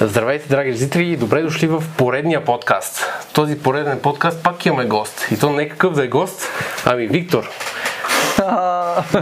Здравейте, 0.00 0.48
драги 0.48 0.72
зрители, 0.72 1.16
добре 1.16 1.42
дошли 1.42 1.66
в 1.66 1.84
поредния 1.96 2.44
подкаст. 2.44 3.06
Този 3.32 3.58
пореден 3.58 4.00
подкаст 4.00 4.42
пак 4.42 4.66
имаме 4.66 4.84
гост. 4.84 5.28
И 5.30 5.38
то 5.38 5.50
не 5.50 5.68
какъв 5.68 5.92
да 5.92 6.04
е 6.04 6.08
гост, 6.08 6.42
ами 6.84 7.06
Виктор. 7.06 7.44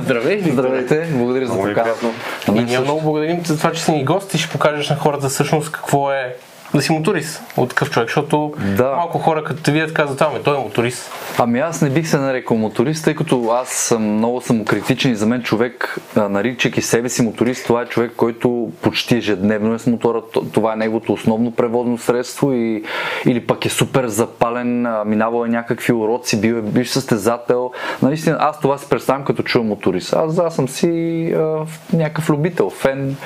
Здравей, 0.00 0.36
Виктор. 0.36 0.62
Здравейте, 0.62 1.08
благодаря 1.12 1.46
за 1.46 1.56
поканата. 1.56 2.06
И 2.54 2.60
ние 2.60 2.78
много 2.78 3.00
благодарим 3.00 3.44
за 3.44 3.58
това, 3.58 3.72
че 3.72 3.82
си 3.82 3.92
ни 3.92 4.04
гост 4.04 4.34
и 4.34 4.38
ще 4.38 4.52
покажеш 4.52 4.90
на 4.90 4.96
хората 4.96 5.28
всъщност 5.28 5.72
какво 5.72 6.12
е 6.12 6.36
да 6.74 6.82
си 6.82 6.92
моторист 6.92 7.42
от 7.56 7.68
такъв 7.68 7.90
човек, 7.90 8.08
защото 8.08 8.54
Да. 8.76 8.92
малко 8.96 9.18
хора 9.18 9.44
като 9.44 9.62
те 9.62 9.72
видят 9.72 9.94
казват, 9.94 10.20
ами 10.20 10.42
той 10.44 10.56
е 10.56 10.60
моторист. 10.60 11.12
Ами 11.38 11.60
аз 11.60 11.82
не 11.82 11.90
бих 11.90 12.08
се 12.08 12.18
нарекал 12.18 12.56
моторист, 12.56 13.04
тъй 13.04 13.14
като 13.14 13.50
аз 13.50 13.68
съм 13.68 14.02
много 14.02 14.40
самокритичен 14.40 15.12
и 15.12 15.14
за 15.16 15.26
мен 15.26 15.42
човек, 15.42 15.98
наричайки 16.16 16.82
себе 16.82 17.08
си 17.08 17.22
моторист, 17.22 17.66
това 17.66 17.82
е 17.82 17.86
човек, 17.86 18.12
който 18.16 18.70
почти 18.82 19.16
ежедневно 19.16 19.74
е 19.74 19.78
с 19.78 19.86
мотора. 19.86 20.20
Това 20.52 20.72
е 20.72 20.76
неговото 20.76 21.12
основно 21.12 21.50
превозно 21.50 21.98
средство 21.98 22.52
и, 22.52 22.84
или 23.26 23.46
пък 23.46 23.66
е 23.66 23.68
супер 23.68 24.06
запален, 24.06 24.86
минавал 25.06 25.44
е 25.44 25.48
някакви 25.48 25.92
уроци, 25.92 26.40
бил 26.40 26.54
е 26.54 26.62
биш 26.62 26.88
състезател. 26.88 27.70
Наистина, 28.02 28.36
аз 28.40 28.60
това 28.60 28.78
си 28.78 28.86
представям 28.88 29.24
като 29.24 29.42
чувам 29.42 29.68
моторист. 29.68 30.12
Аз, 30.12 30.38
аз 30.38 30.54
съм 30.54 30.68
си 30.68 30.88
а, 31.36 31.56
някакъв 31.92 32.30
любител, 32.30 32.70
фен, 32.70 33.16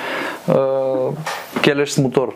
а, 0.49 0.75
келеш 1.61 1.89
с 1.89 1.97
мотор. 1.97 2.35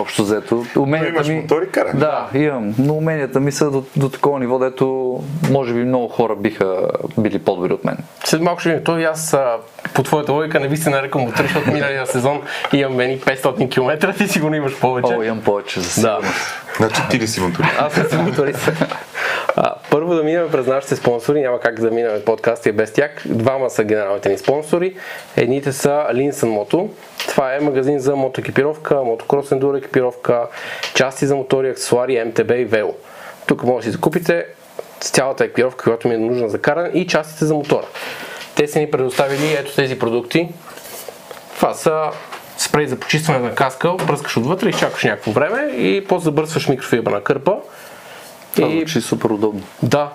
Общо 0.00 0.22
взето. 0.22 0.41
Уменията 0.76 1.14
имаш 1.14 1.28
ми... 1.28 1.34
мотор 1.34 1.62
и 1.62 1.70
каране. 1.70 2.00
Да, 2.00 2.28
имам. 2.34 2.74
Но 2.78 2.94
уменията 2.94 3.40
ми 3.40 3.52
са 3.52 3.70
до, 3.70 3.84
до 3.96 4.08
такова 4.08 4.40
ниво, 4.40 4.58
дето 4.58 5.18
може 5.50 5.74
би 5.74 5.84
много 5.84 6.08
хора 6.08 6.36
биха 6.36 6.88
били 7.18 7.38
по-добри 7.38 7.72
от 7.72 7.84
мен. 7.84 7.96
След 8.24 8.42
малко 8.42 8.60
ще 8.60 8.68
видим. 8.68 8.84
Той 8.84 9.00
и 9.00 9.04
аз 9.04 9.36
по 9.94 10.02
твоята 10.02 10.32
логика 10.32 10.60
не 10.60 10.68
би 10.68 10.76
се 10.76 10.90
нарекал 10.90 11.20
моторист, 11.20 11.54
защото 11.54 11.72
миналия 11.72 12.06
сезон 12.06 12.42
имаме 12.72 13.04
едни 13.04 13.20
500 13.20 13.70
км, 13.70 14.12
ти 14.18 14.28
сигурно 14.28 14.56
имаш 14.56 14.80
повече. 14.80 15.14
О, 15.14 15.22
имам 15.22 15.40
повече 15.40 15.80
за 15.80 16.02
да. 16.02 16.16
сигурност. 16.16 16.62
Значи 16.76 17.02
ти 17.10 17.18
ли 17.18 17.28
си 17.28 17.40
моторист? 17.40 17.72
Аз 17.78 17.96
не 17.96 18.04
съм 18.04 18.24
моторист. 18.24 18.70
А, 19.64 19.74
първо 19.90 20.14
да 20.14 20.22
минем 20.22 20.48
през 20.50 20.66
нашите 20.66 20.96
спонсори. 20.96 21.40
Няма 21.40 21.60
как 21.60 21.80
да 21.80 21.90
минем 21.90 22.22
подкаста 22.26 22.68
и 22.68 22.72
без 22.72 22.92
тях. 22.92 23.10
Двама 23.26 23.70
са 23.70 23.84
генералните 23.84 24.28
ни 24.28 24.38
спонсори. 24.38 24.96
Едните 25.36 25.72
са 25.72 26.06
Linson 26.12 26.32
Moto. 26.32 26.90
Това 27.28 27.54
е 27.54 27.60
магазин 27.60 27.98
за 27.98 28.16
мотоекипировка, 28.16 28.94
мотокрос 28.94 29.52
ендуро 29.52 29.76
екипировка, 29.76 30.46
части 30.94 31.26
за 31.26 31.36
мотори, 31.36 31.68
аксесуари, 31.68 32.24
МТБ 32.24 32.50
и 32.50 32.64
вело. 32.64 32.94
Тук 33.46 33.62
може 33.62 33.76
да 33.76 33.82
си 33.82 33.90
закупите 33.90 34.46
цялата 35.00 35.44
екипировка, 35.44 35.84
която 35.84 36.08
ми 36.08 36.14
е 36.14 36.18
нужна 36.18 36.48
за 36.48 36.58
каране 36.58 36.90
и 36.94 37.06
частите 37.06 37.44
за 37.44 37.54
мотора. 37.54 37.86
Те 38.56 38.68
са 38.68 38.78
ни 38.78 38.90
предоставили 38.90 39.52
ето 39.52 39.74
тези 39.74 39.98
продукти. 39.98 40.48
Това 41.56 41.74
са 41.74 42.10
спрей 42.58 42.86
за 42.86 42.96
почистване 42.96 43.38
на 43.38 43.54
каска, 43.54 43.96
пръскаш 43.96 44.36
отвътре, 44.36 44.68
изчакваш 44.68 45.04
някакво 45.04 45.30
време 45.30 45.72
и 45.76 46.04
после 46.08 46.24
забърсваш 46.24 46.68
микрофибрна 46.68 47.20
кърпа. 47.20 47.56
Това 48.56 48.68
И 48.68 48.76
звучи 48.76 49.00
супер 49.00 49.30
удобно. 49.30 49.62
да, 49.82 50.08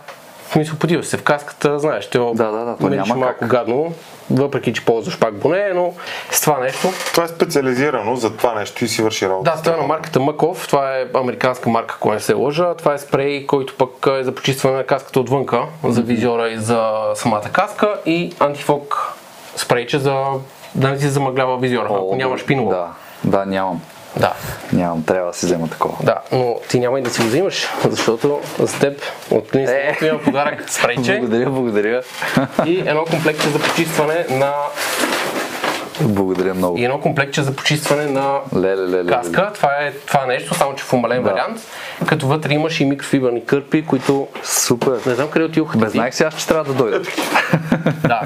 в 0.47 0.51
смисъл 0.51 0.75
потиваш 0.77 1.05
се 1.05 1.17
в 1.17 1.23
каската, 1.23 1.79
знаеш, 1.79 2.09
те 2.09 2.17
Да, 2.17 2.25
да, 2.33 2.51
да, 2.51 2.77
то 2.77 2.89
няма 2.89 3.15
малко 3.15 3.39
как. 3.39 3.49
гадно, 3.49 3.93
въпреки 4.31 4.73
че 4.73 4.85
ползваш 4.85 5.19
пак 5.19 5.33
боне, 5.33 5.71
но 5.75 5.93
с 6.31 6.41
това 6.41 6.59
нещо. 6.59 6.87
Това 7.11 7.23
е 7.23 7.27
специализирано 7.27 8.15
за 8.15 8.37
това 8.37 8.53
нещо 8.55 8.85
и 8.85 8.87
си 8.87 9.01
върши 9.01 9.29
работа. 9.29 9.51
Да, 9.51 9.61
това 9.61 9.73
е 9.73 9.81
на 9.81 9.87
марката 9.87 10.19
Маков, 10.19 10.67
това 10.67 10.97
е 10.97 11.05
американска 11.15 11.69
марка, 11.69 11.95
ако 11.97 12.13
не 12.13 12.19
се 12.19 12.33
лъжа. 12.33 12.73
Това 12.73 12.93
е 12.93 12.97
спрей, 12.97 13.45
който 13.45 13.73
пък 13.77 14.07
е 14.19 14.23
за 14.23 14.35
почистване 14.35 14.77
на 14.77 14.83
каската 14.83 15.19
отвънка, 15.19 15.61
за 15.83 16.01
визиора 16.01 16.49
и 16.49 16.57
за 16.57 16.91
самата 17.15 17.49
каска 17.51 17.93
и 18.05 18.33
антифок 18.39 19.13
спрейче 19.55 19.99
за 19.99 20.23
да 20.75 20.89
не 20.89 20.97
ти 20.97 21.07
замъглява 21.07 21.57
визиора, 21.57 21.87
ако 21.91 22.15
нямаш 22.15 22.45
пиново. 22.45 22.69
Да, 22.69 22.87
да, 23.23 23.45
нямам. 23.45 23.81
Да. 24.19 24.33
Нямам, 24.73 25.03
трябва 25.03 25.31
да 25.31 25.37
си 25.37 25.45
взема 25.45 25.67
такова. 25.67 25.97
Да, 26.03 26.15
но 26.31 26.55
ти 26.69 26.79
няма 26.79 26.99
и 26.99 27.01
да 27.01 27.09
си 27.09 27.21
го 27.21 27.27
взимаш, 27.27 27.67
защото 27.83 28.39
за 28.59 28.79
теб 28.79 29.01
от 29.31 29.49
Клин 29.49 29.69
Е. 29.69 29.97
има 30.01 30.19
подарък 30.19 30.69
спрейче 30.69 31.17
Благодаря, 31.19 31.49
благодаря. 31.49 32.01
и 32.65 32.79
едно 32.79 33.05
комплектче 33.05 33.49
за 33.49 33.59
почистване 33.59 34.25
на 34.29 34.53
благодаря 36.01 36.53
много. 36.53 36.77
и 36.77 36.83
едно 36.83 36.99
комплектче 36.99 37.43
за 37.43 37.51
почистване 37.51 38.05
на 38.05 38.37
Леле, 38.55 38.75
леле, 38.77 38.87
леле. 38.89 39.09
каска. 39.09 39.51
Това 39.53 39.69
е, 39.71 39.91
това 39.97 40.23
е 40.23 40.27
нещо, 40.27 40.53
само 40.53 40.75
че 40.75 40.83
в 40.83 40.93
умален 40.93 41.23
Да. 41.23 41.29
вариант. 41.29 41.59
Като 42.05 42.27
вътре 42.27 42.53
имаш 42.53 42.79
и 42.79 42.85
микрофибърни 42.85 43.45
кърпи, 43.45 43.85
които 43.85 44.27
Супер. 44.43 44.99
не 45.05 45.15
знам 45.15 45.27
къде 45.29 45.45
отидоха. 45.45 45.77
Бе, 45.77 45.85
ти. 45.85 45.91
знаех 45.91 46.15
си 46.15 46.23
аз, 46.23 46.35
че 46.35 46.47
трябва 46.47 46.63
да 46.63 46.73
дойда. 46.73 47.01
Да. 47.99 48.21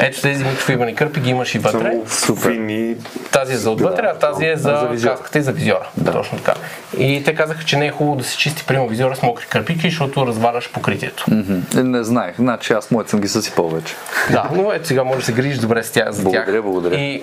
Ето 0.00 0.20
тези 0.22 0.44
микрофибърни 0.44 0.94
кърпи 0.94 1.20
ги 1.20 1.30
имаш 1.30 1.54
и 1.54 1.58
вътре. 1.58 1.92
Супер. 2.08 2.42
фини. 2.42 2.96
Тази 3.32 3.52
е 3.52 3.56
за 3.56 3.70
отвътре, 3.70 4.06
а 4.06 4.18
тази 4.20 4.46
е 4.46 4.56
за, 4.56 4.88
За 4.94 5.08
каската 5.08 5.38
и 5.38 5.42
за 5.42 5.52
визиора. 5.52 5.88
Точно 6.12 6.38
така. 6.38 6.54
И 6.98 7.22
те 7.24 7.34
казаха, 7.34 7.64
че 7.64 7.76
не 7.76 7.86
е 7.86 7.90
хубаво 7.90 8.16
да 8.16 8.24
се 8.24 8.38
чисти 8.38 8.64
прямо 8.66 8.88
визиора 8.88 9.16
с 9.16 9.22
мокри 9.22 9.46
кърпички, 9.46 9.90
защото 9.90 10.26
разваляш 10.26 10.70
покритието. 10.70 11.24
Мгм. 11.28 11.58
Не 11.82 12.04
знаех, 12.04 12.34
значи 12.36 12.72
аз 12.72 12.90
моят 12.90 13.08
съм 13.08 13.20
ги 13.20 13.28
съсипал 13.28 13.68
вече. 13.68 13.94
Да, 14.30 14.50
но 14.52 14.72
ето 14.72 14.88
сега 14.88 15.04
може 15.04 15.18
да 15.18 15.24
се 15.24 15.32
грижиш 15.32 15.58
добре 15.58 15.82
с 15.82 15.90
тях, 15.90 16.10
за 16.10 16.22
Благодаря, 16.22 16.44
тях. 16.46 16.62
благодаря. 16.62 16.96
И 16.96 17.15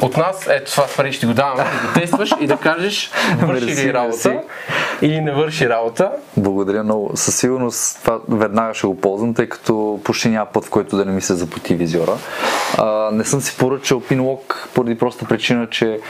от 0.00 0.16
нас, 0.16 0.46
ето 0.50 0.72
това 0.72 0.86
спрей 0.86 1.12
ще 1.12 1.26
го 1.26 1.32
даваме, 1.34 1.64
да 1.64 1.88
го 1.88 2.00
тестваш 2.00 2.30
и 2.40 2.46
да 2.46 2.56
кажеш 2.56 3.10
върши 3.40 3.64
Мерси, 3.64 3.86
ли 3.86 3.94
работа 3.94 4.28
мерси. 4.28 4.44
или 5.02 5.20
не 5.20 5.32
върши 5.32 5.68
работа. 5.68 6.10
Благодаря 6.36 6.82
много. 6.84 7.10
Със 7.14 7.36
сигурност 7.36 8.00
това 8.04 8.18
веднага 8.28 8.74
ще 8.74 8.86
го 8.86 9.00
ползвам, 9.00 9.34
тъй 9.34 9.48
като 9.48 10.00
почти 10.04 10.28
няма 10.28 10.46
път, 10.46 10.64
в 10.64 10.70
който 10.70 10.96
да 10.96 11.04
не 11.04 11.12
ми 11.12 11.20
се 11.20 11.34
запоти 11.34 11.74
визиора. 11.74 12.12
А, 12.78 13.10
не 13.12 13.24
съм 13.24 13.40
си 13.40 13.56
поръчал 13.58 14.00
пинлок 14.00 14.68
поради 14.74 14.98
проста 14.98 15.24
причина, 15.24 15.66
че 15.70 16.00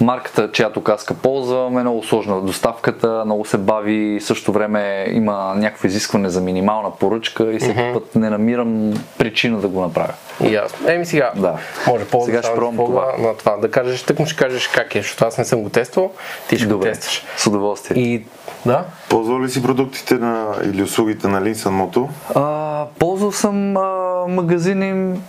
марката, 0.00 0.52
чиято 0.52 0.82
каска 0.82 1.14
ползвам 1.14 1.78
е 1.78 1.80
много 1.80 2.02
сложна. 2.02 2.40
Доставката 2.40 3.22
много 3.24 3.44
се 3.44 3.58
бави, 3.58 4.18
в 4.20 4.24
същото 4.24 4.52
време 4.52 5.06
има 5.10 5.54
някакво 5.56 5.86
изискване 5.86 6.28
за 6.28 6.40
минимална 6.40 6.90
поръчка 6.90 7.52
и 7.52 7.58
всеки 7.58 7.80
път 7.94 8.14
не 8.14 8.30
намирам 8.30 8.92
причина 9.18 9.58
да 9.58 9.68
го 9.68 9.80
направя. 9.80 10.12
И 10.44 10.56
аз. 10.56 10.74
Еми 10.86 11.06
сега, 11.06 11.32
Да. 11.36 11.54
може 11.86 12.04
по 12.04 12.24
Сега 12.24 12.42
ще 12.42 12.54
пробвам 12.54 12.76
това. 12.86 13.12
на 13.18 13.36
това. 13.36 13.56
Да 13.56 13.70
кажеш, 13.70 14.02
тък 14.02 14.18
му 14.18 14.26
ще 14.26 14.36
кажеш 14.36 14.68
как 14.68 14.94
е, 14.94 15.02
защото 15.02 15.24
аз 15.24 15.38
не 15.38 15.44
съм 15.44 15.62
го 15.62 15.68
тествал, 15.70 16.12
ти 16.48 16.56
ще 16.56 16.66
го 16.66 16.72
Добре, 16.72 16.92
тестваш. 16.92 17.24
с 17.36 17.46
удоволствие. 17.46 18.02
И 18.02 18.24
да, 18.66 18.84
Ползвал 19.08 19.42
ли 19.42 19.50
си 19.50 19.62
продуктите 19.62 20.14
на, 20.14 20.54
или 20.64 20.82
услугите 20.82 21.28
на 21.28 21.42
Linson 21.42 21.54
Moto? 21.90 22.08
А, 22.34 22.86
ползвал 22.98 23.32
съм 23.32 23.76
а, 23.76 24.24
магазини, 24.28 25.20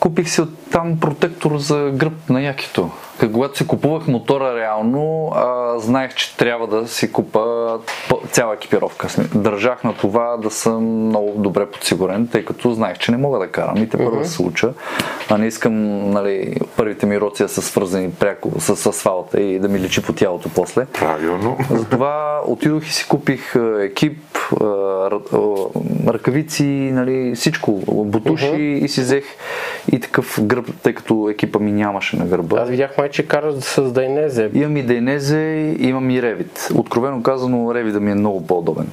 купих 0.00 0.30
си 0.30 0.40
от 0.40 0.70
там 0.70 1.00
протектор 1.00 1.58
за 1.58 1.90
гръб 1.94 2.30
на 2.30 2.42
якито. 2.42 2.90
Когато 3.18 3.58
си 3.58 3.66
купувах 3.66 4.06
мотора 4.06 4.56
реално, 4.56 5.32
а, 5.34 5.78
знаех, 5.78 6.14
че 6.14 6.36
трябва 6.36 6.66
да 6.66 6.88
си 6.88 7.12
купа 7.12 7.78
цяла 8.30 8.54
екипировка. 8.54 9.08
Държах 9.34 9.84
на 9.84 9.94
това 9.94 10.36
да 10.36 10.50
съм 10.50 10.84
много 10.84 11.32
добре 11.36 11.66
подсигурен, 11.66 12.28
тъй 12.32 12.44
като 12.44 12.72
знаех, 12.72 12.98
че 12.98 13.10
не 13.10 13.16
мога 13.16 13.38
да 13.38 13.48
карам 13.48 13.76
и 13.76 13.88
те 13.88 13.96
първо 13.96 14.16
да 14.16 14.24
се 14.24 14.42
уча. 14.42 14.72
А 15.30 15.38
не 15.38 15.46
искам 15.46 15.74
нали, 16.10 16.56
първите 16.76 17.06
ми 17.06 17.20
роци 17.20 17.42
да 17.42 17.48
са 17.48 17.62
свързани 17.62 18.10
пряко 18.10 18.60
с 18.60 18.86
асфалта 18.86 19.40
и 19.40 19.58
да 19.58 19.68
ми 19.68 19.78
личи 19.78 20.02
по 20.02 20.12
тялото 20.12 20.48
после. 20.54 20.86
Правилно. 20.86 21.56
Затова 21.70 22.40
отидох 22.46 22.86
и 22.86 22.92
си 22.92 23.08
купих 23.08 23.54
екип, 23.80 24.18
ръкавици, 26.06 26.64
нали, 26.92 27.34
всичко, 27.34 27.72
бутуши 27.88 28.62
и 28.62 28.88
си 28.88 29.00
взех 29.00 29.24
и 29.92 30.00
такъв 30.00 30.38
гръб, 30.42 30.66
тъй 30.82 30.94
като 30.94 31.28
екипа 31.30 31.58
ми 31.58 31.72
нямаше 31.72 32.16
на 32.16 32.26
гърба. 32.26 32.60
аз 32.60 32.68
видях 32.68 32.96
че 33.08 33.28
караш 33.28 33.54
с 33.54 33.92
Дайнезе. 33.92 34.50
Имам 34.54 34.76
и 34.76 34.82
Дейнезе, 34.82 35.76
имам 35.78 36.10
и 36.10 36.22
Ревит. 36.22 36.68
Откровено 36.74 37.22
казано, 37.22 37.74
Ревит 37.74 37.92
да 37.92 38.00
ми 38.00 38.10
е 38.10 38.14
много 38.14 38.46
по-удобен. 38.46 38.86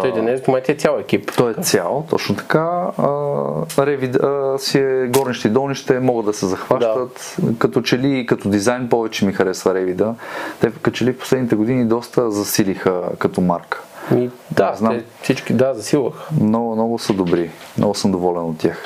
Той 0.00 0.12
Дайнезе, 0.12 0.42
ти 0.64 0.72
е 0.72 0.74
цял 0.74 0.98
екип. 1.00 1.30
Той 1.36 1.50
е 1.50 1.54
цял, 1.62 2.06
точно 2.10 2.36
така. 2.36 2.90
А, 2.98 3.86
Ревит 3.86 4.16
а, 4.16 4.58
си 4.58 4.78
е 4.78 5.06
горнище 5.06 5.48
и 5.48 5.50
долнище, 5.50 6.00
могат 6.00 6.26
да 6.26 6.32
се 6.32 6.46
захващат. 6.46 7.36
Като 7.58 7.82
че 7.82 7.98
ли 7.98 8.18
и 8.18 8.26
като 8.26 8.48
дизайн 8.48 8.88
повече 8.88 9.24
ми 9.24 9.32
харесва 9.32 9.74
Ревида. 9.74 10.14
Те 10.60 10.70
като 10.70 10.96
че 10.96 11.04
ли 11.04 11.12
в 11.12 11.18
последните 11.18 11.56
години 11.56 11.84
доста 11.84 12.30
засилиха 12.30 13.02
като 13.18 13.40
марка. 13.40 13.82
И, 14.12 14.14
да, 14.16 14.30
Да, 14.50 14.72
знам. 14.74 14.92
те 14.98 15.04
всички, 15.22 15.52
да, 15.52 15.74
засилвах. 15.74 16.14
Много, 16.40 16.74
много 16.74 16.98
са 16.98 17.12
добри. 17.12 17.50
Много 17.78 17.94
съм 17.94 18.10
доволен 18.10 18.42
от 18.42 18.58
тях. 18.58 18.78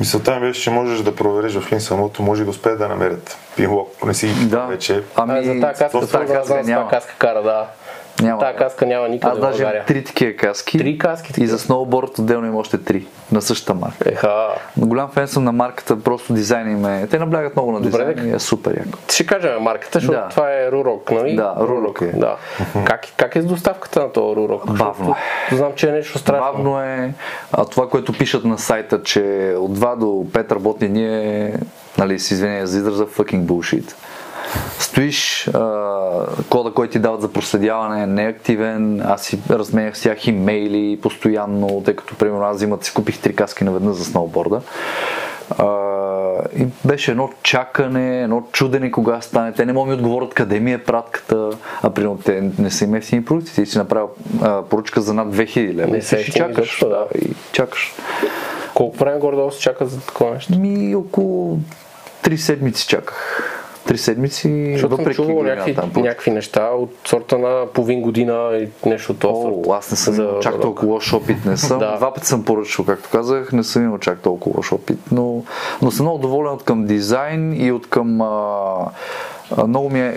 Мисълта 0.00 0.34
ми 0.34 0.40
беше, 0.40 0.62
че 0.62 0.70
можеш 0.70 1.00
да 1.00 1.16
провериш 1.16 1.54
в 1.54 1.70
Linson 1.70 1.94
Moto, 1.94 2.20
може 2.20 2.44
да 2.44 2.50
успеят 2.50 2.78
да 2.78 2.88
намерят 2.88 3.36
пинлок, 3.56 3.92
ако 3.96 4.06
не 4.06 4.14
си 4.14 4.48
Да. 4.48 4.60
вече. 4.60 5.02
Ами, 5.14 5.32
А, 5.32 5.42
за 5.42 5.60
тази 5.60 5.78
каска, 5.78 6.00
за 6.00 6.62
с 6.62 6.66
няма. 6.66 6.90
тази 6.90 6.90
каска 6.90 7.14
кара, 7.18 7.42
да. 7.42 7.66
Няма. 8.22 8.40
Тази 8.40 8.58
каска 8.58 8.86
няма 8.86 9.08
никъде 9.08 9.32
Аз 9.32 9.38
даже 9.40 9.62
имам 9.62 9.72
три 9.86 10.04
такива 10.04 10.32
каски. 10.32 10.78
Три 10.78 10.98
каски 10.98 11.30
И 11.30 11.34
такива? 11.34 11.48
за 11.48 11.58
сноуборд 11.58 12.18
отделно 12.18 12.46
има 12.46 12.58
още 12.58 12.78
три. 12.78 13.06
На 13.32 13.42
същата 13.42 13.74
марка. 13.74 14.10
Еха. 14.10 14.48
Голям 14.76 15.10
фен 15.10 15.28
съм 15.28 15.44
на 15.44 15.52
марката, 15.52 16.00
просто 16.00 16.32
дизайна 16.32 16.70
им 16.70 16.84
е. 16.86 17.06
Те 17.06 17.18
наблягат 17.18 17.56
много 17.56 17.72
на 17.72 17.78
Добре, 17.78 17.90
дизайна 17.90 18.14
дека. 18.14 18.26
и 18.26 18.32
е 18.32 18.38
супер 18.38 18.76
яко. 18.76 18.98
Ще 19.08 19.26
кажем 19.26 19.50
марката, 19.60 19.98
защото 20.00 20.18
Да. 20.18 20.28
това 20.28 20.52
е 20.52 20.72
Рурок, 20.72 21.10
нали? 21.10 21.36
Да, 21.36 21.54
Рурок 21.58 22.00
е. 22.02 22.06
Да. 22.06 22.36
Как, 22.84 23.06
как 23.16 23.36
е 23.36 23.42
с 23.42 23.46
доставката 23.46 24.00
на 24.00 24.12
този 24.12 24.36
Рурок? 24.36 24.66
Бавно 24.66 24.94
Защото 25.40 25.56
Знам, 25.56 25.72
че 25.76 25.88
е 25.88 25.92
нещо 25.92 26.18
страшно. 26.18 26.52
Бавно 26.52 26.80
е. 26.80 27.14
А 27.52 27.64
това, 27.64 27.88
което 27.88 28.12
пишат 28.12 28.44
на 28.44 28.58
сайта, 28.58 29.02
че 29.02 29.20
от 29.58 29.78
2 29.78 29.96
до 29.96 30.06
5 30.06 30.50
работни 30.52 30.88
дни 30.88 31.06
е, 31.06 31.54
нали, 31.98 32.18
с 32.18 32.30
извинение 32.30 32.66
за 32.66 32.78
израза, 32.78 33.06
fucking 33.06 33.40
bullshit. 33.40 33.94
Стоиш, 34.78 35.48
а, 35.48 35.80
кода, 36.50 36.70
който 36.70 36.92
ти 36.92 36.98
дават 36.98 37.20
за 37.20 37.32
проследяване 37.32 38.06
не 38.06 38.24
е 38.24 38.28
активен, 38.28 39.00
аз 39.00 39.22
си 39.22 39.38
разменях 39.50 39.98
с 39.98 40.02
тях 40.02 40.26
имейли 40.26 40.98
постоянно, 41.02 41.82
тъй 41.84 41.96
като 41.96 42.14
примерно 42.14 42.44
аз 42.44 42.56
взимат 42.56 42.84
си 42.84 42.94
купих 42.94 43.18
три 43.18 43.36
каски 43.36 43.64
наведнъж 43.64 43.96
за 43.96 44.04
сноуборда. 44.04 44.60
А, 45.58 45.66
и 46.56 46.66
беше 46.84 47.10
едно 47.10 47.30
чакане, 47.42 48.22
едно 48.22 48.42
чудене 48.52 48.90
кога 48.90 49.20
стане. 49.20 49.52
Те 49.52 49.66
не 49.66 49.72
могат 49.72 49.88
ми 49.88 49.94
отговорят 49.94 50.34
къде 50.34 50.60
ми 50.60 50.72
е 50.72 50.78
пратката, 50.78 51.50
а 51.82 51.90
примерно 51.90 52.18
те 52.24 52.50
не 52.58 52.70
са 52.70 52.84
им 52.84 52.94
ефтини 52.94 53.24
продукти. 53.24 53.54
Ти 53.54 53.66
си 53.66 53.78
направил 53.78 54.08
а, 54.42 54.62
поръчка 54.62 55.00
за 55.00 55.14
над 55.14 55.28
2000 55.36 55.74
лева. 55.74 55.90
Не 55.90 55.98
ефтини 55.98 56.24
чакаш. 56.24 56.66
изобщо, 56.66 56.88
да. 56.88 57.06
И 57.14 57.34
чакаш. 57.52 57.94
Колко 58.74 58.96
време 58.96 59.18
горе-долу 59.18 59.50
се 59.50 59.60
чака 59.60 59.86
за 59.86 60.00
такова 60.00 60.34
нещо? 60.34 60.58
Ми 60.58 60.94
около 60.94 61.58
3 62.24 62.36
седмици 62.36 62.86
чаках. 62.86 63.52
Три 63.86 63.98
седмици, 63.98 64.70
Защото 64.72 64.96
съм 64.96 65.06
чувал 65.06 65.42
някакви, 65.42 65.74
там 65.74 65.90
някакви 65.96 66.30
неща 66.30 66.68
от 66.70 66.94
сорта 67.04 67.38
на 67.38 67.66
половин 67.74 68.00
година 68.00 68.50
и 68.62 68.88
нещо 68.88 69.12
от 69.12 69.20
сорт. 69.20 69.66
О, 69.66 69.72
аз 69.72 69.90
не 69.90 69.96
съм 69.96 70.14
За 70.14 70.22
имал 70.22 70.40
чак 70.40 70.60
толкова 70.60 70.92
лош 70.92 71.12
опит. 71.12 71.44
Не 71.44 71.56
съм. 71.56 71.78
Да. 71.86 71.96
Два 71.96 72.14
пъти 72.14 72.26
съм 72.26 72.44
поръчал, 72.44 72.84
както 72.84 73.08
казах, 73.12 73.52
не 73.52 73.64
съм 73.64 73.84
имал 73.84 73.98
чак 73.98 74.20
толкова 74.20 74.56
лош 74.56 74.72
опит, 74.72 74.98
но, 75.12 75.42
но 75.82 75.90
съм 75.90 76.06
много 76.06 76.18
доволен 76.18 76.52
от 76.52 76.62
към 76.62 76.84
дизайн 76.84 77.64
и 77.66 77.72
от 77.72 77.90
към 77.90 78.20
а, 78.20 78.74
много, 79.66 79.90
ми 79.90 80.00
е, 80.00 80.14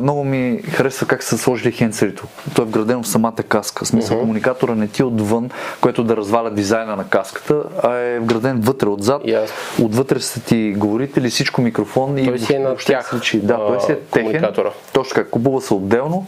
много 0.00 0.24
ми 0.24 0.62
харесва 0.62 1.06
как 1.06 1.22
са 1.22 1.38
сложили 1.38 1.72
хендсерито. 1.72 2.26
То 2.54 2.62
е 2.62 2.64
вградено 2.64 3.02
в 3.02 3.08
самата 3.08 3.42
каска. 3.48 3.84
В 3.84 3.88
смисъл, 3.88 4.20
комуникатора 4.20 4.74
не 4.74 4.88
ти 4.88 5.02
е 5.02 5.04
отвън, 5.04 5.50
което 5.80 6.04
да 6.04 6.16
разваля 6.16 6.50
дизайна 6.50 6.96
на 6.96 7.04
каската, 7.04 7.62
а 7.82 7.94
е 7.94 8.18
вграден 8.18 8.60
вътре, 8.60 8.88
отзад. 8.88 9.22
Ясно. 9.24 9.86
Отвътре 9.86 10.20
са 10.20 10.40
ти 10.40 10.74
говорители, 10.76 11.30
всичко 11.30 11.62
микрофон 11.62 12.18
и 12.18 12.26
Той 12.26 12.38
си 12.38 12.54
е 12.54 12.58
на 12.58 12.76
тях. 12.76 13.20
Да, 13.34 13.56
той 13.56 13.80
си 13.80 13.92
е 13.92 13.98
техен. 13.98 14.46
Точно 14.92 15.14
така, 15.14 15.30
купува 15.30 15.60
се 15.60 15.74
отделно. 15.74 16.26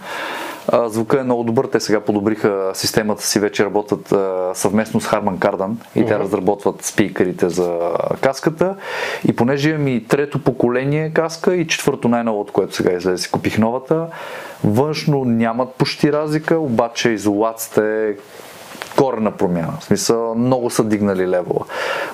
А, 0.69 0.88
звука 0.88 1.20
е 1.20 1.22
много 1.22 1.44
добър. 1.44 1.66
Те 1.66 1.81
сега 1.81 2.00
подобриха 2.00 2.70
системата 2.75 3.22
си, 3.22 3.40
вече 3.40 3.64
работят 3.64 4.12
а, 4.12 4.50
съвместно 4.55 5.00
с 5.00 5.06
Harman 5.06 5.38
Kardon 5.38 5.75
и 5.94 6.06
те 6.06 6.19
разработват 6.19 6.84
спикерите 6.84 7.49
за 7.49 7.78
каската. 8.20 8.76
И 9.28 9.37
понеже 9.37 9.70
имам 9.70 9.88
и 9.88 10.05
трето 10.05 10.38
поколение 10.38 11.11
каска 11.11 11.56
и 11.56 11.66
четвърто 11.66 12.08
най-новото, 12.08 12.52
което 12.52 12.75
сега 12.75 12.93
излезе, 12.93 13.22
си 13.22 13.31
купих 13.31 13.58
новата. 13.58 14.06
Външно 14.64 15.25
нямат 15.25 15.75
почти 15.75 16.12
разлика, 16.12 16.58
обаче 16.58 17.11
изолацията 17.11 17.84
е 17.84 18.14
корена 18.96 19.31
промяна. 19.31 19.72
В 19.81 19.84
смисъл, 19.84 20.34
много 20.34 20.70
са 20.70 20.84
дигнали 20.84 21.28
левела. 21.28 21.64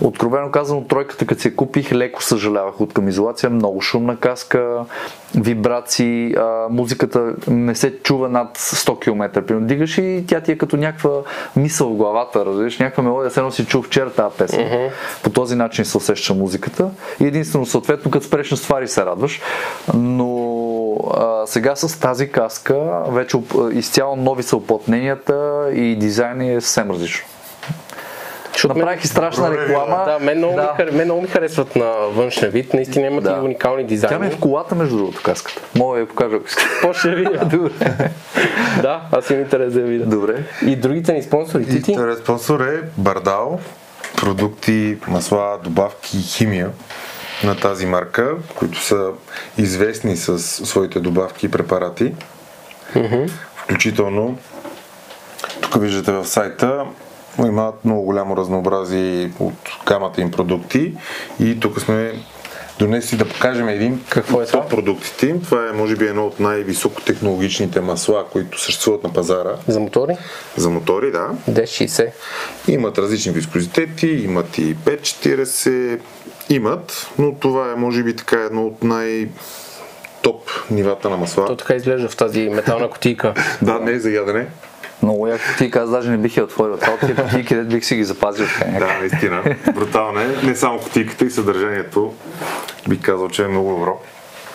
Откровено 0.01 0.51
казано, 0.51 0.85
тройката, 0.85 1.27
като 1.27 1.41
си 1.41 1.57
купих, 1.57 1.93
леко 1.93 2.23
съжалявах 2.23 2.81
от 2.81 2.93
към 2.93 3.09
изолация. 3.09 3.51
Много 3.51 3.81
шумна 3.81 4.17
каска, 4.17 4.85
вибрации, 5.35 6.35
а, 6.35 6.67
музиката 6.71 7.33
не 7.49 7.75
се 7.75 8.03
чува 8.03 8.29
над 8.29 8.59
100 8.59 9.01
км. 9.01 9.43
Примерно, 9.43 9.67
дигаш 9.67 9.99
и 9.99 10.25
тя 10.29 10.41
ти 10.41 10.53
е 10.53 10.59
като 10.59 10.77
някаква 10.77 11.11
мисъл 11.57 11.89
в 11.89 11.97
главата, 11.97 12.45
разбираш, 12.45 12.79
някаква 12.79 13.03
мелодия, 13.03 13.33
едно 13.37 13.51
си 13.51 13.67
чул 13.67 13.83
вчера 13.83 14.11
тази 14.11 14.37
песен. 14.37 14.91
По 15.23 15.31
този 15.31 15.57
начин 15.57 15.85
се 15.85 15.97
усеща 15.97 16.35
музиката. 16.35 16.91
И 17.21 17.27
единствено, 17.27 17.67
съответно, 17.67 18.11
като 18.11 18.27
спреш 18.27 18.51
на 18.51 18.57
ствари 18.57 18.89
се 18.89 19.05
радваш. 19.07 19.41
Но 19.95 20.97
а, 21.17 21.47
сега 21.47 21.77
с 21.77 22.01
тази 22.01 22.29
каска 22.29 23.03
вече 23.09 23.37
изцяло 23.73 24.17
нови 24.17 24.43
са 24.43 24.57
оплътненията 24.57 25.69
и 25.75 25.97
дизайн 25.97 26.41
е 26.41 26.61
съвсем 26.61 26.91
различно. 26.91 27.27
Защото 28.61 28.79
Направих 28.79 29.05
и 29.05 29.09
страшна 29.09 29.51
реклама. 29.51 30.03
Да, 30.07 30.19
мен 30.19 30.39
много, 30.39 30.57
Да. 30.57 30.63
Ми, 30.63 30.69
хар... 30.77 30.91
мен 30.91 31.05
много 31.05 31.23
ми 31.23 31.29
харесват 31.29 31.77
на 31.77 31.87
външен 31.91 32.51
вид. 32.51 32.75
Наистина 32.75 33.07
имат 33.07 33.25
Да. 33.25 33.31
и 33.33 33.45
уникални 33.45 33.85
дизайни. 33.85 34.15
Тя 34.15 34.19
ми 34.19 34.27
е 34.27 34.31
в 34.31 34.39
колата, 34.39 34.75
между 34.75 34.97
другото, 34.97 35.21
каската. 35.23 35.63
Мога 35.75 35.95
да 35.95 36.01
я 36.01 36.09
покажа, 36.09 36.37
ако 36.37 36.47
искаш. 36.47 36.65
После 36.83 37.15
видя. 37.15 37.45
Добре. 37.47 38.11
да, 38.83 39.03
аз 39.13 39.31
имам 39.31 39.43
интерес 39.43 39.73
да 39.73 39.81
я 39.81 39.87
видя. 39.87 40.05
Добре. 40.07 40.35
И 40.67 40.77
другите 40.77 41.13
ни 41.13 41.23
спонсори, 41.23 41.63
И 41.63 41.67
Тити? 41.67 41.93
вторият 41.93 42.19
спонсор 42.19 42.61
е 42.61 42.81
Бардал, 42.97 43.61
продукти, 44.17 44.97
масла, 45.09 45.59
добавки 45.65 46.19
и 46.19 46.23
химия 46.23 46.71
на 47.45 47.57
тази 47.57 47.87
марка, 47.87 48.29
които 48.55 48.81
са 48.81 49.11
известни 49.59 50.17
с 50.17 50.39
своите 50.39 51.01
добавки 51.01 51.47
и 51.47 51.51
препарати. 51.51 52.13
Включително, 53.57 54.39
тук 55.61 55.83
виждате 55.83 56.13
в 56.13 56.25
сайта, 56.25 56.85
имат 57.47 57.85
много 57.85 58.03
голямо 58.03 58.37
разнообразие 58.37 59.31
от 59.39 59.55
гамата 59.87 60.13
им 60.19 60.31
продукти 60.31 60.95
и 61.41 61.61
тук 61.61 61.81
сме 61.81 62.13
донесли 62.79 63.17
да 63.17 63.29
покажем 63.29 63.69
един 63.69 64.01
Какво 64.09 64.43
е 64.43 64.47
това? 64.47 64.67
продуктите 64.67 65.27
им. 65.27 65.43
Това 65.43 65.69
е 65.69 65.73
може 65.73 65.97
би 65.97 66.07
едно 66.07 66.27
от 66.27 66.41
най-високотехнологичните 66.41 67.81
масла, 67.81 68.25
които 68.27 68.61
съществуват 68.61 69.05
на 69.05 69.13
пазара 69.13 69.51
За 69.69 69.81
мотори? 69.81 70.17
за 70.57 70.71
мотори, 70.71 71.13
да. 71.13 71.29
1060. 71.51 72.11
Имат 72.69 72.99
различни 72.99 73.33
вискозитети, 73.33 74.07
имат 74.09 74.59
и 74.59 74.77
540, 74.77 75.99
имат, 76.51 77.09
но 77.19 77.35
това 77.35 77.73
е 77.73 77.77
може 77.77 78.03
би 78.03 78.17
така 78.17 78.37
едно 78.37 78.67
от 78.67 78.83
най- 78.83 79.29
топ 80.23 80.41
нивата 80.71 81.11
на 81.11 81.17
масла. 81.17 81.47
То 81.47 81.57
така 81.57 81.75
изглежда 81.75 82.09
в 82.09 82.17
тази 82.17 82.49
метална 82.49 82.91
кутийка. 82.91 83.35
Да, 83.63 83.79
не 83.79 83.93
е 83.93 83.99
за 83.99 84.11
ядене. 84.11 84.47
Много 85.03 85.27
яко 85.27 85.45
ти 85.59 85.71
каза, 85.71 85.93
даже 85.93 86.11
не 86.11 86.17
бих 86.17 86.37
я 86.37 86.45
отворил. 86.45 86.77
Това 86.77 86.93
от 86.93 87.01
тия 87.01 87.45
където 87.49 87.69
бих 87.69 87.85
си 87.85 87.97
ги 87.97 88.05
запазил. 88.05 88.47
Да, 88.79 88.99
наистина. 89.01 89.43
Брутално 89.75 90.21
е. 90.21 90.27
Не 90.43 90.57
само 90.57 90.79
кутийката 90.79 91.25
и 91.25 91.31
съдържанието. 91.31 92.15
Бих 92.89 93.01
казал, 93.01 93.29
че 93.29 93.45
е 93.45 93.49
много 93.49 93.71
добро. 93.71 94.01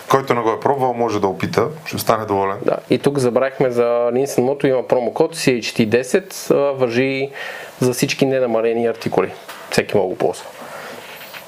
Който 0.10 0.34
не 0.34 0.42
го 0.42 0.50
е 0.50 0.60
пробвал, 0.60 0.94
може 0.94 1.22
да 1.22 1.28
опита. 1.28 1.68
Ще 1.86 1.98
стане 1.98 2.26
доволен. 2.26 2.58
Да. 2.66 2.78
И 2.90 3.00
тук 3.00 3.18
забравихме 3.18 3.72
за 3.72 3.84
Linsen 3.84 4.42
Moto 4.42 4.66
има 4.66 4.88
промокод 4.88 5.36
CHT10, 5.36 6.52
а, 6.52 6.56
въжи 6.56 7.30
за 7.80 7.94
всички 7.94 8.26
ненамалени 8.26 8.88
артикули. 8.88 9.34
Всеки 9.72 9.98
мога 9.98 10.08
го 10.08 10.16
ползва. 10.16 10.46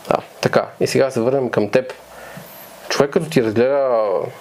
Да, 0.10 0.18
така. 0.42 0.66
И 0.80 0.88
сега 0.88 1.12
се 1.12 1.22
върнем 1.22 1.50
към 1.50 1.70
теб. 1.70 1.94
Човек 2.90 3.12
като 3.12 3.30
ти 3.30 3.44
разгледа, 3.44 3.90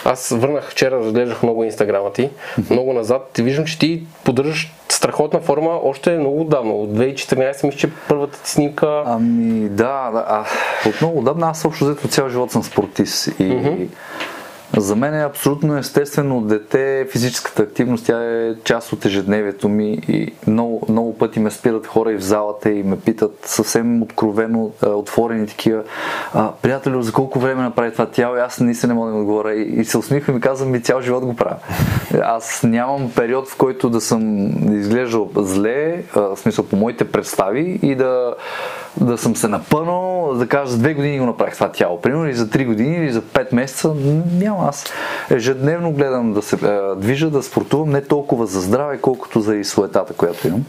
аз 0.04 0.28
върнах 0.28 0.70
вчера, 0.70 0.96
разглеждах 0.96 1.42
много 1.42 1.64
инстаграма 1.64 2.12
ти, 2.12 2.30
много 2.70 2.92
назад 2.92 3.38
и 3.38 3.42
виждам, 3.42 3.64
че 3.64 3.78
ти 3.78 4.02
поддържаш 4.24 4.72
страхотна 4.88 5.40
форма 5.40 5.80
още 5.82 6.18
много 6.18 6.44
давно. 6.44 6.74
От 6.74 6.90
2014 6.90 7.64
мисля, 7.64 7.78
че 7.78 7.90
първата 8.08 8.42
ти 8.42 8.50
снимка 8.50 9.02
Ами 9.06 9.68
да, 9.68 10.10
да 10.10 10.24
а, 10.28 10.44
от 10.88 11.00
много 11.00 11.18
отдавна 11.18 11.48
аз 11.50 11.64
общо 11.64 11.84
взето 11.84 12.08
цял 12.08 12.28
живот 12.28 12.50
съм 12.52 12.62
спортист 12.62 13.26
и 13.40 13.88
за 14.76 14.96
мен 14.96 15.14
е 15.14 15.24
абсолютно 15.24 15.78
естествено 15.78 16.40
дете 16.40 17.08
физическата 17.12 17.62
активност, 17.62 18.06
тя 18.06 18.24
е 18.24 18.54
част 18.64 18.92
от 18.92 19.04
ежедневието 19.04 19.68
ми 19.68 19.98
и 20.08 20.32
много, 20.46 20.86
много 20.88 21.18
пъти 21.18 21.40
ме 21.40 21.50
спират 21.50 21.86
хора 21.86 22.12
и 22.12 22.16
в 22.16 22.24
залата 22.24 22.70
и 22.70 22.82
ме 22.82 23.00
питат 23.00 23.38
съвсем 23.44 24.02
откровено, 24.02 24.70
отворени 24.82 25.46
такива, 25.46 25.82
приятелю, 26.62 27.02
за 27.02 27.12
колко 27.12 27.38
време 27.38 27.62
направи 27.62 27.92
това 27.92 28.06
тяло 28.06 28.36
и 28.36 28.40
аз 28.40 28.60
наистина 28.60 28.94
не 28.94 28.98
мога 28.98 29.10
да 29.10 29.16
ми 29.16 29.20
отговоря 29.20 29.54
и, 29.54 29.80
и 29.80 29.84
се 29.84 29.98
усмихвам 29.98 30.36
и 30.36 30.40
казвам 30.40 30.70
ми 30.70 30.82
цял 30.82 31.00
живот 31.00 31.24
го 31.24 31.36
правя. 31.36 31.56
Аз 32.22 32.62
нямам 32.62 33.12
период, 33.16 33.48
в 33.48 33.56
който 33.56 33.90
да 33.90 34.00
съм 34.00 34.48
изглеждал 34.80 35.30
зле, 35.36 36.02
в 36.14 36.36
смисъл 36.36 36.64
по 36.64 36.76
моите 36.76 37.10
представи 37.10 37.78
и 37.82 37.94
да, 37.94 38.34
да 39.00 39.18
съм 39.18 39.36
се 39.36 39.48
напънал, 39.48 40.34
да 40.34 40.46
кажа 40.46 40.70
за 40.70 40.78
две 40.78 40.94
години 40.94 41.18
го 41.18 41.26
направих 41.26 41.54
това 41.54 41.72
тяло. 41.72 42.00
Примерно 42.00 42.26
или 42.26 42.34
за 42.34 42.50
три 42.50 42.64
години 42.64 42.96
или 42.96 43.12
за 43.12 43.22
пет 43.22 43.52
месеца, 43.52 43.94
няма. 44.32 44.68
Аз 44.68 44.84
ежедневно 45.30 45.92
гледам 45.92 46.32
да 46.32 46.42
се 46.42 46.56
е, 46.56 46.96
движа, 46.96 47.30
да 47.30 47.42
спортувам 47.42 47.90
не 47.90 48.02
толкова 48.02 48.46
за 48.46 48.60
здраве, 48.60 48.98
колкото 48.98 49.40
за 49.40 49.56
и 49.56 49.64
суетата, 49.64 50.12
която 50.12 50.48
имам. 50.48 50.64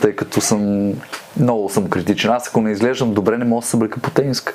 Тъй 0.00 0.16
като 0.16 0.40
съм 0.40 0.92
много 1.40 1.68
съм 1.68 1.90
критичен. 1.90 2.30
Аз 2.30 2.48
ако 2.48 2.60
не 2.60 2.70
изглеждам 2.70 3.14
добре, 3.14 3.38
не 3.38 3.44
мога 3.44 3.60
да 3.60 3.64
се 3.64 3.70
събрека 3.70 4.00
по 4.00 4.10
тениска. 4.10 4.54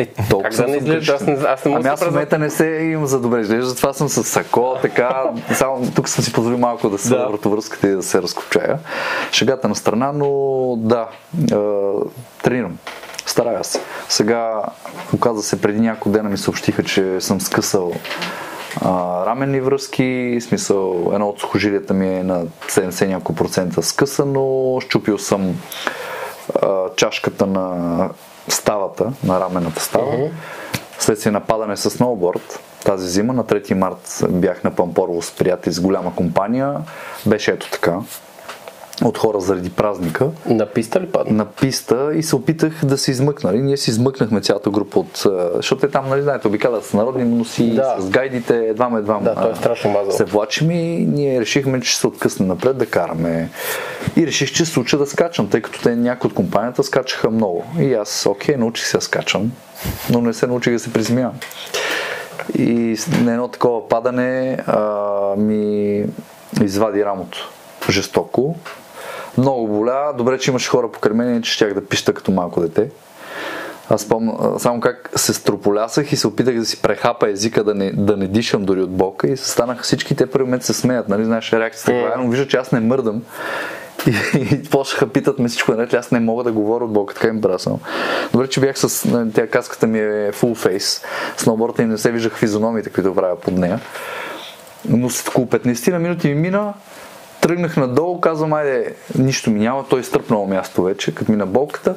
Е, 0.00 0.06
толкова 0.30 0.50
как 0.50 0.66
да 0.66 0.66
не 0.66 0.76
изглежда? 0.76 1.14
Аз 1.14 1.26
не, 1.26 1.32
аз 1.32 1.64
не 1.64 1.70
мога 1.70 1.80
Ами 1.80 1.88
аз 1.88 1.98
се 2.00 2.06
в 2.06 2.10
момента 2.10 2.38
не 2.38 2.50
се 2.50 2.66
имам 2.66 3.06
за 3.06 3.20
добре 3.20 3.40
изглежда, 3.40 3.66
затова 3.66 3.92
съм 3.92 4.08
с 4.08 4.24
сако, 4.24 4.76
така, 4.82 5.24
само 5.54 5.90
тук 5.94 6.08
съм 6.08 6.24
си 6.24 6.32
позволил 6.32 6.58
малко 6.58 6.90
да 6.90 6.98
се 6.98 7.08
Да. 7.08 7.26
вратовръзката 7.28 7.88
и 7.88 7.90
да 7.90 8.02
се 8.02 8.22
разкопчая. 8.22 8.78
Шегата 9.32 9.68
на 9.68 9.74
страна, 9.74 10.12
но 10.12 10.28
да, 10.78 11.08
е, 11.52 11.56
тренирам. 12.42 12.78
Старая 13.26 13.64
се. 13.64 13.80
Сега, 14.08 14.62
оказа 15.14 15.42
се, 15.42 15.60
преди 15.60 15.80
няколко 15.80 16.08
дена 16.08 16.28
ми 16.28 16.38
съобщиха, 16.38 16.84
че 16.84 17.20
съм 17.20 17.40
скъсал 17.40 17.92
а, 18.82 19.26
раменни 19.26 19.60
връзки, 19.60 20.38
в 20.40 20.44
смисъл 20.44 21.10
едно 21.12 21.28
от 21.28 21.40
сухожилията 21.40 21.94
ми 21.94 22.14
е 22.14 22.22
на 22.22 22.44
70 22.46 23.06
няколко 23.06 23.34
процента 23.34 23.82
скъсано, 23.82 24.78
щупил 24.80 25.18
съм 25.18 25.54
а, 26.62 26.68
чашката 26.96 27.46
на 27.46 28.08
ставата, 28.50 29.12
на 29.24 29.40
раменната 29.40 29.82
става, 29.82 30.30
следствие 30.98 31.32
на 31.32 31.40
падане 31.40 31.76
с 31.76 31.90
сноуборд. 31.90 32.60
Тази 32.84 33.08
зима 33.08 33.32
на 33.32 33.44
3 33.44 33.74
март 33.74 34.24
бях 34.28 34.64
на 34.64 34.70
Пампорово 34.70 35.22
с 35.22 35.30
приятели 35.30 35.72
с 35.74 35.80
голяма 35.80 36.14
компания. 36.14 36.76
Беше 37.26 37.50
ето 37.50 37.70
така. 37.70 37.98
От 39.04 39.18
хора 39.18 39.40
заради 39.40 39.70
празника 39.70 40.28
На 40.46 40.66
писта 40.66 41.00
ли 41.00 41.06
падна? 41.06 41.32
на 41.32 41.44
писта 41.44 42.10
и 42.14 42.22
се 42.22 42.36
опитах 42.36 42.84
да 42.84 42.98
се 42.98 43.10
измъкна. 43.10 43.52
Нали? 43.52 43.62
Ние 43.62 43.76
си 43.76 43.90
измъкнахме 43.90 44.40
цялата 44.40 44.70
група 44.70 44.98
от... 44.98 45.26
Защото 45.54 45.80
те 45.80 45.88
там, 45.88 46.08
нали, 46.08 46.22
знаете, 46.22 46.48
обикалят 46.48 46.84
с 46.84 46.92
народни 46.94 47.24
носи, 47.24 47.70
Да. 47.74 47.96
с 47.98 48.10
гайдите, 48.10 48.56
едвам 48.56 48.96
едвам. 48.96 49.24
Да, 49.24 49.34
той 49.34 49.52
е 49.52 49.54
страшно 49.54 49.90
мазал. 49.90 50.12
Се 50.12 50.24
влачим 50.24 50.70
и 50.70 50.76
ние 51.06 51.40
решихме, 51.40 51.80
че 51.80 51.96
се 51.96 52.06
откъснем 52.06 52.48
напред 52.48 52.78
да 52.78 52.86
караме. 52.86 53.50
И 54.16 54.26
реших, 54.26 54.52
че 54.52 54.64
се 54.64 54.80
уча 54.80 54.98
да 54.98 55.06
скачам, 55.06 55.48
тъй 55.48 55.60
като 55.62 55.80
те 55.82 55.96
някои 55.96 56.28
от 56.28 56.34
компанията 56.34 56.82
скачаха 56.84 57.30
много. 57.30 57.64
И 57.80 57.94
аз, 57.94 58.26
окей, 58.26 58.56
научих 58.56 58.86
се 58.86 58.96
да 58.96 59.00
скачам, 59.00 59.52
но 60.10 60.20
не 60.20 60.32
се 60.32 60.46
научих 60.46 60.72
да 60.72 60.78
се 60.78 60.92
приземявам. 60.92 61.34
И 62.58 62.96
на 63.22 63.32
едно 63.32 63.48
такова 63.48 63.88
падане 63.88 64.58
а, 64.66 64.80
ми 65.36 66.04
извади 66.62 67.04
рамото 67.04 67.50
жестоко. 67.90 68.56
Много 69.38 69.68
боля. 69.68 70.12
Добре, 70.18 70.38
че 70.38 70.50
имаше 70.50 70.70
хора 70.70 70.92
покрай 70.92 71.14
мен, 71.14 71.42
че 71.42 71.52
щях 71.52 71.74
да 71.74 71.86
пища 71.86 72.14
като 72.14 72.30
малко 72.30 72.60
дете. 72.60 72.90
Аз 73.90 74.08
помня 74.08 74.32
а, 74.40 74.58
само 74.58 74.80
как 74.80 75.10
се 75.16 75.34
строполясах 75.34 76.12
и 76.12 76.16
се 76.16 76.26
опитах 76.26 76.58
да 76.58 76.64
си 76.64 76.82
прехапа 76.82 77.30
езика, 77.30 77.64
да 77.64 77.74
не, 77.74 77.92
да 77.92 78.16
не 78.16 78.26
дишам 78.26 78.64
дори 78.64 78.82
от 78.82 78.90
болка 78.90 79.28
и 79.28 79.36
се 79.36 79.50
станаха 79.50 79.82
всички 79.82 80.16
те 80.16 80.26
първи 80.26 80.44
момент 80.44 80.62
се 80.62 80.74
смеят, 80.74 81.08
нали, 81.08 81.24
знаеш 81.24 81.52
реакцията 81.52 81.92
е, 81.92 82.12
но 82.18 82.28
вижда, 82.28 82.48
че 82.48 82.56
аз 82.56 82.72
не 82.72 82.80
мърдам. 82.80 83.22
И, 84.06 84.14
и 84.54 84.62
почнаха 84.62 85.08
питат 85.08 85.38
ме 85.38 85.48
всичко 85.48 85.72
наред, 85.72 85.92
ли, 85.92 85.96
аз 85.96 86.10
не 86.10 86.20
мога 86.20 86.44
да 86.44 86.52
говоря 86.52 86.84
от 86.84 86.92
болка, 86.92 87.14
така 87.14 87.28
им 87.28 87.40
брасам. 87.40 87.78
Добре, 88.32 88.48
че 88.48 88.60
бях 88.60 88.78
с, 88.78 89.04
нали, 89.04 89.32
тя 89.32 89.46
каската 89.46 89.86
ми 89.86 89.98
е 89.98 90.32
full 90.32 90.68
face, 90.68 91.04
сноуборда 91.36 91.82
им 91.82 91.88
не 91.88 91.98
се 91.98 92.12
виждах 92.12 92.38
физиономите, 92.38 92.90
които 92.90 93.14
правя 93.14 93.36
под 93.36 93.54
нея. 93.54 93.80
Но 94.88 95.10
след 95.10 95.28
около 95.28 95.46
15 95.46 95.90
на 95.90 95.98
минути 95.98 96.28
ми 96.28 96.34
мина, 96.34 96.74
тръгнах 97.40 97.76
надолу, 97.76 98.20
казвам, 98.20 98.52
айде, 98.52 98.94
нищо 99.18 99.50
ми 99.50 99.60
няма, 99.60 99.84
той 99.88 100.00
е 100.00 100.02
стърпнало 100.02 100.46
място 100.46 100.82
вече, 100.82 101.14
като 101.14 101.32
мина 101.32 101.46
болката. 101.46 101.94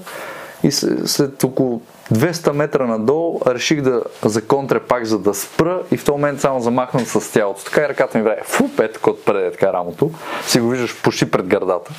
И 0.63 0.71
след, 0.71 1.43
около 1.43 1.81
200 2.11 2.51
метра 2.51 2.85
надолу 2.85 3.39
реших 3.47 3.81
да 3.81 4.03
законтре 4.25 4.79
пак, 4.79 5.05
за 5.05 5.19
да 5.19 5.33
спра 5.33 5.81
и 5.91 5.97
в 5.97 6.05
този 6.05 6.11
момент 6.11 6.41
само 6.41 6.59
замахнам 6.59 7.05
с 7.05 7.31
тялото. 7.33 7.63
Така 7.63 7.81
и 7.81 7.89
ръката 7.89 8.17
ми 8.17 8.23
прави 8.23 8.41
фу, 8.43 8.69
пет, 8.77 8.97
кот 8.97 9.25
преде 9.25 9.51
така 9.51 9.73
рамото. 9.73 10.11
Си 10.47 10.59
го 10.59 10.69
виждаш 10.69 11.01
почти 11.01 11.31
пред 11.31 11.47
гърдата. 11.47 11.91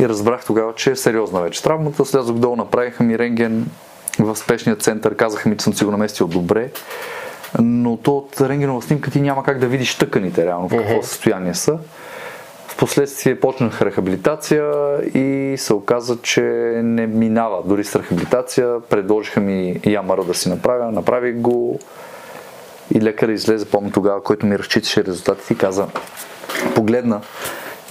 И 0.00 0.08
разбрах 0.08 0.44
тогава, 0.44 0.74
че 0.74 0.90
е 0.90 0.96
сериозна 0.96 1.40
вече 1.40 1.62
травмата. 1.62 2.04
Слязох 2.04 2.36
долу, 2.36 2.56
направиха 2.56 3.04
ми 3.04 3.18
рентген 3.18 3.66
в 4.18 4.36
спешния 4.36 4.76
център, 4.76 5.16
казаха 5.16 5.48
ми, 5.48 5.56
че 5.56 5.64
съм 5.64 5.74
си 5.74 5.84
го 5.84 5.90
наместил 5.90 6.26
добре. 6.26 6.70
Но 7.58 7.96
то 7.96 8.16
от 8.16 8.40
рентгенова 8.40 8.82
снимка 8.82 9.10
ти 9.10 9.20
няма 9.20 9.44
как 9.44 9.58
да 9.58 9.66
видиш 9.66 9.94
тъканите 9.94 10.46
реално 10.46 10.68
в 10.68 10.76
какво 10.76 11.02
състояние 11.02 11.54
са. 11.54 11.78
Впоследствие 12.78 13.40
почнах 13.40 13.82
рехабилитация 13.82 14.72
и 15.14 15.54
се 15.58 15.74
оказа, 15.74 16.18
че 16.22 16.42
не 16.84 17.06
минава 17.06 17.62
дори 17.64 17.84
с 17.84 17.96
рехабилитация. 17.96 18.80
Предложиха 18.80 19.40
ми 19.40 19.80
ямара 19.84 20.24
да 20.24 20.34
си 20.34 20.48
направя, 20.48 20.92
направих 20.92 21.34
го 21.34 21.78
и 22.94 23.00
лекарът 23.00 23.34
излезе, 23.34 23.70
помня 23.70 23.90
тогава, 23.92 24.22
който 24.22 24.46
ми 24.46 24.58
разчиташе 24.58 25.04
резултатите 25.04 25.52
и 25.52 25.56
каза, 25.56 25.86
погледна 26.74 27.20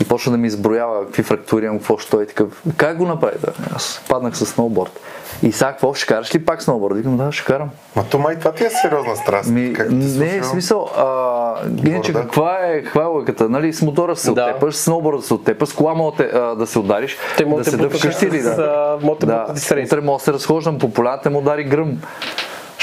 и 0.01 0.06
почна 0.06 0.32
да 0.32 0.38
ми 0.38 0.48
изброява 0.48 1.06
какви 1.06 1.24
фрактури 1.24 1.66
имам, 1.66 1.77
какво 1.77 1.98
ще 1.98 2.18
е 2.18 2.22
и 2.22 2.27
такъв. 2.27 2.48
Как 2.77 2.98
го 2.98 3.06
направи? 3.06 3.36
Да? 3.39 3.51
Аз 3.75 4.01
паднах 4.10 4.38
с 4.38 4.46
сноуборд. 4.46 5.00
И 5.44 5.51
сега 5.51 5.72
какво, 5.72 5.94
ще 5.94 6.06
караш 6.06 6.36
ли 6.36 6.46
пак 6.46 6.62
сноуборд? 6.63 6.96
Викам, 6.96 7.18
да, 7.18 7.32
ще 7.32 7.46
карам. 7.46 7.70
Ма 7.96 8.04
то 8.04 8.20
май 8.20 8.36
това 8.36 8.51
ти 8.51 8.63
е 8.66 8.70
сериозна 8.72 9.16
страст. 9.16 9.50
Ми, 9.50 9.74
как 9.74 9.92
не, 9.92 10.08
случва? 10.10 10.44
смисъл, 10.44 10.89
а, 10.98 11.54
иначе 11.86 12.12
Борда. 12.12 12.27
каква 12.27 12.58
е, 12.63 12.84
каква 12.84 13.01
е 13.01 13.06
логиката? 13.06 13.50
Нали, 13.50 13.74
с 13.74 13.82
мотора 13.82 14.16
се 14.16 14.32
Да. 14.32 14.42
оттепаш, 14.44 14.75
с 14.75 14.84
сноуборда 14.84 15.22
се 15.22 15.34
оттепаш, 15.34 15.70
с 15.70 15.74
кола 15.74 15.94
мога 15.94 16.18
да 16.18 16.30
те- 16.30 16.38
а, 16.38 16.56
да 16.56 16.68
се 16.68 16.80
удариш, 16.80 17.18
Те 17.38 17.46
да 17.46 17.56
да 17.56 17.63
се 17.63 17.77
дъвкаш 17.77 18.22
или 18.22 18.42
с, 18.42 18.56
да. 18.56 18.98
а, 19.01 19.06
могат 19.06 19.20
да. 19.20 19.46
Утре 19.86 20.01
мога 20.01 20.18
да 20.18 20.24
се 20.24 20.34
разхождам 20.34 20.80
по 20.80 20.94
поляната, 20.94 21.30
му 21.30 21.38
удари 21.39 21.63
гръм. 21.63 21.98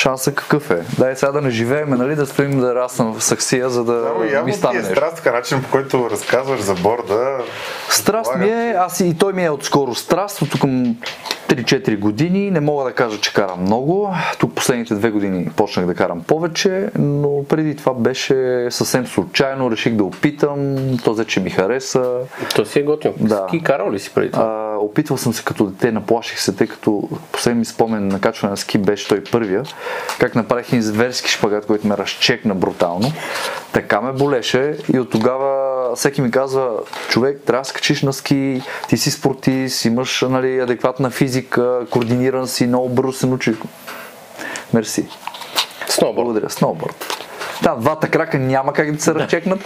Шанса 0.05 0.35
какъв 0.35 0.71
е? 0.71 0.83
Дай 0.99 1.17
сега 1.17 1.33
да 1.33 1.41
не 1.41 1.51
живеем, 1.51 1.91
нали, 1.91 2.17
да 2.17 2.27
стоим 2.27 2.61
да 2.61 2.75
раснем 2.75 3.13
в 3.13 3.25
саксия, 3.25 3.71
за 3.71 3.85
да 3.85 4.03
Само 4.09 4.25
явно 4.25 4.47
ми 4.47 4.53
ти 4.53 4.59
стане 4.59 4.79
е 4.79 4.83
нещо. 4.83 4.95
страст, 4.95 5.17
така 5.17 5.33
начин 5.33 5.63
по 5.63 5.71
който 5.71 6.11
разказваш 6.11 6.61
за 6.61 6.75
борда. 6.75 7.39
Страст 7.91 8.37
ми 8.37 8.49
е, 8.49 8.75
аз 8.79 9.01
и 9.01 9.19
той 9.19 9.33
ми 9.33 9.45
е 9.45 9.51
отскоро 9.51 9.95
страст, 9.95 10.43
от 10.43 10.61
към 10.61 10.97
3-4 11.49 11.99
години. 11.99 12.51
Не 12.51 12.61
мога 12.61 12.85
да 12.85 12.93
кажа, 12.93 13.21
че 13.21 13.33
карам 13.33 13.61
много. 13.61 14.15
Тук 14.39 14.55
последните 14.55 14.95
две 14.95 15.11
години 15.11 15.51
почнах 15.57 15.87
да 15.87 15.95
карам 15.95 16.23
повече, 16.23 16.89
но 16.99 17.45
преди 17.49 17.77
това 17.77 17.95
беше 17.95 18.67
съвсем 18.71 19.07
случайно. 19.07 19.71
Реших 19.71 19.95
да 19.95 20.05
опитам, 20.05 20.77
то 21.05 21.13
взе, 21.13 21.25
че 21.25 21.41
ми 21.41 21.51
хареса. 21.51 22.13
То 22.57 22.65
си 22.65 22.79
е 22.79 22.83
готино. 22.83 23.15
Да. 23.21 23.45
Ски 23.49 23.63
карал 23.63 23.93
ли 23.93 23.99
си 23.99 24.11
преди 24.15 24.31
това? 24.31 24.45
А, 24.45 24.79
опитвал 24.79 25.19
съм 25.19 25.33
се 25.33 25.45
като 25.45 25.67
дете, 25.67 25.93
наплаших 25.93 26.41
се, 26.41 26.57
тъй 26.57 26.67
като 26.67 27.09
последен 27.33 27.59
ми 27.59 27.65
спомен 27.65 28.09
на 28.09 28.21
качване 28.21 28.51
на 28.51 28.57
ски 28.57 28.79
беше 28.79 29.09
той 29.09 29.25
първия. 29.25 29.63
Как 30.19 30.35
направих 30.35 30.69
един 30.69 30.83
зверски 30.83 31.31
шпагат, 31.31 31.67
който 31.67 31.87
ме 31.87 31.97
разчекна 31.97 32.55
брутално. 32.55 33.13
Така 33.73 34.01
ме 34.01 34.13
болеше 34.13 34.77
и 34.95 34.99
от 34.99 35.11
тогава 35.11 35.74
всеки 35.97 36.23
ми 36.23 36.31
казва, 36.31 36.71
човек, 37.09 37.41
трябва 37.47 37.63
да 37.63 37.69
скачиш 37.69 38.03
на 38.03 38.13
ски, 38.13 38.63
ти 38.89 38.97
си 38.97 39.11
спортист, 39.11 39.85
имаш 39.85 40.25
нали, 40.31 40.61
адекватна 40.61 41.11
физика, 41.11 41.87
координиран 41.91 42.49
си, 42.49 42.67
много 42.67 42.89
бързо 42.89 43.13
се 43.13 43.27
научи. 43.27 43.55
Мерси. 44.75 45.09
Сноуборд. 45.89 46.25
Благодаря. 46.25 46.51
Сноуборд. 46.51 47.25
Да, 47.63 47.75
двата 47.75 48.09
крака 48.09 48.39
няма 48.39 48.73
как 48.73 48.93
да 48.93 49.03
се 49.03 49.15
разчекнат. 49.15 49.61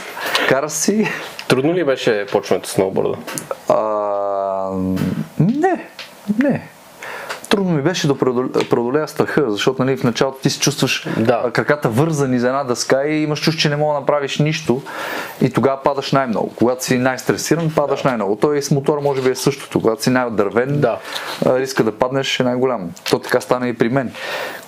Кара 0.48 0.70
си. 0.70 1.08
Трудно 1.48 1.74
ли 1.74 1.84
беше 1.84 2.26
почването 2.32 2.68
сноуборда? 2.68 3.18
А, 3.68 4.70
не, 5.40 5.88
не. 6.38 6.68
Трудно 7.48 7.72
ми 7.72 7.82
беше 7.82 8.06
да 8.06 8.14
преодоле- 8.14 8.68
преодолея 8.68 9.08
страха, 9.08 9.50
защото 9.50 9.84
нали, 9.84 9.96
в 9.96 10.04
началото 10.04 10.38
ти 10.38 10.50
се 10.50 10.60
чувстваш 10.60 11.08
Да. 11.18 11.50
краката 11.52 11.88
вързани 11.88 12.38
за 12.38 12.46
една 12.46 12.64
дъска 12.64 13.04
и 13.04 13.22
имаш 13.22 13.40
чувство, 13.40 13.60
че 13.60 13.68
не 13.68 13.76
мога 13.76 13.94
да 13.94 14.00
направиш 14.00 14.38
нищо 14.38 14.82
и 15.42 15.50
тогава 15.50 15.82
падаш 15.82 16.12
най-много. 16.12 16.52
Когато 16.56 16.84
си 16.84 16.98
най-стресиран, 16.98 17.72
падаш 17.76 18.02
най-много. 18.02 18.36
Той 18.36 18.58
и 18.58 18.62
с 18.62 18.70
мотора 18.70 19.00
може 19.00 19.22
би 19.22 19.30
е 19.30 19.34
същото. 19.34 19.80
Когато 19.80 20.02
си 20.02 20.10
най-отдървен, 20.10 20.80
Да. 20.80 20.98
риска 21.46 21.84
да 21.84 21.92
паднеш 21.92 22.40
е 22.40 22.44
най-голям. 22.44 22.90
То 23.10 23.18
така 23.18 23.40
стана 23.40 23.68
и 23.68 23.72
при 23.72 23.88
мен. 23.88 24.12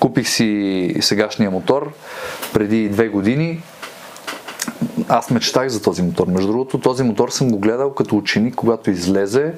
Купих 0.01 0.29
си 0.29 0.97
сегашния 1.01 1.51
мотор 1.51 1.93
преди 2.53 2.89
две 2.89 3.09
години 3.09 3.63
аз 5.09 5.31
мечтах 5.31 5.69
за 5.69 5.83
този 5.83 6.03
мотор. 6.03 6.27
Между 6.27 6.53
другото, 6.53 6.79
този 6.79 7.03
мотор 7.03 7.29
съм 7.29 7.51
го 7.51 7.59
гледал 7.59 7.95
като 7.95 8.17
ученик, 8.17 8.55
когато 8.55 8.91
излезе 8.91 9.53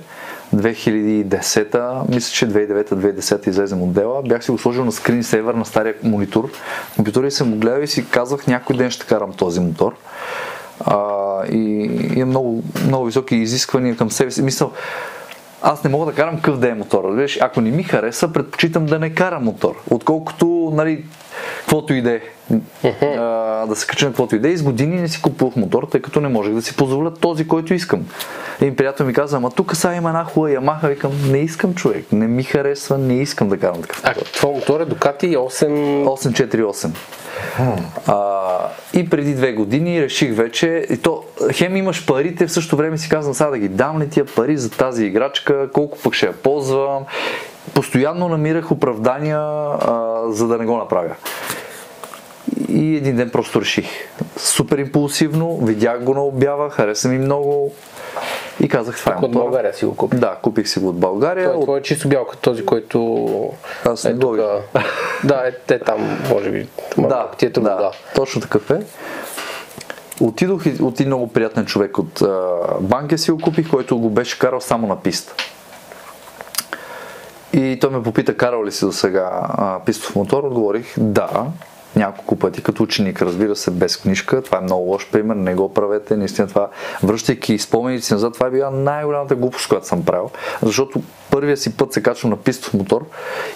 2010-та, 0.55 2.03
мисля, 2.09 2.33
че 2.33 2.49
2009-2010 2.49 3.49
излезе 3.49 3.75
модела. 3.75 4.23
Бях 4.23 4.45
си 4.45 4.51
го 4.51 4.59
сложил 4.59 4.85
на 4.85 4.93
скрин 4.93 5.25
сейвър 5.25 5.55
на 5.55 5.65
стария 5.65 5.95
монитор. 6.03 6.51
Компютъра 6.97 7.27
и 7.27 7.31
съм 7.31 7.51
го 7.51 7.57
гледал 7.57 7.81
и 7.81 7.87
си 7.87 8.11
казвах, 8.11 8.47
някой 8.47 8.77
ден 8.77 8.91
ще 8.91 9.07
карам 9.07 9.33
този 9.33 9.61
мотор. 9.61 9.95
А, 10.81 10.97
и 11.47 11.91
има 12.15 12.27
много, 12.27 12.63
много 12.87 13.05
високи 13.05 13.37
изисквания 13.37 13.97
към 13.97 14.11
себе 14.11 14.31
си. 14.31 14.43
Мисъл, 14.43 14.73
аз 15.63 15.85
не 15.85 15.91
мога 15.91 16.07
да 16.07 16.13
карам 16.13 16.41
къв 16.41 16.59
да 16.59 16.69
е 16.69 16.75
мотор. 16.75 17.05
Ако 17.41 17.61
не 17.61 17.71
ми 17.71 17.83
хареса, 17.83 18.33
предпочитам 18.33 18.87
да 18.87 18.99
не 18.99 19.15
карам 19.15 19.45
мотор. 19.45 19.75
Отколкото, 19.91 20.73
нали, 20.75 21.05
каквото 21.59 21.95
и 21.95 22.03
да 22.03 22.13
е. 22.13 22.21
А, 23.03 23.67
да 23.67 23.77
се 23.77 23.87
кача 23.87 24.07
на 24.07 24.11
каквото 24.11 24.37
и 24.37 24.39
да 24.39 24.49
е. 24.51 24.57
С 24.57 24.63
години 24.63 25.01
не 25.01 25.09
си 25.09 25.23
купувах 25.23 25.57
мотор, 25.57 25.83
тъй 25.91 26.03
като 26.03 26.21
не 26.21 26.29
можех 26.29 26.55
да 26.55 26.63
си 26.63 26.77
позволя 26.77 27.15
този, 27.15 27.49
който 27.49 27.75
искам. 27.75 28.07
Един 28.61 28.77
приятел 28.77 29.07
ми 29.07 29.13
каза, 29.13 29.37
ама 29.37 29.51
тук 29.51 29.77
сега 29.77 29.95
има 29.95 30.09
една 30.09 30.25
хубава 30.25 30.51
Ямаха. 30.51 30.89
Викам, 30.89 31.13
не 31.31 31.39
искам 31.39 31.75
човек, 31.75 32.13
не 32.13 32.27
ми 32.27 32.43
харесва, 32.43 32.99
не 32.99 33.15
искам 33.15 33.49
да 33.49 33.59
карам 33.59 33.83
такъв 33.83 34.01
А, 34.05 34.09
мотор. 34.09 34.23
твой 34.23 34.53
мотор 34.53 34.81
е 34.81 34.87
Ducati 34.87 35.37
8... 35.37 36.05
848. 36.05 36.91
А, 38.07 38.69
и 38.95 39.11
преди 39.11 39.35
две 39.35 39.53
години 39.53 40.03
реших 40.03 40.37
вече, 40.37 40.87
и 40.91 40.97
то 40.97 41.23
хем 41.53 41.77
имаш 41.77 42.07
парите, 42.07 42.47
в 42.47 42.53
същото 42.53 42.77
време 42.77 42.99
си 42.99 43.09
казвам 43.09 43.35
сега 43.35 43.51
да 43.51 43.59
ги 43.59 43.69
дам 43.69 44.01
ли 44.01 44.09
тия 44.09 44.25
пари 44.25 44.57
за 44.57 44.71
тази 44.71 45.05
играчка, 45.05 45.69
колко 45.73 45.99
пък 46.05 46.15
ще 46.15 46.27
я 46.27 46.33
ползвам. 46.33 47.03
Постоянно 47.75 48.29
намирах 48.29 48.71
оправдания, 48.71 49.39
а, 49.39 50.21
за 50.29 50.49
да 50.49 50.59
не 50.59 50.65
го 50.67 50.77
направя. 50.77 51.15
И 52.69 52.97
един 52.97 53.17
ден 53.17 53.31
просто 53.31 53.61
реших. 53.61 53.89
Супер 54.37 54.79
импулсивно, 54.79 55.57
видях 55.57 56.05
го 56.05 56.15
на 56.15 56.23
обява, 56.23 56.71
хареса 56.71 57.09
ми 57.09 57.19
много 57.19 57.73
и 58.61 58.69
казах 58.69 58.97
това 58.97 59.13
е 59.13 59.25
От. 59.25 59.33
България 59.33 59.75
си 59.75 59.85
го 59.85 59.97
купи. 59.97 60.17
Да, 60.17 60.37
купих 60.43 60.69
си 60.69 60.79
го 60.79 60.89
от 60.89 60.97
България. 60.97 61.53
Той 61.67 61.79
е 61.79 61.83
чисто 61.83 62.09
бял, 62.09 62.27
този, 62.43 62.67
който 62.67 63.53
Аз 63.85 64.05
е 64.05 64.19
тук. 64.19 64.37
Да, 65.25 65.43
е, 65.47 65.53
те 65.67 65.79
там, 65.79 66.19
може 66.31 66.51
би. 66.51 66.69
Да, 66.99 67.31
ти 67.39 67.47
е 67.47 67.51
да, 67.51 67.61
да. 67.61 67.91
точно 68.15 68.41
такъв 68.41 68.71
е. 68.71 68.81
Отидох 70.21 70.67
и 70.67 70.83
от 70.83 71.01
един 71.01 71.07
много 71.07 71.29
приятен 71.29 71.67
човек 71.67 71.99
от 71.99 72.23
а, 72.23 72.59
банка 72.81 73.19
си 73.19 73.31
го 73.31 73.39
купих, 73.39 73.71
който 73.71 73.99
го 73.99 74.11
беше 74.11 74.39
карал 74.39 74.61
само 74.61 74.87
на 74.87 75.03
писта. 75.03 75.35
И 77.53 77.79
той 77.81 77.91
ме 77.91 78.03
попита, 78.03 78.37
карал 78.37 78.65
ли 78.65 78.73
си 78.73 78.85
до 78.85 78.93
сега 78.93 79.49
пистов 79.87 80.17
мотор? 80.17 80.45
Отговорих, 80.45 80.95
да. 80.99 81.47
Няколко 81.97 82.37
пъти 82.37 82.63
като 82.63 82.83
ученик, 82.83 83.23
разбира 83.23 83.57
се, 83.57 83.71
без 83.71 83.97
книжка. 83.97 84.43
Това 84.43 84.59
е 84.59 84.63
много 84.63 84.83
лош 84.83 85.09
пример, 85.09 85.35
не 85.35 85.55
го 85.55 85.75
правете. 85.75 86.17
Наистина 86.17 86.49
това, 86.49 86.69
връщайки 87.03 87.59
спомените 87.59 88.05
си 88.05 88.13
назад, 88.15 88.35
това 88.35 88.47
е 88.47 88.51
била 88.51 88.71
най-голямата 88.71 89.35
глупост, 89.35 89.69
която 89.69 89.87
съм 89.87 90.05
правил. 90.05 90.31
Защото 90.63 91.01
първия 91.31 91.57
си 91.57 91.77
път 91.77 91.93
се 91.93 92.03
качвам 92.03 92.31
на 92.31 92.37
пистов 92.37 92.75
мотор 92.75 93.07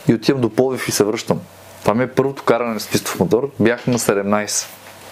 и 0.08 0.14
отивам 0.14 0.40
до 0.40 0.50
Пловдив 0.50 0.88
и 0.88 0.92
се 0.92 1.04
връщам. 1.04 1.40
Това 1.80 1.94
ми 1.94 2.04
е 2.04 2.08
първото 2.08 2.42
каране 2.42 2.80
с 2.80 2.88
пистов 2.88 3.20
мотор. 3.20 3.50
Бях 3.60 3.86
на 3.86 3.98
17. 3.98 4.66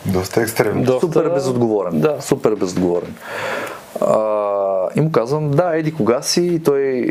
Доста 0.06 0.40
екстремно. 0.40 0.84
Доста- 0.84 1.00
Супер 1.00 1.28
безотговорен. 1.28 2.00
Да. 2.00 2.16
Супер 2.20 2.54
безотговорен. 2.54 3.14
А, 4.00 4.14
и 4.96 5.00
му 5.00 5.12
казвам, 5.12 5.50
да, 5.50 5.76
еди 5.76 5.94
кога 5.94 6.22
си, 6.22 6.46
и 6.46 6.62
той 6.62 7.08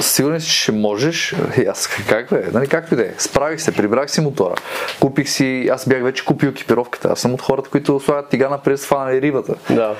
сигурен 0.00 0.40
си, 0.40 0.50
ще 0.50 0.72
можеш. 0.72 1.34
И 1.58 1.66
аз, 1.66 1.88
как 2.08 2.30
бе, 2.30 2.48
нали, 2.52 2.66
както 2.66 2.94
и 2.94 2.96
да 2.96 3.02
е. 3.02 3.10
Справих 3.18 3.60
се, 3.60 3.72
прибрах 3.72 4.10
си 4.10 4.20
мотора. 4.20 4.54
Купих 5.00 5.28
си, 5.28 5.68
аз 5.72 5.88
бях 5.88 6.02
вече 6.02 6.24
купил 6.24 6.48
екипировката. 6.48 7.08
Аз 7.12 7.20
съм 7.20 7.34
от 7.34 7.42
хората, 7.42 7.70
които 7.70 8.00
слагат 8.00 8.28
тигана 8.28 8.58
през 8.58 8.86
фанали 8.86 9.22
рибата. 9.22 9.54
Да. 9.70 9.94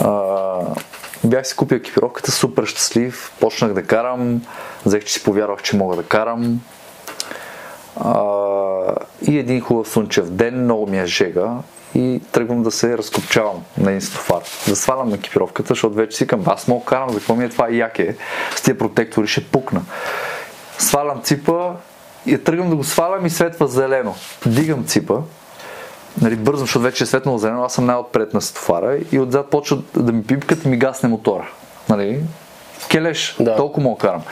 А, 0.00 0.54
бях 1.24 1.46
си 1.46 1.56
купил 1.56 1.76
екипировката, 1.76 2.32
супер 2.32 2.64
щастлив, 2.64 3.32
почнах 3.40 3.72
да 3.72 3.82
карам, 3.82 4.42
взех, 4.86 5.04
че 5.04 5.12
си 5.12 5.22
повярвах, 5.24 5.62
че 5.62 5.76
мога 5.76 5.96
да 5.96 6.02
карам. 6.02 6.60
А, 8.00 8.22
и 9.28 9.38
един 9.38 9.60
хубав 9.60 9.88
слънчев 9.88 10.30
ден, 10.30 10.62
много 10.62 10.86
ми 10.86 10.98
е 10.98 11.06
жега 11.06 11.48
и 11.96 12.20
тръгвам 12.32 12.62
да 12.62 12.70
се 12.70 12.98
разкопчавам 12.98 13.62
на 13.78 13.90
един 13.90 14.00
стофар. 14.00 14.42
Да 14.68 14.76
свалям 14.76 15.14
екипировката, 15.14 15.68
защото 15.68 15.94
вече 15.94 16.16
си 16.16 16.26
към 16.26 16.42
аз 16.46 16.68
мога 16.68 16.84
карам, 16.84 17.10
за 17.10 17.18
какво 17.18 17.34
ми 17.34 17.44
е 17.44 17.48
това 17.48 17.68
яке, 17.70 18.16
с 18.56 18.62
тия 18.62 18.78
протектори 18.78 19.26
ще 19.26 19.44
пукна. 19.44 19.82
Свалям 20.78 21.22
ципа 21.22 21.72
и 22.26 22.38
тръгвам 22.38 22.70
да 22.70 22.76
го 22.76 22.84
свалям 22.84 23.26
и 23.26 23.30
светва 23.30 23.68
зелено. 23.68 24.14
Дигам 24.46 24.84
ципа, 24.84 25.14
нали, 26.20 26.36
бързам, 26.36 26.66
защото 26.66 26.82
вече 26.82 27.04
е 27.04 27.06
светнало 27.06 27.38
зелено, 27.38 27.64
аз 27.64 27.74
съм 27.74 27.86
най-отпред 27.86 28.34
на 28.34 28.40
стофара 28.40 28.98
и 29.12 29.18
отзад 29.18 29.50
почва 29.50 29.78
да 29.96 30.12
ми 30.12 30.24
пипкат 30.24 30.64
и 30.64 30.68
ми 30.68 30.76
гасне 30.76 31.08
мотора. 31.08 31.48
Нали? 31.88 32.20
Келеш, 32.88 33.36
Да. 33.40 33.56
толкова 33.56 33.90
да 33.90 33.96
карам. 33.96 34.22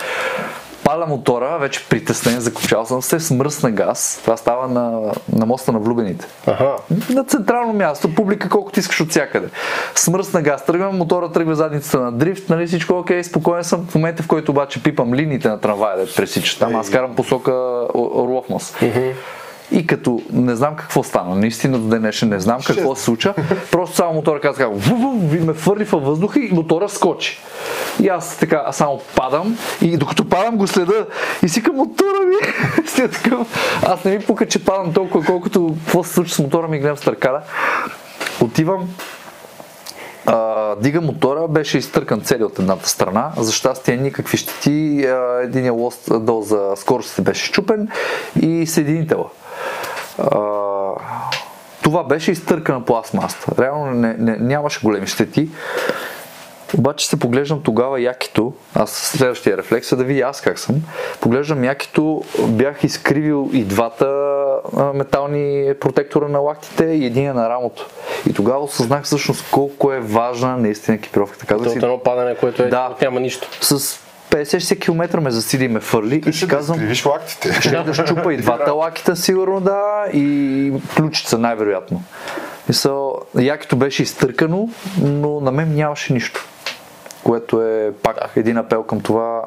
Паля 0.84 1.06
мотора, 1.06 1.58
вече 1.58 1.88
притеснен, 1.88 2.40
закопчал 2.40 2.86
съм 2.86 3.02
се, 3.02 3.20
смръсна 3.20 3.70
газ. 3.70 4.20
Това 4.22 4.36
става 4.36 4.68
на, 4.68 5.12
на 5.32 5.46
моста 5.46 5.72
на 5.72 5.78
влюбените. 5.78 6.26
Аха. 6.46 6.76
На 7.10 7.24
централно 7.24 7.72
място, 7.72 8.14
публика 8.14 8.48
колкото 8.48 8.80
искаш 8.80 9.00
от 9.00 9.10
всякъде. 9.10 9.48
Смръсна 9.94 10.42
газ, 10.42 10.64
тръгвам, 10.64 10.96
мотора 10.96 11.32
тръгва 11.32 11.54
задницата 11.54 12.00
на 12.00 12.12
дрифт, 12.12 12.48
нали 12.48 12.66
всичко 12.66 12.94
е 12.94 12.96
окей, 12.96 13.24
спокоен 13.24 13.64
съм. 13.64 13.86
В 13.86 13.94
момента, 13.94 14.22
в 14.22 14.26
който 14.26 14.52
обаче 14.52 14.82
пипам 14.82 15.14
линиите 15.14 15.48
на 15.48 15.60
трамвая 15.60 15.96
да 15.98 16.14
пресичат, 16.14 16.58
там 16.58 16.76
аз 16.76 16.90
карам 16.90 17.16
посока 17.16 17.52
Орлов 17.94 18.48
мост. 18.48 18.78
И 19.70 19.86
като 19.86 20.22
не 20.32 20.56
знам 20.56 20.76
какво 20.76 21.02
стана, 21.02 21.34
наистина 21.34 21.78
до 21.78 21.98
днешен 21.98 22.28
не 22.28 22.40
знам 22.40 22.60
какво 22.66 22.96
се 22.96 23.02
случва, 23.02 23.34
просто 23.70 23.96
само 23.96 24.14
мотора 24.14 24.40
каза 24.40 24.58
как 24.58 24.68
ву, 24.72 24.96
ву, 24.96 25.28
ви 25.28 25.40
ме 25.40 25.52
фърли 25.52 25.84
във 25.84 26.04
въздуха 26.04 26.40
и 26.40 26.52
мотора 26.52 26.88
скочи. 26.88 27.38
И 28.02 28.08
аз 28.08 28.36
така 28.36 28.72
само 28.72 29.00
падам 29.16 29.58
и 29.82 29.96
докато 29.96 30.28
падам 30.28 30.56
го 30.56 30.66
следа 30.66 31.06
и 31.42 31.48
си 31.48 31.62
към 31.62 31.76
мотора 31.76 32.18
ми. 32.26 32.34
Си 32.86 33.08
такъв. 33.08 33.80
Аз 33.82 34.04
не 34.04 34.18
ми 34.18 34.24
пука, 34.24 34.48
че 34.48 34.64
падам 34.64 34.92
толкова, 34.92 35.26
колкото 35.26 35.76
какво 35.84 36.04
се 36.04 36.12
случва 36.12 36.34
с 36.34 36.38
мотора 36.38 36.68
ми 36.68 36.78
гледам 36.78 36.96
с 36.96 37.00
търкара. 37.00 37.42
Отивам, 38.40 38.88
а, 40.26 40.76
дига 40.76 41.00
мотора, 41.00 41.48
беше 41.48 41.78
изтъркан 41.78 42.20
цели 42.20 42.44
от 42.44 42.58
едната 42.58 42.88
страна. 42.88 43.32
За 43.36 43.52
щастие 43.52 43.96
никакви 43.96 44.36
щети. 44.38 45.04
А, 45.06 45.40
единия 45.42 45.72
лост 45.72 46.24
долу 46.24 46.42
за 46.42 46.72
скоростите 46.76 47.22
беше 47.22 47.44
щупен 47.44 47.88
и 48.40 48.66
съединителя. 48.66 49.24
Това 51.82 52.04
беше 52.04 52.30
изтъркана 52.30 52.84
пластмаста. 52.84 53.62
Реално 53.62 53.90
не, 53.90 54.14
не, 54.18 54.36
нямаше 54.36 54.80
големи 54.82 55.06
щети. 55.06 55.48
Обаче 56.78 57.06
се 57.08 57.18
поглеждам 57.18 57.62
тогава 57.62 58.00
якито, 58.00 58.52
аз 58.74 58.90
следващия 58.90 59.56
рефлекс 59.56 59.92
е 59.92 59.96
да 59.96 60.04
видя 60.04 60.20
аз 60.26 60.40
как 60.40 60.58
съм. 60.58 60.76
Поглеждам 61.20 61.64
якито, 61.64 62.22
бях 62.48 62.84
изкривил 62.84 63.50
и 63.52 63.64
двата 63.64 64.08
метални 64.94 65.74
протектора 65.80 66.28
на 66.28 66.38
лактите 66.38 66.84
и 66.84 67.06
един 67.06 67.32
на 67.34 67.48
рамото. 67.48 67.86
И 68.30 68.32
тогава 68.32 68.58
осъзнах 68.64 69.04
всъщност 69.04 69.50
колко 69.50 69.92
е 69.92 70.00
важна 70.00 70.56
наистина 70.56 70.96
екипировката. 70.96 71.46
Казах 71.46 71.72
си, 71.72 71.78
от 71.78 71.84
едно 71.84 71.98
падане, 71.98 72.36
което 72.36 72.62
е, 72.62 72.68
Да. 72.68 72.94
няма 73.02 73.20
нищо. 73.20 73.48
с 73.60 73.98
50 74.34 74.80
км 74.80 75.20
ме 75.20 75.30
засили 75.30 75.68
ме 75.68 75.80
фърли 75.80 76.22
и 76.26 76.32
си 76.32 76.48
казвам, 76.48 76.78
Кривиш 76.78 77.06
лактите. 77.06 77.52
ще 77.60 77.70
да 77.70 77.94
щупа 77.94 78.34
и 78.34 78.36
двата 78.36 78.72
лакита, 78.72 79.16
сигурно 79.16 79.60
да, 79.60 80.04
и 80.12 80.72
ключица 80.96 81.38
най-вероятно. 81.38 82.02
Мисъл, 82.68 83.20
якито 83.38 83.76
беше 83.76 84.02
изтъркано, 84.02 84.68
но 85.00 85.40
на 85.40 85.52
мен 85.52 85.74
нямаше 85.74 86.12
нищо. 86.12 86.44
Което 87.24 87.62
е 87.62 87.92
пак 88.02 88.16
един 88.36 88.56
апел 88.56 88.82
към 88.82 89.00
това 89.00 89.42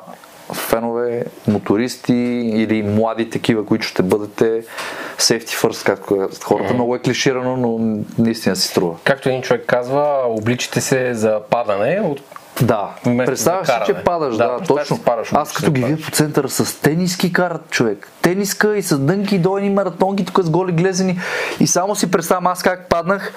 фенове, 0.54 1.26
мотористи 1.48 2.14
или 2.56 2.84
млади 2.84 3.30
такива, 3.30 3.66
които 3.66 3.86
ще 3.86 4.04
бъдете 4.04 4.64
safety 5.18 5.68
first, 5.68 5.86
както 5.86 6.18
казват 6.18 6.44
хората. 6.44 6.74
Много 6.74 6.96
е 6.96 7.00
клиширано, 7.00 7.58
но 7.58 8.00
наистина 8.24 8.56
си 8.56 8.68
струва. 8.68 8.96
Както 9.04 9.30
един 9.30 9.42
човек 9.42 9.64
казва, 9.68 10.22
обличате 10.28 10.82
се 10.82 11.14
за 11.14 11.40
падане, 11.50 12.02
от 12.04 12.22
Да, 12.62 12.90
Вместо 13.06 13.32
представяш 13.32 13.68
си, 13.68 13.74
че 13.86 13.94
падаш, 13.94 14.38
Да, 14.38 14.48
да, 14.48 14.66
точно. 14.66 15.00
падаш, 15.04 15.34
Аз 15.34 15.54
като 15.54 15.72
ги 15.72 15.84
видя 15.84 16.02
по 16.04 16.12
центъра 16.12 16.50
с 16.50 16.82
тениски 16.82 17.34
карат 17.34 17.70
човек. 17.70 18.12
Тениска 18.22 18.78
и 18.78 18.82
с 18.82 19.00
дънки, 19.00 19.40
долни 19.40 19.70
маратонки, 19.70 20.26
тук 20.26 20.40
с 20.40 20.50
голи 20.50 20.72
глезени. 20.72 21.20
И 21.60 21.68
само 21.68 21.96
си 21.96 22.12
представям 22.12 22.48
аз 22.48 22.64
как 22.64 22.90
паднах 22.90 23.34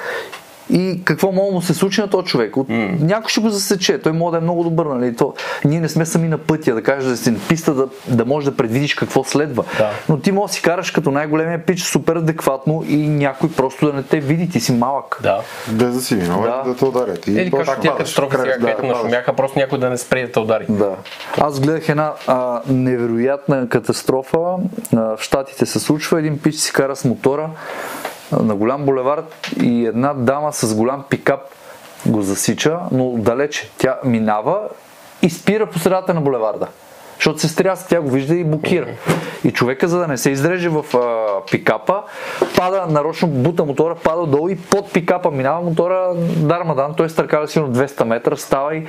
и 0.73 1.01
какво 1.05 1.33
мога 1.33 1.47
да 1.49 1.55
му 1.55 1.63
се 1.63 1.75
случи 1.75 2.01
на 2.01 2.11
този 2.11 2.27
човек. 2.27 2.57
От... 2.57 2.67
Някой 3.01 3.29
ще 3.29 3.41
го 3.41 3.49
засече. 3.51 3.99
Той 3.99 4.13
може 4.13 4.31
да 4.33 4.39
е 4.39 4.41
много 4.41 4.65
добър, 4.65 4.87
нали? 4.87 5.17
То... 5.17 5.35
Ние 5.65 5.81
не 5.81 5.89
сме 5.89 6.07
сами 6.07 6.29
на 6.29 6.39
пътя, 6.39 6.75
да 6.75 6.83
кажеш 6.83 7.09
да 7.11 7.17
си 7.17 7.31
на 7.31 7.39
писта, 7.49 7.75
да, 7.75 7.89
да 8.09 8.25
можеш 8.25 8.51
да 8.51 8.57
предвидиш 8.57 8.95
какво 8.95 9.25
следва. 9.25 9.65
Да. 9.79 9.91
Но 10.09 10.19
ти 10.19 10.33
можеш 10.33 10.51
да 10.51 10.55
си 10.57 10.63
караш 10.63 10.91
като 10.91 11.11
най-големия 11.11 11.67
пич 11.67 11.83
супер 11.83 12.17
адекватно 12.17 12.85
и 12.89 12.97
някой 12.97 13.51
просто 13.51 13.87
да 13.87 13.93
не 13.93 14.03
те 14.03 14.21
види. 14.21 14.49
Ти 14.49 14.61
си 14.61 14.73
малък. 14.73 15.19
да. 15.23 15.41
Без 15.69 15.95
да 15.95 16.01
си 16.01 16.15
виновен 16.15 16.51
Да. 16.51 16.71
да. 16.71 16.77
те 16.77 16.85
ударят. 16.85 17.27
И 17.27 17.31
Или 17.31 17.51
както 17.51 17.81
тия 17.81 17.93
катастрофи 17.93 18.37
сега, 18.37 18.45
да, 18.53 18.53
където 18.59 18.81
падаш. 18.81 18.97
нашумяха, 18.97 19.33
просто 19.33 19.59
някой 19.59 19.79
да 19.79 19.91
не 19.91 19.99
спре 19.99 20.27
да 20.27 20.33
те 20.33 20.39
удари. 20.41 20.67
Да. 20.69 20.91
Аз 21.39 21.61
гледах 21.61 21.89
една 21.89 22.13
а, 22.27 22.61
невероятна 22.69 23.69
катастрофа. 23.69 24.39
А, 24.97 25.17
в 25.17 25.19
Штатите 25.21 25.67
се 25.67 25.81
случва. 25.81 26.19
Един 26.19 26.39
пич 26.39 26.55
си 26.55 26.73
кара 26.73 26.97
с 26.97 27.05
мотора 27.05 27.51
на 28.33 28.55
голям 28.55 28.85
булевард 28.85 29.51
и 29.63 29.87
една 29.87 30.15
дама 30.15 30.53
с 30.53 30.75
голям 30.75 31.05
пикап 31.09 31.41
го 32.07 32.23
засича, 32.23 32.79
но 32.93 33.13
далече. 33.13 33.71
Тя 33.79 33.99
минава 34.05 34.69
и 35.23 35.31
спира 35.31 35.67
по 35.67 35.79
средата 35.79 36.15
на 36.15 36.21
булеварда. 36.21 36.67
Защото 37.21 37.39
се 37.39 37.49
стряска, 37.49 37.89
тя 37.89 38.01
го 38.01 38.11
вижда 38.11 38.35
и 38.35 38.45
блокира. 38.45 38.87
И 39.45 39.53
човека, 39.53 39.89
за 39.89 39.99
да 39.99 40.07
не 40.07 40.17
се 40.17 40.31
изреже 40.31 40.69
в 40.69 40.97
а, 40.97 41.27
пикапа, 41.51 42.03
пада, 42.57 42.87
нарочно 42.89 43.29
бута 43.29 43.65
мотора, 43.65 43.95
пада 43.95 44.27
долу 44.27 44.49
и 44.49 44.57
под 44.57 44.93
пикапа 44.93 45.31
минава 45.31 45.61
мотора 45.61 46.15
Дармадан, 46.37 46.95
той 46.97 47.11
стъркава 47.11 47.49
сигурно 47.49 47.75
200 47.75 48.05
метра, 48.05 48.37
става 48.37 48.77
и 48.77 48.87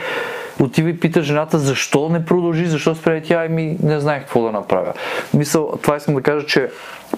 отива 0.60 0.90
и 0.90 1.00
пита 1.00 1.22
жената 1.22 1.60
защо 1.60 2.10
не 2.10 2.26
продължи, 2.26 2.66
защо 2.66 2.96
спре 2.96 3.22
тя, 3.22 3.46
ами 3.46 3.78
не 3.84 4.00
знаех 4.00 4.22
какво 4.22 4.44
да 4.44 4.52
направя. 4.52 4.94
Мисъл, 5.34 5.74
това 5.82 5.96
искам 5.96 6.16
да 6.16 6.22
кажа, 6.22 6.46
че 6.46 6.70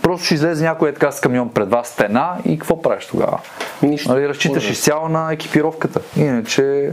просто 0.02 0.26
ще 0.26 0.36
излезе 0.36 0.66
някой 0.66 0.90
е 0.90 0.94
така 0.94 1.12
с 1.12 1.20
камион 1.20 1.50
пред 1.50 1.70
вас 1.70 1.88
стена 1.88 2.38
и 2.46 2.60
какво 2.60 2.82
правиш 2.82 3.06
тогава? 3.06 3.40
Нищо. 3.82 4.12
Нали, 4.12 4.30
разчиташ 4.30 4.70
изцяло 4.70 5.10
на 5.10 5.34
екипировката. 5.34 6.00
Иначе 6.18 6.92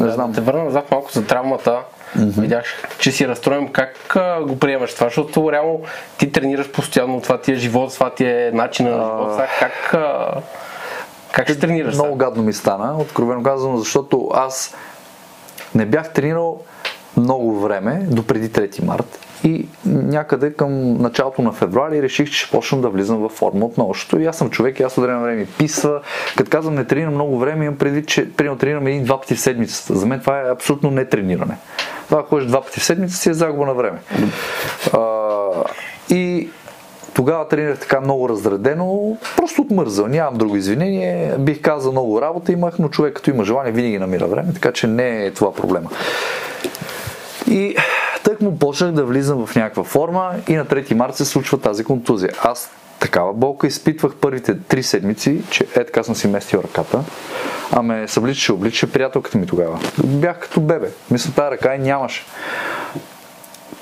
не 0.00 0.10
знам. 0.10 0.32
Да 0.32 0.34
те 0.34 0.40
върна 0.40 0.64
назад 0.64 0.90
малко 0.90 1.12
за 1.12 1.26
травмата. 1.26 1.78
Видях, 2.16 2.64
че 2.98 3.12
си 3.12 3.28
разстроен. 3.28 3.68
Как 3.68 4.16
а, 4.16 4.40
го 4.42 4.58
приемаш 4.58 4.94
това? 4.94 5.06
Защото 5.06 5.52
реално 5.52 5.80
ти 6.18 6.32
тренираш 6.32 6.70
постоянно, 6.70 7.20
това 7.20 7.40
ти 7.40 7.52
е 7.52 7.54
живот, 7.54 7.94
това 7.94 8.10
ти 8.10 8.24
е 8.24 8.50
начин 8.54 8.86
на 8.86 8.92
живот. 8.92 9.40
Как, 9.58 9.94
а, 9.94 10.28
как 11.32 11.48
ще 11.48 11.58
тренираш? 11.58 11.94
Много 11.94 12.16
гадно 12.16 12.42
ми 12.42 12.52
стана, 12.52 12.96
откровено 12.98 13.42
казано, 13.42 13.76
защото 13.76 14.30
аз 14.34 14.74
не 15.74 15.86
бях 15.86 16.12
тренирал 16.12 16.60
много 17.16 17.60
време, 17.60 18.06
до 18.10 18.26
преди 18.26 18.50
3 18.50 18.84
март. 18.84 19.18
И 19.44 19.66
някъде 19.86 20.52
към 20.52 21.02
началото 21.02 21.42
на 21.42 21.52
февруари 21.52 22.02
реших, 22.02 22.30
че 22.30 22.38
ще 22.38 22.50
почна 22.50 22.80
да 22.80 22.88
влизам 22.88 23.18
във 23.18 23.32
форма 23.32 23.66
отново. 23.66 23.94
Защото 23.94 24.20
и 24.20 24.26
аз 24.26 24.38
съм 24.38 24.50
човек, 24.50 24.80
и 24.80 24.82
аз 24.82 24.98
от 24.98 25.04
време 25.04 25.34
ми 25.34 25.46
писва. 25.46 26.00
Като 26.36 26.50
казвам 26.50 26.74
не 26.74 26.84
тренирам 26.84 27.14
много 27.14 27.38
време, 27.38 27.64
имам 27.64 27.78
преди, 27.78 28.06
че 28.06 28.32
примерно 28.32 28.58
тренирам 28.58 28.86
един-два 28.86 29.20
пъти 29.20 29.34
в 29.34 29.40
седмицата. 29.40 29.94
За 29.94 30.06
мен 30.06 30.20
това 30.20 30.40
е 30.40 30.50
абсолютно 30.50 30.90
не 30.90 31.04
трениране. 31.04 31.56
Това, 32.08 32.22
ходиш 32.22 32.48
два 32.48 32.60
пъти 32.60 32.80
в 32.80 32.84
седмица, 32.84 33.16
си 33.16 33.30
е 33.30 33.34
загуба 33.34 33.66
на 33.66 33.74
време. 33.74 33.98
А, 34.92 35.18
и 36.10 36.48
тогава 37.14 37.48
тренирах 37.48 37.78
така 37.78 38.00
много 38.00 38.28
разредено, 38.28 39.16
просто 39.36 39.62
отмързал, 39.62 40.06
нямам 40.06 40.34
друго 40.34 40.56
извинение. 40.56 41.34
Бих 41.38 41.60
казал 41.60 41.92
много 41.92 42.22
работа 42.22 42.52
имах, 42.52 42.78
но 42.78 42.88
човек 42.88 43.14
като 43.14 43.30
има 43.30 43.44
желание 43.44 43.72
винаги 43.72 43.98
намира 43.98 44.26
време, 44.26 44.52
така 44.54 44.72
че 44.72 44.86
не 44.86 45.26
е 45.26 45.30
това 45.30 45.54
проблема. 45.54 45.90
И 47.50 47.76
тък 48.24 48.40
му 48.40 48.58
почнах 48.58 48.92
да 48.92 49.04
влизам 49.04 49.46
в 49.46 49.56
някаква 49.56 49.84
форма 49.84 50.34
и 50.48 50.54
на 50.54 50.66
3 50.66 50.94
марта 50.94 51.16
се 51.16 51.24
случва 51.24 51.58
тази 51.58 51.84
контузия. 51.84 52.32
Аз 52.42 52.70
такава 53.04 53.32
болка. 53.32 53.66
Изпитвах 53.66 54.14
първите 54.20 54.58
три 54.58 54.82
седмици, 54.82 55.42
че 55.50 55.64
е 55.76 55.84
така 55.84 56.02
съм 56.02 56.14
си 56.14 56.28
местил 56.28 56.58
ръката. 56.58 57.04
А 57.72 57.82
ме 57.82 58.08
събличаше, 58.08 58.52
обличаше 58.52 58.92
приятелката 58.92 59.38
ми 59.38 59.46
тогава. 59.46 59.80
Бях 60.04 60.40
като 60.40 60.60
бебе. 60.60 60.88
Мисля, 61.10 61.32
тази 61.32 61.50
ръка 61.50 61.74
и 61.74 61.78
нямаше. 61.78 62.24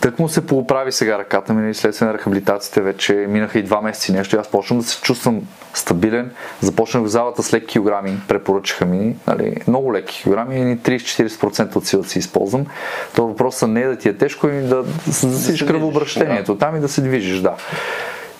Тък 0.00 0.18
му 0.18 0.28
се 0.28 0.46
поправи 0.46 0.92
сега 0.92 1.18
ръката 1.18 1.52
ми, 1.52 1.62
нали, 1.62 1.74
следствие 1.74 2.08
на 2.08 2.14
рехабилитациите 2.14 2.80
вече 2.80 3.12
минаха 3.28 3.58
и 3.58 3.62
два 3.62 3.80
месеца 3.80 4.12
и 4.12 4.14
нещо. 4.14 4.36
И 4.36 4.38
аз 4.38 4.48
почвам 4.48 4.78
да 4.78 4.84
се 4.84 5.00
чувствам 5.00 5.42
стабилен. 5.74 6.30
Започнах 6.60 7.04
в 7.04 7.08
залата 7.08 7.42
с 7.42 7.54
леки 7.54 7.66
килограми, 7.66 8.20
препоръчаха 8.28 8.86
ми, 8.86 9.16
нали, 9.26 9.56
много 9.68 9.94
леки 9.94 10.22
килограми, 10.22 10.72
и 10.72 10.76
30-40% 10.78 11.76
от 11.76 11.86
силата 11.86 12.08
си 12.08 12.18
използвам. 12.18 12.66
То 13.14 13.26
въпросът 13.26 13.70
не 13.70 13.80
е 13.80 13.86
да 13.86 13.96
ти 13.96 14.08
е 14.08 14.16
тежко, 14.16 14.48
и 14.48 14.60
да, 14.60 14.82
да 14.82 14.84
засиш 15.06 15.64
кръвообращението. 15.64 16.54
Да. 16.54 16.58
Там 16.58 16.76
и 16.76 16.80
да 16.80 16.88
се 16.88 17.00
движиш, 17.00 17.38
да. 17.40 17.54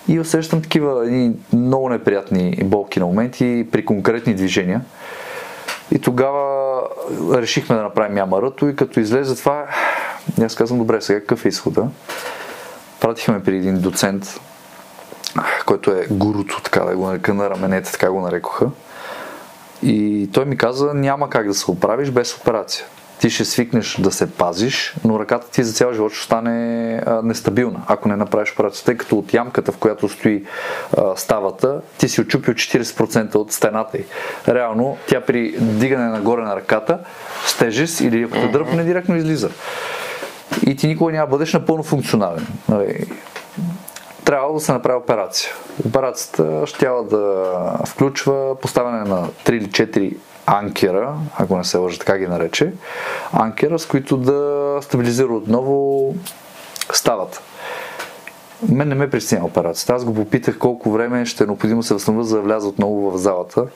И 0.08 0.20
усещам 0.20 0.62
такива 0.62 1.06
едни 1.06 1.32
много 1.52 1.88
неприятни 1.88 2.60
болки 2.64 3.00
на 3.00 3.06
моменти 3.06 3.66
при 3.72 3.84
конкретни 3.84 4.34
движения. 4.34 4.80
И 5.90 5.98
тогава 5.98 6.82
решихме 7.32 7.76
да 7.76 7.82
направим 7.82 8.16
ямарато 8.16 8.68
и 8.68 8.76
като 8.76 9.00
излезе 9.00 9.36
това, 9.36 9.66
аз 10.42 10.54
казвам, 10.54 10.78
добре, 10.78 11.00
сега 11.00 11.20
какъв 11.20 11.44
е 11.44 11.48
изхода? 11.48 11.86
Пратихме 13.00 13.42
при 13.42 13.56
един 13.56 13.78
доцент, 13.78 14.40
който 15.66 15.90
е 15.90 16.06
гуруто, 16.10 16.60
така 16.62 16.80
да 16.80 16.96
го 16.96 17.06
нарека 17.06 17.34
на 17.34 17.50
раменете, 17.50 17.92
така 17.92 18.10
го 18.10 18.20
нарекоха. 18.20 18.66
И 19.82 20.28
той 20.32 20.44
ми 20.44 20.56
каза, 20.56 20.94
няма 20.94 21.30
как 21.30 21.46
да 21.46 21.54
се 21.54 21.70
оправиш 21.70 22.10
без 22.10 22.36
операция. 22.36 22.84
Ти 23.22 23.30
ще 23.30 23.44
свикнеш 23.44 23.96
да 24.00 24.10
се 24.12 24.30
пазиш, 24.30 24.94
но 25.04 25.20
ръката 25.20 25.50
ти 25.50 25.62
за 25.62 25.72
цял 25.72 25.92
живот 25.92 26.12
ще 26.12 26.24
стане 26.24 26.96
а, 27.06 27.22
нестабилна, 27.22 27.80
ако 27.86 28.08
не 28.08 28.16
направиш 28.16 28.52
операция. 28.52 28.84
Тъй 28.84 28.96
като 28.96 29.18
от 29.18 29.34
ямката, 29.34 29.72
в 29.72 29.76
която 29.76 30.08
стои 30.08 30.44
а, 30.96 31.16
ставата, 31.16 31.80
ти 31.98 32.08
си 32.08 32.20
очупил 32.20 32.54
40% 32.54 33.34
от 33.34 33.52
стената 33.52 33.98
й. 33.98 34.04
Реално, 34.48 34.96
тя 35.08 35.20
при 35.20 35.54
дигане 35.60 36.08
нагоре 36.08 36.42
на 36.42 36.56
ръката, 36.56 36.98
с 37.46 37.58
тежест 37.58 38.00
или 38.00 38.22
ако 38.22 38.34
те 38.34 38.48
дръпне, 38.48 38.84
директно 38.84 39.16
излиза 39.16 39.50
и 40.66 40.76
ти 40.76 40.86
никога 40.86 41.12
няма 41.12 41.26
бъдеш 41.26 41.52
напълно 41.52 41.82
функционален. 41.82 42.46
Нали? 42.68 43.04
Трябва 44.24 44.54
да 44.54 44.60
се 44.60 44.72
направи 44.72 44.98
операция. 44.98 45.52
Операцията 45.86 46.66
ще 46.66 46.86
да 47.10 47.44
включва 47.86 48.56
поставяне 48.60 49.08
на 49.08 49.28
3 49.28 49.50
или 49.50 49.68
4 49.68 50.16
анкера, 50.46 51.14
ако 51.38 51.56
не 51.56 51.64
се 51.64 51.76
лъжа, 51.76 51.98
така 51.98 52.18
ги 52.18 52.26
нарече, 52.26 52.72
анкера, 53.32 53.78
с 53.78 53.86
които 53.86 54.16
да 54.16 54.78
стабилизира 54.82 55.32
отново 55.32 56.14
ставата. 56.92 57.40
Мен 58.68 58.88
не 58.88 58.94
ме 58.94 59.10
притеснява 59.10 59.46
операцията. 59.46 59.92
Аз 59.92 60.04
го 60.04 60.14
попитах 60.14 60.58
колко 60.58 60.90
време 60.90 61.26
ще 61.26 61.44
е 61.44 61.46
необходимо 61.46 61.82
се 61.82 61.94
възстановя, 61.94 62.24
за 62.24 62.36
да 62.36 62.42
вляза 62.42 62.68
отново 62.68 63.10
в 63.10 63.18
залата. 63.18 63.66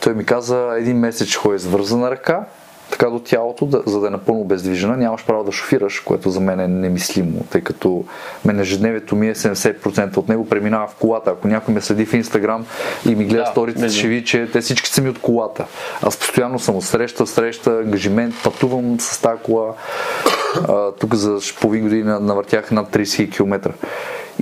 Той 0.00 0.14
ми 0.14 0.24
каза 0.24 0.74
един 0.78 0.98
месец 0.98 1.28
ще 1.28 1.38
ходи 1.38 1.58
с 1.58 1.66
вързана 1.66 2.10
ръка, 2.10 2.44
така 2.90 3.10
до 3.10 3.18
тялото, 3.18 3.66
да, 3.66 3.82
за 3.86 4.00
да 4.00 4.06
е 4.06 4.10
напълно 4.10 4.40
обездвижена, 4.40 4.96
нямаш 4.96 5.24
право 5.26 5.44
да 5.44 5.52
шофираш, 5.52 6.00
което 6.00 6.30
за 6.30 6.40
мен 6.40 6.60
е 6.60 6.68
немислимо, 6.68 7.44
тъй 7.50 7.60
като 7.60 8.04
мен 8.44 8.60
ежедневието 8.60 9.16
ми 9.16 9.28
е 9.28 9.34
70% 9.34 10.16
от 10.16 10.28
него 10.28 10.48
преминава 10.48 10.86
в 10.86 10.94
колата. 10.94 11.30
Ако 11.30 11.48
някой 11.48 11.74
ме 11.74 11.80
следи 11.80 12.06
в 12.06 12.14
Инстаграм 12.14 12.66
и 13.06 13.14
ми 13.14 13.24
гледа 13.24 13.44
да, 13.44 13.50
сторите, 13.50 13.88
ще 13.88 14.08
ви, 14.08 14.24
че 14.24 14.48
те 14.52 14.60
всички 14.60 14.88
са 14.88 15.02
ми 15.02 15.08
от 15.08 15.20
колата. 15.20 15.66
Аз 16.02 16.16
постоянно 16.16 16.58
съм 16.58 16.76
от 16.76 16.84
среща 16.84 17.26
среща, 17.26 17.80
ангажимент, 17.84 18.34
пътувам 18.44 19.00
с 19.00 19.20
тази 19.20 19.42
кола. 19.42 19.72
А, 20.68 20.92
тук 20.92 21.14
за 21.14 21.38
половин 21.60 21.82
година 21.82 22.20
навъртях 22.20 22.70
над 22.70 22.90
30 22.90 23.36
км. 23.36 23.72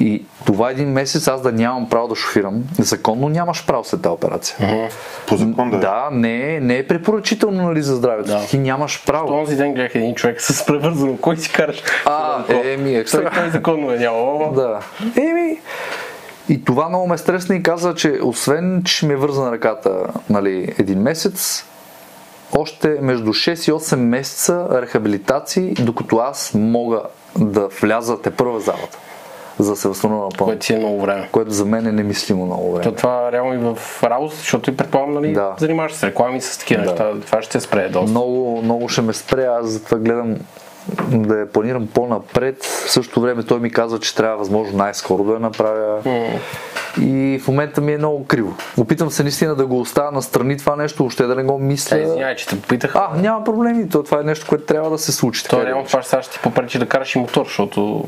И 0.01 0.23
това 0.47 0.71
един 0.71 0.89
месец 0.89 1.29
аз 1.29 1.43
да 1.43 1.53
нямам 1.53 1.89
право 1.89 2.09
да 2.09 2.15
шофирам, 2.15 2.65
законно 2.79 3.29
нямаш 3.29 3.67
право 3.67 3.85
след 3.85 4.03
тази 4.03 4.13
операция. 4.13 4.57
Uh-huh. 4.61 4.91
По 5.27 5.37
закон 5.37 5.71
да 5.71 5.77
е. 5.77 5.81
Да, 5.81 6.09
не, 6.13 6.61
не 6.61 6.77
е 6.77 6.87
препоръчително 6.87 7.63
нали, 7.63 7.83
за 7.83 7.97
здравето. 7.97 8.29
Да. 8.29 8.47
Ти 8.47 8.59
нямаш 8.59 9.05
право. 9.07 9.27
Този 9.27 9.57
ден 9.57 9.75
гледах 9.75 9.95
един 9.95 10.15
човек 10.15 10.41
с 10.41 10.67
превързано. 10.67 11.17
Кой 11.17 11.37
си 11.37 11.53
караш? 11.53 11.83
А, 12.05 12.45
еми, 12.65 12.95
екстра. 12.95 13.21
Той, 13.21 13.31
той 13.31 13.51
законно 13.51 13.93
е 13.93 13.99
нямало. 13.99 14.53
Да. 14.53 14.81
Еми, 15.17 15.61
и 16.49 16.65
това 16.65 16.89
много 16.89 17.07
ме 17.07 17.19
стресна 17.19 17.57
и 17.57 17.63
каза, 17.63 17.95
че 17.95 18.19
освен, 18.23 18.83
че 18.85 19.07
ми 19.07 19.13
е 19.13 19.17
вързана 19.17 19.53
ръката 19.53 20.07
нали, 20.31 20.75
един 20.79 20.99
месец, 20.99 21.65
още 22.53 22.89
между 23.01 23.31
6 23.31 23.71
и 23.71 23.73
8 23.73 23.97
месеца 23.97 24.69
рехабилитации, 24.73 25.75
докато 25.75 26.17
аз 26.17 26.53
мога 26.55 27.03
да 27.39 27.69
вляза 27.81 28.23
те 28.23 28.31
първа 28.31 28.61
залата 28.61 28.99
за 29.59 29.71
да 29.71 29.77
се 29.77 29.89
възстановя 29.89 30.25
напълно. 30.25 30.51
Което 30.51 30.67
си 30.67 30.75
е 30.75 30.79
много 30.79 31.01
време. 31.01 31.29
Което 31.33 31.51
за 31.51 31.65
мен 31.65 31.87
е 31.87 31.93
немислимо 31.93 32.47
много 32.47 32.73
време. 32.73 32.85
То 32.85 32.93
това 32.93 33.33
реално 33.33 33.55
и 33.55 33.59
в 33.75 34.03
работа, 34.03 34.37
защото 34.37 34.71
и 34.71 34.77
предполагам, 34.77 35.15
нали, 35.15 35.33
да. 35.33 35.55
занимаваш 35.59 35.93
с 35.93 36.05
реклами 36.05 36.41
с 36.41 36.59
такива 36.59 36.83
да. 36.83 36.91
неща. 36.91 37.13
Това 37.27 37.43
ще 37.43 37.61
спре 37.61 37.89
доста. 37.89 38.11
Много, 38.11 38.63
много 38.63 38.89
ще 38.89 39.03
ме 39.03 39.13
спре, 39.13 39.45
аз 39.45 39.67
затова 39.67 39.99
гледам 39.99 40.37
да 41.11 41.39
я 41.39 41.53
планирам 41.53 41.89
по-напред. 41.95 42.65
В 42.65 42.91
същото 42.91 43.21
време 43.21 43.43
той 43.43 43.61
ми 43.61 43.71
казва, 43.71 43.99
че 43.99 44.15
трябва 44.15 44.37
възможно 44.37 44.79
най-скоро 44.79 45.25
да 45.25 45.33
я 45.33 45.39
направя. 45.39 46.03
Mm. 46.03 46.39
И 47.01 47.39
в 47.39 47.49
момента 47.49 47.81
ми 47.81 47.93
е 47.93 47.99
много 47.99 48.27
криво. 48.27 48.55
Опитвам 48.77 49.11
се 49.11 49.23
наистина 49.23 49.55
да 49.55 49.67
го 49.67 49.81
оставя 49.81 50.13
на 50.13 50.23
страни 50.23 50.59
това 50.59 50.77
нещо, 50.77 51.05
още 51.05 51.27
да 51.27 51.35
не 51.35 51.43
го 51.43 51.59
мисля. 51.59 51.99
Е, 51.99 52.03
извинявай, 52.03 52.37
че 52.37 52.47
те 52.47 52.61
попитах. 52.61 52.97
А, 52.97 53.11
няма 53.17 53.45
проблеми. 53.45 53.89
То, 53.89 54.03
това 54.03 54.21
е 54.21 54.23
нещо, 54.23 54.47
което 54.49 54.65
трябва 54.65 54.91
да 54.91 54.99
се 54.99 55.13
случи. 55.13 55.45
То 55.45 55.67
реално 55.67 55.87
това 55.87 56.03
ще 56.03 56.21
ти 56.31 56.39
попречи 56.43 56.79
да 56.79 56.87
караш 56.87 57.15
и 57.15 57.19
мотор, 57.19 57.45
защото 57.45 58.05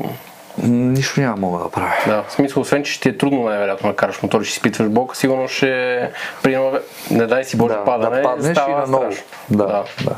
Нищо 0.63 1.21
няма 1.21 1.37
мога 1.37 1.63
да 1.63 1.69
правя. 1.69 1.93
Да, 2.07 2.23
в 2.23 2.31
смисъл, 2.31 2.61
освен, 2.61 2.83
че 2.83 2.91
ще 2.93 3.01
ти 3.01 3.09
е 3.09 3.17
трудно 3.17 3.43
най-вероятно 3.43 3.89
да 3.89 3.95
караш 3.95 4.21
мотор, 4.23 4.43
ще 4.43 4.51
изпитваш 4.51 4.87
болка, 4.87 5.15
сигурно 5.15 5.47
ще 5.47 6.11
при 6.43 6.57
не 7.11 7.27
дай 7.27 7.43
си 7.43 7.57
Боже 7.57 7.73
да, 7.73 7.83
падане, 7.85 8.17
да 8.17 8.23
паднеш 8.23 8.57
става 8.57 8.71
и 8.71 8.75
на 8.75 8.87
ново. 8.87 9.09
Да, 9.49 9.65
да, 9.65 9.83
да. 10.03 10.15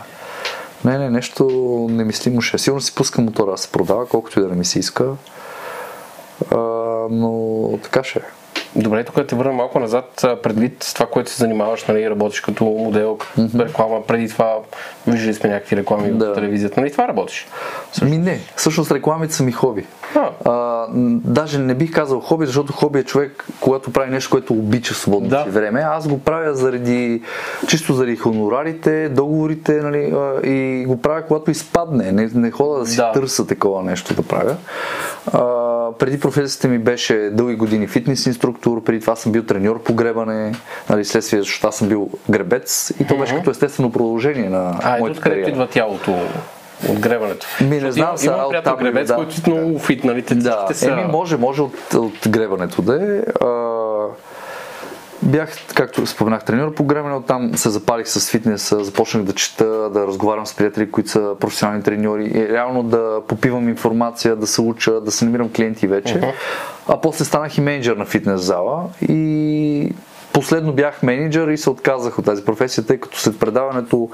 Не, 0.86 0.98
не, 0.98 1.10
нещо 1.10 1.48
немислимо 1.92 2.42
ще. 2.42 2.56
Е. 2.56 2.60
Сигурно 2.60 2.82
си 2.82 2.96
пуска 2.96 3.22
мотора 3.22 3.52
да 3.52 3.58
се 3.58 3.72
продава, 3.72 4.08
колкото 4.08 4.40
и 4.40 4.44
да 4.44 4.50
не 4.50 4.56
ми 4.56 4.66
се 4.66 4.80
иска. 4.80 5.06
А, 6.52 6.58
но 7.10 7.80
така 7.84 8.04
ще 8.04 8.20
е. 8.20 8.22
Добре, 8.76 9.04
тук 9.04 9.16
да 9.16 9.28
те 9.28 9.36
върна 9.36 9.54
малко 9.54 9.80
назад, 9.80 10.26
предвид 10.44 10.92
това, 10.94 11.06
което 11.06 11.32
се 11.32 11.38
занимаваш, 11.38 11.86
нали, 11.86 12.10
работиш 12.10 12.42
като 12.42 12.64
модел, 12.64 13.18
като 13.18 13.42
mm-hmm. 13.42 13.68
реклама, 13.68 14.06
преди 14.08 14.30
това 14.30 14.58
виждали 15.08 15.34
сме 15.34 15.50
някакви 15.50 15.78
реклами 15.78 16.12
да. 16.12 16.32
в 16.32 16.36
телевизията, 16.36 16.82
нали, 16.82 16.92
това 16.92 17.08
работиш? 17.08 17.48
Ми 18.02 18.18
не, 18.18 18.40
всъщност 18.56 18.92
рекламите 18.92 19.34
са 19.34 19.44
ми 19.44 19.52
хоби. 19.52 19.86
А. 20.18 20.32
А, 20.46 20.86
даже 21.26 21.60
не 21.60 21.74
бих 21.74 21.94
казал 21.94 22.20
хоби, 22.20 22.46
защото 22.46 22.74
хоби 22.74 23.00
е 23.00 23.04
човек, 23.04 23.46
когато 23.62 23.92
прави 23.94 24.12
нещо, 24.12 24.30
което 24.30 24.54
обича 24.54 24.94
в 24.94 24.98
свободното 24.98 25.36
да. 25.36 25.44
си 25.44 25.50
време. 25.50 25.80
Аз 25.80 26.08
го 26.08 26.20
правя 26.20 26.56
заради, 26.56 27.22
чисто 27.68 27.94
заради 27.94 28.16
хонорарите, 28.16 29.10
договорите, 29.10 29.74
нали, 29.74 30.14
и 30.44 30.86
го 30.86 31.02
правя, 31.02 31.22
когато 31.22 31.52
изпадне. 31.52 32.12
Не, 32.12 32.30
не 32.34 32.52
хода 32.52 32.80
да 32.80 32.86
си 32.86 32.96
да. 32.96 33.12
търся 33.12 33.48
такова 33.48 33.84
нещо 33.84 34.14
да 34.14 34.24
правя. 34.24 34.56
А, 35.34 35.42
преди 36.00 36.20
професията 36.20 36.68
ми 36.68 36.80
беше 36.80 37.30
дълги 37.34 37.56
години 37.56 37.88
фитнес 37.88 38.26
инструктор, 38.26 38.84
преди 38.84 39.00
това 39.00 39.16
съм 39.16 39.32
бил 39.32 39.44
треньор 39.44 39.84
по 39.84 39.94
гребане, 39.94 40.56
нали, 40.90 41.06
следствие, 41.06 41.40
защото 41.40 41.68
аз 41.68 41.76
съм 41.76 41.88
бил 41.88 42.10
гребец 42.30 42.94
и 43.00 43.08
то 43.08 43.18
беше 43.18 43.34
mm-hmm. 43.34 43.38
като 43.38 43.52
естествено 43.52 43.92
продължение 43.92 44.50
на 44.50 44.80
а, 44.84 45.00
моята 45.00 45.22
кариера. 45.22 45.50
идва 45.50 45.68
тялото? 45.68 46.16
От 46.90 47.00
гребането. 47.00 47.48
Ми 47.62 47.82
не 47.82 47.92
знам, 47.92 48.18
са 48.18 48.32
от 48.32 48.64
там 48.64 48.78
гребец, 48.78 49.08
да. 49.08 49.16
който 49.16 49.36
е 49.48 49.50
много 49.50 49.80
фит, 49.80 50.04
нали? 50.04 50.22
Да, 50.22 50.68
са... 50.74 50.92
еми 50.92 51.04
може, 51.04 51.38
може 51.38 51.62
от, 51.62 51.94
от 51.94 52.30
гребането 52.30 52.82
да 52.82 53.18
е. 53.18 53.22
Бях, 55.22 55.50
както 55.76 56.06
споменах, 56.06 56.46
треньор 56.46 56.74
по 56.74 56.84
гремене, 56.84 57.16
оттам 57.16 57.58
се 57.58 57.70
запалих 57.70 58.08
с 58.08 58.32
фитнес, 58.32 58.76
започнах 58.80 59.24
да 59.24 59.34
чета, 59.34 59.90
да 59.90 60.08
разговарям 60.08 60.46
с 60.46 60.54
приятели, 60.54 60.92
които 60.92 61.10
са 61.10 61.36
професионални 61.40 61.84
треньори 61.84 62.26
и 62.26 62.50
реално 62.50 62.84
да 62.84 63.22
попивам 63.28 63.70
информация, 63.70 64.36
да 64.36 64.48
се 64.48 64.62
уча, 64.62 65.02
да 65.02 65.12
се 65.12 65.26
намирам 65.26 65.50
клиенти 65.54 65.88
вече. 65.88 66.14
Uh-huh. 66.20 66.32
А 66.88 67.02
после 67.02 67.26
станах 67.26 67.58
и 67.58 67.62
менеджер 67.62 67.96
на 67.96 68.06
фитнес 68.06 68.42
зала 68.42 68.84
и 69.02 69.92
Последно 70.38 70.74
бях 70.74 71.04
менеджер 71.04 71.48
и 71.48 71.58
се 71.58 71.70
отказах 71.70 72.20
от 72.20 72.26
тази 72.26 72.46
професия, 72.46 72.86
тъй 72.86 72.98
като 72.98 73.20
след 73.20 73.40
предаването 73.40 74.10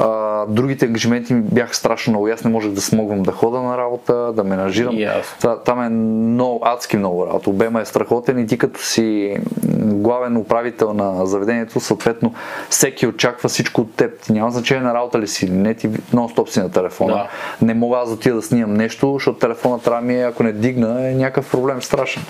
а, 0.00 0.46
другите 0.46 0.86
ангажименти 0.86 1.34
ми 1.34 1.40
бяха 1.40 1.74
страшно 1.74 2.10
много. 2.10 2.28
Аз 2.28 2.44
не 2.44 2.50
можех 2.50 2.70
да 2.70 2.80
смогвам 2.80 3.22
да 3.22 3.32
хода 3.32 3.62
на 3.62 3.78
работа, 3.78 4.32
да 4.32 4.44
менажирам. 4.44 4.94
Yes. 4.94 5.64
Там 5.64 5.82
е 5.82 5.88
много, 5.88 6.60
адски 6.64 6.96
много 6.96 7.26
работа. 7.26 7.50
Обема 7.50 7.80
е 7.80 7.84
страхотен 7.84 8.38
и 8.38 8.46
ти 8.46 8.58
като 8.58 8.82
си 8.82 9.36
главен 9.76 10.36
управител 10.36 10.92
на 10.92 11.26
заведението, 11.26 11.80
съответно 11.80 12.34
всеки 12.70 13.06
очаква 13.06 13.48
всичко 13.48 13.80
от 13.80 13.94
теб. 13.94 14.20
Ти 14.20 14.32
няма 14.32 14.50
значение 14.50 14.84
на 14.84 14.94
работа 14.94 15.18
ли 15.18 15.28
си 15.28 15.50
не, 15.50 15.74
ти 15.74 15.88
нон-стоп 15.88 16.48
си 16.48 16.60
на 16.60 16.70
телефона. 16.70 17.14
Да. 17.14 17.66
Не 17.66 17.74
мога 17.74 17.98
аз 17.98 18.08
да 18.08 18.14
отида 18.14 18.34
да 18.34 18.42
снимам 18.42 18.74
нещо, 18.74 19.12
защото 19.12 19.38
телефона 19.38 19.78
трябва 19.78 20.00
ми, 20.00 20.20
е, 20.20 20.22
ако 20.22 20.42
не 20.42 20.52
дигна, 20.52 21.10
е 21.10 21.14
някакъв 21.14 21.50
проблем 21.50 21.82
страшен. 21.82 22.22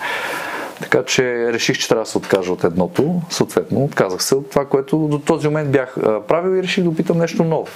Така 0.81 1.05
че 1.05 1.53
реших, 1.53 1.79
че 1.79 1.89
трябва 1.89 2.05
да 2.05 2.11
се 2.11 2.19
откажа 2.19 2.53
от 2.53 2.65
едното. 2.65 3.23
Съответно, 3.31 3.85
отказах 3.85 4.23
се 4.23 4.35
от 4.35 4.51
това, 4.51 4.65
което 4.65 4.99
до 4.99 5.19
този 5.19 5.49
момент 5.49 5.71
бях 5.71 5.95
правил 6.29 6.57
и 6.57 6.63
реших 6.63 6.85
да 6.85 6.91
опитам 6.91 7.19
нещо 7.19 7.45
ново. 7.45 7.67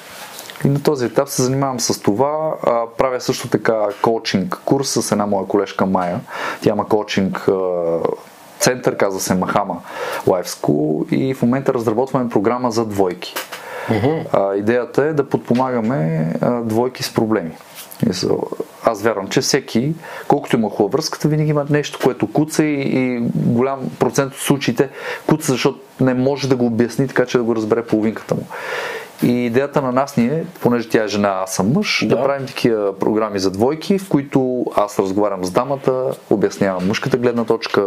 И 0.65 0.69
на 0.69 0.83
този 0.83 1.07
етап 1.07 1.29
се 1.29 1.43
занимавам 1.43 1.81
с 1.81 2.03
това. 2.03 2.55
правя 2.99 3.21
също 3.21 3.49
така 3.49 3.79
коучинг 4.03 4.61
курс 4.65 4.89
с 4.89 5.13
една 5.13 5.27
моя 5.27 5.47
колежка 5.47 5.87
Майя. 5.87 6.21
Тя 6.63 6.71
има 6.71 6.89
коучинг 6.89 7.49
център, 8.59 8.97
казва 8.97 9.21
се 9.21 9.35
Махама 9.35 9.81
Life 10.27 10.47
School 10.47 11.13
и 11.13 11.35
в 11.35 11.43
момента 11.43 11.75
разработваме 11.75 12.31
програма 12.31 12.71
за 12.71 12.85
двойки. 12.85 13.35
Uh-huh. 13.91 14.27
А, 14.33 14.55
идеята 14.57 15.03
е 15.03 15.13
да 15.13 15.29
подпомагаме 15.29 16.33
а, 16.41 16.61
двойки 16.61 17.03
с 17.03 17.15
проблеми. 17.15 17.51
Аз 18.85 19.03
вярвам, 19.03 19.29
че 19.29 19.41
всеки, 19.41 19.95
колкото 20.29 20.57
има 20.57 20.71
хубава 20.71 20.93
връзката, 20.93 21.29
винаги 21.29 21.51
има 21.51 21.67
нещо, 21.71 21.99
което 22.03 22.33
куца 22.33 22.65
и, 22.65 22.81
и 22.81 23.21
голям 23.35 23.91
процент 23.99 24.33
от 24.33 24.39
случаите 24.39 24.89
куца, 25.27 25.53
защото 25.53 25.81
не 26.01 26.15
може 26.15 26.49
да 26.49 26.57
го 26.57 26.67
обясни 26.67 27.09
така, 27.09 27.27
че 27.27 27.39
да 27.39 27.45
го 27.45 27.57
разбере 27.57 27.83
половинката 27.83 28.35
му. 28.35 28.47
И 29.23 29.47
идеята 29.47 29.83
на 29.83 29.93
нас 29.93 30.17
ни 30.17 30.25
е, 30.25 30.45
понеже 30.61 30.89
тя 30.89 31.05
е 31.05 31.09
жена, 31.09 31.41
аз 31.43 31.55
съм 31.55 31.73
мъж, 31.73 32.05
да. 32.09 32.17
да 32.17 32.25
правим 32.25 32.47
такива 32.47 32.99
програми 32.99 33.39
за 33.39 33.51
двойки, 33.51 33.99
в 33.99 34.09
които 34.09 34.67
аз 34.77 34.99
разговарям 34.99 35.45
с 35.45 35.51
дамата, 35.51 36.11
обяснявам 36.31 36.89
мъжката 36.89 37.17
гледна 37.17 37.45
точка, 37.45 37.87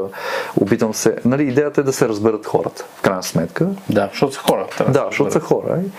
опитам 0.61 0.93
се. 0.93 1.15
Нали, 1.25 1.43
идеята 1.43 1.81
е 1.81 1.83
да 1.83 1.93
се 1.93 2.09
разберат 2.09 2.45
хората, 2.45 2.85
в 2.97 3.01
крайна 3.01 3.23
сметка. 3.23 3.67
Да, 3.89 4.09
защото 4.11 4.33
са 4.33 4.39
хора. 4.39 4.67
Да, 4.89 5.05
защото 5.09 5.31
са 5.31 5.39
хора. 5.39 5.79
И... 5.85 5.89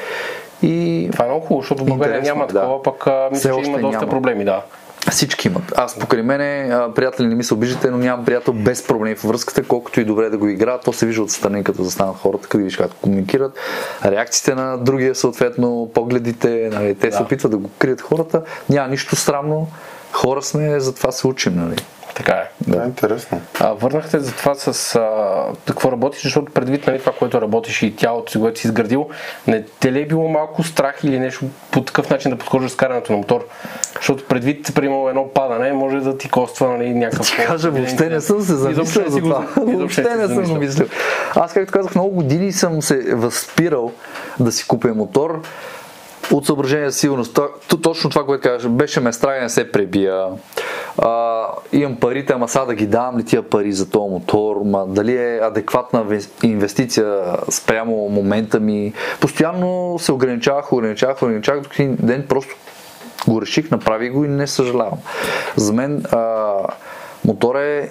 Това 1.12 1.24
е 1.24 1.28
много 1.28 1.46
хубаво, 1.46 1.62
защото 1.62 1.84
в 1.84 1.86
България 1.86 2.22
няма 2.22 2.46
такова, 2.46 2.76
да. 2.76 2.82
пък 2.82 3.06
мисля, 3.32 3.62
че 3.62 3.70
има 3.70 3.78
доста 3.78 3.98
няма. 3.98 4.10
проблеми, 4.10 4.44
да. 4.44 4.62
Всички 5.10 5.48
имат. 5.48 5.72
Аз 5.76 5.98
покрай 5.98 6.22
мене, 6.22 6.76
приятели 6.94 7.26
не 7.26 7.34
ми 7.34 7.44
се 7.44 7.54
обиждате, 7.54 7.90
но 7.90 7.98
нямам 7.98 8.24
приятел 8.24 8.54
без 8.54 8.86
проблеми 8.86 9.16
в 9.16 9.24
връзката, 9.24 9.62
колкото 9.62 10.00
и 10.00 10.04
добре 10.04 10.30
да 10.30 10.38
го 10.38 10.48
играят. 10.48 10.84
То 10.84 10.92
се 10.92 11.06
вижда 11.06 11.22
отстрани, 11.22 11.64
като 11.64 11.82
застанат 11.82 12.16
хората, 12.16 12.48
къде 12.48 12.64
виж 12.64 12.76
как 12.76 12.90
комуникират. 13.02 13.58
Реакциите 14.04 14.54
на 14.54 14.78
другия, 14.78 15.14
съответно, 15.14 15.90
погледите, 15.94 16.70
нали, 16.72 16.94
те 16.94 17.08
да. 17.08 17.16
се 17.16 17.22
опитват 17.22 17.52
да 17.52 17.58
го 17.58 17.70
крият 17.78 18.00
хората. 18.00 18.42
Няма 18.70 18.88
нищо 18.88 19.16
срамно. 19.16 19.68
Хора 20.12 20.42
сме, 20.42 20.80
затова 20.80 21.12
се 21.12 21.26
учим. 21.26 21.54
Нали. 21.56 21.76
Така 22.14 22.32
е. 22.32 22.48
Да, 22.60 22.76
да 22.76 22.84
интересно. 22.84 23.40
А, 23.60 23.72
върнахте 23.72 24.18
за 24.18 24.32
това 24.32 24.54
с 24.54 24.94
а, 24.94 25.44
какво 25.66 25.92
работиш, 25.92 26.22
защото 26.22 26.52
предвид 26.52 26.86
нали, 26.86 26.98
това, 26.98 27.12
което 27.12 27.40
работиш 27.40 27.82
и 27.82 27.96
тялото 27.96 28.32
си, 28.32 28.40
което 28.40 28.60
си 28.60 28.66
изградил, 28.66 29.08
не 29.46 29.64
те 29.80 29.92
ли 29.92 30.00
е 30.00 30.06
било 30.06 30.28
малко 30.28 30.62
страх 30.62 31.00
или 31.04 31.18
нещо 31.18 31.44
по 31.70 31.82
такъв 31.84 32.10
начин 32.10 32.30
да 32.30 32.38
подхождаш 32.38 32.70
с 32.70 32.76
карането 32.76 33.12
на 33.12 33.18
мотор? 33.18 33.46
Защото 33.94 34.24
предвид, 34.24 34.74
примерно, 34.74 35.08
едно 35.08 35.28
падане, 35.28 35.72
може 35.72 36.00
да 36.00 36.18
ти 36.18 36.30
коства 36.30 36.68
нали, 36.68 36.94
някакъв... 36.94 37.26
Ще 37.34 37.44
кажа, 37.44 37.70
въобще 37.70 38.08
не 38.08 38.20
съм 38.20 38.40
се 38.40 38.54
замислил 38.54 39.08
за 39.08 39.18
това. 39.18 39.46
Въобще 39.56 40.16
не 40.16 40.28
съм 40.28 40.44
го 40.44 40.54
мислил. 40.54 40.86
Аз, 41.34 41.52
както 41.52 41.72
казах, 41.72 41.94
много 41.94 42.10
години 42.10 42.52
съм 42.52 42.82
се 42.82 43.14
възпирал 43.14 43.92
да 44.40 44.52
си 44.52 44.66
купя 44.66 44.94
мотор 44.94 45.42
от 46.32 46.46
съображение 46.46 46.90
за 46.90 46.98
сигурност. 46.98 47.38
Точно 47.82 48.10
това, 48.10 48.24
което 48.26 48.42
казваш, 48.42 48.72
беше 48.72 49.00
ме 49.00 49.12
страх 49.12 49.42
не 49.42 49.48
се 49.48 49.72
пребия. 49.72 50.26
А, 50.98 51.44
имам 51.72 51.96
парите, 51.96 52.32
ама 52.32 52.48
сега 52.48 52.64
да 52.64 52.74
ги 52.74 52.86
давам 52.86 53.18
ли 53.18 53.24
тия 53.24 53.42
пари 53.42 53.72
за 53.72 53.90
този 53.90 54.10
мотор, 54.10 54.56
ма, 54.64 54.86
дали 54.88 55.16
е 55.16 55.40
адекватна 55.42 56.18
инвестиция 56.42 57.24
спрямо 57.50 58.08
момента 58.08 58.60
ми. 58.60 58.92
Постоянно 59.20 59.98
се 59.98 60.12
ограничавах, 60.12 60.72
ограничавах, 60.72 61.22
ограничавах, 61.22 61.62
докато 61.62 61.82
един 61.82 61.96
ден 62.00 62.26
просто 62.28 62.54
го 63.28 63.42
реших, 63.42 63.70
направих 63.70 64.12
го 64.12 64.24
и 64.24 64.28
не 64.28 64.46
съжалявам. 64.46 64.98
За 65.56 65.72
мен 65.72 66.04
а, 66.12 66.52
Мотор 67.24 67.54
е 67.54 67.90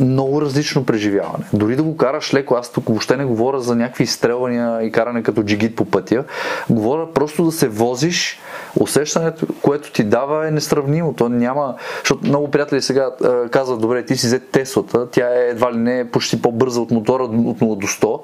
много 0.00 0.42
различно 0.42 0.84
преживяване. 0.84 1.44
Дори 1.52 1.76
да 1.76 1.82
го 1.82 1.96
караш 1.96 2.34
леко, 2.34 2.54
аз 2.54 2.72
тук 2.72 2.88
въобще 2.88 3.16
не 3.16 3.24
говоря 3.24 3.60
за 3.60 3.76
някакви 3.76 4.04
изстрелвания 4.04 4.82
и 4.82 4.92
каране 4.92 5.22
като 5.22 5.42
джигит 5.42 5.76
по 5.76 5.84
пътя. 5.84 6.24
Говоря 6.70 7.12
просто 7.14 7.44
да 7.44 7.52
се 7.52 7.68
возиш, 7.68 8.38
усещането, 8.80 9.46
което 9.62 9.92
ти 9.92 10.04
дава 10.04 10.48
е 10.48 10.50
несравнимо. 10.50 11.12
То 11.12 11.28
няма, 11.28 11.74
защото 11.98 12.26
много 12.26 12.50
приятели 12.50 12.82
сега 12.82 13.10
казват, 13.50 13.80
добре, 13.80 14.04
ти 14.04 14.16
си 14.16 14.26
взе 14.26 14.38
Теслата, 14.40 15.10
тя 15.10 15.28
е 15.34 15.48
едва 15.48 15.72
ли 15.72 15.76
не 15.76 16.10
почти 16.10 16.42
по-бърза 16.42 16.80
от 16.80 16.90
мотора 16.90 17.22
от 17.22 17.32
0 17.32 17.58
до 17.58 17.86
100. 17.86 18.20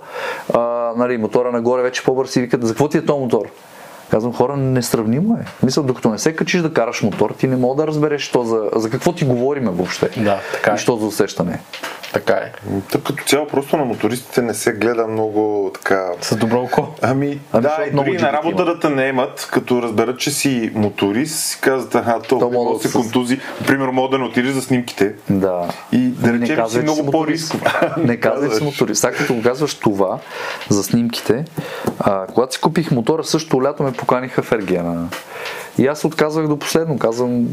А, 0.55 0.93
нали, 0.97 1.19
мотора 1.19 1.53
нагоре 1.53 1.83
вече 1.83 2.05
по-бърз 2.05 2.37
и 2.37 2.41
викат, 2.41 2.67
за 2.67 2.73
какво 2.73 2.89
ти 2.89 2.99
е 2.99 3.05
този 3.05 3.21
мотор? 3.21 3.47
Казвам, 4.11 4.33
хора, 4.33 4.57
несравнимо 4.57 5.35
е. 5.35 5.45
Мисля, 5.63 5.83
докато 5.83 6.11
не 6.11 6.19
се 6.19 6.37
качиш 6.37 6.63
да 6.63 6.73
караш 6.73 7.03
мотор, 7.03 7.35
ти 7.39 7.47
не 7.47 7.57
мога 7.57 7.83
да 7.83 7.87
разбереш 7.87 8.31
то 8.31 8.45
за, 8.45 8.71
за 8.77 8.91
какво 8.91 9.13
ти 9.13 9.25
говориме 9.25 9.71
въобще. 9.71 10.11
Да, 10.17 10.41
така 10.53 10.71
е. 10.71 10.75
И 10.75 10.79
що 10.79 10.97
за 10.97 11.07
усещане. 11.07 11.61
Така 12.15 12.33
е. 12.33 12.53
Тък 12.91 13.03
като 13.03 13.25
цяло 13.25 13.47
просто 13.47 13.77
на 13.77 13.85
мотористите 13.85 14.43
не 14.43 14.55
се 14.55 14.73
гледа 14.73 15.07
много 15.07 15.71
така... 15.75 16.11
С 16.21 16.37
добро 16.37 16.61
око. 16.63 16.95
Ами, 17.03 17.41
ами 17.53 17.63
да, 17.63 17.79
и 17.89 17.91
дори 17.91 18.13
на 18.13 18.33
работа 18.33 18.65
да 18.65 18.81
те 18.81 18.89
наемат, 18.89 19.49
като 19.53 19.83
разберат, 19.83 20.19
че 20.19 20.31
си 20.31 20.73
моторист, 20.75 21.37
си 21.37 21.59
казват, 21.61 21.95
аха, 21.95 22.21
то, 22.29 22.39
то 22.39 22.51
мога 22.51 22.79
да 22.79 22.89
се 22.89 22.93
контузи. 22.93 23.41
Примерно, 23.67 23.93
мога 23.93 24.09
да 24.09 24.19
не 24.19 24.25
отидеш 24.25 24.53
за 24.53 24.63
снимките. 24.63 25.15
Да. 25.31 25.69
И 25.93 25.99
да 25.99 26.29
ами 26.29 26.41
речем, 26.41 26.67
си 26.69 26.79
много 26.79 27.11
по-рисков. 27.11 27.63
не 27.97 28.17
казвай, 28.17 28.49
че 28.49 28.55
си 28.55 28.65
моторист. 28.65 29.01
Сега 29.01 29.13
като 29.13 29.35
го 29.35 29.43
казваш 29.43 29.75
това 29.75 30.19
за 30.69 30.85
снимките, 30.85 31.45
а, 31.99 32.27
когато 32.27 32.55
си 32.55 32.61
купих 32.61 32.91
мотора, 32.91 33.25
също 33.25 33.63
лято 33.63 33.83
ме 33.83 33.93
поканиха 33.93 34.43
в 34.43 34.53
Ергена. 34.53 35.09
И 35.79 35.87
аз 35.87 36.05
отказвах 36.05 36.49
до 36.49 36.57
последно. 36.57 36.99
Казвам, 36.99 37.47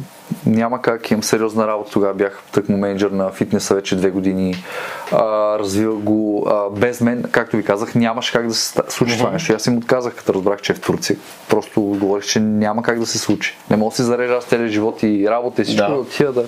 няма 0.45 0.81
как, 0.81 1.11
имам 1.11 1.23
сериозна 1.23 1.67
работа. 1.67 1.91
Тогава 1.91 2.13
бях 2.13 2.43
тъкмо 2.51 2.77
менеджер 2.77 3.11
на 3.11 3.31
фитнеса 3.31 3.75
вече 3.75 3.95
две 3.95 4.09
години. 4.09 4.63
А, 5.11 5.19
развивах 5.59 5.95
го 5.95 6.47
а, 6.47 6.69
без 6.69 7.01
мен, 7.01 7.23
както 7.31 7.57
ви 7.57 7.63
казах, 7.63 7.95
нямаше 7.95 8.31
как 8.31 8.47
да 8.47 8.53
се 8.53 8.73
случи 8.87 9.13
mm-hmm. 9.13 9.17
това 9.17 9.31
нещо. 9.31 9.53
Аз 9.53 9.67
им 9.67 9.77
отказах, 9.77 10.15
като 10.15 10.33
разбрах, 10.33 10.61
че 10.61 10.71
е 10.71 10.75
в 10.75 10.81
Турция. 10.81 11.17
Просто 11.49 11.81
говорих, 11.81 12.25
че 12.25 12.39
няма 12.39 12.83
как 12.83 12.99
да 12.99 13.05
се 13.05 13.17
случи. 13.17 13.57
Не 13.69 13.77
мога 13.77 13.89
да 13.89 13.95
си 13.95 14.03
зарежа 14.03 14.33
аз 14.33 14.45
целия 14.45 14.67
живот 14.67 15.03
и 15.03 15.29
работа 15.29 15.61
и 15.61 15.65
всичко 15.65 15.87
да, 15.87 15.93
да 15.93 15.99
отида 15.99 16.33
да 16.33 16.45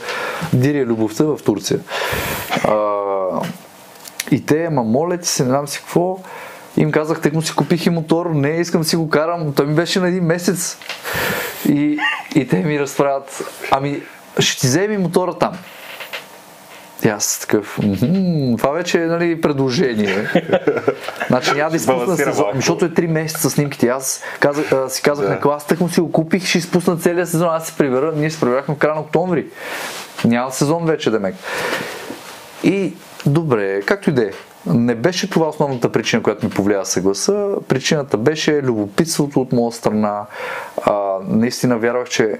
диря 0.53 0.85
любовта 0.85 1.23
в 1.23 1.39
Турция. 1.45 1.79
А, 2.63 2.73
и 4.31 4.45
те, 4.45 4.69
ма 4.69 4.83
моля 4.83 5.17
ти 5.17 5.27
се, 5.27 5.43
не 5.43 5.49
знам 5.49 5.67
си 5.67 5.79
какво, 5.79 6.19
им 6.77 6.91
казах, 6.91 7.21
тъй 7.21 7.31
му 7.31 7.41
си 7.41 7.55
купих 7.55 7.85
и 7.85 7.89
мотор, 7.89 8.25
не 8.25 8.49
искам 8.49 8.81
да 8.81 8.87
си 8.87 8.95
го 8.95 9.09
карам. 9.09 9.53
Той 9.53 9.65
ми 9.65 9.75
беше 9.75 9.99
на 9.99 10.07
един 10.07 10.23
месец. 10.23 10.77
И, 11.69 11.99
и 12.35 12.47
те 12.47 12.63
ми 12.63 12.79
разправят, 12.79 13.43
ами 13.71 14.01
ще 14.39 14.61
ти 14.61 14.67
вземи 14.67 14.97
мотора 14.97 15.33
там. 15.33 15.53
И 17.05 17.07
аз 17.07 17.39
такъв, 17.39 17.79
това 18.57 18.71
вече 18.71 19.01
е 19.01 19.05
нали, 19.05 19.41
предложение. 19.41 20.29
значи 21.27 21.51
няма 21.51 21.69
да 21.69 21.75
изпусна 21.75 22.17
сезон, 22.17 22.51
защото 22.55 22.85
е 22.85 22.89
3 22.89 23.07
месеца 23.07 23.49
снимките. 23.49 23.87
Аз 23.87 24.21
казах, 24.39 24.71
а, 24.71 24.89
си 24.89 25.01
казах 25.01 25.25
да. 25.25 25.31
на 25.31 25.39
клас, 25.39 25.67
так 25.67 25.79
му 25.79 25.89
си 25.89 26.01
го 26.01 26.11
купих, 26.11 26.45
ще 26.45 26.57
изпусна 26.57 26.97
целият 26.97 27.29
сезон, 27.29 27.49
аз 27.51 27.67
се 27.67 27.73
прибера, 27.77 28.13
ние 28.15 28.29
се 28.29 28.39
прибрахме 28.39 28.75
в 28.75 28.77
края 28.77 28.95
на 28.95 29.01
октомври. 29.01 29.45
Няма 30.25 30.51
сезон 30.51 30.85
вече, 30.85 31.11
Демек. 31.11 31.35
И 32.63 32.93
добре, 33.25 33.81
както 33.81 34.09
и 34.09 34.13
да 34.13 34.23
е. 34.23 34.31
Не 34.65 34.95
беше 34.95 35.29
това 35.29 35.47
основната 35.47 35.91
причина, 35.91 36.23
която 36.23 36.45
ми 36.45 36.51
повлия 36.51 36.79
да 36.79 36.85
се 36.85 37.01
гласа. 37.01 37.55
Причината 37.67 38.17
беше 38.17 38.61
любопитството 38.63 39.41
от 39.41 39.51
моя 39.51 39.71
страна. 39.71 40.25
А, 40.85 41.17
наистина 41.27 41.77
вярвах, 41.77 42.09
че 42.09 42.39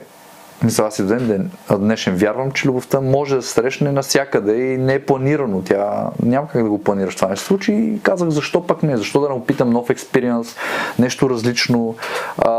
мисля, 0.64 0.86
аз 0.86 1.00
и 1.00 1.04
ден, 1.04 1.28
ден, 1.28 1.52
днешен 1.78 2.16
вярвам, 2.16 2.52
че 2.52 2.68
любовта 2.68 3.02
може 3.02 3.36
да 3.36 3.42
се 3.42 3.50
срещне 3.50 3.92
навсякъде 3.92 4.56
и 4.56 4.78
не 4.78 4.94
е 4.94 5.06
планирано. 5.06 5.62
Тя 5.62 6.08
няма 6.24 6.48
как 6.48 6.64
да 6.64 6.70
го 6.70 6.84
планираш 6.84 7.16
това 7.16 7.28
не 7.28 7.38
се 7.38 7.46
случи 7.46 7.74
и 7.74 8.00
казах 8.04 8.30
защо 8.30 8.68
пък 8.68 8.84
не, 8.84 8.98
защо 8.98 9.22
да 9.22 9.30
не 9.30 9.36
опитам 9.36 9.70
нов 9.70 9.90
експириенс, 9.90 10.56
нещо 11.00 11.30
различно. 11.30 11.96
А, 12.38 12.52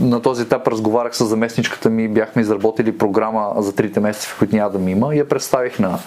на 0.00 0.22
този 0.22 0.42
етап 0.42 0.68
разговарях 0.68 1.16
с 1.16 1.24
заместничката 1.24 1.90
ми, 1.90 2.08
бяхме 2.08 2.42
изработили 2.42 2.98
програма 2.98 3.52
за 3.58 3.74
трите 3.74 4.00
месеца, 4.00 4.28
в 4.28 4.38
които 4.38 4.56
няма 4.56 4.70
да 4.70 4.78
ми 4.78 4.92
има 4.92 5.14
и 5.14 5.18
я 5.18 5.28
представих 5.28 5.78
на... 5.78 5.98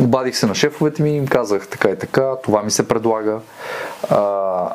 Обадих 0.00 0.36
се 0.36 0.46
на 0.46 0.54
шефовете 0.54 1.02
ми 1.02 1.10
и 1.10 1.16
им 1.16 1.26
казах 1.26 1.68
така 1.68 1.88
и 1.88 1.98
така, 1.98 2.36
това 2.44 2.62
ми 2.62 2.70
се 2.70 2.88
предлага. 2.88 3.38
А, 4.10 4.72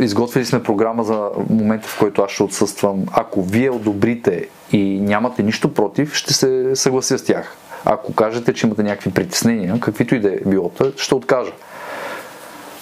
изготвили 0.00 0.44
сме 0.44 0.62
програма 0.62 1.04
за 1.04 1.30
момента, 1.50 1.88
в 1.88 1.98
който 1.98 2.22
аз 2.22 2.30
ще 2.30 2.42
отсъствам. 2.42 3.04
Ако 3.12 3.42
вие 3.42 3.70
одобрите 3.70 4.48
и 4.72 5.00
нямате 5.00 5.42
нищо 5.42 5.74
против, 5.74 6.14
ще 6.14 6.34
се 6.34 6.70
съглася 6.74 7.18
с 7.18 7.24
тях. 7.24 7.56
Ако 7.84 8.14
кажете, 8.14 8.54
че 8.54 8.66
имате 8.66 8.82
някакви 8.82 9.10
притеснения, 9.10 9.80
каквито 9.80 10.14
и 10.14 10.20
да 10.20 10.28
е 10.28 10.38
било, 10.46 10.70
ще 10.96 11.14
откажа. 11.14 11.52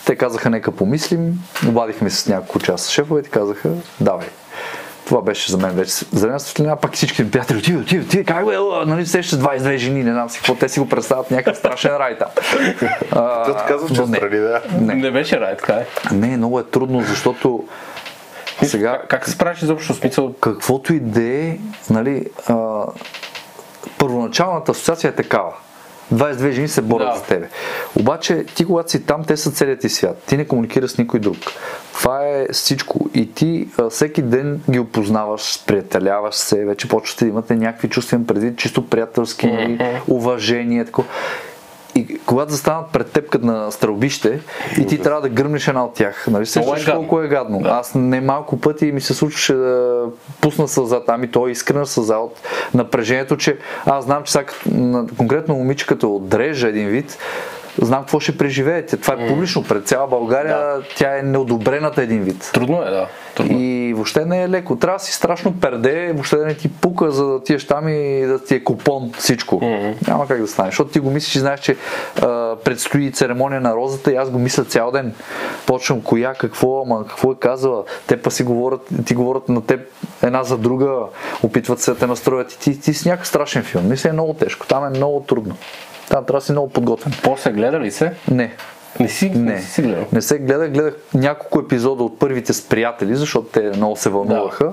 Те 0.07 0.17
казаха, 0.17 0.51
нека 0.51 0.73
помислим. 0.73 1.41
Обадихме 1.69 2.11
се 2.11 2.17
с 2.17 2.29
няколко 2.29 2.59
часа 2.59 2.93
шефовете 2.93 3.31
казаха, 3.31 3.71
давай. 4.01 4.27
Това 5.07 5.23
беше 5.23 5.53
за 5.53 5.59
мен 5.59 5.71
вече 5.71 5.93
зелена 6.13 6.41
светлина, 6.41 6.77
пак 6.77 6.93
всички 6.93 7.23
ми 7.23 7.31
приятели, 7.31 7.63
ти, 7.63 7.85
ти, 7.85 8.09
ти, 8.09 8.25
как 8.25 8.47
бе, 8.47 8.57
нали 8.87 9.07
сещаш 9.07 9.39
22 9.39 9.77
жени, 9.77 10.05
не 10.05 10.13
знам 10.13 10.31
си 10.31 10.39
какво, 10.39 10.55
те 10.55 10.69
си 10.69 10.81
го 10.81 10.89
представят 10.89 11.31
някакъв 11.31 11.57
страшен 11.57 11.97
рай 11.97 12.19
там. 12.19 12.29
Това 13.11 13.57
ти 13.59 13.65
казваш, 13.69 13.93
че 13.93 14.03
не, 14.03 14.39
да. 14.39 14.63
Не. 14.81 14.95
не 14.95 15.11
беше 15.11 15.41
рай, 15.41 15.57
така 15.57 15.73
е. 15.73 15.87
Не, 16.13 16.37
много 16.37 16.61
е 16.61 16.65
трудно, 16.65 17.01
защото 17.01 17.65
сега... 18.63 18.99
Как, 18.99 19.09
как 19.09 19.25
се 19.25 19.31
справиш 19.31 19.63
изобщо 19.63 19.95
смисъл? 19.95 20.33
Каквото 20.41 20.95
и 20.95 21.01
да 21.01 21.23
е, 21.23 21.59
нали, 21.91 22.27
а, 22.49 22.85
първоначалната 23.99 24.73
асоциация 24.73 25.09
е 25.09 25.15
такава. 25.15 25.53
22 26.15 26.51
жени 26.51 26.69
се 26.69 26.83
борят 26.83 27.09
да. 27.09 27.19
за 27.19 27.23
тебе. 27.25 27.49
Обаче 27.97 28.45
ти 28.45 28.65
когато 28.65 28.91
си 28.91 29.03
там, 29.03 29.25
те 29.25 29.37
са 29.37 29.51
целият 29.51 29.81
ти 29.81 29.89
свят. 29.89 30.23
Ти 30.27 30.37
не 30.37 30.47
комуникираш 30.47 30.91
с 30.91 30.99
никой 30.99 31.21
друг. 31.21 31.37
Това 31.93 32.21
е 32.27 32.47
всичко. 32.53 33.11
И 33.15 33.33
ти 33.33 33.69
а, 33.79 33.91
всеки 33.91 34.23
ден 34.23 34.61
ги 34.71 34.79
опознаваш, 34.79 35.65
приятеляваш 35.67 36.35
се, 36.35 36.65
вече 36.65 36.89
почвате 36.89 37.25
да 37.25 37.31
имате 37.31 37.57
някакви 37.57 37.89
чувствен 37.89 38.27
преди, 38.27 38.57
чисто 38.57 38.89
приятелски, 38.89 39.47
mm-hmm. 39.47 40.01
уважение. 40.09 40.85
Тако. 40.85 41.05
И 41.95 42.19
когато 42.27 42.53
застанат 42.53 42.87
пред 42.93 43.13
теб 43.13 43.29
като 43.29 43.47
на 43.47 43.73
стрелбище 43.73 44.41
и 44.81 44.87
ти 44.87 44.99
трябва 44.99 45.21
да 45.21 45.29
гръмнеш 45.29 45.69
една 45.69 45.85
от 45.85 45.95
тях. 45.95 46.27
Нали 46.31 46.47
Много 46.57 46.75
е 46.75 46.85
колко 46.85 47.21
е 47.21 47.29
гадно? 47.29 47.59
Да. 47.59 47.69
Аз 47.69 47.95
немалко 47.95 48.61
пъти 48.61 48.93
ми 48.93 49.01
се 49.01 49.15
случваше 49.15 49.55
да 49.55 50.05
пусна 50.41 50.69
сълза 50.69 51.05
там 51.05 51.25
и 51.25 51.31
то 51.31 51.49
е 51.49 51.51
искрена 51.51 51.87
сълза 51.87 52.17
от 52.17 52.41
напрежението, 52.75 53.37
че 53.37 53.59
аз 53.87 54.05
знам, 54.05 54.23
че 54.23 54.33
сега 54.33 54.45
конкретно 55.17 55.55
момиче 55.55 55.87
като 55.87 56.17
отреже 56.17 56.69
един 56.69 56.89
вид, 56.89 57.19
знам 57.83 58.01
какво 58.01 58.21
ще 58.21 58.39
преживеете. 58.39 58.97
Това 58.97 59.15
е 59.15 59.29
публично 59.29 59.65
пред 59.65 59.87
цяла 59.87 60.07
България, 60.07 60.57
Да. 60.59 60.83
тя 60.97 61.19
е 61.19 61.23
неодобрената 61.23 62.03
един 62.03 62.23
вид. 62.23 62.51
Трудно 62.55 62.83
е, 62.83 62.91
да. 62.91 63.07
Трудно. 63.35 63.59
И 63.59 63.93
въобще 63.95 64.25
не 64.25 64.43
е 64.43 64.49
леко. 64.49 64.77
Трябва 64.77 64.99
да 64.99 65.05
си 65.05 65.13
страшно 65.13 65.55
перде, 65.61 66.13
въобще 66.13 66.37
да 66.37 66.47
не 66.47 66.55
ти 66.55 66.73
пука, 66.73 67.11
за 67.11 67.27
да 67.27 67.43
ти 67.43 67.67
там 67.67 67.89
и 67.89 68.27
да 68.27 68.45
ти 68.45 68.55
е 68.55 68.65
купон 68.65 69.13
всичко. 69.19 69.61
Няма 70.09 70.27
как 70.29 70.41
да 70.41 70.49
стане. 70.49 70.69
Защото 70.69 70.91
ти 70.91 70.99
го 71.01 71.11
мислиш 71.11 71.37
и 71.37 71.39
знаеш, 71.39 71.61
че 71.61 71.77
а, 72.23 72.57
предстои 72.65 73.13
церемония 73.13 73.61
на 73.61 73.75
розата 73.75 74.13
и 74.13 74.17
аз 74.17 74.31
го 74.31 74.39
мисля 74.39 74.65
цял 74.65 74.91
ден. 74.91 75.15
Почвам 75.67 76.01
коя, 76.01 76.35
какво, 76.35 76.83
ама 76.83 77.07
какво 77.09 77.33
е 77.33 77.35
казала. 77.41 77.85
Те 78.07 78.23
па 78.23 78.31
си 78.31 78.43
говорят, 78.43 78.89
ти 79.07 79.15
говорят 79.15 79.49
на 79.49 79.67
теб 79.67 79.81
една 80.23 80.45
за 80.45 80.59
друга, 80.59 80.93
опитват 81.43 81.81
се 81.81 81.91
да 81.91 81.99
те 81.99 82.07
настроят 82.07 82.53
и 82.53 82.59
ти, 82.59 82.81
ти 82.81 82.95
си 82.95 83.09
някакъв 83.09 83.29
страшен 83.29 83.63
филм. 83.63 83.89
Мисля, 83.89 84.09
е 84.09 84.13
много 84.13 84.35
тежко. 84.35 84.67
Там 84.67 84.85
е 84.85 84.91
много 84.91 85.21
трудно. 85.21 85.57
Там 86.09 86.25
трябва 86.25 86.41
да 86.41 86.45
си 86.45 86.53
много 86.53 86.69
подготвен. 86.69 87.13
После 87.23 87.53
гледа 87.53 87.81
ли 87.81 87.91
се? 87.91 88.13
Не, 88.31 88.53
Не 89.01 89.09
си, 89.09 89.31
не. 89.31 89.53
не, 89.53 89.63
си 89.63 89.83
гледал. 89.83 90.05
не 90.13 90.23
се 90.23 90.39
гледах, 90.39 90.71
гледах 90.71 90.95
няколко 91.15 91.61
епизода 91.61 92.05
от 92.05 92.19
първите 92.19 92.53
с 92.53 92.63
приятели, 92.63 93.15
защото 93.15 93.49
те 93.49 93.71
много 93.77 93.97
се 93.97 94.09
вълнуваха. 94.09 94.73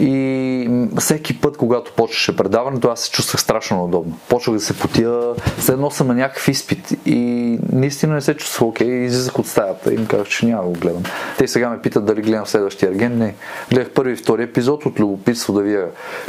И 0.00 0.70
всеки 0.98 1.40
път, 1.40 1.56
когато 1.56 1.92
почваше 1.92 2.36
предаването, 2.36 2.88
аз 2.88 3.00
се 3.00 3.10
чувствах 3.10 3.40
страшно 3.40 3.76
неудобно. 3.76 4.18
Почвах 4.28 4.56
да 4.56 4.62
се 4.62 4.78
потия, 4.78 5.20
все 5.58 5.72
едно 5.72 5.90
съм 5.90 6.06
на 6.06 6.14
някакъв 6.14 6.48
изпит. 6.48 6.92
И 7.06 7.58
наистина 7.72 8.14
не 8.14 8.20
се 8.20 8.34
чувствах 8.34 8.68
окей, 8.68 8.88
излизах 8.88 9.38
от 9.38 9.46
стаята 9.46 9.92
и 9.92 9.94
им 9.94 10.06
казах, 10.06 10.28
че 10.28 10.46
няма 10.46 10.62
да 10.62 10.68
го 10.68 10.74
гледам. 10.74 11.02
Те 11.38 11.48
сега 11.48 11.70
ме 11.70 11.80
питат 11.80 12.04
дали 12.04 12.22
гледам 12.22 12.46
следващия 12.46 12.88
ерген. 12.88 13.18
Не. 13.18 13.34
Гледах 13.70 13.90
първи 13.90 14.12
и 14.12 14.16
втори 14.16 14.42
епизод 14.42 14.86
от 14.86 15.00
любопитство 15.00 15.52
да 15.52 15.62
вия 15.62 15.86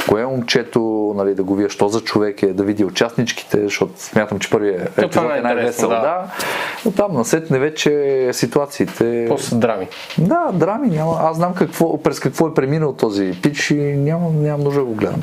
кое 0.08 0.22
е 0.22 0.26
момчето, 0.26 1.12
нали, 1.16 1.34
да 1.34 1.42
го 1.42 1.54
вия, 1.54 1.70
що 1.70 1.88
за 1.88 2.00
човек 2.00 2.42
е, 2.42 2.46
да 2.46 2.62
видя 2.62 2.86
участничките, 2.86 3.62
защото 3.64 3.92
смятам, 3.96 4.38
че 4.38 4.50
първият 4.50 4.94
това 4.94 5.04
епизод 5.04 5.30
е 5.30 5.38
е 5.38 5.40
най-весел. 5.40 5.88
да. 5.88 6.00
Да. 6.00 6.24
Но 6.84 6.92
там 6.92 7.14
насетне 7.14 7.58
вече 7.58 8.28
ситуациите. 8.32 9.26
После 9.28 9.56
драми. 9.56 9.88
Да, 10.18 10.50
драми 10.52 10.88
няма. 10.88 11.18
Аз 11.20 11.36
знам 11.36 11.54
какво, 11.54 12.02
през 12.02 12.20
какво 12.20 12.48
е 12.48 12.54
преминал 12.54 12.92
този 12.92 13.38
пич 13.42 13.53
и 13.70 13.96
нямам, 13.96 14.42
нямам 14.42 14.60
нужда 14.60 14.80
да 14.80 14.86
го 14.86 14.94
гледам. 14.94 15.22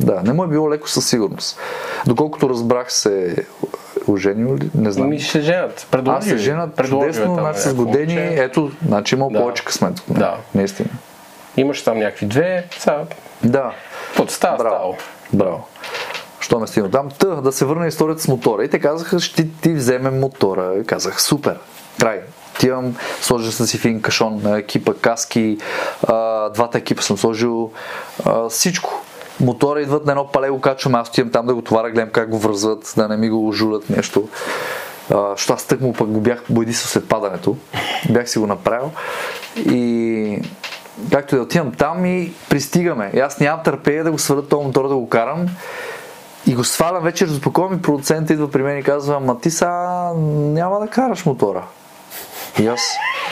Да, 0.00 0.22
не 0.22 0.32
му 0.32 0.44
е 0.44 0.48
било 0.48 0.70
леко 0.70 0.88
със 0.88 1.08
сигурност. 1.08 1.58
Доколкото 2.06 2.48
разбрах 2.48 2.92
се 2.92 3.36
оженил 4.08 4.56
ли, 4.56 4.70
не 4.74 4.92
знам. 4.92 5.08
Ми 5.08 5.20
ще 5.20 5.40
женят. 5.40 5.86
Предложи 5.90 6.16
Аз 6.18 6.24
се 6.24 6.34
ви 6.34 6.44
чудесно, 6.80 7.34
значи 7.34 7.60
с 7.60 7.64
някакво 7.66 7.84
години, 7.84 8.14
момче. 8.14 8.34
ето, 8.34 8.70
значи 8.86 9.14
има 9.14 9.28
Да. 9.30 9.38
повече 9.40 9.64
късмет. 9.64 9.98
от 9.98 10.08
мен. 10.08 10.18
Да. 10.18 10.36
Наистина. 10.54 10.88
Имаш 11.56 11.82
там 11.82 11.98
някакви 11.98 12.26
две. 12.26 12.64
Сега, 12.78 13.04
Да. 13.44 13.72
каквото 14.06 14.32
става, 14.32 14.56
Браво. 14.58 14.74
става. 14.76 14.94
Браво. 15.32 15.66
Що 16.40 16.58
ме 16.60 16.66
стигна 16.66 16.90
там? 16.90 17.08
Та, 17.10 17.26
да 17.26 17.52
се 17.52 17.64
върна 17.64 17.86
историята 17.86 18.22
с 18.22 18.28
мотора. 18.28 18.64
И 18.64 18.68
те 18.68 18.78
казаха, 18.78 19.20
ще 19.20 19.48
ти 19.52 19.74
вземем 19.74 20.20
мотора. 20.20 20.84
Казах, 20.86 21.22
супер, 21.22 21.58
край. 22.00 22.20
Отивам, 22.60 22.96
сложил 23.20 23.52
съм 23.52 23.66
си 23.66 23.76
един 23.76 24.02
кашон 24.02 24.40
на 24.42 24.58
екипа, 24.58 24.94
каски, 24.94 25.58
а, 26.08 26.48
двата 26.48 26.78
екипа 26.78 27.02
съм 27.02 27.18
сложил, 27.18 27.70
а, 28.24 28.48
всичко. 28.48 29.02
Мотора 29.40 29.80
идват 29.80 30.06
на 30.06 30.12
едно 30.12 30.26
пале, 30.26 30.50
го 30.50 30.60
качвам, 30.60 30.94
аз 30.94 31.08
отивам 31.08 31.30
там 31.30 31.46
да 31.46 31.54
го 31.54 31.62
товаря, 31.62 31.90
гледам 31.90 32.10
как 32.10 32.30
го 32.30 32.38
връзват, 32.38 32.94
да 32.96 33.08
не 33.08 33.16
ми 33.16 33.30
го 33.30 33.48
ожулят 33.48 33.90
нещо. 33.90 34.28
Що 35.36 35.52
аз 35.52 35.64
тъкмо 35.66 35.92
пък 35.92 36.08
го 36.08 36.20
бях 36.20 36.42
бойдисал 36.48 36.88
след 36.88 37.08
падането. 37.08 37.56
Бях 38.10 38.30
си 38.30 38.38
го 38.38 38.46
направил. 38.46 38.90
И 39.56 40.42
както 41.12 41.36
да 41.36 41.42
отивам 41.42 41.72
там 41.72 42.06
и 42.06 42.32
пристигаме. 42.50 43.10
И 43.14 43.20
аз 43.20 43.40
нямам 43.40 43.64
търпение 43.64 44.02
да 44.02 44.12
го 44.12 44.18
сваля 44.18 44.48
този 44.48 44.66
мотор 44.66 44.88
да 44.88 44.94
го 44.94 45.08
карам. 45.08 45.46
И 46.46 46.54
го 46.54 46.64
свалям 46.64 47.02
вече, 47.02 47.26
разпаковам 47.26 47.74
и 47.74 47.82
продуцентът 47.82 48.30
идва 48.30 48.50
при 48.50 48.62
мен 48.62 48.78
и 48.78 48.82
казва, 48.82 49.16
ама 49.16 49.40
ти 49.40 49.50
сега 49.50 50.12
няма 50.16 50.80
да 50.80 50.86
караш 50.86 51.26
мотора. 51.26 51.62
И 52.58 52.66
аз 52.66 52.80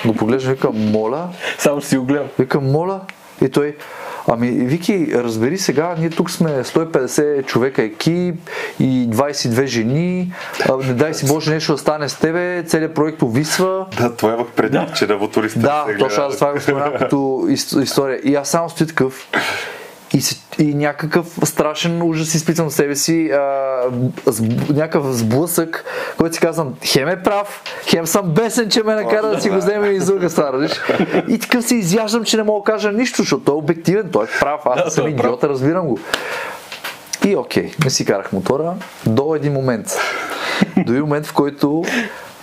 го 0.05 0.15
поглеждам 0.15 0.53
викам, 0.53 0.91
моля, 0.91 1.29
Само 1.59 1.81
си 1.81 1.97
го 1.97 2.05
гледам. 2.05 2.27
викам, 2.39 2.65
моля. 2.65 3.01
И 3.43 3.49
той, 3.49 3.77
ами 4.29 4.51
Вики, 4.51 5.09
разбери 5.15 5.59
сега, 5.59 5.95
ние 5.99 6.11
тук 6.11 6.31
сме 6.31 6.65
150 6.65 7.47
човека 7.47 7.83
екип 7.83 8.35
и 8.81 9.09
22 9.09 9.65
жени, 9.65 10.33
а, 10.69 10.77
не 10.77 10.95
дай 10.95 11.15
си 11.15 11.27
Боже 11.27 11.51
нещо 11.51 11.73
да 11.73 11.79
стане 11.79 12.09
с 12.09 12.15
тебе, 12.15 12.63
целият 12.63 12.95
проект 12.95 13.23
увисва. 13.23 13.87
Да, 13.97 14.17
това 14.17 14.33
имах 14.33 14.47
преди, 14.47 14.79
че 14.97 15.07
на 15.07 15.17
мотористите 15.17 15.63
Да, 15.63 15.85
точно 15.99 16.23
аз 16.23 16.35
това 16.35 16.53
го 16.53 16.61
споменавам 16.61 16.99
като 16.99 17.17
ис- 17.17 17.83
история. 17.83 18.21
И 18.25 18.35
аз 18.35 18.49
само 18.49 18.71
стоя 18.71 18.89
такъв 18.89 19.29
и, 20.15 20.23
и 20.59 20.75
някакъв 20.75 21.27
страшен 21.45 22.03
ужас 22.03 22.35
изпитвам 22.35 22.71
в 22.71 22.75
себе 22.75 22.97
си, 22.97 23.31
а, 23.31 23.83
с, 24.27 24.41
някакъв 24.69 25.13
сблъсък, 25.17 25.85
който 26.17 26.35
си 26.35 26.41
казвам, 26.41 26.75
хем 26.85 27.09
е 27.09 27.23
прав, 27.23 27.63
хем 27.87 28.07
съм 28.07 28.31
бесен, 28.31 28.71
че 28.71 28.83
ме 28.83 28.95
накара 28.95 29.29
да 29.29 29.41
си 29.41 29.51
го 29.51 29.57
вземе 29.57 29.89
из 29.89 30.07
друга 30.07 30.31
разбираш? 30.31 30.73
И 31.29 31.39
такъв 31.39 31.65
се 31.65 31.75
изяждам, 31.75 32.25
че 32.25 32.37
не 32.37 32.43
мога 32.43 32.61
да 32.67 32.73
кажа 32.73 32.93
нищо, 32.93 33.23
защото 33.23 33.45
той 33.45 33.55
е 33.55 33.59
обективен, 33.59 34.11
той 34.13 34.25
е 34.25 34.29
прав, 34.41 34.61
аз 34.65 34.85
Да, 34.85 34.91
съм 34.91 35.05
той 35.05 35.13
е 35.13 35.17
прав. 35.17 35.27
идиота, 35.27 35.49
разбирам 35.49 35.87
го. 35.87 35.99
И 37.27 37.37
окей, 37.37 37.73
не 37.85 37.91
си 37.91 38.05
карах 38.05 38.33
мотора 38.33 38.75
до 39.07 39.35
един 39.35 39.53
момент. 39.53 39.87
До 40.77 40.93
един 40.93 41.05
момент, 41.05 41.27
в 41.27 41.33
който 41.33 41.85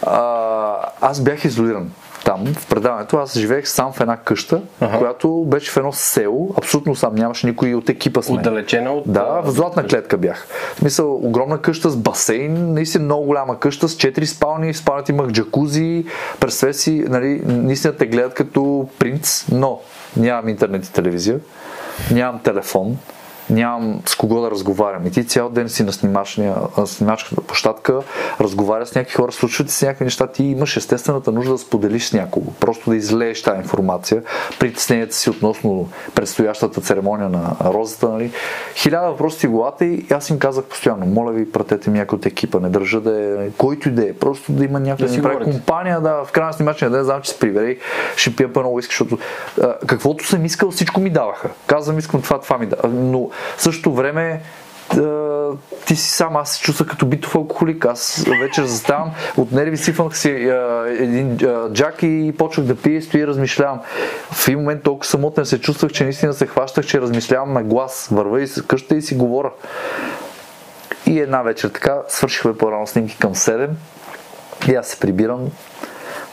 а, 0.04 0.75
аз 1.01 1.21
бях 1.21 1.45
изолиран. 1.45 1.91
Там, 2.25 2.45
в 2.45 2.67
предаването, 2.67 3.17
аз 3.17 3.38
живеех 3.38 3.67
сам 3.67 3.93
в 3.93 4.01
една 4.01 4.17
къща, 4.17 4.61
Аха. 4.81 4.97
която 4.97 5.43
беше 5.47 5.71
в 5.71 5.77
едно 5.77 5.91
село, 5.91 6.53
абсолютно 6.57 6.95
сам, 6.95 7.15
нямаше 7.15 7.47
никой 7.47 7.73
от 7.73 7.89
екипа 7.89 8.21
с 8.21 8.29
мен. 8.29 8.39
Отдалечена 8.39 8.91
от... 8.91 9.03
Да, 9.11 9.41
в 9.41 9.51
златна 9.51 9.83
клетка 9.83 10.17
бях. 10.17 10.47
В 10.75 10.79
смисъл, 10.79 11.15
огромна 11.15 11.61
къща 11.61 11.89
с 11.89 11.97
басейн, 11.97 12.73
наистина 12.73 13.05
много 13.05 13.25
голяма 13.25 13.59
къща, 13.59 13.89
с 13.89 13.95
4 13.95 14.23
спални, 14.25 14.73
в 14.73 14.77
спалнята 14.77 15.11
имах 15.11 15.31
джакузи, 15.31 16.05
си, 16.71 17.05
нали, 17.07 17.41
наистина 17.45 17.93
те 17.93 18.05
гледат 18.05 18.33
като 18.33 18.89
принц, 18.99 19.45
но 19.51 19.79
нямам 20.17 20.49
интернет 20.49 20.85
и 20.85 20.93
телевизия, 20.93 21.39
нямам 22.11 22.39
телефон, 22.39 22.97
нямам 23.49 24.01
с 24.05 24.15
кого 24.15 24.41
да 24.41 24.51
разговарям. 24.51 25.05
И 25.08 25.12
ти 25.12 25.27
цял 25.27 25.49
ден 25.49 25.69
си 25.69 25.84
на 25.84 25.91
снимачката 26.86 27.41
площадка, 27.41 27.99
разговаря 28.41 28.86
с 28.86 28.95
някакви 28.95 29.15
хора, 29.15 29.31
случват 29.31 29.69
се 29.69 29.86
някакви 29.86 30.05
неща, 30.05 30.27
ти 30.27 30.43
имаш 30.43 30.77
естествената 30.77 31.31
нужда 31.31 31.51
да 31.51 31.58
споделиш 31.58 32.08
с 32.08 32.13
някого, 32.13 32.51
просто 32.60 32.89
да 32.89 32.95
излееш 32.95 33.43
тази 33.43 33.58
информация, 33.58 34.23
притесненията 34.60 35.15
си 35.15 35.29
относно 35.29 35.89
предстоящата 36.15 36.81
церемония 36.81 37.29
на 37.29 37.55
розата. 37.65 38.10
Нали. 38.10 38.31
Хиляда 38.75 39.08
въпроси 39.08 39.39
ти 39.39 39.47
главата 39.47 39.86
и 39.86 40.05
аз 40.12 40.29
им 40.29 40.39
казах 40.39 40.65
постоянно, 40.65 41.05
моля 41.05 41.31
ви, 41.31 41.51
пратете 41.51 41.89
ми 41.89 41.99
някой 41.99 42.17
от 42.17 42.25
екипа, 42.25 42.60
не 42.60 42.69
държа 42.69 43.01
да 43.01 43.43
е, 43.45 43.49
който 43.49 43.89
и 43.89 43.91
да 43.91 44.10
е, 44.10 44.13
просто 44.13 44.51
да 44.51 44.65
има 44.65 44.79
някой 44.79 45.08
Да 45.08 45.15
да, 45.15 45.21
прави 45.21 45.43
компания, 45.43 46.01
да, 46.01 46.23
в 46.25 46.31
края 46.31 46.47
на 46.47 46.53
снимачния 46.53 46.91
ден 46.91 47.03
знам, 47.03 47.21
че 47.21 47.31
се 47.31 47.39
прибере, 47.39 47.77
ще 48.15 48.36
пия 48.36 48.53
по 48.53 48.60
много 48.60 48.79
иска, 48.79 48.91
защото 48.91 49.17
а, 49.62 49.75
каквото 49.88 50.27
съм 50.27 50.45
искал, 50.45 50.71
всичко 50.71 51.01
ми 51.01 51.10
даваха. 51.10 51.49
Казвам, 51.67 51.99
искам 51.99 52.21
това, 52.21 52.39
това 52.39 52.58
ми 52.58 52.65
дава. 52.65 52.89
Но 52.89 53.29
в 53.57 53.61
същото 53.61 53.93
време 53.93 54.41
ти 55.85 55.95
си 55.95 56.09
сам, 56.09 56.35
аз 56.35 56.51
се 56.51 56.61
чувствах 56.61 56.89
като 56.89 57.05
битов 57.05 57.35
алкохолик. 57.35 57.85
Аз 57.85 58.25
вечер 58.41 58.63
заставам, 58.63 59.11
от 59.37 59.51
нерви 59.51 59.77
сипвах 59.77 60.17
си 60.17 60.29
а, 60.29 60.85
един 60.99 61.37
а, 61.45 61.73
джак 61.73 62.03
и 62.03 62.33
почвах 62.37 62.65
да 62.65 62.75
пия, 62.75 63.01
стои 63.01 63.21
и 63.21 63.27
размишлявам. 63.27 63.81
В 64.31 64.47
един 64.47 64.59
момент 64.59 64.83
толкова 64.83 65.05
самотен 65.05 65.45
се 65.45 65.61
чувствах, 65.61 65.91
че 65.91 66.03
наистина 66.03 66.33
се 66.33 66.47
хващах, 66.47 66.85
че 66.85 67.01
размишлявам 67.01 67.53
на 67.53 67.63
глас. 67.63 68.07
Върва 68.11 68.41
и 68.41 68.47
се 68.47 68.63
къща 68.67 68.95
и 68.95 69.01
си 69.01 69.15
говоря. 69.15 69.51
И 71.05 71.19
една 71.19 71.41
вечер 71.41 71.69
така, 71.69 72.01
свършихме 72.07 72.57
по-рано 72.57 72.87
снимки 72.87 73.17
към 73.17 73.35
7 73.35 73.69
и 74.67 74.75
аз 74.75 74.87
се 74.87 74.99
прибирам, 74.99 75.51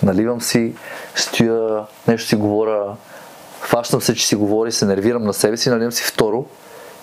наливам 0.03 0.41
си, 0.41 0.75
стоя, 1.15 1.81
нещо 2.09 2.29
си 2.29 2.37
говоря, 2.37 2.97
фащам 3.61 4.01
се, 4.01 4.15
че 4.15 4.27
си 4.27 4.37
говори, 4.37 4.73
се 4.73 4.87
нервирам 4.87 5.25
на 5.25 5.33
себе 5.33 5.57
си, 5.57 5.71
наливам 5.71 5.93
си 5.93 6.05
второ 6.05 6.47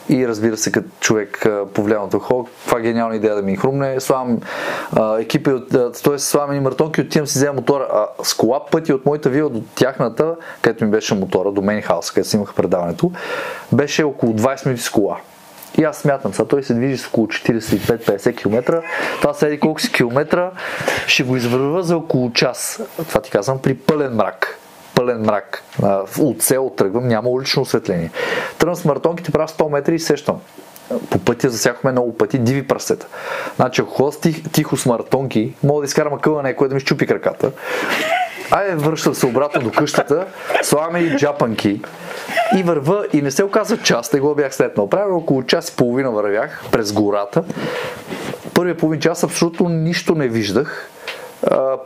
и 0.09 0.27
разбира 0.27 0.57
се, 0.57 0.71
като 0.71 0.89
човек 0.99 1.45
повлиян 1.73 2.03
от 2.03 2.13
алкохол, 2.13 2.43
каква 2.43 2.79
гениална 2.79 3.15
идея 3.15 3.35
да 3.35 3.41
ми 3.41 3.57
хрумне. 3.57 3.99
Слагам 3.99 4.39
а, 4.93 5.19
екипи, 5.19 5.49
от, 5.49 5.69
т.е. 6.03 6.19
слагам 6.19 6.55
и 6.55 6.59
мартонки, 6.59 7.01
отивам 7.01 7.27
си 7.27 7.37
взема 7.37 7.53
мотора. 7.53 7.87
А 7.93 8.23
с 8.23 8.33
кола 8.33 8.65
пъти 8.65 8.93
от 8.93 9.05
моята 9.05 9.29
вила 9.29 9.49
до 9.49 9.61
тяхната, 9.75 10.35
където 10.61 10.85
ми 10.85 10.91
беше 10.91 11.15
мотора, 11.15 11.51
до 11.51 11.61
Мейн 11.61 11.81
Хаус, 11.81 12.11
където 12.11 12.29
си 12.29 12.35
имах 12.35 12.53
предаването, 12.53 13.11
беше 13.71 14.03
около 14.03 14.33
20 14.33 14.65
минути 14.65 14.83
с 14.83 14.89
кола. 14.89 15.17
И 15.77 15.83
аз 15.83 15.97
смятам, 15.97 16.33
сега 16.33 16.47
той 16.47 16.63
се 16.63 16.73
движи 16.73 16.97
с 16.97 17.07
около 17.07 17.27
45-50 17.27 18.35
км. 18.35 18.81
Това 19.21 19.33
са 19.33 19.47
еди 19.47 19.59
колко 19.59 19.81
си 19.81 19.91
километра. 19.91 20.51
Ще 21.07 21.23
го 21.23 21.35
извърва 21.35 21.83
за 21.83 21.97
около 21.97 22.31
час. 22.33 22.81
Това 23.07 23.21
ти 23.21 23.31
казвам 23.31 23.61
при 23.61 23.73
пълен 23.73 24.15
мрак. 24.15 24.58
Пълен 24.99 25.21
мрак. 25.21 25.63
От 26.19 26.41
село 26.41 26.69
тръгвам, 26.69 27.07
няма 27.07 27.29
улично 27.29 27.61
осветление. 27.61 28.11
Тръгвам 28.57 28.75
с 28.75 28.85
маратонките, 28.85 29.31
правя 29.31 29.47
100 29.47 29.71
метра 29.71 29.93
и 29.93 29.99
сещам. 29.99 30.39
по 31.09 31.19
пътя 31.19 31.49
засякохме 31.49 31.91
много 31.91 32.17
пъти 32.17 32.39
диви 32.39 32.67
прасета. 32.67 33.07
Значи, 33.55 33.81
ако 33.81 33.91
ходя 33.91 34.19
тих, 34.19 34.51
тихо 34.51 34.77
с 34.77 34.85
маратонки, 34.85 35.53
мога 35.63 35.81
да 35.81 35.85
изкарам 35.85 36.13
акъла 36.13 36.43
някой 36.43 36.69
да 36.69 36.75
ми 36.75 36.81
щупи 36.81 37.07
краката. 37.07 37.51
Айде, 38.51 38.75
връщам 38.75 39.15
се 39.15 39.25
обратно 39.25 39.61
до 39.61 39.71
къщата, 39.71 40.27
слагаме 40.63 40.99
и 40.99 41.15
джапанки 41.15 41.81
и 42.57 42.63
върва 42.63 43.05
и 43.13 43.21
не 43.21 43.31
се 43.31 43.43
оказа 43.43 43.77
час, 43.77 44.13
не 44.13 44.19
го 44.19 44.35
бях 44.35 44.55
следнал. 44.55 44.89
Правилно 44.89 45.17
около 45.17 45.43
час 45.43 45.69
и 45.69 45.75
половина 45.75 46.11
вървях 46.11 46.63
през 46.71 46.93
гората. 46.93 47.43
Първия 48.53 48.77
половин 48.77 48.99
час 48.99 49.23
абсолютно 49.23 49.69
нищо 49.69 50.15
не 50.15 50.27
виждах. 50.27 50.89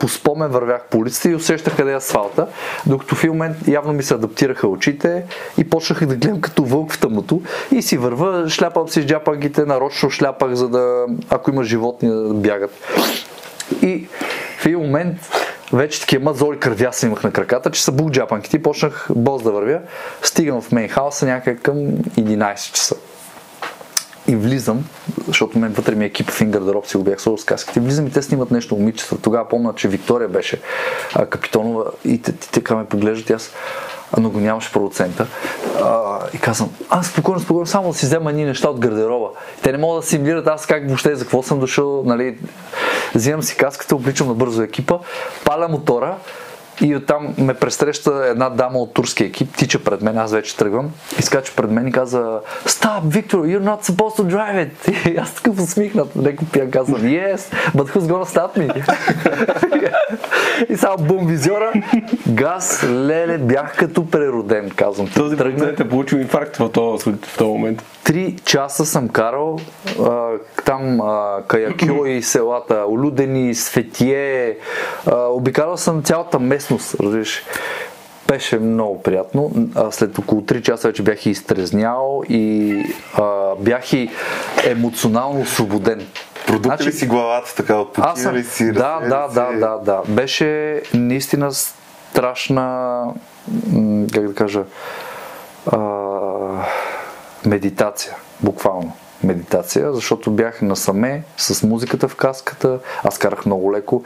По 0.00 0.08
спомен 0.08 0.48
вървях 0.48 0.84
по 0.90 0.98
улицата 0.98 1.28
и 1.28 1.34
усещах 1.34 1.76
къде 1.76 1.92
е 1.92 1.96
асфалта, 1.96 2.46
докато 2.86 3.14
в 3.14 3.24
момент 3.24 3.56
явно 3.68 3.92
ми 3.92 4.02
се 4.02 4.14
адаптираха 4.14 4.68
очите 4.68 5.24
и 5.58 5.70
почнах 5.70 6.06
да 6.06 6.16
гледам 6.16 6.40
като 6.40 6.64
вълк 6.64 6.92
в 6.92 7.00
тъмното 7.00 7.42
и 7.72 7.82
си 7.82 7.96
върва, 7.96 8.50
шляпам 8.50 8.88
си 8.88 9.02
с 9.02 9.06
джапангите, 9.06 9.64
нарочно 9.64 10.10
шляпах, 10.10 10.54
за 10.54 10.68
да, 10.68 11.06
ако 11.30 11.50
има 11.50 11.64
животни, 11.64 12.08
да 12.08 12.34
бягат. 12.34 12.70
И 13.82 14.08
в 14.58 14.66
един 14.66 14.78
момент 14.78 15.16
вече 15.72 16.00
такива 16.00 16.24
мазоли 16.24 16.58
кървяса 16.58 17.06
имах 17.06 17.22
на 17.24 17.30
краката, 17.30 17.70
че 17.70 17.84
са 17.84 17.92
бух 17.92 18.10
джапанките 18.10 18.56
и 18.56 18.62
почнах 18.62 19.08
бос 19.10 19.42
да 19.42 19.52
вървя. 19.52 19.80
Стигам 20.22 20.62
в 20.62 20.72
мейнхауса 20.72 21.26
някъде 21.26 21.56
към 21.60 21.76
11 21.76 22.72
часа. 22.72 22.94
И 24.28 24.36
влизам, 24.36 24.84
защото 25.26 25.58
мен 25.58 25.72
вътре 25.72 25.94
ми 25.94 26.04
е 26.04 26.06
екип 26.06 26.30
в 26.30 26.44
гардероб, 26.44 26.86
си 26.86 26.96
го 26.96 27.02
бях 27.02 27.20
с 27.20 27.44
каските. 27.46 27.80
Влизам 27.80 28.06
и 28.06 28.10
те 28.10 28.22
снимат 28.22 28.50
нещо 28.50 28.74
момичета. 28.74 29.18
Тогава 29.18 29.48
помня, 29.48 29.72
че 29.76 29.88
Виктория 29.88 30.28
беше 30.28 30.60
а, 31.14 31.26
капитонова 31.26 31.84
и 32.04 32.22
те, 32.22 32.32
те, 32.32 32.48
така 32.48 32.76
ме 32.76 32.84
поглеждат 32.84 33.30
и 33.30 33.32
аз 33.32 33.52
но 34.18 34.30
го 34.30 34.40
нямаше 34.40 34.72
продуцента. 34.72 35.26
А, 35.82 36.18
и 36.34 36.38
казвам, 36.38 36.70
аз 36.90 37.06
спокойно, 37.06 37.40
спокойно, 37.40 37.66
само 37.66 37.88
да 37.88 37.94
си 37.94 38.06
взема 38.06 38.30
едни 38.30 38.44
неща 38.44 38.68
от 38.68 38.80
гардероба. 38.80 39.28
Те 39.62 39.72
не 39.72 39.78
могат 39.78 40.02
да 40.02 40.06
симулират 40.08 40.46
аз 40.46 40.66
как 40.66 40.86
въобще 40.86 41.14
за 41.14 41.24
какво 41.24 41.42
съм 41.42 41.60
дошъл, 41.60 42.02
нали. 42.06 42.38
Взимам 43.14 43.42
си 43.42 43.56
каската, 43.56 43.96
обличам 43.96 44.28
на 44.28 44.34
бързо 44.34 44.62
екипа, 44.62 44.98
паля 45.44 45.68
мотора, 45.68 46.16
и 46.80 46.96
оттам 46.96 47.34
ме 47.38 47.54
пресреща 47.54 48.26
една 48.26 48.50
дама 48.50 48.78
от 48.78 48.94
турския 48.94 49.26
екип, 49.26 49.56
тича 49.56 49.78
пред 49.78 50.02
мен, 50.02 50.18
аз 50.18 50.32
вече 50.32 50.56
тръгвам, 50.56 50.90
изкача 51.18 51.52
пред 51.56 51.70
мен 51.70 51.86
и 51.86 51.92
каза 51.92 52.40
Stop, 52.66 53.02
Victor, 53.02 53.36
you're 53.36 53.64
not 53.64 53.82
supposed 53.82 54.16
to 54.16 54.34
drive 54.34 54.68
it. 54.68 55.08
И 55.14 55.16
аз 55.16 55.34
такъв 55.34 55.60
усмихнат, 55.60 56.08
леко 56.22 56.44
пия 56.44 56.70
казвам 56.70 57.00
Yes, 57.00 57.40
but 57.74 57.88
who's 57.88 58.00
gonna 58.00 58.24
stop 58.24 58.58
me? 58.58 58.68
и 60.68 60.76
само 60.76 60.96
бум 60.96 61.26
визиора, 61.26 61.72
газ, 62.28 62.86
леле, 62.90 63.38
бях 63.38 63.76
като 63.76 64.10
прероден, 64.10 64.70
казвам. 64.76 65.08
Този 65.14 65.36
тръгна... 65.36 65.74
е 65.80 65.88
получил 65.88 66.16
инфаркт 66.16 66.56
в 66.56 66.68
този, 66.72 67.04
в 67.04 67.38
този 67.38 67.50
момент. 67.50 67.82
Три 68.04 68.36
часа 68.44 68.86
съм 68.86 69.08
карал 69.08 69.58
а, 70.00 70.28
там 70.64 71.00
а, 71.00 71.42
Каякио 71.48 72.06
и 72.06 72.22
селата, 72.22 72.84
Олюдени, 72.88 73.54
Светие. 73.54 74.56
А, 75.06 75.16
обикалял 75.16 75.76
съм 75.76 76.02
цялата 76.02 76.38
местност, 76.38 76.94
разбираш. 77.00 77.42
Беше 78.28 78.58
много 78.58 79.02
приятно. 79.02 79.52
А 79.74 79.90
след 79.90 80.18
около 80.18 80.40
3 80.40 80.62
часа 80.62 80.88
вече 80.88 81.02
бях 81.02 81.26
и 81.26 81.30
изтрезнял 81.30 82.22
и 82.28 82.76
а, 83.18 83.54
бях 83.58 83.92
и 83.92 84.10
емоционално 84.64 85.40
освободен. 85.40 86.06
Продукта 86.46 86.68
значи, 86.68 86.88
ли 86.88 86.92
си 86.92 87.06
главата 87.06 87.54
така, 87.54 87.76
отпочина 87.76 88.32
ли 88.32 88.44
си? 88.44 88.72
Да, 88.72 89.00
да, 89.00 89.28
да, 89.28 89.52
да, 89.52 89.78
да. 89.78 90.02
Беше 90.08 90.82
наистина 90.94 91.52
страшна, 91.52 93.02
как 94.12 94.28
да 94.28 94.34
кажа, 94.34 94.62
а, 95.72 95.78
медитация, 97.46 98.14
буквално 98.40 98.92
медитация, 99.24 99.92
защото 99.92 100.30
бях 100.30 100.62
насаме 100.62 101.22
с 101.36 101.66
музиката 101.66 102.08
в 102.08 102.16
каската, 102.16 102.78
аз 103.04 103.18
карах 103.18 103.46
много 103.46 103.72
леко. 103.72 104.04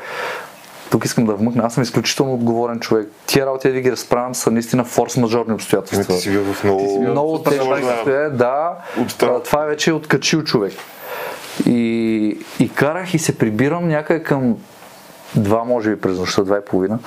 Тук 0.91 1.05
искам 1.05 1.27
да 1.27 1.35
вмъкна, 1.35 1.63
аз 1.65 1.75
съм 1.75 1.83
изключително 1.83 2.35
отговорен 2.35 2.81
човек. 2.81 3.09
Тия 3.27 3.47
работи 3.47 3.73
да 3.73 3.81
ги 3.81 3.93
разправям 3.93 4.35
са 4.35 4.51
наистина 4.51 4.85
форс-мажорни 4.85 5.55
обстоятелства. 5.55 6.15
Ти 6.15 6.21
си 6.21 6.31
бил 6.31 6.45
в 6.45 6.65
много, 6.65 7.03
много 7.03 7.43
тежко 7.43 7.75
да, 8.33 8.77
да. 9.19 9.43
Това 9.45 9.65
е 9.65 9.67
вече 9.67 9.93
откачил 9.93 10.43
човек. 10.43 10.73
И, 11.67 12.39
и 12.61 12.69
карах 12.69 13.15
и 13.15 13.19
се 13.19 13.39
прибирам 13.39 13.89
някъде 13.89 14.23
към 14.23 14.57
два, 15.35 15.65
може 15.65 15.91
би 15.91 16.01
през 16.01 16.19
нощта, 16.19 16.43
два 16.43 16.57
и 16.59 16.65
половина 16.71 16.99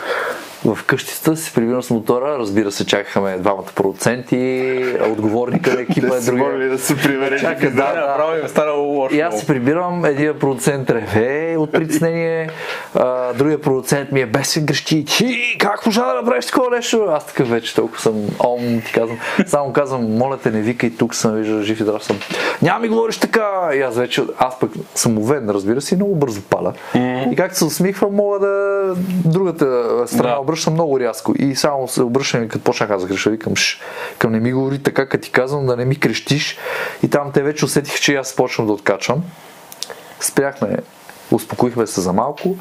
в 0.65 0.79
къщата 0.85 1.37
си 1.37 1.53
прибирам 1.53 1.83
с 1.83 1.89
мотора, 1.89 2.37
разбира 2.39 2.71
се, 2.71 2.85
чакахме 2.85 3.37
двамата 3.37 3.65
продуценти, 3.75 4.83
отговорника 5.11 5.73
на 5.73 5.81
екипа 5.81 6.15
е 6.15 6.19
другия. 6.19 6.59
ли 6.59 6.69
да 6.69 6.77
се 6.77 6.97
прибере? 6.97 7.39
Чака, 7.39 7.69
да, 7.69 7.93
да. 7.93 8.07
Направо 8.07 8.37
им 8.37 8.47
станало 8.47 8.83
лошо. 8.83 9.15
И 9.15 9.19
аз 9.19 9.39
си 9.39 9.47
прибирам, 9.47 10.05
един 10.05 10.39
продуцент 10.39 10.89
реве 10.89 11.55
от 11.57 11.71
притеснение, 11.71 12.49
а, 12.95 13.33
другия 13.33 13.61
продуцент 13.61 14.11
ми 14.11 14.21
е 14.21 14.25
бесен 14.25 14.65
грещи. 14.65 15.05
Ти, 15.05 15.55
как 15.59 15.85
можа 15.85 16.05
да 16.05 16.13
направиш 16.13 16.45
такова 16.45 16.69
нещо? 16.69 17.05
Аз 17.09 17.27
така 17.27 17.43
вече 17.43 17.75
толкова 17.75 17.99
съм 17.99 18.27
ом, 18.39 18.81
ти 18.85 18.93
казвам. 18.93 19.19
Само 19.45 19.73
казвам, 19.73 20.17
моля 20.17 20.37
те, 20.37 20.51
не 20.51 20.61
викай 20.61 20.89
тук 20.89 21.15
съм, 21.15 21.35
вижда, 21.35 21.63
жив 21.63 21.79
и 21.79 21.83
здрав 21.83 22.03
съм. 22.03 22.19
Няма 22.61 22.79
ми 22.79 22.87
говориш 22.87 23.17
така! 23.17 23.69
И 23.75 23.81
аз 23.81 23.95
вече, 23.95 24.23
аз 24.37 24.59
пък 24.59 24.71
съм 24.95 25.17
уведен, 25.17 25.49
разбира 25.49 25.81
се, 25.81 25.95
и 25.95 25.97
много 25.97 26.15
бързо. 26.15 26.41
Mm-hmm. 26.95 27.33
И 27.33 27.35
както 27.35 27.57
се 27.57 27.65
усмихвам, 27.65 28.15
мога 28.15 28.39
да 28.39 28.93
другата 29.25 29.87
страна 30.07 30.35
да 30.35 30.39
обръщам 30.51 30.73
много 30.73 30.99
рязко 30.99 31.33
и 31.39 31.55
само 31.55 31.87
се 31.87 32.03
обръщам 32.03 32.43
и 32.43 32.47
като 32.47 32.63
почнах 32.63 32.89
аз 32.89 33.01
да 33.01 33.07
греша, 33.07 33.29
викам, 33.29 33.55
ш, 33.55 33.79
към 34.17 34.31
не 34.31 34.39
ми 34.39 34.53
говори 34.53 34.79
така, 34.79 35.05
като 35.05 35.23
ти 35.23 35.31
казвам 35.31 35.65
да 35.65 35.75
не 35.75 35.85
ми 35.85 35.95
крещиш 35.95 36.57
и 37.03 37.09
там 37.09 37.31
те 37.31 37.43
вече 37.43 37.65
усетих, 37.65 37.99
че 37.99 38.15
аз 38.15 38.35
почвам 38.35 38.67
да 38.67 38.73
откачвам. 38.73 39.23
Спряхме, 40.19 40.77
успокоихме 41.31 41.87
се 41.87 42.01
за 42.01 42.13
малко 42.13 42.55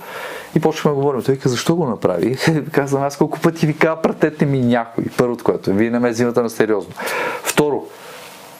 и 0.56 0.60
почваме 0.60 0.94
да 0.94 1.00
говорим. 1.00 1.22
Той 1.22 1.36
каза, 1.36 1.52
защо 1.52 1.76
го 1.76 1.86
направи? 1.86 2.36
Казвам, 2.72 3.02
аз 3.02 3.16
колко 3.16 3.40
пъти 3.40 3.66
ви 3.66 3.76
казвам, 3.76 4.02
пратете 4.02 4.46
ми 4.46 4.60
някой. 4.60 5.04
Първото, 5.16 5.44
което 5.44 5.70
е, 5.70 5.74
вие 5.74 5.90
не 5.90 5.98
ме 5.98 6.10
взимате 6.10 6.40
на 6.40 6.50
сериозно. 6.50 6.92
Второ, 7.42 7.86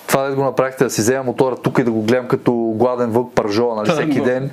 това 0.07 0.23
да 0.23 0.35
го 0.35 0.45
направихте 0.45 0.85
да 0.85 0.91
си 0.91 1.01
взема 1.01 1.23
мотора 1.23 1.57
тук 1.57 1.79
и 1.79 1.85
да 1.85 1.91
го 1.91 2.03
гледам 2.03 2.29
като 2.29 2.53
гладен 2.77 3.11
вълк 3.11 3.35
пържола, 3.35 3.75
нали, 3.75 3.91
всеки 3.91 4.21
ден 4.21 4.51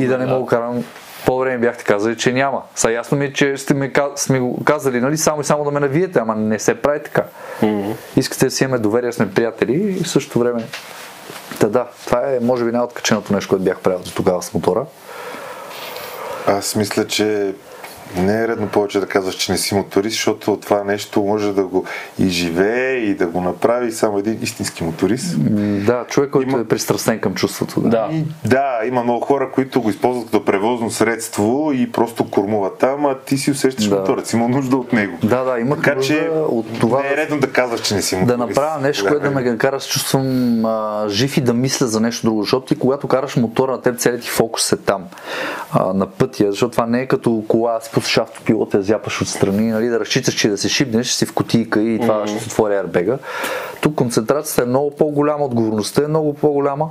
и 0.00 0.06
да 0.06 0.18
не 0.18 0.26
мога 0.26 0.56
да 0.56 0.82
карам 1.20 1.26
по-време 1.26 1.58
бяхте 1.58 1.84
казали, 1.84 2.16
че 2.16 2.32
няма. 2.32 2.62
Са 2.74 2.90
ясно 2.90 3.18
ми 3.18 3.24
е, 3.24 3.32
че 3.32 3.56
сте 3.56 3.74
ми, 3.74 3.92
сме 4.16 4.40
го 4.40 4.64
казали, 4.64 5.00
нали, 5.00 5.16
само 5.16 5.40
и 5.40 5.44
само 5.44 5.64
да 5.64 5.70
ме 5.70 5.80
навиете, 5.80 6.18
ама 6.18 6.34
не 6.34 6.58
се 6.58 6.74
прави 6.74 7.02
така. 7.02 7.24
Mm-hmm. 7.62 7.94
Искате 8.16 8.44
да 8.44 8.50
си 8.50 8.64
имаме 8.64 8.78
доверие, 8.78 9.12
сме 9.12 9.30
приятели 9.30 9.72
и 9.72 10.04
в 10.04 10.08
същото 10.08 10.38
време. 10.38 10.64
Та 11.60 11.68
да, 11.68 11.86
това 12.06 12.18
е 12.18 12.38
може 12.40 12.64
би 12.64 12.72
най-откаченото 12.72 13.34
нещо, 13.34 13.48
което 13.48 13.64
бях 13.64 13.78
правил 13.78 14.00
до 14.00 14.10
тогава 14.10 14.42
с 14.42 14.54
мотора. 14.54 14.84
Аз 16.46 16.76
мисля, 16.76 17.06
че 17.06 17.54
не 18.16 18.42
е 18.42 18.48
редно 18.48 18.68
повече 18.68 19.00
да 19.00 19.06
казваш, 19.06 19.34
че 19.34 19.52
не 19.52 19.58
си 19.58 19.74
моторист, 19.74 20.14
защото 20.14 20.56
това 20.56 20.84
нещо 20.84 21.22
може 21.22 21.52
да 21.52 21.62
го 21.62 21.84
изживее 22.18 22.96
и 22.96 23.14
да 23.14 23.26
го 23.26 23.40
направи 23.40 23.92
само 23.92 24.18
един 24.18 24.38
истински 24.42 24.84
моторист. 24.84 25.36
Да, 25.84 26.04
човек, 26.08 26.30
който 26.30 26.48
има... 26.48 26.60
е 26.60 26.64
пристрастен 26.64 27.20
към 27.20 27.34
чувството. 27.34 27.80
Да. 27.80 27.88
Да. 27.88 28.08
И, 28.12 28.24
да, 28.44 28.78
има 28.86 29.02
много 29.02 29.20
хора, 29.20 29.50
които 29.54 29.82
го 29.82 29.90
използват 29.90 30.24
като 30.26 30.44
превозно 30.44 30.90
средство 30.90 31.70
и 31.74 31.92
просто 31.92 32.30
кормуват 32.30 32.78
там, 32.78 33.06
а 33.06 33.18
ти 33.18 33.38
си 33.38 33.50
усещаш 33.50 33.88
да. 33.88 33.96
моторът, 33.96 34.26
си 34.26 34.36
има 34.36 34.48
нужда 34.48 34.76
от 34.76 34.92
него. 34.92 35.18
Да, 35.22 35.44
да, 35.44 35.60
има 35.60 35.76
така, 35.76 36.00
че 36.00 36.28
от 36.48 36.80
това. 36.80 37.02
Не 37.02 37.08
е 37.08 37.16
редно 37.16 37.38
да 37.38 37.52
казваш, 37.52 37.80
че 37.80 37.94
не 37.94 38.02
си 38.02 38.16
моторист. 38.16 38.38
Да 38.38 38.46
направя 38.46 38.80
нещо, 38.80 39.06
което 39.08 39.22
да 39.22 39.30
ме 39.30 39.58
кара 39.58 39.76
да 39.76 39.80
се 39.80 39.88
чувствам 39.88 40.64
а, 40.64 41.04
жив 41.08 41.36
и 41.36 41.40
да 41.40 41.54
мисля 41.54 41.86
за 41.86 42.00
нещо 42.00 42.26
друго, 42.26 42.42
защото 42.42 42.66
ти 42.66 42.78
когато 42.78 43.08
караш 43.08 43.36
мотора 43.36 43.72
на 43.72 43.80
теб, 43.80 43.98
целият 43.98 44.22
ти 44.22 44.28
фокус 44.28 44.72
е 44.72 44.76
там, 44.76 45.04
а, 45.72 45.92
на 45.92 46.06
пътя, 46.06 46.50
защото 46.50 46.72
това 46.72 46.86
не 46.86 47.00
е 47.00 47.06
като 47.06 47.44
кола, 47.48 47.80
си 48.02 48.10
пускаш 48.10 48.18
автопилота, 48.18 48.76
я 48.76 48.82
зяпаш 48.82 49.22
отстрани, 49.22 49.70
нали, 49.70 49.88
да 49.88 50.00
разчиташ, 50.00 50.34
че 50.34 50.48
да 50.48 50.58
се 50.58 50.68
шибнеш, 50.68 51.12
си 51.12 51.26
в 51.26 51.34
кутийка 51.34 51.82
и 51.82 51.98
това 52.00 52.14
mm-hmm. 52.14 52.38
ще 52.38 52.44
отвори 52.44 52.74
арбега. 52.74 53.18
Тук 53.80 53.94
концентрацията 53.94 54.62
е 54.62 54.66
много 54.66 54.90
по-голяма, 54.90 55.44
отговорността 55.44 56.04
е 56.04 56.06
много 56.06 56.34
по-голяма 56.34 56.90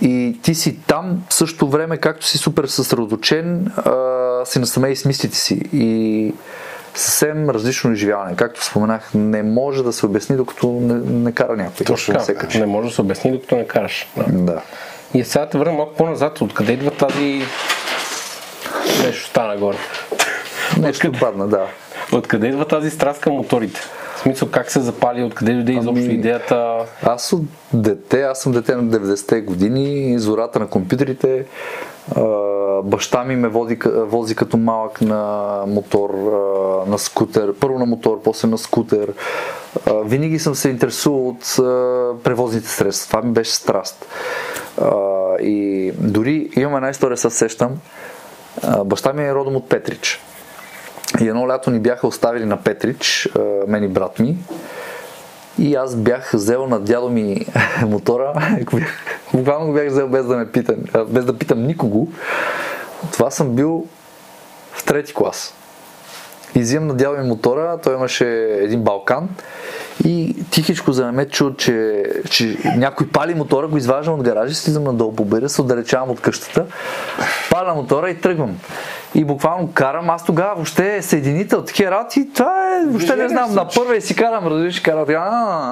и 0.00 0.38
ти 0.42 0.54
си 0.54 0.78
там 0.86 1.22
в 1.28 1.34
същото 1.34 1.68
време, 1.68 1.96
както 1.96 2.26
си 2.26 2.38
супер 2.38 2.64
съсредоточен, 2.64 3.72
си 4.44 4.58
насаме 4.58 4.88
и 4.88 4.96
с 4.96 5.04
мислите 5.04 5.36
си. 5.36 5.60
И 5.72 6.34
съвсем 6.94 7.50
различно 7.50 7.92
изживяване. 7.92 8.36
Както 8.36 8.64
споменах, 8.64 9.10
не 9.14 9.42
може 9.42 9.82
да 9.82 9.92
се 9.92 10.06
обясни, 10.06 10.36
докато 10.36 10.68
не, 10.68 10.94
не 10.94 11.32
кара 11.32 11.56
някой. 11.56 11.86
Точно 11.86 12.14
не, 12.14 12.20
се 12.20 12.34
качи. 12.34 12.60
не 12.60 12.66
може 12.66 12.88
да 12.88 12.94
се 12.94 13.00
обясни, 13.00 13.32
докато 13.32 13.56
не 13.56 13.66
караш. 13.66 14.08
Да. 14.16 14.24
да. 14.32 14.62
И 15.14 15.24
сега 15.24 15.48
те 15.48 15.58
върна 15.58 15.72
малко 15.72 15.94
по-назад. 15.94 16.40
Откъде 16.40 16.72
идва 16.72 16.90
тази 16.90 17.42
нещо 19.04 19.28
стана 19.28 19.56
горе? 19.56 19.76
Нещо 20.80 21.12
падна, 21.20 21.48
да. 21.48 21.66
Откъде 22.12 22.46
идва 22.46 22.68
тази 22.68 22.90
страст 22.90 23.20
към 23.20 23.32
моторите? 23.32 23.80
В 24.16 24.20
смисъл 24.20 24.48
как 24.50 24.70
се 24.70 24.80
запали, 24.80 25.22
откъде 25.22 25.52
дойде 25.52 25.72
ами, 25.72 25.80
изобщо 25.80 26.10
идеята? 26.10 26.78
Аз 27.02 27.32
от 27.32 27.42
дете, 27.72 28.22
аз 28.22 28.40
съм 28.40 28.52
дете 28.52 28.76
на 28.76 28.82
90-те 28.82 29.40
години, 29.40 30.18
зората 30.18 30.58
на 30.58 30.66
компютрите. 30.66 31.44
А, 32.16 32.22
баща 32.82 33.24
ми 33.24 33.36
ме 33.36 33.48
води, 33.48 33.78
вози 33.86 34.34
като 34.34 34.56
малък 34.56 35.00
на 35.00 35.62
мотор, 35.66 36.10
а, 36.10 36.90
на 36.90 36.98
скутер. 36.98 37.54
Първо 37.60 37.78
на 37.78 37.86
мотор, 37.86 38.20
после 38.24 38.48
на 38.48 38.58
скутер. 38.58 39.12
А, 39.86 39.92
винаги 39.94 40.38
съм 40.38 40.54
се 40.54 40.68
интересувал 40.68 41.28
от 41.28 41.56
превозните 42.22 42.68
средства. 42.68 43.08
Това 43.08 43.28
ми 43.28 43.32
беше 43.32 43.54
страст. 43.54 44.06
И 45.42 45.92
дори 45.98 46.50
имам 46.56 46.76
една 46.76 46.90
история, 46.90 47.16
се 47.16 47.30
сещам. 47.30 47.70
Баща 48.84 49.12
ми 49.12 49.24
е 49.24 49.34
родом 49.34 49.56
от 49.56 49.68
Петрич. 49.68 50.20
И 51.20 51.28
едно 51.28 51.48
лято 51.48 51.70
ни 51.70 51.80
бяха 51.80 52.06
оставили 52.06 52.44
на 52.44 52.56
Петрич, 52.56 53.28
мен 53.68 53.84
и 53.84 53.88
брат 53.88 54.18
ми. 54.18 54.36
И 55.58 55.74
аз 55.74 55.96
бях 55.96 56.30
взел 56.32 56.66
на 56.66 56.80
дядо 56.80 57.08
ми 57.08 57.46
мотора. 57.82 58.32
Буквално 59.34 59.66
го 59.66 59.72
бях 59.72 59.88
взел 59.88 60.08
без 60.08 60.26
да 60.26 60.36
ме 60.36 60.46
питам, 60.46 60.76
без 61.08 61.24
да 61.24 61.38
питам 61.38 61.66
никого. 61.66 62.08
Това 63.12 63.30
съм 63.30 63.54
бил 63.54 63.86
в 64.72 64.84
трети 64.84 65.14
клас. 65.14 65.54
И 66.54 66.60
взимам 66.60 66.88
на 66.88 66.94
дядо 66.94 67.16
ми 67.16 67.28
мотора, 67.28 67.78
той 67.82 67.94
имаше 67.94 68.28
един 68.60 68.82
балкан 68.82 69.28
и 70.04 70.36
тихичко 70.50 70.92
за 70.92 71.12
ме 71.12 71.28
чу, 71.28 71.54
че, 71.54 72.04
че 72.30 72.58
някой 72.76 73.08
пали 73.08 73.34
мотора, 73.34 73.68
го 73.68 73.76
изваждам 73.76 74.14
от 74.14 74.22
гаража, 74.22 74.54
слизам 74.54 74.84
надолу 74.84 75.14
по 75.14 75.24
берега, 75.24 75.48
се 75.48 75.62
отдалечавам 75.62 76.10
от 76.10 76.20
къщата, 76.20 76.66
паля 77.50 77.74
мотора 77.74 78.10
и 78.10 78.20
тръгвам. 78.20 78.58
И 79.14 79.24
буквално 79.24 79.70
карам, 79.74 80.10
аз 80.10 80.24
тогава 80.24 80.54
въобще 80.54 81.02
съединител, 81.02 81.64
такива 81.64 81.90
работи, 81.90 82.28
това 82.34 82.78
е, 82.82 82.86
въобще 82.86 83.16
не 83.16 83.28
знам, 83.28 83.54
на 83.54 83.68
първа 83.68 83.96
и 83.96 84.00
си 84.00 84.16
карам, 84.16 84.46
разбираш, 84.46 84.80
карат, 84.80 85.08
а, 85.08 85.14
а, 85.14 85.22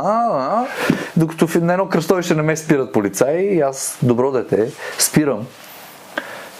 а, 0.05 0.67
докато 1.17 1.47
в 1.47 1.57
едно 1.57 1.89
кръстовище 1.89 2.35
не 2.35 2.43
ме 2.43 2.57
спират 2.57 2.93
полицаи 2.93 3.57
и 3.57 3.61
аз, 3.61 3.99
добро 4.03 4.33
дете, 4.33 4.71
спирам. 4.99 5.47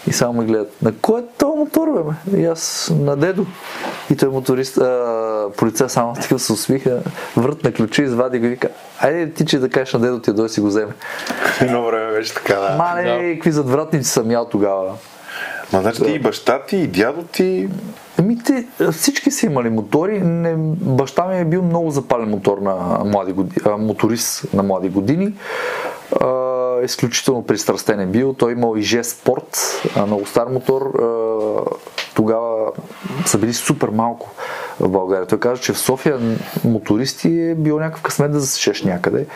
И 0.07 0.13
само 0.13 0.33
ме 0.33 0.45
гледат. 0.45 0.83
На 0.83 0.93
кой 1.03 1.21
е 1.21 1.25
този 1.39 1.59
мотор, 1.59 1.89
бе? 2.05 2.41
И 2.41 2.45
аз 2.47 2.93
на 3.01 3.17
дедо. 3.17 3.47
И 4.11 4.17
той 4.17 4.29
моторист, 4.29 4.79
а, 4.79 5.49
полиция 5.57 5.89
само 5.89 6.15
такива 6.21 6.39
се 6.39 6.53
усмиха, 6.53 7.01
врат 7.37 7.65
на 7.65 7.73
ключи, 7.73 8.03
извади 8.03 8.39
го 8.39 8.47
и 8.47 8.49
вика, 8.49 8.69
айде 9.01 9.31
ти 9.31 9.47
че 9.47 9.59
да 9.59 9.69
кажеш 9.69 9.93
на 9.95 10.01
дедо 10.01 10.21
ти, 10.21 10.33
дой 10.33 10.49
си 10.49 10.61
го 10.61 10.67
вземе. 10.67 10.93
Едно 11.61 11.87
време 11.87 12.13
беше 12.13 12.35
така, 12.35 12.55
да. 12.55 12.77
Мале, 12.77 13.03
Да. 13.03 13.35
какви 13.35 13.53
задвратници 13.53 14.11
съм 14.11 14.31
ял 14.31 14.49
тогава. 14.49 14.93
Ма 15.73 15.81
значи 15.81 16.03
ти 16.03 16.11
и 16.13 16.19
баща 16.19 16.63
ти, 16.63 16.77
и 16.77 16.87
дядо 16.87 17.23
ти, 17.23 17.69
Ами 18.19 18.39
те, 18.43 18.67
всички 18.93 19.31
са 19.31 19.47
имали 19.47 19.71
мотори. 19.71 20.21
Не, 20.21 20.55
баща 20.81 21.27
ми 21.27 21.41
е 21.41 21.45
бил 21.45 21.63
много 21.63 21.91
запален 21.91 22.29
мотор 22.29 22.59
на 22.59 22.75
млади 23.05 23.33
години, 23.33 23.57
а, 23.67 23.77
моторист 23.77 24.55
на 24.55 24.63
млади 24.63 24.89
години. 24.89 25.35
А, 26.21 26.27
изключително 26.85 27.43
пристрастен 27.43 28.01
е 28.01 28.07
бил. 28.07 28.33
Той 28.33 28.53
имал 28.53 28.77
и 28.77 28.83
G 28.83 29.03
Sport, 29.03 29.57
а, 29.97 30.07
много 30.07 30.27
стар 30.27 30.47
мотор. 30.47 30.83
А, 30.83 31.07
тогава 32.15 32.73
са 33.27 33.39
били 33.39 33.55
супер 33.55 33.89
малко 33.89 34.31
в 34.81 34.89
България. 34.89 35.27
Той 35.27 35.41
каза, 35.41 35.63
че 35.63 35.73
в 35.73 35.79
София 35.79 36.19
мотористи 36.65 37.41
е 37.41 37.55
бил 37.55 37.79
някакъв 37.79 38.03
късмет 38.03 38.33
да 38.33 38.41
засечеш 38.41 38.83
някъде. 38.83 39.27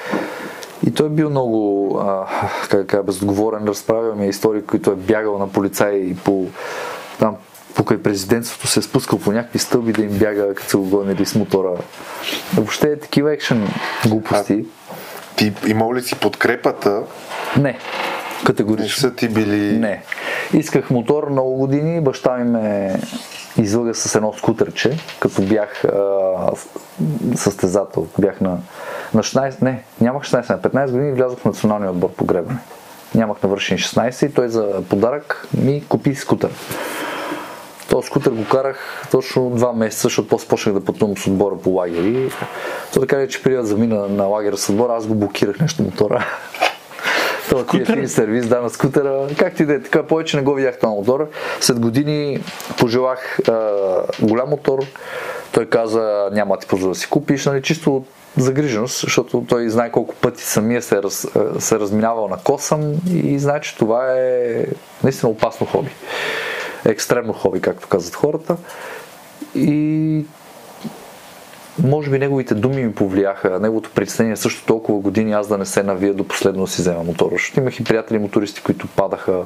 И 0.86 0.95
той 0.95 1.07
е 1.07 1.11
бил 1.11 1.30
много, 1.30 1.97
а, 1.99 2.26
как 2.68 2.86
кажа, 2.86 3.03
безотговорен, 3.03 3.64
разправя 3.66 4.14
ми 4.14 4.28
истории, 4.28 4.62
които 4.62 4.91
е 4.91 4.95
бягал 4.95 5.38
на 5.38 5.49
полицаи 5.49 6.16
по 6.16 6.47
там 7.18 7.36
покрай 7.74 8.03
президентството 8.03 8.66
се 8.66 8.80
е 8.80 8.82
спускал 8.82 9.18
по 9.18 9.32
някакви 9.32 9.59
стълби 9.59 9.93
да 9.93 10.03
им 10.03 10.18
бяга, 10.18 10.55
като 10.55 10.68
са 10.68 10.76
го 10.76 10.84
гонили 10.84 11.26
с 11.26 11.34
мотора. 11.34 11.70
Въобще 12.55 12.93
е 12.93 12.99
такива 12.99 13.32
екшен 13.32 13.68
глупости. 14.09 14.64
Ти 15.41 15.53
имал 15.66 15.95
ли 15.95 16.03
си 16.03 16.14
подкрепата, 16.14 17.03
Не, 17.57 17.62
не 17.62 17.78
категорично. 18.47 19.01
са 19.01 19.14
ти 19.14 19.28
били... 19.28 19.78
Не. 19.78 20.03
Исках 20.53 20.91
мотор 20.91 21.28
много 21.30 21.55
години, 21.55 22.01
баща 22.01 22.36
ми 22.36 22.51
ме 22.51 22.97
излъга 23.57 23.95
с 23.95 24.14
едно 24.14 24.32
скутерче, 24.32 24.99
като 25.20 25.43
бях 25.43 25.84
а, 25.84 25.93
състезател. 27.36 28.07
Бях 28.18 28.41
на, 28.41 28.59
на 29.14 29.22
16, 29.22 29.62
не, 29.62 29.82
нямах 30.01 30.22
16, 30.22 30.51
на 30.51 30.59
15 30.59 30.91
години 30.91 31.12
влязох 31.12 31.38
в 31.38 31.45
националния 31.45 31.91
отбор 31.91 32.11
по 32.11 32.24
гребане. 32.24 32.59
Нямах 33.14 33.43
навършени 33.43 33.80
16 33.80 34.26
и 34.26 34.34
той 34.34 34.49
за 34.49 34.82
подарък 34.88 35.49
ми 35.55 35.84
купи 35.88 36.14
скутер. 36.14 36.51
Този 37.91 38.07
скутер 38.07 38.30
го 38.30 38.45
карах 38.45 39.07
точно 39.11 39.51
два 39.51 39.72
месеца, 39.72 40.03
защото 40.03 40.28
после 40.28 40.49
почнах 40.49 40.74
да 40.74 40.84
пътувам 40.84 41.16
с 41.16 41.26
отбора 41.26 41.57
по 41.57 41.70
лагери. 41.70 42.30
То 42.93 43.01
така 43.01 43.18
ли, 43.18 43.28
че 43.28 43.43
да 43.43 43.64
замина 43.64 44.09
на 44.09 44.24
лагера 44.24 44.57
с 44.57 44.68
отбора, 44.68 44.93
аз 44.95 45.07
го 45.07 45.14
блокирах 45.14 45.61
нещо 45.61 45.82
мотора. 45.82 46.26
Това 47.49 47.66
ти 47.66 47.80
е 47.80 47.84
фин 47.84 48.09
сервис, 48.09 48.49
да, 48.49 48.61
на 48.61 48.70
скутера. 48.70 49.26
Как 49.38 49.55
ти 49.55 49.66
да 49.66 49.74
е, 49.74 49.82
така 49.82 50.03
повече 50.03 50.36
не 50.36 50.43
го 50.43 50.55
видях 50.55 50.78
този 50.78 50.97
мотор. 50.97 51.28
След 51.61 51.80
години 51.80 52.43
пожелах 52.78 53.38
а, 53.49 53.70
голям 54.22 54.49
мотор. 54.49 54.78
Той 55.53 55.66
каза, 55.66 56.28
няма 56.32 56.55
да 56.55 56.61
ти 56.61 56.66
позволя 56.66 56.93
да 56.93 56.99
си 56.99 57.09
купиш, 57.09 57.47
нали, 57.47 57.62
чисто 57.62 57.97
от 57.97 58.07
загриженост, 58.36 59.01
защото 59.01 59.45
той 59.49 59.68
знае 59.68 59.91
колко 59.91 60.14
пъти 60.14 60.43
самия 60.43 60.82
се, 60.82 60.97
е 60.97 61.03
раз, 61.03 61.28
се 61.59 61.74
е 61.74 61.78
разминавал 61.78 62.28
на 62.28 62.36
косъм 62.36 62.95
и 63.12 63.38
знае, 63.38 63.61
че 63.61 63.76
това 63.76 64.14
е 64.16 64.64
наистина 65.03 65.30
опасно 65.30 65.66
хоби. 65.66 65.91
Екстремно 66.85 67.33
хоби, 67.33 67.61
както 67.61 67.89
казват 67.89 68.14
хората. 68.14 68.57
И 69.55 70.24
може 71.83 72.11
би 72.11 72.18
неговите 72.18 72.55
думи 72.55 72.83
ми 72.83 72.95
повлияха, 72.95 73.61
неговото 73.61 73.91
притеснение 73.95 74.37
също 74.37 74.66
толкова 74.66 74.99
години 74.99 75.33
аз 75.33 75.49
да 75.49 75.59
не 75.59 75.66
се 75.66 75.83
навия 75.83 76.14
до 76.14 76.28
последно 76.28 76.64
да 76.64 76.70
си 76.70 76.81
взема 76.81 77.05
мотора. 77.05 77.31
Защото 77.33 77.61
имах 77.61 77.81
и 77.81 77.85
приятели 77.85 78.18
мотористи, 78.18 78.62
които 78.62 78.87
падаха. 78.87 79.43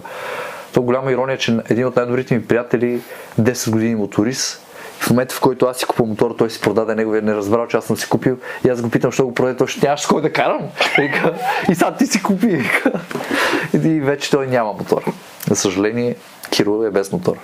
То 0.72 0.82
голяма 0.82 1.12
ирония, 1.12 1.38
че 1.38 1.58
един 1.68 1.86
от 1.86 1.96
най-добрите 1.96 2.34
ми 2.34 2.46
приятели, 2.46 3.00
10 3.40 3.70
години 3.70 3.94
моторист, 3.94 4.60
в 5.00 5.10
момента 5.10 5.34
в 5.34 5.40
който 5.40 5.66
аз 5.66 5.76
си 5.76 5.86
купя 5.86 6.04
мотор, 6.04 6.34
той 6.38 6.50
си 6.50 6.60
продаде 6.60 6.94
неговия, 6.94 7.22
не 7.22 7.34
разбрал, 7.34 7.66
че 7.66 7.76
аз 7.76 7.84
съм 7.84 7.96
си 7.96 8.08
купил. 8.08 8.36
И 8.66 8.68
аз 8.68 8.82
го 8.82 8.90
питам, 8.90 9.10
защо 9.10 9.26
го 9.26 9.34
продаде, 9.34 9.56
той 9.56 9.66
ще 9.66 9.86
нямаш 9.86 10.00
с 10.00 10.06
кой 10.06 10.22
да 10.22 10.32
карам. 10.32 10.60
И 11.70 11.74
сега 11.74 11.94
ти 11.94 12.06
си 12.06 12.22
купи. 12.22 12.62
И 13.84 14.00
вече 14.00 14.30
той 14.30 14.46
няма 14.46 14.72
мотор. 14.72 15.02
За 15.48 15.56
съжаление, 15.56 16.16
Кирил 16.50 16.86
е 16.86 16.90
без 16.90 17.12
мотор. 17.12 17.36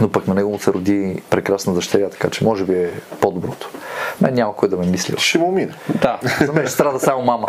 Но 0.00 0.08
пък 0.08 0.28
на 0.28 0.34
него 0.34 0.50
му 0.50 0.58
се 0.58 0.72
роди 0.72 1.22
прекрасна 1.30 1.74
дъщеря, 1.74 2.10
така 2.10 2.30
че 2.30 2.44
може 2.44 2.64
би 2.64 2.74
е 2.74 2.90
по-доброто. 3.20 3.70
Мен 4.20 4.34
няма 4.34 4.56
кой 4.56 4.68
да 4.68 4.76
ме 4.76 4.86
мисли. 4.86 5.14
Ще 5.18 5.38
му 5.38 5.52
мине. 5.52 5.72
Да. 6.02 6.18
За 6.40 6.52
мен 6.52 6.62
ще 6.62 6.72
страда 6.72 7.00
само 7.00 7.22
мама. 7.22 7.48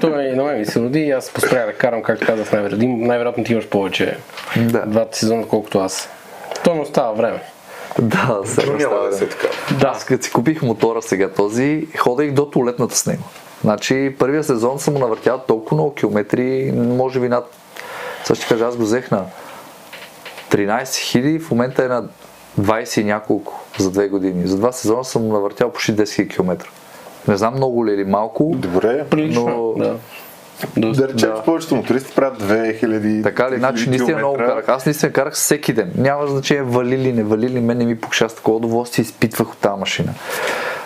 Той 0.00 0.10
на 0.32 0.44
мен 0.44 0.58
ми 0.58 0.66
се 0.66 0.80
роди 0.80 1.00
и 1.00 1.10
аз 1.10 1.30
поспрях 1.30 1.66
да 1.66 1.72
карам, 1.72 2.02
както 2.02 2.26
казах, 2.26 2.52
най-вероятно. 2.52 2.96
Най-вероятно 2.96 3.44
ти 3.44 3.52
имаш 3.52 3.68
повече 3.68 4.18
Да. 4.56 4.86
двата 4.86 5.18
сезона, 5.18 5.48
колкото 5.48 5.78
аз. 5.78 6.08
То 6.64 6.74
не 6.74 6.80
остава 6.80 7.12
време. 7.12 7.42
Да, 7.98 8.40
сега 8.44 8.72
няма 8.72 8.96
да 9.10 9.16
се 9.16 9.28
така. 9.28 9.46
Да. 9.80 9.86
Аз 9.86 10.04
като 10.04 10.24
си 10.24 10.32
купих 10.32 10.62
мотора 10.62 11.02
сега 11.02 11.30
този, 11.30 11.86
ходех 11.98 12.32
до 12.32 12.46
туалетната 12.46 12.96
с 12.96 13.06
него. 13.06 13.22
Значи 13.64 14.16
първия 14.18 14.44
сезон 14.44 14.78
съм 14.78 14.94
му 14.94 15.00
навъртял 15.00 15.38
толкова 15.38 15.74
много 15.74 15.94
километри, 15.94 16.72
може 16.74 17.20
би 17.20 17.28
над... 17.28 17.44
Сега 18.28 18.36
ще 18.36 18.48
кажа, 18.48 18.64
аз 18.66 18.76
го 18.76 18.82
взех 18.82 19.10
на 19.10 19.24
13 20.50 20.96
хиляди, 20.96 21.38
в 21.38 21.50
момента 21.50 21.84
е 21.84 21.88
на 21.88 22.04
20 22.60 23.00
и 23.00 23.04
няколко 23.04 23.64
за 23.78 23.90
две 23.90 24.08
години. 24.08 24.46
За 24.46 24.56
два 24.56 24.72
сезона 24.72 25.04
съм 25.04 25.28
навъртял 25.28 25.70
почти 25.70 25.92
10 25.92 26.14
хиляди 26.14 26.28
километра. 26.28 26.68
Не 27.28 27.36
знам 27.36 27.54
много 27.54 27.86
ли 27.86 27.90
е 27.90 27.94
или 27.94 28.04
малко. 28.04 28.52
Добре. 28.56 29.04
Прилично. 29.04 29.46
Но- 29.46 29.84
Да. 29.84 29.96
Доста. 30.76 31.02
Да 31.02 31.08
речем, 31.08 31.30
Да. 31.30 31.36
че 31.36 31.42
повечето 31.44 31.76
мотористи 31.76 32.14
правят 32.14 32.42
2000 32.42 33.22
Така 33.22 33.50
ли, 33.50 33.56
значи 33.58 33.84
3000 33.84 33.88
наистина 33.88 34.18
много 34.18 34.36
карах. 34.36 34.68
Аз 34.68 34.86
наистина 34.86 35.12
карах 35.12 35.34
всеки 35.34 35.72
ден. 35.72 35.92
Няма 35.96 36.26
значение 36.26 36.62
валили, 36.62 37.12
не 37.12 37.22
валили, 37.22 37.60
мен 37.60 37.78
не 37.78 37.84
ми 37.84 38.00
покша 38.00 38.28
с 38.28 38.34
такова 38.34 38.56
удоволствие, 38.56 39.02
изпитвах 39.02 39.52
от 39.52 39.58
тази 39.58 39.80
машина. 39.80 40.14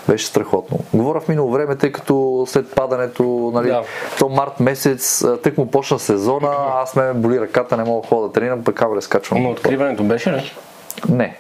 Беше 0.08 0.26
страхотно. 0.26 0.78
Говоря 0.94 1.20
в 1.20 1.28
минало 1.28 1.50
време, 1.50 1.76
тъй 1.76 1.92
като 1.92 2.44
след 2.48 2.74
падането, 2.74 3.50
нали, 3.54 3.68
Да. 3.68 3.82
то 4.18 4.28
март 4.28 4.60
месец, 4.60 5.24
тък 5.42 5.58
му 5.58 5.66
почна 5.66 5.98
сезона, 5.98 6.50
аз 6.74 6.96
ме 6.96 7.12
боли 7.14 7.40
ръката, 7.40 7.76
не 7.76 7.84
мога 7.84 8.02
да 8.02 8.08
ходя 8.08 8.26
да 8.26 8.32
тренирам, 8.32 8.64
пък 8.64 8.74
кабеле 8.74 9.00
скачвам. 9.00 9.42
Но 9.42 9.50
откриването 9.50 10.02
беше 10.02 10.32
ли? 10.32 10.52
Не. 11.08 11.36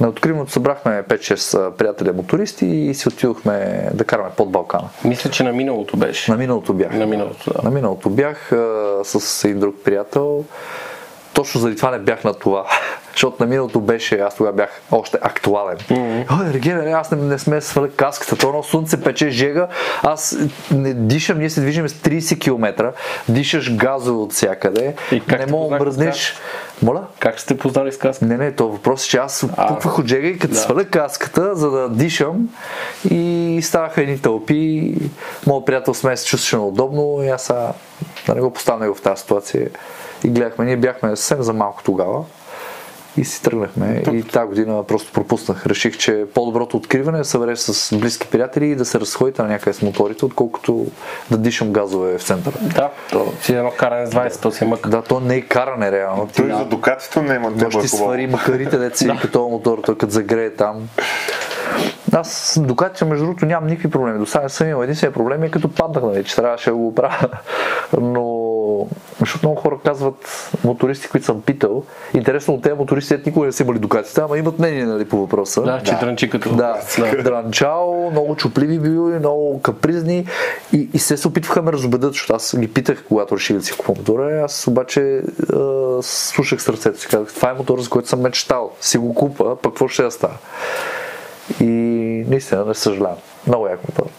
На 0.00 0.08
откриването 0.08 0.52
събрахме 0.52 1.02
5-6 1.08 1.66
а, 1.66 1.70
приятели 1.70 2.12
мотористи 2.12 2.66
и 2.66 2.94
си 2.94 3.08
отидохме 3.08 3.88
да 3.94 4.04
караме 4.04 4.28
под 4.36 4.50
Балкана. 4.50 4.88
Мисля, 5.04 5.30
че 5.30 5.42
на 5.42 5.52
миналото 5.52 5.96
беше. 5.96 6.30
На 6.30 6.36
миналото 6.36 6.72
бях. 6.72 6.92
На 6.92 7.06
миналото, 7.06 7.52
да. 7.52 7.62
На 7.62 7.70
миналото 7.70 8.10
бях 8.10 8.52
а, 8.52 9.00
с 9.04 9.44
един 9.44 9.60
друг 9.60 9.74
приятел. 9.84 10.44
Точно 11.36 11.60
заради 11.60 11.76
това 11.76 11.90
не 11.90 11.98
бях 11.98 12.24
на 12.24 12.34
това. 12.34 12.64
Защото 13.12 13.36
на 13.40 13.46
миналото 13.46 13.80
беше, 13.80 14.18
аз 14.18 14.36
тогава 14.36 14.56
бях 14.56 14.80
още 14.90 15.18
актуален. 15.20 15.76
Mm-hmm. 15.76 16.26
Ой, 16.40 16.52
Регене, 16.52 16.92
аз 16.92 17.10
не, 17.10 17.16
не 17.16 17.38
сме 17.38 17.60
сваля 17.60 17.88
каската, 17.90 18.36
то 18.36 18.48
едно 18.48 18.62
слънце 18.62 19.00
пече 19.00 19.30
жега, 19.30 19.68
аз 20.02 20.36
не 20.70 20.94
дишам, 20.94 21.38
ние 21.38 21.50
се 21.50 21.60
движим 21.60 21.88
с 21.88 21.92
30 21.92 22.40
км, 22.40 22.92
дишаш 23.28 23.76
газово 23.76 24.22
от 24.22 24.32
всякъде, 24.32 24.94
И 25.12 25.20
как 25.20 25.46
не 25.46 25.52
мога 25.52 25.78
мръзнеш. 25.78 26.34
Моля? 26.82 27.02
Как 27.18 27.40
сте 27.40 27.58
познали 27.58 27.92
с 27.92 27.98
каска? 27.98 28.24
Не, 28.24 28.36
не, 28.36 28.52
то 28.52 28.68
въпрос 28.68 29.06
е, 29.06 29.08
че 29.08 29.16
аз 29.16 29.46
А, 29.56 29.68
пуквах 29.68 29.98
от 29.98 30.06
жега 30.06 30.28
и 30.28 30.38
като 30.38 30.54
да. 30.54 30.60
сваля 30.60 30.84
каската, 30.84 31.54
за 31.54 31.70
да 31.70 31.88
дишам 31.88 32.48
и 33.10 33.60
ставаха 33.62 34.02
едни 34.02 34.18
тълпи. 34.18 34.94
Моят 35.46 35.66
приятел 35.66 35.94
с 35.94 36.02
мен 36.02 36.16
се 36.16 36.26
чувстваше 36.26 36.56
неудобно 36.56 37.22
и 37.22 37.28
аз 37.28 37.42
сега 37.42 37.72
да 38.26 38.34
не 38.34 38.40
го 38.40 38.52
поставя 38.52 38.94
в 38.94 39.02
тази 39.02 39.20
ситуация. 39.20 39.68
И 40.26 40.30
гледахме. 40.30 40.64
Ние 40.64 40.76
бяхме 40.76 41.16
съвсем 41.16 41.42
за 41.42 41.52
малко 41.52 41.82
тогава 41.84 42.24
и 43.16 43.24
си 43.24 43.42
тръгнахме. 43.42 44.02
И 44.12 44.22
тази 44.22 44.46
година 44.46 44.84
просто 44.88 45.12
пропуснах. 45.12 45.66
Реших, 45.66 45.98
че 45.98 46.24
по-доброто 46.34 46.76
откриване 46.76 47.18
е 47.18 47.20
да 47.20 47.24
събереш 47.24 47.58
с 47.58 47.96
близки 47.96 48.28
приятели 48.28 48.66
и 48.66 48.76
да 48.76 48.84
се 48.84 49.00
разходите 49.00 49.42
на 49.42 49.48
някъде 49.48 49.72
с 49.72 49.82
моторите, 49.82 50.24
отколкото 50.24 50.86
да 51.30 51.38
дишам 51.38 51.72
газове 51.72 52.18
в 52.18 52.22
центъра. 52.22 52.54
Да, 52.62 52.90
то 53.10 53.32
си 53.42 53.52
едно 53.52 53.70
каране 53.78 54.06
с 54.06 54.10
20, 54.10 54.42
то 54.42 54.50
си 54.50 54.64
е 54.64 54.66
мък. 54.66 54.88
Да, 54.88 55.02
то 55.02 55.20
не 55.20 55.36
е 55.36 55.40
каране 55.40 55.92
реално. 55.92 56.28
Той 56.36 56.50
за 56.50 56.64
докатито 56.64 57.22
не 57.22 57.34
има 57.34 57.58
то 57.58 57.64
не 57.64 57.70
ще 57.70 57.88
свари 57.88 58.26
макарите, 58.26 58.78
деца 58.78 58.96
си 58.96 59.20
като 59.22 59.48
мотор, 59.48 59.80
той 59.84 59.98
като 59.98 60.12
загрее 60.12 60.54
там. 60.54 60.88
Аз 62.12 62.58
докато 62.62 63.06
между 63.06 63.24
другото 63.24 63.46
нямам 63.46 63.68
никакви 63.68 63.90
проблеми. 63.90 64.18
До 64.18 64.26
сега 64.26 64.42
не 64.42 64.48
съм 64.48 64.68
имал. 64.68 64.82
Единственият 64.82 65.14
проблем 65.14 65.42
е 65.42 65.50
като 65.50 65.68
паднах, 65.68 66.04
нали, 66.04 66.24
че 66.24 66.36
трябваше 66.36 66.70
да 66.70 66.76
го 66.76 66.94
правя. 66.94 67.28
Но, 68.00 68.35
защото 69.20 69.46
много 69.46 69.60
хора 69.60 69.78
казват, 69.84 70.50
мотористи, 70.64 71.08
които 71.08 71.26
съм 71.26 71.42
питал, 71.42 71.84
интересно 72.14 72.54
от 72.54 72.62
тези 72.62 72.74
мотористи, 72.74 73.16
никога 73.26 73.46
не 73.46 73.52
са 73.52 73.62
имали 73.62 73.78
докатите, 73.78 74.20
ама 74.20 74.38
имат 74.38 74.58
мнение 74.58 74.84
нали, 74.84 75.04
по 75.04 75.18
въпроса. 75.18 75.62
Да, 75.62 75.82
че 75.82 75.94
дрънчи 76.00 76.30
като... 76.30 76.56
Да, 76.56 76.80
дранчао, 77.24 78.10
много 78.10 78.36
чупливи 78.36 78.78
били, 78.78 79.18
много 79.18 79.60
капризни 79.62 80.26
и, 80.72 80.88
и 80.94 80.98
се 80.98 81.16
се 81.16 81.28
опитваха 81.28 81.60
да 81.60 81.64
ме 81.64 81.72
разобедят, 81.72 82.12
защото 82.12 82.34
аз 82.34 82.58
ги 82.58 82.72
питах, 82.72 83.04
когато 83.08 83.36
реших 83.36 83.56
да 83.56 83.62
си 83.62 83.72
купа 83.72 83.92
мотора, 83.98 84.44
аз 84.44 84.66
обаче 84.66 85.22
а, 85.52 86.02
слушах 86.02 86.62
сърцето 86.62 87.00
си, 87.00 87.08
казах, 87.08 87.34
това 87.34 87.50
е 87.50 87.54
мотор, 87.54 87.80
за 87.80 87.90
който 87.90 88.08
съм 88.08 88.20
мечтал, 88.20 88.70
си 88.80 88.98
го 88.98 89.14
купа, 89.14 89.56
пък 89.62 89.72
какво 89.72 89.88
ще 89.88 90.02
да 90.02 90.10
става? 90.10 90.34
И 91.60 91.64
наистина 92.28 92.64
не 92.64 92.74
съжалявам. 92.74 93.16
Много 93.46 93.66
як 93.66 93.80
мотор. 93.88 94.10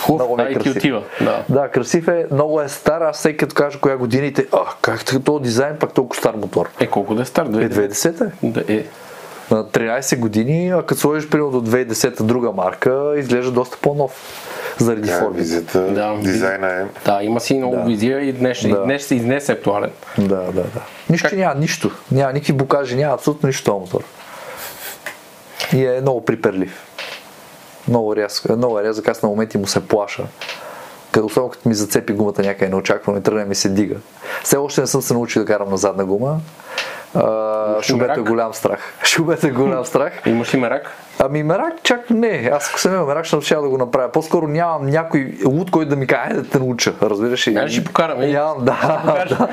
Хубав, 0.00 0.36
да, 0.36 0.48
и 0.50 0.58
ти 0.58 0.70
отива. 0.70 1.02
Да. 1.20 1.44
Да, 1.48 1.68
красив 1.68 2.08
е, 2.08 2.26
много 2.32 2.60
е 2.60 2.68
стар, 2.68 3.00
аз 3.00 3.16
всеки 3.18 3.36
като 3.36 3.54
кажа 3.54 3.80
коя 3.80 3.96
годините, 3.96 4.46
а, 4.52 4.58
как 4.82 5.04
така 5.04 5.18
този 5.20 5.42
дизайн, 5.42 5.76
пак 5.76 5.92
толкова 5.92 6.20
стар 6.20 6.34
мотор. 6.34 6.70
Е, 6.80 6.86
колко 6.86 7.14
да 7.14 7.22
е 7.22 7.24
стар? 7.24 7.46
Е, 7.46 7.48
2010? 7.48 7.90
2010 7.90 8.20
е. 8.20 8.30
Да, 8.42 8.74
е. 8.74 8.84
На 9.50 9.64
13 9.64 10.18
години, 10.18 10.70
а 10.70 10.82
като 10.82 11.00
сложиш 11.00 11.28
примерно 11.30 11.60
до 11.60 11.70
2010 11.70 12.22
друга 12.22 12.52
марка, 12.52 13.14
изглежда 13.16 13.52
доста 13.52 13.76
по-нов. 13.82 14.12
Заради 14.78 15.08
Да, 15.10 15.18
формите. 15.18 15.40
визията, 15.40 15.80
Да, 15.80 16.14
дизайна 16.14 16.72
е. 16.72 16.84
Да, 17.04 17.22
има 17.22 17.40
си 17.40 17.54
много 17.54 17.76
Да. 17.76 17.82
визия 17.82 18.20
и 18.20 18.32
днес, 18.32 18.62
и 18.62 18.68
Да. 18.68 18.82
днес, 18.84 19.10
и 19.10 19.20
днес 19.20 19.48
е 19.48 19.52
актуален. 19.52 19.90
Да, 20.18 20.36
да, 20.36 20.52
да. 20.52 20.80
Нищо 21.10 21.36
няма, 21.36 21.54
нищо. 21.54 21.90
Няма 22.12 22.32
никакви 22.32 22.52
букажи, 22.52 22.96
няма 22.96 23.14
абсолютно 23.14 23.46
нищо 23.46 23.64
този 23.64 23.80
мотор. 23.80 24.00
И 25.74 25.86
е 25.86 25.98
много 26.00 26.24
приперлив. 26.24 26.85
Много 27.88 28.16
рязък, 28.16 28.56
много 28.56 28.80
рязък, 28.80 29.08
аз 29.08 29.22
на 29.22 29.28
моменти 29.28 29.58
му 29.58 29.66
се 29.66 29.88
плаша. 29.88 30.26
Като, 31.12 31.26
особено 31.26 31.50
като 31.50 31.68
ми 31.68 31.74
зацепи 31.74 32.12
гумата 32.12 32.42
някъде 32.42 32.68
неочаквано 32.68 33.18
и 33.18 33.22
тръгне 33.22 33.44
ми 33.44 33.54
се 33.54 33.68
дига. 33.68 33.96
Все 34.44 34.56
още 34.56 34.80
не 34.80 34.86
съм 34.86 35.02
се 35.02 35.14
научил 35.14 35.42
да 35.42 35.46
карам 35.52 35.70
на 35.70 35.76
задна 35.76 36.04
гума. 36.04 36.40
А, 37.14 38.16
е 38.16 38.20
голям 38.20 38.54
страх. 38.54 38.94
Шубето 39.04 39.46
е 39.46 39.50
голям 39.50 39.84
страх. 39.84 40.12
Имаш 40.26 40.54
ли 40.54 40.58
мерак? 40.58 40.90
Ами 41.18 41.42
мерак 41.42 41.74
чак 41.82 42.10
не. 42.10 42.50
Аз 42.52 42.70
ако 42.70 42.80
съм 42.80 42.94
имал 42.94 43.06
мерак, 43.06 43.24
ще 43.24 43.40
ще 43.40 43.54
да 43.54 43.68
го 43.68 43.78
направя. 43.78 44.12
По-скоро 44.12 44.48
нямам 44.48 44.86
някой 44.86 45.34
луд, 45.46 45.70
който 45.70 45.88
да 45.90 45.96
ми 45.96 46.06
каже, 46.06 46.22
«Айде 46.22 46.40
да 46.40 46.48
те 46.48 46.58
науча. 46.58 46.92
Разбираш 47.02 47.48
ли? 47.48 47.56
Айде 47.56 47.70
ще 47.70 47.84
покараме. 47.84 48.26
Нямам, 48.26 48.64
да. 48.64 49.02
да. 49.28 49.48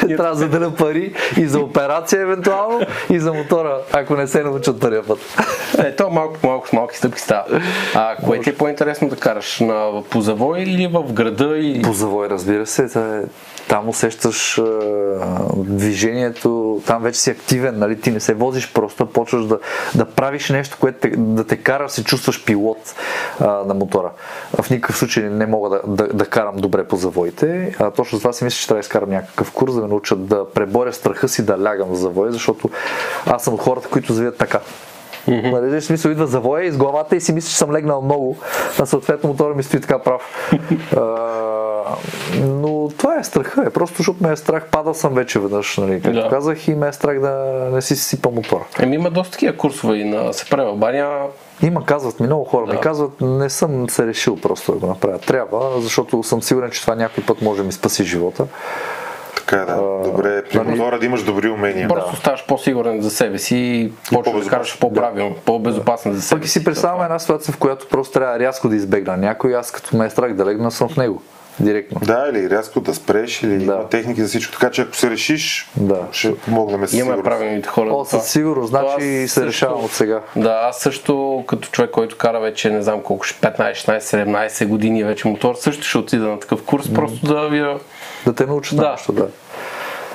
Трябва 0.16 0.28
да 0.28 0.34
заделя 0.34 0.74
пари 0.74 1.14
и 1.36 1.46
за 1.46 1.60
операция 1.60 2.22
евентуално, 2.22 2.80
и 3.10 3.18
за 3.18 3.32
мотора, 3.32 3.76
ако 3.92 4.16
не 4.16 4.26
се 4.26 4.42
научат 4.42 4.80
първия 4.80 5.06
път. 5.06 5.18
Е, 5.78 5.96
то 5.96 6.10
малко 6.10 6.34
по 6.38 6.46
малко 6.46 6.68
с 6.68 6.72
малки 6.72 6.96
стъпки 6.96 7.20
става. 7.20 7.44
А 7.94 8.16
кое 8.24 8.40
ти 8.40 8.50
е 8.50 8.54
по-интересно 8.54 9.08
да 9.08 9.16
караш? 9.16 9.60
На, 9.60 10.02
по 10.10 10.20
завой 10.20 10.60
или 10.60 10.86
в 10.86 11.12
града? 11.12 11.58
И... 11.58 11.82
По 11.82 11.92
завой, 11.92 12.28
разбира 12.28 12.66
се. 12.66 12.88
та 12.88 13.00
е- 13.00 13.22
Там 13.68 13.88
усещаш 13.88 14.58
а, 14.58 14.64
движението, 15.56 16.82
там 16.86 17.02
вече 17.02 17.20
си 17.20 17.30
активен, 17.30 17.78
нали? 17.78 18.00
ти 18.00 18.10
не 18.10 18.20
се 18.20 18.34
возиш 18.34 18.72
просто, 18.72 19.06
почваш 19.06 19.46
да, 19.46 19.58
да 19.94 20.04
правиш 20.04 20.48
нещо, 20.50 20.76
което 20.80 20.98
те, 20.98 21.08
да 21.16 21.44
те 21.44 21.56
кара 21.56 21.88
се 21.88 22.04
чувстваш 22.04 22.44
пилот 22.44 22.94
а, 23.40 23.46
на 23.46 23.74
мотора. 23.74 24.10
В 24.62 24.70
никакъв 24.70 24.96
случай 24.96 25.24
не 25.24 25.46
мога 25.46 25.68
да, 25.70 25.80
да, 25.86 26.08
да 26.08 26.26
карам 26.26 26.56
добре 26.56 26.84
по 26.84 26.96
завоите. 26.96 27.76
А, 27.78 27.90
точно 27.90 28.16
за 28.16 28.22
това 28.22 28.32
си 28.32 28.44
мисля, 28.44 28.56
че 28.56 28.66
трябва 28.66 28.78
да 28.78 28.86
изкарам 28.86 29.10
някакъв 29.10 29.52
курс, 29.52 29.74
да 29.74 29.80
ме 29.80 29.88
научат 29.88 30.26
да 30.26 30.50
преборя 30.50 30.92
страха 30.92 31.28
си 31.28 31.44
да 31.44 31.64
лягам 31.64 31.88
в 31.88 31.94
завой, 31.94 32.32
защото 32.32 32.70
аз 33.26 33.44
съм 33.44 33.54
от 33.54 33.60
хората, 33.60 33.88
които 33.88 34.12
завият 34.12 34.36
така. 34.36 34.60
Нали, 35.28 35.80
в 35.80 35.84
смисъл 35.84 36.10
идва 36.10 36.26
завоя 36.26 36.64
из 36.64 36.76
главата 36.76 37.16
и 37.16 37.20
си 37.20 37.32
мисля, 37.32 37.48
че 37.48 37.56
съм 37.56 37.72
легнал 37.72 38.02
много, 38.02 38.36
а 38.80 38.86
съответно 38.86 39.28
мотора 39.30 39.54
ми 39.54 39.62
стои 39.62 39.80
така 39.80 39.98
прав. 39.98 40.22
А, 40.96 41.94
но 42.44 42.90
това 42.98 43.18
е 43.18 43.24
страха, 43.24 43.64
е 43.66 43.70
просто 43.70 43.96
защото 43.96 44.24
ме 44.24 44.32
е 44.32 44.36
страх, 44.36 44.66
падал 44.70 44.94
съм 44.94 45.14
вече 45.14 45.38
веднъж, 45.38 45.76
нали, 45.76 46.02
както 46.02 46.20
Да. 46.22 46.28
казах, 46.28 46.68
и 46.68 46.74
ме 46.74 46.88
е 46.88 46.92
страх 46.92 47.20
да 47.20 47.30
не 47.72 47.82
си 47.82 47.96
сипа 47.96 48.30
мотора. 48.30 48.64
Еми 48.80 48.94
има 48.94 49.10
доста 49.10 49.32
такива 49.32 49.56
курсове 49.56 49.96
и 49.96 50.04
на 50.04 50.32
Сепре 50.32 50.64
в 50.64 50.76
баня. 50.76 51.08
Има, 51.62 51.84
казват 51.84 52.20
ми, 52.20 52.26
много 52.26 52.44
хора 52.44 52.66
Да. 52.66 52.72
ми 52.72 52.80
казват, 52.80 53.20
не 53.20 53.50
съм 53.50 53.90
се 53.90 54.06
решил 54.06 54.36
просто 54.36 54.72
да 54.72 54.78
го 54.78 54.86
направя. 54.86 55.18
Трябва, 55.18 55.80
защото 55.80 56.22
съм 56.22 56.42
сигурен, 56.42 56.70
че 56.70 56.82
това 56.82 56.94
някой 56.94 57.24
път 57.24 57.42
може 57.42 57.60
да 57.60 57.66
ми 57.66 57.72
спаси 57.72 58.04
живота. 58.04 58.46
Така 59.48 59.62
е, 59.62 59.66
да. 59.66 60.10
Добре, 60.10 60.44
при 60.44 60.58
нали? 60.58 60.68
мотора 60.68 60.98
да 60.98 61.06
имаш 61.06 61.22
добри 61.22 61.48
умения. 61.48 61.88
Просто 61.88 62.16
ставаш 62.16 62.46
по-сигурен 62.46 63.00
за 63.00 63.10
себе 63.10 63.38
си 63.38 63.56
и 63.56 63.92
почваш 63.92 64.10
да 64.10 64.22
по-безопасен. 64.22 64.50
караш 64.50 64.78
по-правилно, 64.78 65.36
по-безопасен 65.44 66.12
за 66.12 66.22
себе 66.22 66.40
Пък 66.40 66.46
и 66.46 66.48
си 66.48 66.64
представяме 66.64 67.04
една 67.04 67.18
ситуация, 67.18 67.54
в 67.54 67.58
която 67.58 67.88
просто 67.88 68.12
трябва 68.12 68.38
рязко 68.38 68.68
да 68.68 68.76
избегна 68.76 69.16
някой, 69.16 69.56
аз 69.56 69.70
като 69.70 69.96
ме 69.96 70.06
е 70.06 70.10
страх 70.10 70.34
да 70.34 70.44
легна 70.46 70.70
съм 70.70 70.88
в 70.88 70.96
него. 70.96 71.22
Директно. 71.60 72.00
Да, 72.00 72.26
или 72.30 72.50
рязко 72.50 72.80
да 72.80 72.94
спреш, 72.94 73.42
или 73.42 73.56
Да. 73.56 73.64
има 73.64 73.88
техники 73.88 74.22
за 74.22 74.28
всичко. 74.28 74.52
Така 74.52 74.70
че 74.70 74.82
ако 74.82 74.96
се 74.96 75.10
решиш, 75.10 75.70
Да. 75.76 76.00
ще 76.12 76.36
помогнем 76.36 76.80
със 76.80 76.94
Имаме 76.94 77.22
правилните 77.22 77.68
хора. 77.68 77.90
О, 77.90 78.04
със 78.04 78.24
сигурност, 78.24 78.68
значи 78.68 79.04
се 79.04 79.28
също- 79.28 79.46
решавам 79.46 79.84
от 79.84 79.90
сега. 79.90 80.20
Да, 80.36 80.60
аз 80.62 80.78
също 80.78 81.44
като 81.46 81.68
човек, 81.68 81.90
който 81.90 82.16
кара 82.16 82.40
вече 82.40 82.70
не 82.70 82.82
знам 82.82 83.00
колко, 83.00 83.24
ще 83.24 83.40
15, 83.40 83.72
16, 83.74 83.98
17 84.00 84.66
години 84.66 85.04
вече 85.04 85.28
мотор, 85.28 85.54
също 85.54 85.82
ще 85.82 85.98
отида 85.98 86.24
на 86.24 86.40
такъв 86.40 86.62
курс, 86.62 86.94
просто 86.94 87.26
да 87.26 87.48
ви... 87.48 87.64
Да 88.26 88.34
те 88.34 88.46
научат 88.46 88.76
Да. 88.76 88.82
да. 88.82 88.90
нещо, 88.90 89.12
да. 89.12 89.26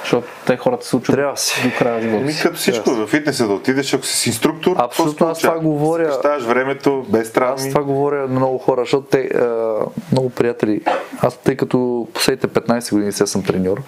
Защото 0.03 0.27
те 0.45 0.57
хората 0.57 0.85
се 0.85 0.95
учат 0.95 1.15
Трябва 1.15 1.37
си. 1.37 1.61
до 1.63 1.77
края 1.77 2.01
живота 2.01 2.31
си. 2.31 2.43
като 2.43 2.55
всичко, 2.55 2.89
в 2.89 3.07
фитнеса 3.07 3.47
да 3.47 3.53
отидеш, 3.53 3.93
ако 3.93 4.05
си 4.05 4.17
с 4.17 4.27
инструктор, 4.27 4.75
Абсолютно, 4.79 5.27
аз 5.27 5.39
това 5.39 5.59
говоря. 5.59 6.11
Ставаш 6.13 6.43
времето, 6.43 7.05
без 7.09 7.27
Аз 7.27 7.33
травми. 7.33 7.69
това 7.69 7.83
говоря 7.83 8.19
на 8.19 8.27
много 8.27 8.57
хора, 8.57 8.81
защото 8.81 9.07
те, 9.07 9.19
а, 9.19 9.75
много 10.11 10.29
приятели, 10.29 10.81
аз 11.21 11.37
тъй 11.37 11.55
като 11.55 12.07
последните 12.13 12.47
15 12.47 12.91
години 12.91 13.11
сега 13.11 13.27
съм 13.27 13.43
треньор, 13.43 13.81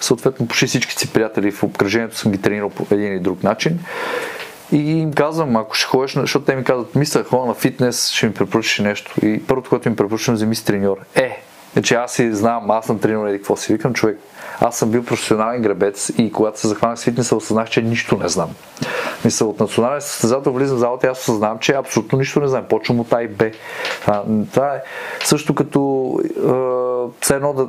съответно 0.00 0.48
почти 0.48 0.66
всички 0.66 0.92
си 0.92 1.12
приятели 1.12 1.50
в 1.50 1.62
обкръжението 1.62 2.16
съм 2.16 2.32
ги 2.32 2.38
тренирал 2.38 2.70
по 2.70 2.86
един 2.90 3.06
или 3.06 3.20
друг 3.20 3.42
начин. 3.42 3.78
И 4.72 4.92
им 4.92 5.12
казвам, 5.12 5.56
ако 5.56 5.74
ще 5.74 5.86
ходиш, 5.86 6.14
защото 6.14 6.44
те 6.44 6.56
ми 6.56 6.64
казват, 6.64 6.94
мисля, 6.94 7.24
ходя 7.24 7.46
на 7.46 7.54
фитнес, 7.54 8.10
ще 8.10 8.26
ми 8.26 8.34
препоръчаш 8.34 8.78
нещо. 8.78 9.14
И 9.22 9.42
първото, 9.46 9.70
което 9.70 9.88
им 9.88 9.96
препоръчвам, 9.96 10.34
вземи 10.34 10.54
си 10.54 10.64
треньор. 10.64 10.96
Е, 11.14 11.42
че 11.82 11.94
аз 11.94 12.12
си 12.12 12.34
знам, 12.34 12.70
аз 12.70 12.86
съм 12.86 12.98
треньор, 12.98 13.26
еди 13.26 13.38
какво 13.38 13.56
си 13.56 13.72
викам, 13.72 13.94
човек. 13.94 14.18
Аз 14.60 14.78
съм 14.78 14.90
бил 14.90 15.04
професионален 15.04 15.62
гребец 15.62 16.12
и 16.18 16.32
когато 16.32 16.60
се 16.60 16.68
захванах 16.68 16.98
с 16.98 17.04
фитнеса, 17.04 17.36
осъзнах, 17.36 17.70
че 17.70 17.82
нищо 17.82 18.16
не 18.16 18.28
знам. 18.28 18.50
Мисля, 19.24 19.46
от 19.46 19.60
национален 19.60 20.00
състезател 20.00 20.52
влизам 20.52 20.76
в 20.76 20.80
залата 20.80 21.06
и 21.06 21.10
аз 21.10 21.18
осъзнавам, 21.18 21.58
че 21.58 21.72
абсолютно 21.72 22.18
нищо 22.18 22.40
не 22.40 22.48
знам. 22.48 22.64
Почвам 22.68 23.00
от 23.00 23.12
А 23.12 23.22
и 23.22 23.28
Б. 23.28 23.50
А, 24.06 24.22
това 24.54 24.74
е 24.74 24.82
също 25.24 25.54
като 25.54 26.12
е, 26.24 27.20
все 27.20 27.34
едно 27.34 27.52
да. 27.52 27.68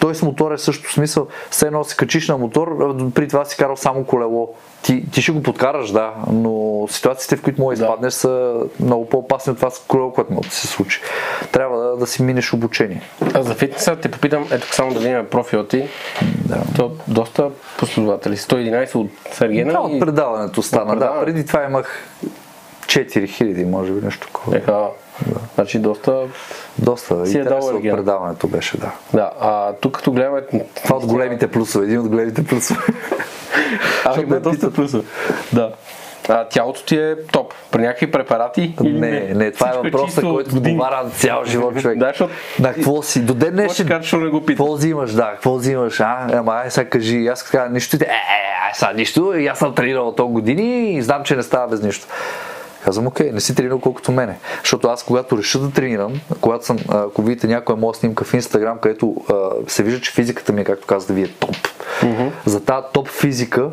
Той 0.00 0.14
с 0.14 0.22
мотор 0.22 0.52
е 0.52 0.58
също 0.58 0.92
смисъл. 0.92 1.26
Все 1.50 1.66
едно 1.66 1.84
се 1.84 1.96
качиш 1.96 2.28
на 2.28 2.38
мотор, 2.38 2.94
при 3.14 3.28
това 3.28 3.44
си 3.44 3.56
карал 3.56 3.76
само 3.76 4.04
колело. 4.04 4.54
Ти, 4.82 5.10
ти 5.10 5.22
ще 5.22 5.32
го 5.32 5.42
подкараш, 5.42 5.90
да, 5.90 6.14
но 6.32 6.86
ситуациите, 6.90 7.36
в 7.36 7.42
които 7.42 7.62
може 7.62 7.78
да 7.78 7.84
изпаднеш, 7.84 8.12
са 8.12 8.54
много 8.80 9.08
по-опасни 9.08 9.50
от 9.50 9.56
това 9.56 9.70
с 9.70 9.78
колело, 9.78 10.12
което 10.12 10.32
може 10.32 10.48
да 10.48 10.54
се 10.54 10.66
случи. 10.66 11.00
Трябва 11.52 11.81
да, 11.92 11.98
да 11.98 12.06
си 12.06 12.22
минеш 12.22 12.52
обучение. 12.52 13.02
А 13.34 13.42
за 13.42 13.54
фитнеса 13.54 13.96
те 13.96 14.10
попитам, 14.10 14.46
ето 14.50 14.74
само 14.74 14.94
да 14.94 15.00
видим 15.00 15.26
профила 15.30 15.68
ти. 15.68 15.88
Да. 16.22 16.62
То 16.76 16.92
доста 17.08 17.50
последователи. 17.78 18.36
111 18.36 18.94
от 18.94 19.10
Сергена 19.32 19.72
Да, 19.72 19.78
от 19.78 20.00
предаването 20.00 20.62
стана. 20.62 20.82
От 20.82 20.88
Да, 20.88 20.94
предаването. 20.94 21.26
преди 21.26 21.46
това 21.46 21.64
имах 21.64 22.08
4000, 22.86 23.64
може 23.64 23.92
би 23.92 24.04
нещо 24.04 24.26
такова. 24.26 24.56
еха, 24.56 24.86
значи 25.54 25.78
доста... 25.78 26.20
Доста 26.78 27.26
Си 27.26 27.38
е 27.38 27.44
дал 27.44 27.58
от 27.58 27.82
предаването 27.82 28.46
беше, 28.46 28.78
да. 28.78 28.92
Да, 29.14 29.30
а 29.40 29.72
тук 29.72 29.96
като 29.96 30.12
гледаме... 30.12 30.42
Това 30.84 30.96
от 30.96 31.06
големите 31.06 31.50
плюсове, 31.50 31.84
един 31.84 32.00
от 32.00 32.08
големите 32.08 32.44
плюсове. 32.44 32.80
А, 34.04 34.20
има 34.20 34.34
ме 34.34 34.40
доста 34.40 34.72
плюса. 34.72 35.02
Да. 35.52 35.72
А, 36.28 36.44
тялото 36.44 36.84
ти 36.84 36.96
е 36.96 37.16
топ. 37.32 37.54
При 37.70 37.80
някакви 37.80 38.10
препарати? 38.10 38.74
или 38.84 39.00
Не, 39.00 39.34
не, 39.34 39.50
това 39.50 39.66
е 39.66 39.70
Всичко 39.70 39.84
въпросът, 39.84 40.08
чисто 40.08 40.34
който 40.34 40.56
отговаря 40.56 41.10
цял 41.10 41.44
живот 41.44 41.80
човек. 41.80 41.98
Да, 41.98 42.06
защото... 42.06 42.34
На 42.60 42.74
какво 42.74 43.02
си? 43.02 43.20
До 43.20 43.34
ден 43.34 43.52
днешен. 43.52 43.86
не? 44.46 44.46
Какво 44.46 44.72
взимаш, 44.72 45.12
да, 45.12 45.30
какво 45.32 45.54
взимаш, 45.54 46.00
а? 46.00 46.26
Ама, 46.32 46.52
ай, 46.52 46.70
сега 46.70 46.90
кажи, 46.90 47.26
аз 47.26 47.44
така, 47.44 47.68
нищо 47.68 47.98
ти, 47.98 48.04
е, 48.04 48.06
е, 48.06 48.10
е, 48.10 48.74
сега 48.74 48.92
нищо, 48.92 49.34
и 49.34 49.46
аз 49.46 49.58
съм 49.58 49.74
тренирал 49.74 50.14
толкова 50.14 50.40
години 50.40 50.94
и 50.94 51.02
знам, 51.02 51.24
че 51.24 51.36
не 51.36 51.42
става 51.42 51.68
без 51.68 51.82
нищо. 51.82 52.06
Казвам, 52.84 53.06
окей, 53.06 53.32
не 53.32 53.40
си 53.40 53.54
тренирал 53.54 53.80
колкото 53.80 54.12
мене. 54.12 54.38
Защото 54.60 54.88
аз, 54.88 55.02
когато 55.02 55.38
реша 55.38 55.58
да 55.58 55.70
тренирам, 55.70 56.20
когато 56.40 56.64
съм, 56.64 56.78
ако 56.88 57.22
видите 57.22 57.46
някоя 57.46 57.76
моя 57.76 57.94
снимка 57.94 58.24
в 58.24 58.34
Инстаграм, 58.34 58.78
където 58.78 59.16
а, 59.30 59.34
се 59.68 59.82
вижда, 59.82 60.00
че 60.00 60.12
физиката 60.12 60.52
ми 60.52 60.60
е, 60.60 60.64
както 60.64 60.86
каза, 60.86 61.06
да 61.06 61.12
ви 61.12 61.22
е 61.22 61.28
топ. 61.28 61.56
За 62.46 62.64
тази 62.64 62.86
топ 62.92 63.08
физика 63.08 63.70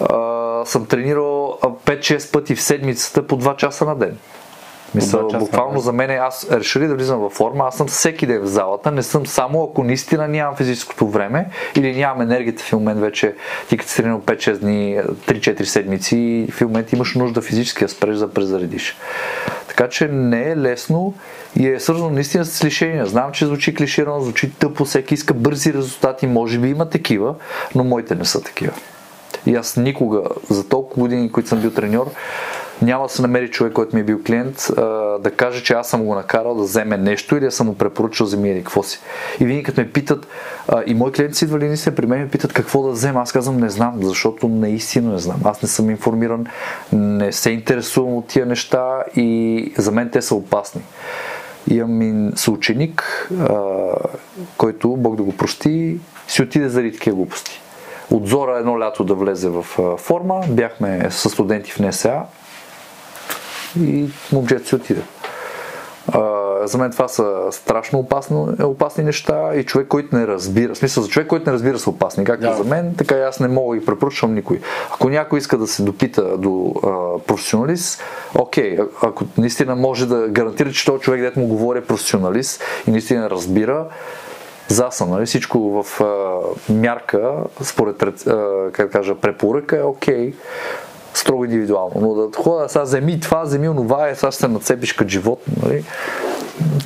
а, 0.00 0.64
съм 0.64 0.86
тренирал 0.86 1.58
а, 1.62 1.68
5-6 1.68 2.32
пъти 2.32 2.54
в 2.54 2.62
седмицата 2.62 3.26
по 3.26 3.38
2 3.38 3.56
часа 3.56 3.84
на 3.84 3.96
ден. 3.96 4.18
Мисля, 4.94 5.22
буквално 5.38 5.80
за 5.80 5.92
мен 5.92 6.10
аз 6.10 6.46
решили 6.50 6.86
да 6.86 6.94
влизам 6.94 7.20
във 7.20 7.32
форма, 7.32 7.64
аз 7.68 7.76
съм 7.76 7.86
всеки 7.86 8.26
ден 8.26 8.42
в 8.42 8.46
залата, 8.46 8.90
не 8.90 9.02
съм 9.02 9.26
само 9.26 9.64
ако 9.64 9.84
наистина 9.84 10.28
нямам 10.28 10.56
физическото 10.56 11.08
време 11.08 11.48
или 11.74 11.96
нямам 11.96 12.22
енергията 12.22 12.62
в 12.62 12.72
момент 12.72 13.00
вече, 13.00 13.34
ти 13.68 13.76
като 13.76 13.90
си 13.90 13.96
тренирал 13.96 14.20
5-6 14.20 14.58
дни, 14.58 14.98
3-4 15.00 15.62
седмици 15.62 16.48
в 16.52 16.60
момент 16.60 16.92
имаш 16.92 17.14
нужда 17.14 17.40
физически 17.42 17.84
да 17.84 17.88
спреш 17.88 18.16
да 18.18 18.30
презаредиш. 18.30 18.96
Така 19.68 19.88
че 19.88 20.08
не 20.08 20.50
е 20.50 20.56
лесно 20.56 21.14
и 21.56 21.68
е 21.68 21.80
свързано 21.80 22.10
наистина 22.10 22.44
с 22.44 22.64
лишения. 22.64 23.06
Знам, 23.06 23.32
че 23.32 23.46
звучи 23.46 23.74
клиширано, 23.74 24.20
звучи 24.20 24.50
тъпо, 24.50 24.84
всеки 24.84 25.14
иска 25.14 25.34
бързи 25.34 25.74
резултати, 25.74 26.26
може 26.26 26.58
би 26.58 26.68
има 26.68 26.88
такива, 26.88 27.34
но 27.74 27.84
моите 27.84 28.14
не 28.14 28.24
са 28.24 28.42
такива. 28.42 28.72
И 29.46 29.54
аз 29.54 29.76
никога, 29.76 30.22
за 30.50 30.68
толкова 30.68 31.00
години, 31.00 31.32
които 31.32 31.48
съм 31.48 31.60
бил 31.60 31.70
треньор, 31.70 32.10
няма 32.82 33.06
да 33.06 33.08
се 33.08 33.22
намери 33.22 33.50
човек, 33.50 33.72
който 33.72 33.96
ми 33.96 34.00
е 34.00 34.04
бил 34.04 34.20
клиент, 34.26 34.66
да 35.20 35.32
каже, 35.36 35.62
че 35.62 35.72
аз 35.72 35.88
съм 35.88 36.04
го 36.04 36.14
накарал 36.14 36.54
да 36.54 36.62
вземе 36.62 36.96
нещо 36.96 37.36
или 37.36 37.44
да 37.44 37.50
съм 37.50 37.66
му 37.66 37.74
препоръчал 37.74 38.26
вземи 38.26 38.50
или 38.50 38.58
какво 38.58 38.82
си. 38.82 38.98
И 39.40 39.44
винаги 39.44 39.62
като 39.62 39.80
ме 39.80 39.92
питат, 39.92 40.26
и 40.86 40.94
мои 40.94 41.12
клиенти 41.12 41.44
идвали 41.44 41.66
наистина 41.66 41.94
при 41.94 42.06
мен 42.06 42.20
ме 42.20 42.28
питат 42.28 42.52
какво 42.52 42.82
да 42.82 42.90
взема, 42.90 43.20
аз 43.20 43.32
казвам 43.32 43.56
не 43.56 43.70
знам, 43.70 43.98
защото 44.02 44.48
наистина 44.48 45.12
не 45.12 45.18
знам. 45.18 45.40
Аз 45.44 45.62
не 45.62 45.68
съм 45.68 45.90
информиран, 45.90 46.46
не 46.92 47.32
се 47.32 47.50
интересувам 47.50 48.14
от 48.14 48.26
тия 48.26 48.46
неща 48.46 49.04
и 49.16 49.72
за 49.78 49.92
мен 49.92 50.10
те 50.10 50.22
са 50.22 50.34
опасни. 50.34 50.82
Имам 51.70 52.02
и 52.02 52.30
съученик, 52.36 53.30
който, 54.56 54.96
Бог 54.96 55.16
да 55.16 55.22
го 55.22 55.36
прости, 55.36 55.98
си 56.28 56.42
отиде 56.42 56.68
заради 56.68 56.92
такива 56.92 57.16
глупости. 57.16 57.60
От 58.10 58.26
Зора 58.28 58.58
едно 58.58 58.80
лято 58.80 59.04
да 59.04 59.14
влезе 59.14 59.48
в 59.48 59.62
форма, 59.98 60.40
бяхме 60.48 61.06
с 61.10 61.30
студенти 61.30 61.70
в 61.70 61.78
НСА 61.78 62.22
и 63.80 64.08
момчето 64.32 64.68
си 64.68 64.74
отиде. 64.74 65.02
За 66.64 66.78
мен 66.78 66.90
това 66.90 67.08
са 67.08 67.42
страшно 67.50 67.98
опасно, 67.98 68.56
опасни 68.62 69.04
неща 69.04 69.54
и 69.54 69.64
човек, 69.64 69.88
който 69.88 70.16
не 70.16 70.26
разбира, 70.26 70.74
в 70.74 70.78
смисъл 70.78 71.02
за 71.02 71.08
човек, 71.08 71.28
който 71.28 71.50
не 71.50 71.52
разбира 71.52 71.78
са 71.78 71.90
опасни, 71.90 72.24
както 72.24 72.46
Да. 72.46 72.54
за 72.54 72.64
мен, 72.64 72.94
така 72.98 73.16
и 73.16 73.22
аз 73.22 73.40
не 73.40 73.48
мога 73.48 73.76
и 73.76 73.84
препоръчвам 73.84 74.34
никой. 74.34 74.60
Ако 74.94 75.08
някой 75.08 75.38
иска 75.38 75.58
да 75.58 75.66
се 75.66 75.82
допита 75.82 76.36
до 76.36 76.74
а, 76.82 77.18
професионалист, 77.26 78.02
окей, 78.34 78.78
а- 78.80 79.06
ако 79.06 79.24
наистина 79.38 79.76
може 79.76 80.06
да 80.06 80.28
гарантира, 80.28 80.72
че 80.72 80.84
този 80.86 81.00
човек, 81.02 81.20
дето 81.20 81.40
му 81.40 81.46
говори 81.46 81.78
е 81.78 81.84
професионалист 81.84 82.62
и 82.86 82.90
наистина 82.90 83.30
разбира, 83.30 83.86
за 84.68 84.88
съм, 84.90 85.10
нали? 85.10 85.26
всичко 85.26 85.82
в 85.82 86.00
а, 86.00 86.38
мярка, 86.72 87.32
според 87.62 88.02
а, 88.02 88.68
как 88.72 88.92
кажа, 88.92 89.14
препоръка 89.14 89.76
е 89.76 89.82
окей, 89.82 90.34
строго 91.14 91.44
индивидуално. 91.44 91.92
Но 92.00 92.14
да 92.14 92.36
хода, 92.36 92.68
сега 92.68 92.82
вземи 92.82 93.20
това, 93.20 93.42
вземи 93.42 93.68
онова, 93.68 94.08
е, 94.08 94.14
сега 94.14 94.30
ще 94.30 94.40
се 94.40 94.48
нацепиш 94.48 94.92
като 94.92 95.08
живот, 95.08 95.42
нали? 95.62 95.84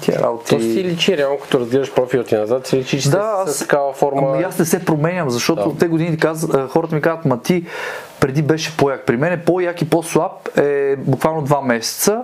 Тя 0.01 0.13
работи... 0.23 0.57
То 0.57 0.61
си 0.61 0.85
личи, 0.85 1.17
реално 1.17 1.39
като 1.39 1.61
разгледаш 1.61 1.95
профила 1.95 2.25
ти 2.25 2.35
назад, 2.35 2.67
си 2.67 2.77
личи, 2.77 3.01
че 3.03 3.11
Да, 3.11 3.19
аз- 3.47 3.57
с 3.57 3.59
такава 3.59 3.93
форма. 3.93 4.31
Ами 4.35 4.43
аз 4.43 4.59
не 4.59 4.65
се 4.65 4.85
променям, 4.85 5.31
защото 5.31 5.71
Да. 5.71 5.79
те 5.79 5.89
години 5.89 6.17
каз, 6.17 6.47
хората 6.69 6.95
ми 6.95 7.01
казват, 7.01 7.25
ма 7.25 7.43
ти 7.43 7.67
преди 8.21 8.43
беше 8.43 8.77
по-як. 8.77 9.07
При 9.07 9.17
мен 9.17 9.33
е 9.33 9.45
по-як 9.45 9.83
и 9.83 9.91
по-слаб 9.91 10.59
е 10.59 10.97
буквално 10.97 11.43
два 11.43 11.61
месеца 11.61 12.23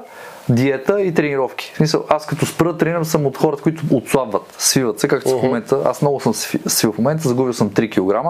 диета 0.49 1.03
и 1.03 1.14
тренировки. 1.14 1.70
В 1.74 1.76
смисъл, 1.76 2.05
аз 2.09 2.26
като 2.26 2.47
спра 2.47 2.76
тренирам 2.76 3.05
съм 3.05 3.26
от 3.26 3.36
хората, 3.36 3.62
които 3.62 3.82
отслабват, 3.90 4.55
свиват 4.59 5.01
се, 5.01 5.09
както 5.09 5.38
в 5.38 5.42
момента. 5.42 5.78
Аз 5.84 6.03
много 6.03 6.20
съм 6.20 6.34
сви- 6.34 6.68
свил 6.68 6.92
в 6.92 6.99
момента, 6.99 7.28
загубил 7.28 7.53
съм 7.53 7.70
3 7.70 7.90
кг 7.90 8.26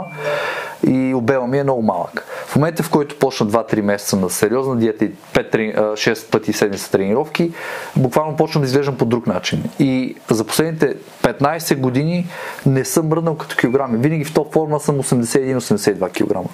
и 0.86 1.14
обема 1.14 1.46
ми 1.46 1.58
е 1.58 1.62
много 1.62 1.82
малък. 1.82 2.24
В 2.46 2.56
момента, 2.56 2.82
в 2.82 2.90
който 2.90 3.18
почна 3.18 3.46
2-3 3.46 3.80
месеца 3.80 4.16
на 4.16 4.30
сериозна 4.30 4.76
диета 4.76 5.04
и 5.04 5.10
5-6 5.34 6.30
пъти 6.30 6.52
седмица 6.52 6.90
тренировки, 6.90 7.52
буквално 7.96 8.36
почвам 8.36 8.62
да 8.62 8.66
изглеждам 8.66 8.96
по 8.96 9.04
друг 9.04 9.26
начин. 9.26 9.64
И 9.78 10.16
за 10.30 10.44
последните 10.44 10.94
15 11.22 11.76
години 11.76 12.26
не 12.66 12.84
съм 12.84 13.08
мръднал 13.08 13.36
като 13.36 13.56
килограми. 13.56 13.98
Винаги 13.98 14.24
в 14.24 14.34
топ 14.34 14.52
форма 14.52 14.80
съм 14.80 15.02
81-82 15.02 16.10
кг. 16.10 16.50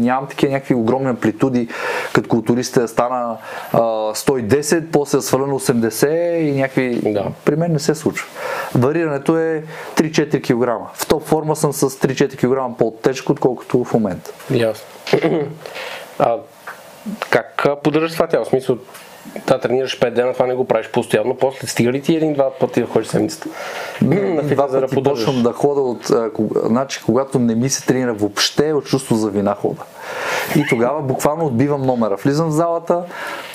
Нямам 0.00 0.26
такива 0.28 0.52
някакви 0.52 0.74
огромни 0.74 1.08
амплитуди, 1.08 1.68
като 2.12 2.28
културистите 2.28 2.88
стана 2.88 3.36
а, 3.72 3.78
110, 4.14 4.73
после 4.92 5.18
да 5.18 5.22
сваля 5.22 5.46
на 5.46 5.54
80 5.54 6.36
и 6.36 6.52
някакви... 6.52 7.00
Да. 7.12 7.26
При 7.44 7.56
мен 7.56 7.72
не 7.72 7.78
се 7.78 7.94
случва. 7.94 8.28
Варирането 8.74 9.38
е 9.38 9.62
3-4 9.96 10.42
кг. 10.42 10.96
В 10.98 11.06
топ 11.06 11.24
форма 11.24 11.56
съм 11.56 11.72
с 11.72 11.90
3-4 11.90 12.36
кг 12.36 12.78
по-тежко, 12.78 13.32
отколкото 13.32 13.84
в 13.84 13.94
момента. 13.94 14.30
Ясно. 14.50 14.86
а 16.18 16.36
как 17.30 17.66
поддържаш 17.82 18.12
това 18.12 18.26
тяло? 18.26 18.44
В 18.44 18.48
смисъл, 18.48 18.78
да, 19.46 19.60
тренираш 19.60 20.00
5 20.00 20.10
дена, 20.10 20.32
това 20.32 20.46
не 20.46 20.54
го 20.54 20.64
правиш 20.64 20.90
постоянно, 20.90 21.36
после 21.36 21.68
стига 21.68 21.92
ли 21.92 22.02
ти 22.02 22.16
един-два 22.16 22.50
пъти 22.50 22.80
да 22.80 22.86
ходиш 22.86 23.08
седмицата? 23.08 23.48
на 24.02 24.42
Два 24.42 24.68
за 24.68 24.80
да 24.80 24.86
пъти 24.86 24.94
поддържаш. 24.94 25.24
почвам 25.24 25.42
да 25.42 25.52
хода 25.52 25.80
от... 25.80 26.10
А, 26.10 26.30
кога, 26.32 26.60
значи, 26.64 27.02
когато 27.06 27.38
не 27.38 27.54
ми 27.54 27.70
се 27.70 27.86
тренира 27.86 28.14
въобще, 28.14 28.72
от 28.72 28.84
чувство 28.84 29.14
за 29.14 29.30
вина 29.30 29.54
хода. 29.54 29.82
И 30.56 30.66
тогава 30.68 31.02
буквално 31.02 31.46
отбивам 31.46 31.82
номера. 31.82 32.16
Влизам 32.16 32.48
в 32.48 32.52
залата, 32.52 33.04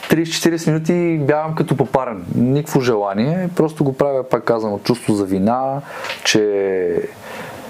30-40 0.09 0.67
минути 0.67 1.25
бягам 1.25 1.55
като 1.55 1.77
попарен. 1.77 2.25
Никакво 2.35 2.81
желание, 2.81 3.49
просто 3.55 3.83
го 3.83 3.93
правя, 3.93 4.23
пак 4.23 4.43
казвам, 4.43 4.73
от 4.73 4.83
чувство 4.83 5.13
за 5.13 5.25
вина, 5.25 5.81
че 6.23 7.01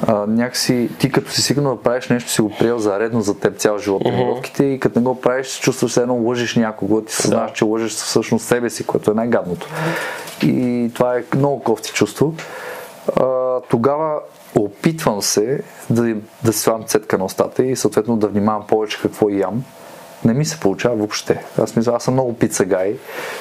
а, 0.07 0.25
някакси 0.27 0.89
ти 0.99 1.11
като 1.11 1.31
си 1.31 1.41
сигурно 1.41 1.75
да 1.75 1.81
правиш 1.81 2.09
нещо, 2.09 2.31
си 2.31 2.41
го 2.41 2.49
приел 2.59 2.79
за 2.79 2.99
редно 2.99 3.21
за 3.21 3.39
теб 3.39 3.57
цял 3.57 3.77
живот 3.77 4.03
тренировките 4.03 4.63
и 4.63 4.79
като 4.79 4.99
не 4.99 5.05
го 5.05 5.21
правиш, 5.21 5.47
се 5.47 5.61
чувстваш 5.61 5.97
едно 5.97 6.15
лъжиш 6.15 6.55
някого, 6.55 7.01
ти 7.01 7.13
съзнаваш, 7.13 7.51
че 7.51 7.65
лъжеш 7.65 7.91
всъщност 7.91 8.45
себе 8.45 8.69
си, 8.69 8.85
което 8.85 9.11
е 9.11 9.13
най-гадното. 9.13 9.67
И 10.43 10.91
това 10.93 11.17
е 11.17 11.23
много 11.35 11.63
кофти 11.63 11.91
чувство. 11.91 12.33
А, 13.19 13.25
тогава 13.69 14.19
опитвам 14.55 15.21
се 15.21 15.61
да, 15.89 16.15
да 16.43 16.53
си 16.53 16.59
слагам 16.59 16.83
цетка 16.83 17.17
на 17.17 17.25
устата 17.25 17.63
и 17.63 17.75
съответно 17.75 18.17
да 18.17 18.27
внимавам 18.27 18.67
повече 18.67 19.01
какво 19.01 19.29
ям. 19.29 19.63
Не 20.25 20.33
ми 20.33 20.45
се 20.45 20.59
получава 20.59 20.95
въобще. 20.95 21.43
Аз 21.61 21.75
мисля, 21.75 21.93
аз 21.95 22.03
съм 22.03 22.13
много 22.13 22.33
пица 22.33 22.65
гай. 22.65 22.95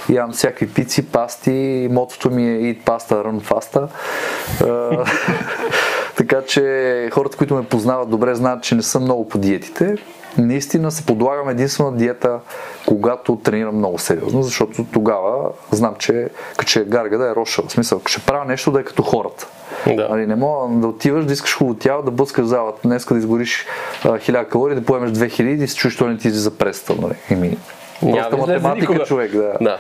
Ям 0.09 0.33
всякакви 0.33 0.69
пици, 0.69 1.07
пасти. 1.07 1.89
Мотото 1.91 2.31
ми 2.31 2.49
е 2.49 2.59
eat 2.59 2.85
pasta, 2.85 3.25
run 3.25 3.41
fasta. 3.41 3.89
Така 6.19 6.43
че 6.43 7.09
хората, 7.13 7.37
които 7.37 7.55
ме 7.55 7.65
познават 7.65 8.11
добре, 8.11 8.35
знаят, 8.35 8.63
че 8.63 8.75
не 8.75 8.83
съм 8.83 9.03
много 9.03 9.29
по 9.29 9.39
диетите. 9.39 9.97
Наистина 10.39 10.91
се 10.91 11.07
подлагам 11.07 11.49
единствено 11.49 11.91
на 11.91 11.97
диета, 11.97 12.41
когато 12.87 13.37
тренирам 13.37 13.77
много 13.77 13.99
сериозно, 13.99 14.43
защото 14.43 14.87
тогава 14.93 15.51
знам, 15.73 15.95
че 15.99 16.29
като 16.57 16.81
гарга 16.87 17.19
да 17.19 17.31
е 17.31 17.35
роша. 17.35 17.63
В 17.63 17.73
смисъл, 17.73 18.01
ще 18.07 18.21
правя 18.21 18.45
нещо 18.45 18.71
да 18.71 18.81
е 18.81 18.85
като 18.85 19.03
хората. 19.03 19.47
Да. 19.87 20.09
Нали, 20.09 20.27
не 20.27 20.37
мога 20.37 20.81
да 20.81 20.87
отиваш, 20.87 21.25
да 21.25 21.33
искаш 21.33 21.57
хубаво 21.57 21.79
тяло, 21.79 22.03
да 22.03 22.11
бъскаш 22.11 22.47
залата, 22.47 22.79
днес 22.85 23.07
да 23.07 23.19
изгориш 23.19 23.67
а, 24.05 24.09
1000 24.09 24.49
калории, 24.49 24.75
да 24.75 24.85
поемеш 24.85 25.11
2000 25.11 25.43
и 25.43 25.57
да 25.57 25.69
се 25.69 25.77
чуеш, 25.77 25.95
що 25.95 26.07
не 26.07 26.19
ти 26.19 26.29
излиза 26.29 26.51
пресата. 26.51 27.01
Нали? 27.01 27.15
Еми, 27.31 27.59
просто 28.01 28.37
математика 28.37 28.93
никога. 28.93 29.05
човек, 29.05 29.33
да. 29.33 29.57
Да. 29.61 29.79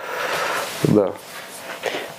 да. 0.88 1.12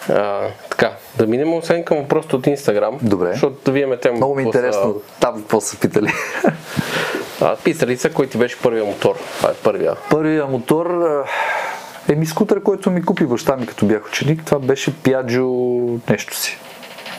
А, 0.09 0.41
така, 0.69 0.91
да 1.19 1.27
минем 1.27 1.53
освен 1.53 1.83
към 1.83 1.97
въпросите 1.97 2.35
от 2.35 2.47
Инстаграм. 2.47 2.97
Добре. 3.01 3.27
Защото 3.27 3.55
да 3.65 3.71
видим 3.71 3.93
тема. 4.01 4.15
Много 4.15 4.35
ми 4.35 4.41
е 4.41 4.45
какво 4.45 4.51
са- 4.53 4.59
интересно 4.59 4.95
там 5.19 5.35
какво 5.35 5.61
са 5.61 5.79
питали. 5.79 6.11
А, 7.41 7.55
питали 7.55 7.97
са, 7.97 8.09
кой 8.09 8.27
ти 8.27 8.37
беше 8.37 8.59
първия 8.59 8.85
мотор. 8.85 9.15
Това 9.37 9.49
е 9.49 9.53
първия. 9.53 9.95
Първия 10.09 10.45
мотор 10.47 10.85
а, 10.87 11.23
еми 12.09 12.25
скутер, 12.25 12.63
който 12.63 12.91
ми 12.91 13.01
купи 13.01 13.25
баща 13.25 13.55
ми 13.55 13.65
като 13.65 13.85
бях 13.85 14.05
ученик, 14.07 14.43
това 14.45 14.59
беше 14.59 14.93
Piaggio 14.93 15.99
нещо 16.09 16.35
си. 16.35 16.57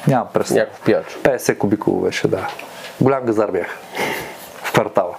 Нямам 0.08 0.28
представа. 0.28 0.60
Някакво 0.60 0.84
пиячо. 0.84 1.18
50 1.18 1.58
кубиково 1.58 2.00
беше, 2.00 2.28
да. 2.28 2.48
Голям 3.00 3.24
газар 3.24 3.50
бях. 3.50 3.78
В 4.56 4.72
квартала. 4.72 5.14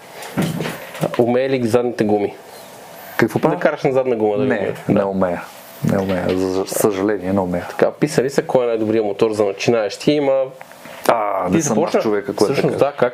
Умее 1.19 1.49
ли 1.49 1.67
задните 1.67 2.03
гуми? 2.03 2.35
Какво 3.17 3.39
Да 3.39 3.43
правя? 3.43 3.59
караш 3.59 3.83
на 3.83 3.91
задна 3.91 4.15
гума. 4.15 4.37
Да 4.37 4.43
Не, 4.43 4.55
умееш. 4.55 4.77
не 4.89 5.03
умея. 5.03 5.41
Не 5.83 5.97
умея. 5.97 6.25
За 6.29 6.65
съжаление, 6.67 7.33
не 7.33 7.39
умея. 7.39 7.65
Така, 7.69 7.91
писали 7.91 8.29
са 8.29 8.41
кой 8.43 8.63
е 8.63 8.67
най-добрият 8.67 9.05
мотор 9.05 9.31
за 9.31 9.45
начинаещи. 9.45 10.11
Има 10.11 10.33
А, 11.07 11.43
не 11.45 11.51
Ти 11.51 11.61
съм 11.61 11.71
аз 11.71 11.75
започна- 11.75 11.99
човека, 12.01 12.35
който 12.35 12.53
Всъщност, 12.53 12.77
така. 12.77 12.85
да, 12.85 12.93
как? 12.93 13.13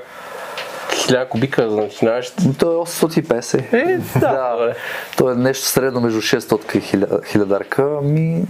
1000 0.91 1.25
кубика 1.25 1.69
за 1.69 1.77
начинаещ. 1.77 2.33
Той 2.59 2.73
е 2.73 2.77
850. 2.77 3.73
Е, 3.73 3.99
да, 4.19 4.51
добре. 4.51 4.75
То 5.17 5.31
е 5.31 5.35
нещо 5.35 5.65
средно 5.65 6.01
между 6.01 6.21
600 6.21 6.75
и 6.75 6.81
1000 6.81 7.25
хилядарка. 7.25 7.83
Ми... 8.03 8.43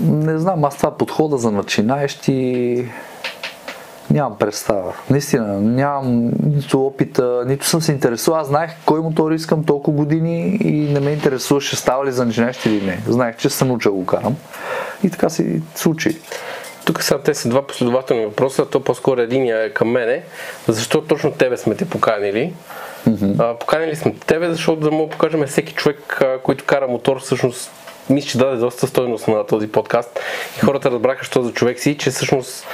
Не 0.00 0.38
знам, 0.38 0.64
аз 0.64 0.76
това 0.76 0.90
подхода 0.90 1.36
за 1.36 1.50
начинаещи 1.50 2.84
нямам 4.10 4.38
представа. 4.38 4.92
Наистина, 5.10 5.60
нямам 5.60 6.30
нито 6.42 6.86
опита, 6.86 7.44
нито 7.46 7.66
съм 7.66 7.82
се 7.82 7.92
интересувал. 7.92 8.40
Аз 8.40 8.46
знаех 8.46 8.70
кой 8.86 9.00
мотор 9.00 9.32
искам 9.32 9.64
толкова 9.64 9.96
години 9.96 10.58
и 10.64 10.72
не 10.72 11.00
ме 11.00 11.10
интересуваше 11.10 11.76
става 11.76 12.06
ли 12.06 12.12
за 12.12 12.26
начинаещи 12.26 12.68
или 12.68 12.86
не. 12.86 13.00
Знаех, 13.08 13.36
че 13.36 13.50
съм 13.50 13.68
научил 13.68 13.94
го 13.94 14.06
карам. 14.06 14.36
И 15.04 15.10
така 15.10 15.28
си 15.28 15.62
случи. 15.74 16.18
тук 16.84 17.02
сега 17.02 17.20
те 17.20 17.34
са 17.34 17.48
два 17.48 17.66
последователни 17.66 18.26
въпроса, 18.26 18.66
то 18.66 18.84
по-скоро 18.84 19.20
единия 19.20 19.64
е 19.64 19.70
към 19.70 19.88
мене. 19.88 20.22
Защо 20.68 21.00
точно 21.00 21.32
тебе 21.32 21.56
сме 21.56 21.74
те 21.74 21.88
поканили? 21.88 22.52
Mm-hmm. 23.08 23.58
поканили 23.58 23.96
сме 23.96 24.14
тебе, 24.26 24.50
защото 24.50 24.80
да 24.80 24.90
му 24.90 25.08
покажем 25.08 25.46
всеки 25.46 25.74
човек, 25.74 26.22
а, 26.22 26.38
който 26.38 26.64
кара 26.64 26.88
мотор, 26.88 27.20
всъщност 27.20 27.70
мисля, 28.10 28.28
че 28.28 28.38
даде 28.38 28.56
доста 28.56 28.86
стойност 28.86 29.28
на 29.28 29.46
този 29.46 29.68
подкаст. 29.68 30.20
И 30.56 30.60
хората 30.60 30.90
разбраха, 30.90 31.24
що 31.24 31.42
за 31.42 31.52
човек 31.52 31.80
си, 31.80 31.98
че 31.98 32.10
всъщност 32.10 32.66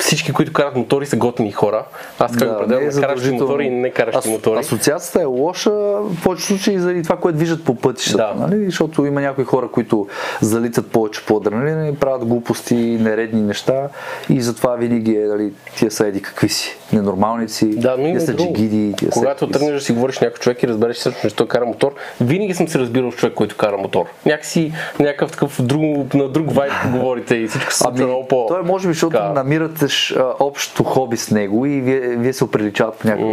всички, 0.00 0.32
които 0.32 0.52
карат 0.52 0.76
мотори, 0.76 1.06
са 1.06 1.16
готини 1.16 1.52
хора. 1.52 1.84
Аз 2.18 2.32
как 2.32 2.48
Да, 2.48 2.54
определям 2.54 2.86
е 2.86 2.90
задължително. 2.90 3.40
мотори 3.42 3.64
и 3.64 3.70
не 3.70 3.90
каращи 3.90 4.18
Ас- 4.18 4.30
мотори. 4.30 4.58
Асоциацията 4.60 5.20
е 5.20 5.24
лоша 5.24 5.70
в 5.70 6.22
повечето 6.24 6.48
случаи 6.48 6.78
заради 6.78 7.02
това, 7.02 7.16
което 7.16 7.38
виждат 7.38 7.64
по 7.64 7.74
пътищата. 7.74 8.32
Да. 8.36 8.46
Нали? 8.46 8.64
Защото 8.64 9.06
има 9.06 9.20
някои 9.20 9.44
хора, 9.44 9.68
които 9.68 10.06
залитат 10.40 10.86
повече 10.86 11.26
по 11.26 11.36
адреналина 11.36 11.88
и 11.88 11.94
правят 11.94 12.24
глупости, 12.24 12.74
нередни 12.74 13.40
неща 13.42 13.88
и 14.28 14.40
затова 14.40 14.76
винаги 14.76 15.16
е, 15.16 15.20
нали, 15.20 15.52
тия 15.76 15.90
са 15.90 16.06
еди 16.06 16.22
какви 16.22 16.48
си, 16.48 16.76
ненормалници, 16.92 17.66
Да, 17.70 17.96
но 17.98 18.04
тия 18.04 18.20
са 18.20 18.36
джигиди, 18.36 18.94
тия 18.96 19.12
са 19.12 19.18
Когато 19.18 19.46
си. 19.46 19.52
тръгнеш 19.52 19.72
да 19.72 19.80
си 19.80 19.92
говориш 19.92 20.14
с 20.14 20.20
някой 20.20 20.38
човек 20.38 20.62
и 20.62 20.68
разбереш 20.68 20.96
всъщност, 20.96 21.28
че 21.28 21.36
той 21.36 21.48
кара 21.48 21.66
мотор, 21.66 21.92
винаги 22.20 22.54
съм 22.54 22.68
се 22.68 22.78
разбирал 22.78 23.12
с 23.12 23.16
човек, 23.16 23.34
който 23.34 23.56
кара 23.56 23.76
мотор. 23.76 24.04
Някакси 24.26 24.72
някакъв 25.00 25.30
такъв 25.30 25.62
друг, 25.62 25.82
на 26.14 26.28
друг 26.28 26.52
вайб 26.52 26.72
говорите 26.92 27.34
и 27.36 27.48
всичко 27.48 27.72
се 27.72 27.78
случва 27.78 28.06
много 28.06 28.28
по... 28.28 28.46
той 28.48 28.62
може 28.62 28.88
би, 28.88 28.94
защото 28.94 29.18
намирате 29.18 29.88
ш- 29.90 30.16
а, 30.16 30.34
общо 30.40 30.84
хоби 30.84 31.16
с 31.16 31.30
него 31.30 31.66
и 31.66 31.80
вие, 31.80 32.00
вие 32.00 32.32
се 32.32 32.44
оприличават 32.44 32.94
по 32.98 33.08
някакъв 33.08 33.30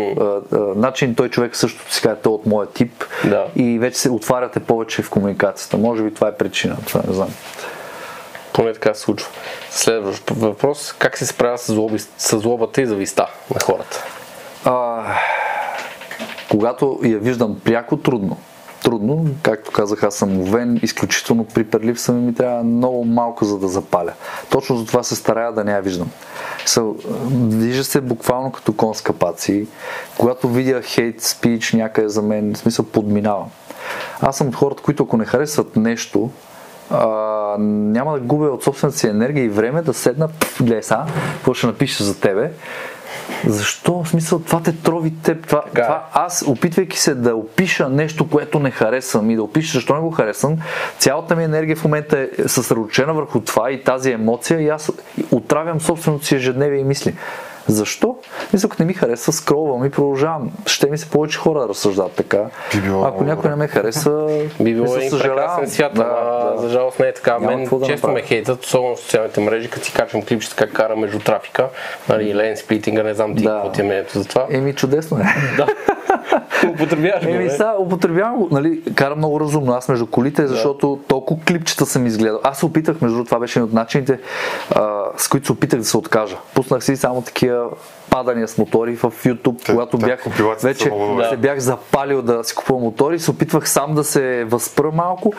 а, 0.51 0.55
а, 0.55 0.57
начин. 0.59 1.15
Той 1.15 1.29
човек 1.29 1.55
също 1.55 1.93
си 1.93 2.01
казва, 2.01 2.19
е 2.25 2.29
от 2.29 2.45
моя 2.45 2.67
тип 2.67 3.03
Да. 3.25 3.45
и 3.55 3.79
вече 3.79 3.97
се 3.99 4.09
отваряте 4.09 4.59
повече 4.59 5.01
в 5.01 5.09
комуникацията. 5.09 5.77
Може 5.77 6.03
би 6.03 6.13
това 6.13 6.27
е 6.27 6.35
причина, 6.35 6.77
това 6.87 7.01
не 7.07 7.13
знам. 7.13 7.29
Поне 8.53 8.73
така 8.73 8.93
се 8.93 9.01
случва. 9.01 9.29
Следващ 9.69 10.29
въпрос. 10.29 10.95
Как 10.99 11.17
се 11.17 11.25
справя 11.25 11.57
с, 11.57 11.73
злоби, 11.73 11.99
с 11.99 12.39
злобата 12.39 12.81
и 12.81 12.85
зависта 12.85 13.27
на 13.55 13.59
хората? 13.61 14.03
А, 14.65 15.03
когато 16.51 16.99
я 17.03 17.19
виждам 17.19 17.59
пряко, 17.63 17.97
трудно. 17.97 18.37
Трудно, 18.83 19.25
както 19.43 19.71
казах, 19.71 20.03
аз 20.03 20.15
съм 20.15 20.41
овен, 20.41 20.79
изключително 20.83 21.45
приперлив 21.45 21.99
съм 21.99 22.17
и 22.17 22.21
ми 22.21 22.35
трябва 22.35 22.63
много 22.63 23.05
малко 23.05 23.45
за 23.45 23.57
да 23.57 23.67
запаля. 23.67 24.13
Точно 24.49 24.77
за 24.77 24.85
това 24.85 25.03
се 25.03 25.15
старая 25.15 25.51
да 25.51 25.63
не 25.63 25.71
я 25.71 25.81
виждам. 25.81 26.11
Са, 26.65 26.83
вижда 27.33 27.83
се 27.83 28.01
буквално 28.01 28.51
като 28.51 28.73
кон 28.73 28.95
с 28.95 29.01
капаци. 29.01 29.67
Когато 30.17 30.49
видя 30.49 30.81
хейт 30.81 31.21
спич 31.21 31.73
някъде 31.73 32.09
за 32.09 32.21
мен, 32.21 32.53
в 32.53 32.57
смисъл 32.57 32.85
подминавам. 32.85 33.47
Аз 34.21 34.37
съм 34.37 34.47
от 34.47 34.55
хората, 34.55 34.83
които 34.83 35.03
ако 35.03 35.17
не 35.17 35.25
харесват 35.25 35.75
нещо, 35.75 36.29
а, 36.89 37.05
няма 37.59 38.13
да 38.13 38.19
губя 38.19 38.45
от 38.45 38.63
собствената 38.63 38.97
си 38.97 39.07
енергия 39.07 39.43
и 39.43 39.49
време 39.49 39.81
да 39.81 39.93
седна, 39.93 40.29
гледай 40.61 40.83
сега, 40.83 41.05
какво 41.33 41.53
ще 41.53 41.67
напиша 41.67 42.03
за 42.03 42.19
тебе. 42.19 42.51
Защо? 43.47 44.03
В 44.03 44.09
смисъл, 44.09 44.39
това 44.39 44.61
те 44.61 44.71
трови 44.71 45.13
теб. 45.23 45.47
Това, 45.47 45.61
Така 45.61 45.81
е. 45.81 45.83
това, 45.83 46.05
аз, 46.13 46.43
опитвайки 46.47 46.99
се 46.99 47.15
да 47.15 47.35
опиша 47.35 47.89
нещо, 47.89 48.29
което 48.29 48.59
не 48.59 48.71
харесвам 48.71 49.31
и 49.31 49.35
да 49.35 49.43
опиша 49.43 49.77
защо 49.77 49.95
не 49.95 50.01
го 50.01 50.11
харесвам, 50.11 50.57
цялата 50.99 51.35
ми 51.35 51.43
енергия 51.43 51.75
в 51.75 51.83
момента 51.83 52.19
е 52.19 52.47
съсредоточена 52.47 53.13
върху 53.13 53.39
това 53.39 53.71
и 53.71 53.83
тази 53.83 54.11
емоция 54.11 54.61
и 54.61 54.69
аз 54.69 54.91
отравям 55.31 55.81
собственото 55.81 56.25
си 56.25 56.35
ежедневие 56.35 56.79
и 56.79 56.83
мисли. 56.83 57.15
Защо? 57.67 58.15
Мисля, 58.53 58.69
като 58.69 58.83
не 58.83 58.87
ми 58.87 58.93
харесва, 58.93 59.33
скролвам 59.33 59.85
и 59.85 59.89
продължавам. 59.89 60.51
Ще 60.65 60.89
ми 60.89 60.97
се 60.97 61.09
повече 61.09 61.37
хора 61.37 61.59
да 61.59 61.67
разсъждават 61.67 62.11
така. 62.11 62.43
Би 62.73 62.81
било 62.81 63.03
Ако 63.03 63.23
някой 63.23 63.49
не 63.49 63.55
ме 63.55 63.67
хареса, 63.67 64.27
Би 64.59 64.73
било 64.73 64.83
мисля, 64.83 64.97
един 64.97 65.09
съжалявам. 65.09 65.37
прекрасен 65.37 65.69
свят, 65.69 65.91
Да, 65.93 66.03
да. 66.03 66.53
за 66.57 66.69
жалост 66.69 66.99
не 66.99 67.07
е 67.07 67.13
така. 67.13 67.31
Няма 67.31 67.45
Мен 67.47 67.63
да 67.63 67.69
често 67.69 67.89
направя. 67.89 68.13
ме 68.13 68.21
хейтат, 68.21 68.63
особено 68.63 68.95
в 68.95 68.99
социалните 68.99 69.39
мрежи, 69.41 69.69
като 69.69 69.85
си 69.85 69.93
качвам 69.93 70.21
клипчета 70.21 70.55
как 70.55 70.73
кара 70.73 70.95
между 70.95 71.19
трафика, 71.19 71.69
нали, 72.09 72.35
лен 72.35 72.57
сплитинга, 72.57 73.03
не 73.03 73.13
знам 73.13 73.35
ти 73.35 73.43
Да. 73.43 73.49
какво 73.51 73.71
ти 73.71 73.81
е 73.81 73.83
мнението 73.83 74.19
за 74.19 74.25
това. 74.25 74.45
Еми, 74.49 74.73
чудесно 74.75 75.17
е. 75.17 75.23
Да. 75.57 75.67
Употребяваш 76.65 77.23
го, 77.25 77.29
Еми, 77.29 77.49
сега 77.49 77.73
употребявам 77.79 78.35
го, 78.35 78.47
нали, 78.51 78.81
карам 78.95 79.17
много 79.17 79.39
разумно 79.39 79.73
аз 79.73 79.89
между 79.89 80.07
колите, 80.07 80.47
защото 80.47 80.99
толкова 81.07 81.41
клипчета 81.43 81.85
съм 81.85 82.05
изгледал. 82.05 82.39
Аз 82.43 82.59
се 82.59 82.65
опитах, 82.65 83.01
между 83.01 83.15
другото, 83.15 83.29
това 83.29 83.39
беше 83.39 83.59
един 83.59 83.65
от 83.65 83.73
начините, 83.73 84.19
а, 84.71 84.89
с 85.17 85.27
които 85.27 85.45
се 85.45 85.51
опитах 85.51 85.79
да 85.79 85.85
се 85.85 85.97
откажа. 85.97 86.37
Пуснах 86.53 86.83
си 86.83 86.95
само 86.95 87.21
такива 87.21 87.56
падания 88.09 88.47
с 88.47 88.57
мотори 88.57 88.95
в 88.95 89.01
YouTube, 89.01 89.65
Те- 89.65 89.71
когато 89.71 89.97
те 89.97 90.05
бях 90.05 90.23
вече 90.61 90.89
добре. 90.89 91.29
се 91.29 91.37
бях 91.37 91.59
запалил 91.59 92.21
да 92.21 92.43
си 92.43 92.55
купувам 92.55 92.83
мотори, 92.83 93.19
се 93.19 93.31
опитвах 93.31 93.69
сам 93.69 93.95
да 93.95 94.03
се 94.03 94.43
възпра 94.43 94.91
малко 94.91 95.33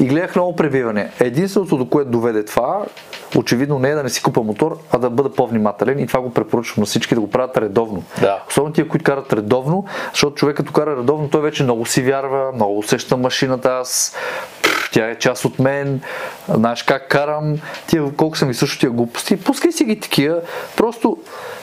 и 0.00 0.04
гледах 0.04 0.34
много 0.34 0.56
пребиване. 0.56 1.10
Единственото, 1.20 1.76
до 1.76 1.88
което 1.88 2.10
доведе 2.10 2.44
това, 2.44 2.84
очевидно 3.36 3.78
не 3.78 3.90
е 3.90 3.94
да 3.94 4.02
не 4.02 4.08
си 4.08 4.22
купа 4.22 4.42
мотор, 4.42 4.78
а 4.92 4.98
да 4.98 5.10
бъда 5.10 5.32
по-внимателен 5.32 5.98
и 5.98 6.06
това 6.06 6.20
го 6.20 6.30
препоръчвам 6.30 6.82
на 6.82 6.86
всички 6.86 7.14
да 7.14 7.20
го 7.20 7.30
правят 7.30 7.56
редовно. 7.56 8.02
Да. 8.20 8.42
Особено 8.48 8.72
тия, 8.72 8.88
които 8.88 9.04
карат 9.04 9.32
редовно, 9.32 9.84
защото 10.12 10.34
човек 10.34 10.56
като 10.56 10.72
кара 10.72 10.96
редовно, 10.96 11.28
той 11.30 11.40
вече 11.40 11.62
много 11.62 11.86
си 11.86 12.02
вярва, 12.02 12.52
много 12.54 12.78
усеща 12.78 13.16
машината, 13.16 13.68
аз 13.68 14.16
тя 14.92 15.10
е 15.10 15.18
част 15.18 15.44
от 15.44 15.58
мен, 15.58 16.00
знаеш 16.48 16.82
как 16.82 17.08
карам, 17.08 17.58
тия 17.86 18.12
колко 18.16 18.38
са 18.38 18.46
ми 18.46 18.54
също 18.54 18.78
тия 18.78 18.90
глупости. 18.90 19.36
Пускай 19.36 19.72
си 19.72 19.84
ги 19.84 20.00
такива, 20.00 20.40
просто 20.76 21.16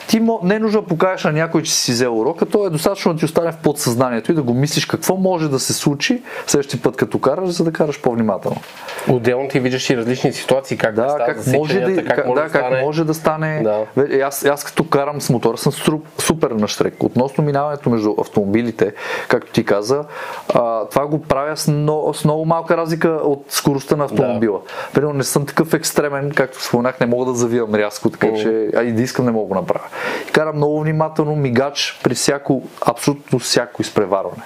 ти 0.08 0.22
не 0.42 0.54
е 0.54 0.58
нужно 0.58 0.80
да 0.80 0.86
покажеш 0.86 1.24
на 1.24 1.32
някой, 1.32 1.62
че 1.62 1.74
си 1.74 1.92
взел 1.92 2.20
урока, 2.20 2.46
то 2.46 2.66
е 2.66 2.70
достатъчно 2.70 3.12
да 3.12 3.18
ти 3.18 3.24
остане 3.24 3.52
в 3.52 3.56
подсъзнанието 3.56 4.32
и 4.32 4.34
да 4.34 4.42
го 4.42 4.54
мислиш 4.54 4.86
какво 4.86 5.16
може 5.16 5.48
да 5.48 5.58
се 5.58 5.72
случи 5.72 6.22
следващия 6.46 6.82
път 6.82 6.96
като 6.96 7.18
караш, 7.18 7.48
за 7.48 7.64
да 7.64 7.72
караш 7.72 8.00
по-внимателно. 8.00 8.60
Отделно 9.08 9.48
ти 9.48 9.60
виждаш 9.60 9.90
и 9.90 9.96
различни 9.96 10.32
ситуации, 10.32 10.76
как 10.76 10.94
Да, 10.94 11.08
стават 11.08 11.26
как 11.26 11.46
може, 11.46 11.80
да, 11.80 12.04
как, 12.04 12.26
може 12.26 12.42
да, 12.42 12.48
как 12.48 12.82
може 12.82 13.04
да 13.04 13.14
стане. 13.14 13.62
Да. 13.62 14.06
Аз, 14.22 14.44
аз 14.44 14.64
като 14.64 14.84
карам 14.84 15.20
с 15.20 15.30
мотора 15.30 15.56
съм 15.56 15.72
супер 16.18 16.50
на 16.50 16.68
штрек. 16.68 17.02
Относно 17.02 17.44
минаването 17.44 17.90
между 17.90 18.14
автомобилите, 18.20 18.94
както 19.28 19.52
ти 19.52 19.64
каза, 19.64 20.04
а, 20.54 20.84
това 20.84 21.06
го 21.06 21.22
правя 21.22 21.56
с 21.56 21.68
много, 21.68 22.14
с 22.14 22.24
много 22.24 22.44
малка 22.44 22.76
разлика 22.76 23.15
от 23.16 23.44
скоростта 23.48 23.96
на 23.96 24.04
автомобила. 24.04 24.60
Примерно 24.92 25.14
не 25.14 25.24
съм 25.24 25.46
такъв 25.46 25.74
екстремен, 25.74 26.30
както 26.30 26.64
споменах, 26.64 27.00
не 27.00 27.06
мога 27.06 27.24
да 27.24 27.34
завивам 27.34 27.74
рязко, 27.74 28.10
така 28.10 28.34
че 28.34 28.70
а 28.76 28.82
и 28.82 28.92
да 28.92 29.02
искам 29.02 29.24
не 29.24 29.30
мога 29.30 29.54
да 29.54 29.60
направя. 29.60 29.86
И 30.28 30.32
карам 30.32 30.56
много 30.56 30.80
внимателно 30.80 31.36
мигач 31.36 32.00
при 32.02 32.14
всяко, 32.14 32.62
абсолютно 32.86 33.38
всяко 33.38 33.82
изпреварване. 33.82 34.42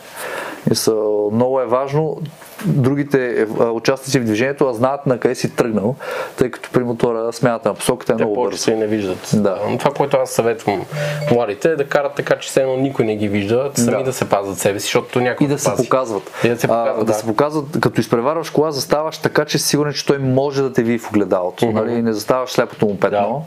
И 0.70 0.74
са, 0.74 0.94
много 1.32 1.60
е 1.60 1.66
важно 1.66 2.18
другите 2.66 3.46
а, 3.60 3.64
участници 3.64 4.20
в 4.20 4.24
движението 4.24 4.66
да 4.66 4.74
знаят 4.74 5.06
на 5.06 5.18
къде 5.18 5.34
си 5.34 5.56
тръгнал, 5.56 5.94
тъй 6.36 6.50
като 6.50 6.70
при 6.72 6.84
мотора 6.84 7.32
смяната 7.32 7.68
на 7.68 7.74
посоката 7.74 8.12
е 8.12 8.16
Те 8.16 8.24
много 8.24 8.56
се 8.56 8.72
и 8.72 8.76
не 8.76 8.86
виждат. 8.86 9.30
Да. 9.34 9.58
Това, 9.78 9.90
което 9.90 10.16
аз 10.16 10.30
съветвам 10.30 10.84
младите 11.32 11.68
е 11.68 11.76
да 11.76 11.84
карат 11.84 12.14
така, 12.14 12.36
че 12.38 12.48
все 12.48 12.60
едно 12.60 12.76
никой 12.76 13.04
не 13.04 13.16
ги 13.16 13.28
вижда, 13.28 13.70
сами 13.74 13.98
да, 13.98 14.04
Да. 14.04 14.12
се 14.12 14.28
пазят 14.28 14.58
себе 14.58 14.80
си, 14.80 14.84
защото 14.84 15.20
някой 15.20 15.44
И 15.44 15.48
да 15.48 15.56
те 15.56 15.62
се 15.62 15.76
показват. 15.76 16.30
И 16.44 16.48
да 16.48 16.60
се 16.60 16.66
показват, 16.66 16.96
а, 16.96 16.98
да. 16.98 17.04
да. 17.04 17.14
се 17.14 17.26
показват, 17.26 17.80
като 17.80 18.00
изпреварваш 18.00 18.50
кола, 18.50 18.72
заставаш 18.72 19.18
така, 19.18 19.44
че 19.44 19.58
си 19.58 19.68
сигурен, 19.68 19.92
че 19.92 20.06
той 20.06 20.18
може 20.18 20.62
да 20.62 20.72
те 20.72 20.82
види 20.82 20.98
в 20.98 21.08
огледалото. 21.10 21.70
Нали? 21.72 22.02
Не 22.02 22.12
заставаш 22.12 22.50
слепото 22.50 22.86
му 22.86 22.98
петно, 22.98 23.46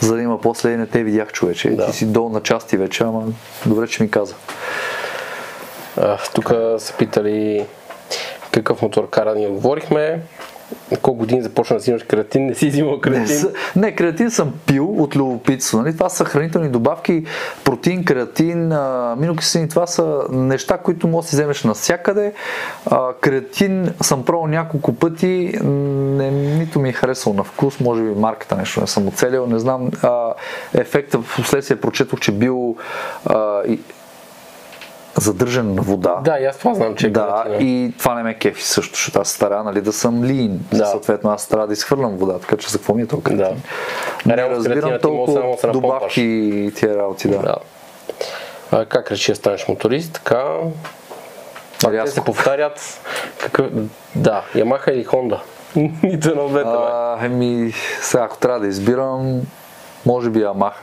за 0.00 0.14
да 0.16 0.22
има 0.22 0.40
после 0.40 0.76
не 0.76 0.86
те 0.86 1.02
видях 1.02 1.32
човече. 1.32 1.70
Да. 1.70 1.86
Ти 1.86 1.92
си 1.92 2.06
долу 2.06 2.28
на 2.28 2.40
части 2.40 2.76
вече, 2.76 3.04
ама 3.04 3.24
добре, 3.66 3.88
че 3.88 4.02
ми 4.02 4.10
каза. 4.10 4.34
Тук 6.34 6.52
са 6.78 6.94
питали 6.98 7.66
какъв 8.52 8.82
мотор 8.82 9.10
кара, 9.10 9.34
ние 9.34 9.48
говорихме. 9.48 10.20
Колко 11.02 11.18
години 11.18 11.42
започна 11.42 11.76
да 11.76 11.80
взимаш 11.80 12.02
креатин, 12.02 12.46
не 12.46 12.54
си 12.54 12.68
взимал 12.68 12.94
Не, 12.94 13.00
креатин. 13.00 13.26
с- 13.26 13.48
не, 13.76 13.94
креатин 13.94 14.30
съм 14.30 14.52
пил 14.66 15.02
от 15.02 15.16
любопитство. 15.16 15.78
Нали? 15.78 15.94
Това 15.94 16.08
са 16.08 16.24
хранителни 16.24 16.68
добавки, 16.68 17.24
протеин, 17.64 18.04
креатин, 18.04 18.72
аминокиселини. 18.72 19.68
Това 19.68 19.86
са 19.86 20.20
неща, 20.30 20.78
които 20.78 21.08
можеш 21.08 21.26
да 21.26 21.30
си 21.30 21.36
вземеш 21.36 21.64
навсякъде. 21.64 22.32
А, 22.86 23.12
креатин 23.14 23.94
съм 24.02 24.24
пробвал 24.24 24.46
няколко 24.46 24.92
пъти. 24.94 25.52
Не, 25.62 26.30
нито 26.30 26.80
ми 26.80 26.88
е 26.88 26.92
харесал 26.92 27.32
на 27.32 27.44
вкус, 27.44 27.80
може 27.80 28.02
би 28.02 28.10
марката 28.10 28.56
нещо 28.56 28.80
не 28.80 28.86
съм 28.86 29.08
оцелил, 29.08 29.46
не 29.46 29.58
знам. 29.58 29.90
А, 30.02 30.34
ефекта 30.74 31.18
в 31.18 31.36
последствие 31.36 31.76
прочетох, 31.76 32.20
че 32.20 32.32
бил 32.32 32.76
а, 33.26 33.62
и, 33.62 33.80
задържан 35.16 35.74
на 35.74 35.82
вода. 35.82 36.20
Да, 36.24 36.38
и 36.38 36.44
аз 36.44 36.58
това 36.58 36.74
знам, 36.74 36.94
че 36.94 37.06
е 37.06 37.10
Да, 37.10 37.44
и 37.60 37.92
това 37.98 38.14
не 38.14 38.22
ме 38.22 38.34
кефи 38.34 38.62
също, 38.62 38.94
защото 38.94 39.20
аз 39.20 39.28
стара 39.28 39.64
нали, 39.64 39.80
да 39.80 39.92
съм 39.92 40.24
лин. 40.24 40.60
Да. 40.72 40.86
Съответно, 40.86 41.30
аз 41.30 41.48
трябва 41.48 41.66
да 41.66 41.72
изхвърлям 41.72 42.16
вода, 42.16 42.38
така 42.38 42.56
че 42.56 42.70
за 42.70 42.78
какво 42.78 42.94
ми 42.94 43.02
е 43.02 43.06
толкова? 43.06 43.36
Да. 43.36 43.54
Не 44.26 44.36
Реално 44.36 44.56
разбирам 44.56 44.80
само 44.80 44.92
да 44.92 45.00
толкова 45.00 45.40
напомпаш. 45.40 45.72
добавки 45.72 46.22
и 46.22 46.72
тия 46.74 46.96
работи, 46.96 47.28
да. 47.28 47.38
Да. 47.38 47.56
А, 48.72 48.84
как 48.84 49.10
реши 49.10 49.32
да 49.32 49.36
станеш 49.36 49.68
моторист? 49.68 50.12
Така. 50.12 50.44
Пак 51.82 52.04
те 52.04 52.10
се 52.10 52.20
повтарят. 52.20 53.00
Какъв... 53.38 53.66
Да, 54.14 54.44
Ямаха 54.54 54.92
или 54.92 55.04
Хонда. 55.04 55.40
Нито 56.02 56.28
едно 56.28 56.48
двете. 56.48 56.70
еми, 57.26 57.72
сега 58.00 58.24
ако 58.24 58.38
трябва 58.38 58.60
да 58.60 58.66
избирам, 58.66 59.40
може 60.06 60.30
би 60.30 60.40
Ямаха. 60.40 60.82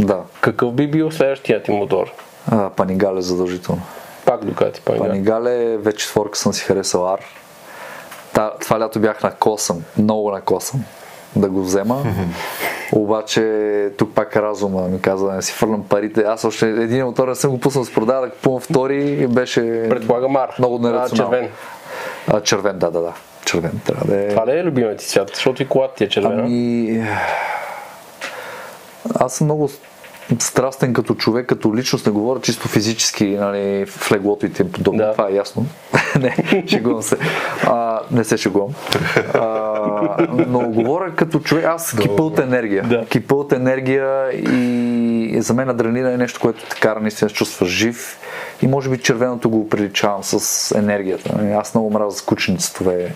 Да, 0.00 0.18
Какъв 0.40 0.72
би 0.72 0.86
бил 0.86 1.10
следващия 1.10 1.62
ти 1.62 1.70
мотор? 1.70 2.06
а, 2.50 2.70
Панигале 2.70 3.20
задължително. 3.22 3.82
Пак 4.24 4.44
Дукати 4.44 4.80
Панигал. 4.80 5.08
Панигале, 5.08 5.76
вече 5.76 5.98
четворка 5.98 6.38
съм 6.38 6.52
си 6.52 6.64
харесал 6.64 7.08
Ар. 7.08 7.20
Та, 8.32 8.52
това 8.60 8.80
лято 8.80 9.00
бях 9.00 9.22
на 9.22 9.30
косъм, 9.34 9.82
много 9.98 10.30
на 10.30 10.40
косъм 10.40 10.84
да 11.36 11.48
го 11.48 11.62
взема. 11.62 12.02
Обаче 12.92 13.44
тук 13.98 14.14
пак 14.14 14.36
разума 14.36 14.82
ми 14.82 15.00
каза 15.00 15.26
да 15.26 15.32
не 15.32 15.42
си 15.42 15.52
фърлям 15.52 15.84
парите. 15.84 16.20
Аз 16.22 16.44
още 16.44 16.68
един 16.68 17.04
мотор 17.04 17.28
не 17.28 17.34
съм 17.34 17.50
го 17.50 17.60
пуснал 17.60 17.84
с 17.84 17.92
продава, 17.92 18.26
да 18.26 18.32
купувам 18.32 18.60
втори 18.60 19.02
и 19.02 19.26
беше 19.26 19.60
Предполага 19.88 20.28
мар. 20.28 20.54
много 20.58 20.76
А, 20.76 20.80
нерационално. 20.80 21.32
червен. 21.34 21.50
А, 22.28 22.40
червен, 22.40 22.78
да, 22.78 22.90
да, 22.90 23.00
да. 23.00 23.12
Червен 23.44 23.80
трябва 23.86 24.04
да 24.06 24.24
е. 24.24 24.28
Това 24.28 24.46
ли 24.46 24.50
е 24.50 24.64
любимият 24.64 24.98
ти 24.98 25.06
цвят? 25.06 25.30
Защото 25.34 25.62
и 25.62 25.68
колата 25.68 25.94
ти 25.94 26.04
е 26.04 26.08
червена. 26.08 26.42
Ами... 26.42 27.04
Аз 29.14 29.32
съм 29.34 29.44
много 29.44 29.70
страстен 30.38 30.92
като 30.92 31.14
човек, 31.14 31.46
като 31.46 31.76
личност, 31.76 32.06
не 32.06 32.12
говоря 32.12 32.40
чисто 32.40 32.68
физически, 32.68 33.26
нали, 33.26 33.86
в 33.86 34.12
леглото 34.12 34.46
и 34.46 34.52
тем 34.52 34.72
подобно. 34.72 34.98
Да. 34.98 35.12
Това 35.12 35.28
е 35.28 35.34
ясно. 35.34 35.66
не, 36.20 36.64
шегувам 36.66 37.02
се. 37.02 37.16
А, 37.64 38.00
не 38.10 38.24
се 38.24 38.36
шегувам. 38.36 38.70
А, 39.34 40.26
но 40.46 40.60
говоря 40.60 41.14
като 41.14 41.40
човек, 41.40 41.64
аз 41.64 41.96
кипа 42.00 42.22
от 42.22 42.38
енергия. 42.38 42.82
Да. 42.82 43.06
Кипа 43.06 43.34
от 43.34 43.52
енергия 43.52 44.30
и 44.32 45.40
за 45.40 45.54
мен 45.54 45.68
адреналина 45.68 46.12
е 46.12 46.16
нещо, 46.16 46.40
което 46.40 46.64
те 46.68 46.80
кара 46.80 47.00
наистина 47.00 47.26
да 47.26 47.30
се 47.30 47.36
чувстваш 47.36 47.68
жив 47.68 48.18
и 48.62 48.66
може 48.66 48.90
би 48.90 48.98
червеното 48.98 49.50
го 49.50 49.68
приличавам 49.68 50.24
с 50.24 50.74
енергията. 50.78 51.54
Аз 51.56 51.74
много 51.74 51.90
мразя 51.90 52.16
скучни 52.16 52.58
цветове. 52.58 53.14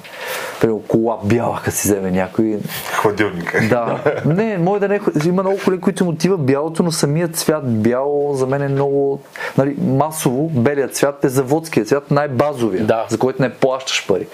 Примерно 0.60 0.82
кола 0.82 1.18
бяла, 1.24 1.60
като 1.64 1.76
си 1.76 1.88
вземе 1.88 2.10
някой. 2.10 2.58
Хладилника. 2.92 3.60
Да. 3.68 4.00
Не, 4.26 4.58
може 4.58 4.80
да 4.80 4.88
не. 4.88 5.00
Има 5.26 5.42
много 5.42 5.58
коли, 5.64 5.80
които 5.80 6.04
им 6.04 6.08
отива 6.08 6.38
бялото, 6.38 6.82
но 6.82 6.92
самият 7.04 7.36
цвят 7.36 7.82
бяло 7.82 8.34
за 8.34 8.46
мен 8.46 8.62
е 8.62 8.68
много. 8.68 9.20
Нали, 9.58 9.76
масово 9.80 10.48
белият 10.48 10.96
цвят 10.96 11.24
е 11.24 11.28
заводския 11.28 11.84
цвят, 11.84 12.10
най-базовия, 12.10 12.84
Да. 12.84 13.06
за 13.08 13.18
който 13.18 13.42
не 13.42 13.50
плащаш 13.50 14.06
пари. 14.06 14.26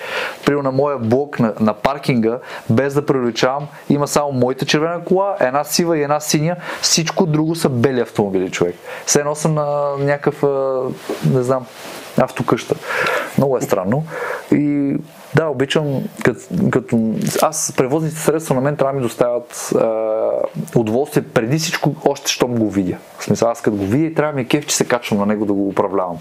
Примерно 0.47 0.63
на 0.63 0.73
моя 0.73 0.99
блок 0.99 1.41
на, 1.41 1.53
на 1.61 1.75
паркинга, 1.75 2.39
без 2.71 2.95
да 2.95 3.07
приличавам, 3.07 3.67
има 3.89 4.09
само 4.09 4.33
моята 4.33 4.67
червена 4.67 5.05
кола, 5.05 5.37
една 5.41 5.65
сива 5.65 5.99
и 5.99 6.03
една 6.03 6.21
синя. 6.21 6.57
Всичко 6.81 7.27
друго 7.27 7.55
са 7.55 7.69
бели 7.69 8.01
автомобили, 8.01 8.51
човек. 8.51 8.75
Все 9.07 9.19
едно 9.19 9.35
съм 9.35 9.55
на 9.55 9.91
някакъв, 9.99 10.43
не 11.35 11.43
знам, 11.43 11.67
автокъща. 12.21 12.75
Много 13.39 13.57
е 13.57 13.61
странно. 13.61 14.05
И 14.53 14.97
да, 15.35 15.47
обичам, 15.47 16.03
като, 16.25 16.41
като 16.71 17.15
аз 17.43 17.75
превозните 17.77 18.17
средства 18.17 18.55
на 18.55 18.61
мен 18.61 18.77
трябва 18.77 18.93
да 18.93 18.97
ми 18.97 19.03
доставят 19.03 19.73
а, 19.77 20.01
удоволствие 20.77 21.23
преди 21.23 21.59
всичко, 21.59 21.95
още 22.05 22.33
щом 22.33 22.55
го 22.55 22.71
видя. 22.71 22.97
В 23.19 23.25
смисъл, 23.25 23.51
аз 23.51 23.61
като 23.61 23.77
го 23.77 23.85
видя 23.85 24.07
и 24.07 24.15
трябва 24.15 24.33
ми 24.33 24.43
е 24.43 24.45
кеф, 24.45 24.67
че 24.67 24.77
се 24.77 24.85
качвам 24.85 25.19
на 25.19 25.27
него 25.27 25.47
да 25.47 25.53
го 25.53 25.69
управлявам. 25.69 26.19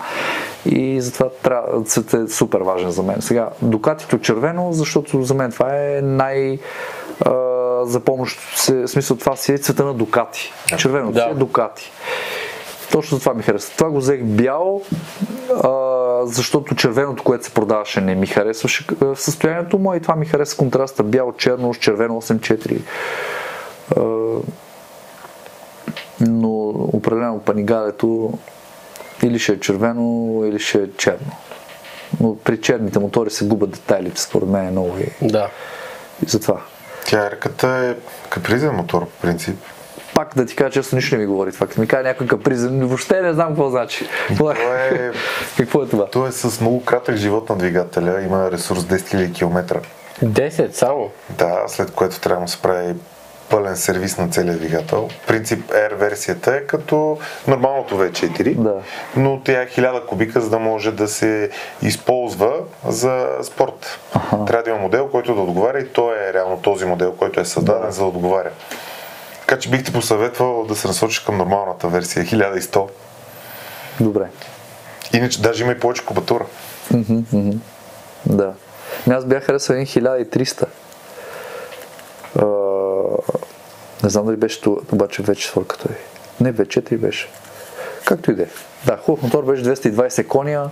И 0.66 1.02
затова 1.02 1.30
трябва, 1.44 1.84
е 2.24 2.28
супер 2.28 2.60
важен 2.60 2.92
за 2.92 3.04
мен. 3.04 3.22
Сега, 3.22 3.50
Дукатито 3.62 4.20
червено, 4.20 4.72
защото 4.72 5.24
за 5.24 5.34
мен 5.34 5.52
това 5.52 5.68
е 5.76 6.02
най... 6.02 6.60
За 7.84 8.00
помощ, 8.00 8.40
се, 8.56 8.88
смисъл 8.88 9.18
това 9.18 9.36
си 9.36 9.54
е 9.54 9.58
цвета 9.58 9.86
на 9.86 9.94
Дукати. 9.94 10.54
Червеното 10.78 11.14
Да. 11.14 11.22
си 11.22 11.30
е 11.30 11.34
Дукати. 11.34 11.92
Точно 12.92 13.18
за 13.18 13.22
това 13.22 13.34
ми 13.34 13.44
харесва. 13.44 13.74
Това 13.78 13.90
го 13.90 13.98
взех 13.98 14.24
бяло, 14.24 14.82
а, 15.64 15.70
защото 16.26 16.76
червеното, 16.76 17.24
което 17.24 17.46
се 17.46 17.54
продаваше, 17.54 18.02
не 18.02 18.16
ми 18.16 18.28
харесваше 18.28 18.86
в 19.02 19.16
състоянието 19.16 19.80
му 19.80 19.94
и 19.94 20.00
това 20.02 20.16
ми 20.16 20.26
хареса 20.26 20.58
контраста 20.58 21.04
бяло-черно 21.04 21.74
с 21.74 21.78
червено 21.78 22.22
8.4. 22.22 22.82
А, 23.98 24.02
но 26.22 26.70
определено 26.70 27.40
панигалето 27.40 28.34
или 29.24 29.40
ще 29.40 29.52
е 29.52 29.60
червено, 29.60 30.42
или 30.46 30.60
ще 30.60 30.78
е 30.82 30.92
черно. 30.98 31.32
Но 32.22 32.36
при 32.36 32.62
черните 32.62 33.00
мотори 33.00 33.30
се 33.30 33.48
губят 33.48 33.70
детайлите, 33.70 34.22
според 34.22 34.50
мен 34.50 34.68
е 34.68 34.72
много 34.72 34.98
и, 34.98 35.28
Да. 35.28 35.50
и 36.26 36.30
затова. 36.30 36.62
Тя 37.06 37.32
ръката 37.32 37.68
е 37.68 37.96
капризен 38.30 38.76
мотор, 38.76 39.06
по 39.06 39.22
принцип. 39.22 39.58
Пак 40.20 40.36
да 40.36 40.46
ти 40.46 40.56
кажа 40.56 40.72
честно, 40.72 40.96
нищо 40.96 41.16
не 41.16 41.22
ми 41.22 41.28
говори 41.28 41.52
това. 41.52 41.68
Като 41.68 41.82
ми 41.82 41.88
каже 41.88 42.04
някой 42.04 42.28
капризен, 42.28 42.88
въобще 42.88 43.22
не 43.22 43.34
знам 43.34 43.48
какво 43.48 43.70
значи. 43.70 44.08
Какво 44.28 44.52
е, 44.52 44.56
То 44.56 44.62
е, 44.96 45.12
какво 45.58 45.84
е 45.84 45.88
това? 45.88 46.06
то 46.06 46.28
е 46.28 46.32
с 46.32 46.62
много 46.62 46.86
кратък 46.86 47.16
живот 47.16 47.50
на 47.50 47.56
двигателя, 47.56 48.22
има 48.22 48.52
ресурс 48.52 48.80
10 48.80 48.96
000 48.96 49.36
км. 49.36 49.80
10 50.24 50.72
само. 50.72 51.10
Да, 51.30 51.64
след 51.68 51.92
което 51.92 52.20
трябва 52.20 52.46
да 52.46 52.52
се 52.52 52.62
прави 52.62 52.96
пълен 53.50 53.78
сервис 53.78 54.18
на 54.18 54.30
целия 54.30 54.58
двигател. 54.58 55.10
В 55.24 55.28
принцип 55.28 55.72
R 55.72 55.96
версията 55.96 56.56
е 56.56 56.62
като 56.62 57.18
нормалното 57.48 57.96
V4, 57.96 58.56
Да. 58.56 58.76
но 59.16 59.42
тя 59.44 59.62
е 59.62 59.68
1000 59.68 60.06
кубика, 60.06 60.42
за 60.42 60.50
да 60.50 60.60
може 60.60 60.92
да 60.92 61.08
се 61.08 61.50
използва 61.82 62.54
за 62.88 63.28
спорт. 63.44 64.00
Трябва 64.48 64.64
да 64.64 64.70
има 64.70 64.80
модел, 64.80 65.08
който 65.08 65.36
да 65.36 65.42
отговаря 65.42 65.80
и 65.80 65.88
то 65.88 66.12
е 66.14 66.34
реално 66.34 66.58
този 66.58 66.86
модел, 66.86 67.12
който 67.12 67.40
е 67.40 67.46
създаден 67.46 67.92
за 67.92 68.02
да 68.02 68.08
отговаря. 68.08 68.50
Така 69.50 69.62
че 69.62 69.70
бих 69.70 69.84
ти 69.84 69.94
посъветвал 69.94 70.66
да 70.66 70.76
се 70.76 70.88
насочиш 70.88 71.20
към 71.20 71.38
нормалната 71.38 71.88
версия 71.88 72.26
1100. 72.26 72.90
Добре. 74.00 74.28
Иначе 75.14 75.42
даже 75.42 75.64
има 75.64 75.72
и 75.72 75.80
повече 75.80 76.06
кубатура. 76.06 76.46
Да. 78.26 78.54
Ами 79.08 79.16
Аз 79.16 79.26
бях 79.26 79.44
харесал 79.44 79.74
един 79.74 79.86
1300. 79.86 80.66
А, 82.36 82.46
не 84.04 84.10
знам 84.10 84.26
дали 84.26 84.36
беше 84.36 84.62
това, 84.62 84.82
обаче 84.92 85.24
вече 85.24 85.48
свърка 85.48 85.78
той. 85.78 85.96
Не, 86.42 86.54
V4 86.54 86.98
беше. 86.98 87.30
Както 88.06 88.32
и 88.32 88.36
да 88.36 88.44
е. 88.44 88.48
Да, 88.86 88.98
хубав 88.98 89.24
мотор 89.24 89.46
беше 89.46 89.64
220 89.64 90.28
коня. 90.28 90.70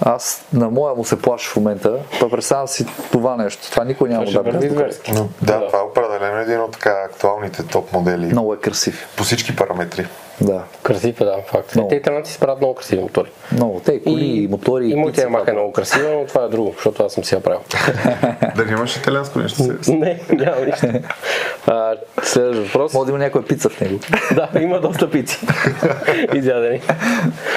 Аз 0.00 0.44
на 0.52 0.70
моя 0.70 0.94
му 0.94 1.04
се 1.04 1.22
плаша 1.22 1.50
в 1.50 1.56
момента. 1.56 1.98
Па 2.20 2.30
представям 2.30 2.68
си 2.68 2.86
това 3.12 3.36
нещо. 3.36 3.70
Това 3.70 3.84
никой 3.84 4.08
няма 4.08 4.24
Това 4.24 4.42
да 4.42 4.48
ще 4.48 4.52
върви 4.52 4.68
да 4.68 4.74
зверски. 4.74 5.12
Но, 5.12 5.28
да, 5.42 5.58
Да. 5.58 5.66
това 5.66 5.78
е 5.78 5.82
определено 5.82 6.38
един 6.38 6.60
от 6.60 6.72
така 6.72 6.94
актуалните 7.06 7.62
топ 7.62 7.92
модели 7.92 8.26
Много 8.26 8.54
е 8.54 8.58
красив. 8.58 9.08
по 9.16 9.22
всички 9.24 9.56
параметри. 9.56 10.06
Да. 10.40 10.62
Красив 10.82 11.20
е, 11.20 11.24
да, 11.24 11.36
факт. 11.46 11.74
Много. 11.74 11.88
Те 11.88 11.96
италианци 11.96 12.32
си 12.32 12.38
правят 12.38 12.60
много 12.60 12.74
красиви 12.74 13.02
мотори. 13.02 13.30
Много. 13.52 13.80
Те 13.84 13.92
и 13.92 14.02
коли, 14.02 14.24
и, 14.24 14.48
мотори, 14.48 14.86
И 14.86 14.90
и 14.90 14.94
моята 14.94 15.12
птици 15.12 15.24
Ямаха 15.24 15.50
е 15.50 15.54
много 15.54 15.72
красива, 15.72 16.14
но 16.14 16.26
това 16.26 16.44
е 16.44 16.48
друго, 16.48 16.72
защото 16.76 17.04
аз 17.04 17.12
съм 17.12 17.24
си 17.24 17.34
я 17.34 17.40
правил. 17.40 17.60
Да 18.56 18.64
нямаш 18.64 18.96
италианско 18.96 19.38
нещо 19.38 19.62
се. 19.82 19.92
Не, 19.92 20.20
няма 20.30 20.60
нищо. 20.66 20.86
А, 21.66 21.94
Следващ 22.22 22.72
въпрос. 22.72 22.94
Може 22.94 23.06
да 23.06 23.10
има 23.10 23.18
някоя 23.18 23.44
пица 23.44 23.68
в 23.68 23.80
него. 23.80 24.00
Да, 24.34 24.60
има 24.60 24.80
доста 24.80 25.10
пици. 25.10 25.46
Изядени. 26.34 26.80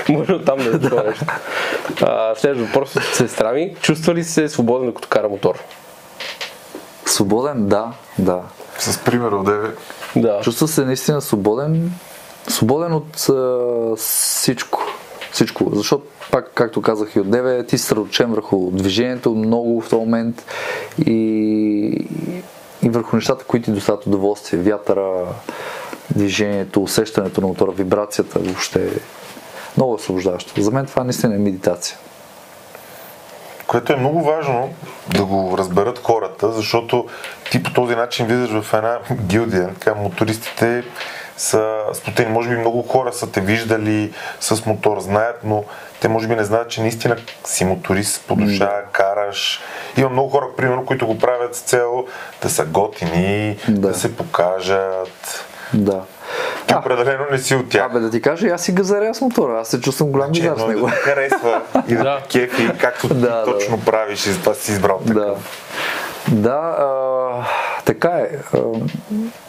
Може 0.10 0.34
оттам 0.34 0.58
да. 0.58 1.14
А, 2.02 2.36
Следващ 2.36 2.68
въпрос 2.68 2.96
от 2.96 3.04
сестра 3.04 3.52
ми. 3.52 3.76
Чувства 3.82 4.14
ли 4.14 4.24
се 4.24 4.50
свободен, 4.50 4.88
докато 4.88 5.08
кара 5.08 5.30
мотор? 5.30 5.60
Свободен, 7.06 7.68
да, 7.68 7.92
да. 8.20 8.40
С 8.80 9.04
пример 9.04 9.32
от 9.32 9.48
9. 9.48 9.72
Да. 10.16 10.42
Чувства 10.42 10.68
се 10.68 10.86
наистина 10.86 11.22
свободен, 11.22 11.92
свободен 12.48 12.94
от 12.94 13.30
а, 13.30 13.96
всичко. 13.96 14.84
Всичко. 15.32 15.72
Защото, 15.74 16.04
пак, 16.32 16.52
както 16.54 16.82
казах 16.82 17.16
и 17.16 17.20
от 17.20 17.32
тебе, 17.32 17.66
ти 17.66 17.78
си 17.78 17.84
съсредоточен 17.84 18.32
върху 18.32 18.72
движението 18.72 19.36
много 19.36 19.82
в 19.82 19.90
този 19.90 20.00
момент 20.00 20.46
и, 21.06 22.08
и 22.84 22.90
върху 22.90 23.16
нещата, 23.16 23.46
които 23.46 23.66
ти 23.66 23.72
доставят 23.72 24.06
удоволствие. 24.06 24.60
Вятъра, 24.60 25.26
движението, 26.16 26.84
усещането 26.84 27.42
на 27.42 27.48
мотора, 27.48 27.72
вибрацията 27.72 28.40
въобще. 28.40 28.90
Много 29.78 29.94
освобождаващо. 29.94 30.62
За 30.62 30.72
мен 30.72 30.86
това 30.86 31.04
наистина 31.04 31.36
е 31.36 31.38
медитация. 31.38 31.98
Което 33.68 33.94
е 33.94 33.96
много 33.96 34.24
важно 34.24 34.74
да 35.16 35.26
го 35.26 35.58
разберат 35.58 36.00
хората, 36.00 36.52
защото 36.52 37.06
ти 37.52 37.64
по 37.64 37.74
този 37.74 37.96
начин 37.96 38.26
влизаш 38.26 38.62
в 38.62 38.74
една 38.74 39.00
гилдия. 39.28 39.74
Така, 39.74 39.96
мотористите 39.96 40.84
са 41.42 41.80
сплотени. 41.94 42.32
Може 42.32 42.50
би 42.50 42.58
много 42.58 42.82
хора 42.82 43.14
са 43.14 43.32
те 43.32 43.42
виждали 43.42 44.12
с 44.40 44.66
мотор, 44.66 45.00
знаят, 45.00 45.40
но 45.44 45.64
те 46.02 46.08
може 46.08 46.28
би 46.28 46.36
не 46.36 46.44
знаят, 46.44 46.70
че 46.70 46.82
наистина 46.82 47.16
си 47.46 47.66
моторист 47.66 48.24
по 48.28 48.36
душа, 48.36 48.72
караш. 48.92 49.60
Има 49.98 50.10
много 50.10 50.30
хора, 50.30 50.46
примерно, 50.58 50.86
които 50.86 51.08
го 51.08 51.18
правят 51.20 51.56
с 51.56 51.60
цел 51.60 52.06
да 52.42 52.50
са 52.50 52.66
готини, 52.66 53.58
да, 53.70 53.88
Да. 53.88 53.94
се 53.94 54.16
покажат. 54.16 55.46
Да. 55.74 56.02
Ти 56.68 56.76
определено 56.76 57.24
не 57.32 57.38
си 57.40 57.56
от 57.56 57.70
тях. 57.70 57.86
Абе, 57.86 58.00
да 58.00 58.12
ти 58.12 58.22
кажа, 58.22 58.48
аз 58.48 58.62
си 58.62 58.72
газаря 58.72 59.16
с 59.16 59.22
мотора. 59.22 59.60
Аз 59.60 59.68
се 59.68 59.82
чувствам 59.82 60.10
голям 60.10 60.32
Че 60.32 60.42
газар 60.42 60.58
с 60.58 60.68
него. 60.68 60.88
да 60.88 60.94
те 60.94 61.00
харесва 61.00 61.62
и 61.88 61.96
да 61.96 62.04
Да. 62.04 62.22
кефи, 62.32 62.70
както 62.80 63.08
ти 63.08 63.14
Да, 63.14 63.30
да, 63.30 63.46
точно 63.46 63.80
правиш 63.82 64.26
и 64.26 64.32
затова 64.32 64.54
си 64.54 64.72
избрал 64.72 65.00
такъв. 65.00 65.38
Да. 66.28 66.42
Да, 66.42 66.76
а, 66.80 66.88
така 67.86 68.10
е. 68.10 68.30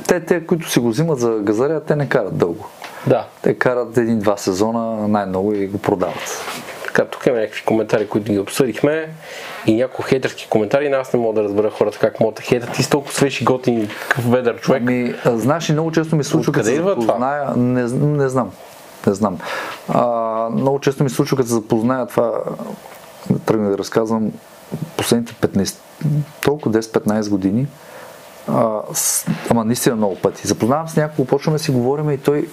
Те, 0.09 0.21
те, 0.21 0.47
които 0.47 0.71
си 0.71 0.81
го 0.81 0.89
взимат 0.89 1.19
за 1.19 1.31
газаря, 1.31 1.81
те 1.81 1.97
не 1.97 2.09
карат 2.09 2.37
дълго. 2.37 2.67
Да. 3.07 3.27
Те 3.43 3.55
карат 3.55 3.97
един-два 3.97 4.37
сезона 4.37 5.09
най-много 5.09 5.53
и 5.53 5.67
го 5.67 5.79
продават. 5.79 6.45
Така, 6.87 7.05
тук 7.05 7.27
има 7.27 7.39
някакви 7.39 7.65
коментари, 7.65 8.09
които 8.09 8.33
ги 8.33 8.39
обсъдихме 8.39 9.09
и 9.67 9.77
някои 9.77 10.05
хейтерски 10.05 10.49
коментари, 10.51 10.89
но 10.89 10.97
аз 10.97 11.13
не 11.13 11.21
мога 11.21 11.35
да 11.35 11.45
разбера 11.45 11.71
хората 11.71 11.99
как 11.99 12.21
могат 12.21 12.35
да 12.35 12.43
хейтат. 12.43 12.73
Ти 12.73 12.83
си 12.83 12.91
толкова 12.91 13.15
свеж 13.15 13.41
и 13.41 13.45
готин, 13.45 13.89
такъв 14.09 14.31
ведър 14.31 14.61
човек. 14.61 14.83
Ами, 14.83 15.15
знаеш, 15.27 15.69
и 15.69 15.73
много 15.73 15.93
често 15.93 16.17
ми 16.17 16.25
случва, 16.25 16.53
като 16.53 16.67
се 16.67 16.83
запозная, 16.83 17.57
не, 17.57 17.83
не 17.93 18.29
знам. 18.29 18.51
Не 19.07 19.15
знам. 19.15 19.39
А, 19.89 20.05
много 20.51 20.81
често 20.81 21.05
ми 21.05 21.11
случва, 21.11 21.37
като 21.37 21.49
се 21.49 21.55
запозная 21.55 22.07
това, 22.07 22.33
тръгна 23.47 23.71
да 23.71 23.79
разказвам, 23.79 24.33
последните 24.97 25.35
15, 25.35 25.77
толкова 26.43 26.83
10-15 26.83 27.31
години, 27.31 27.67
а, 28.49 28.81
ама 29.51 29.65
наистина 29.65 29.97
много 29.97 30.17
пъти. 30.17 30.47
Запознавам 30.47 30.89
с 30.89 30.97
някого, 30.97 31.25
почваме 31.25 31.59
си 31.59 31.71
говорим 31.71 32.11
и 32.11 32.19
той 32.19 32.49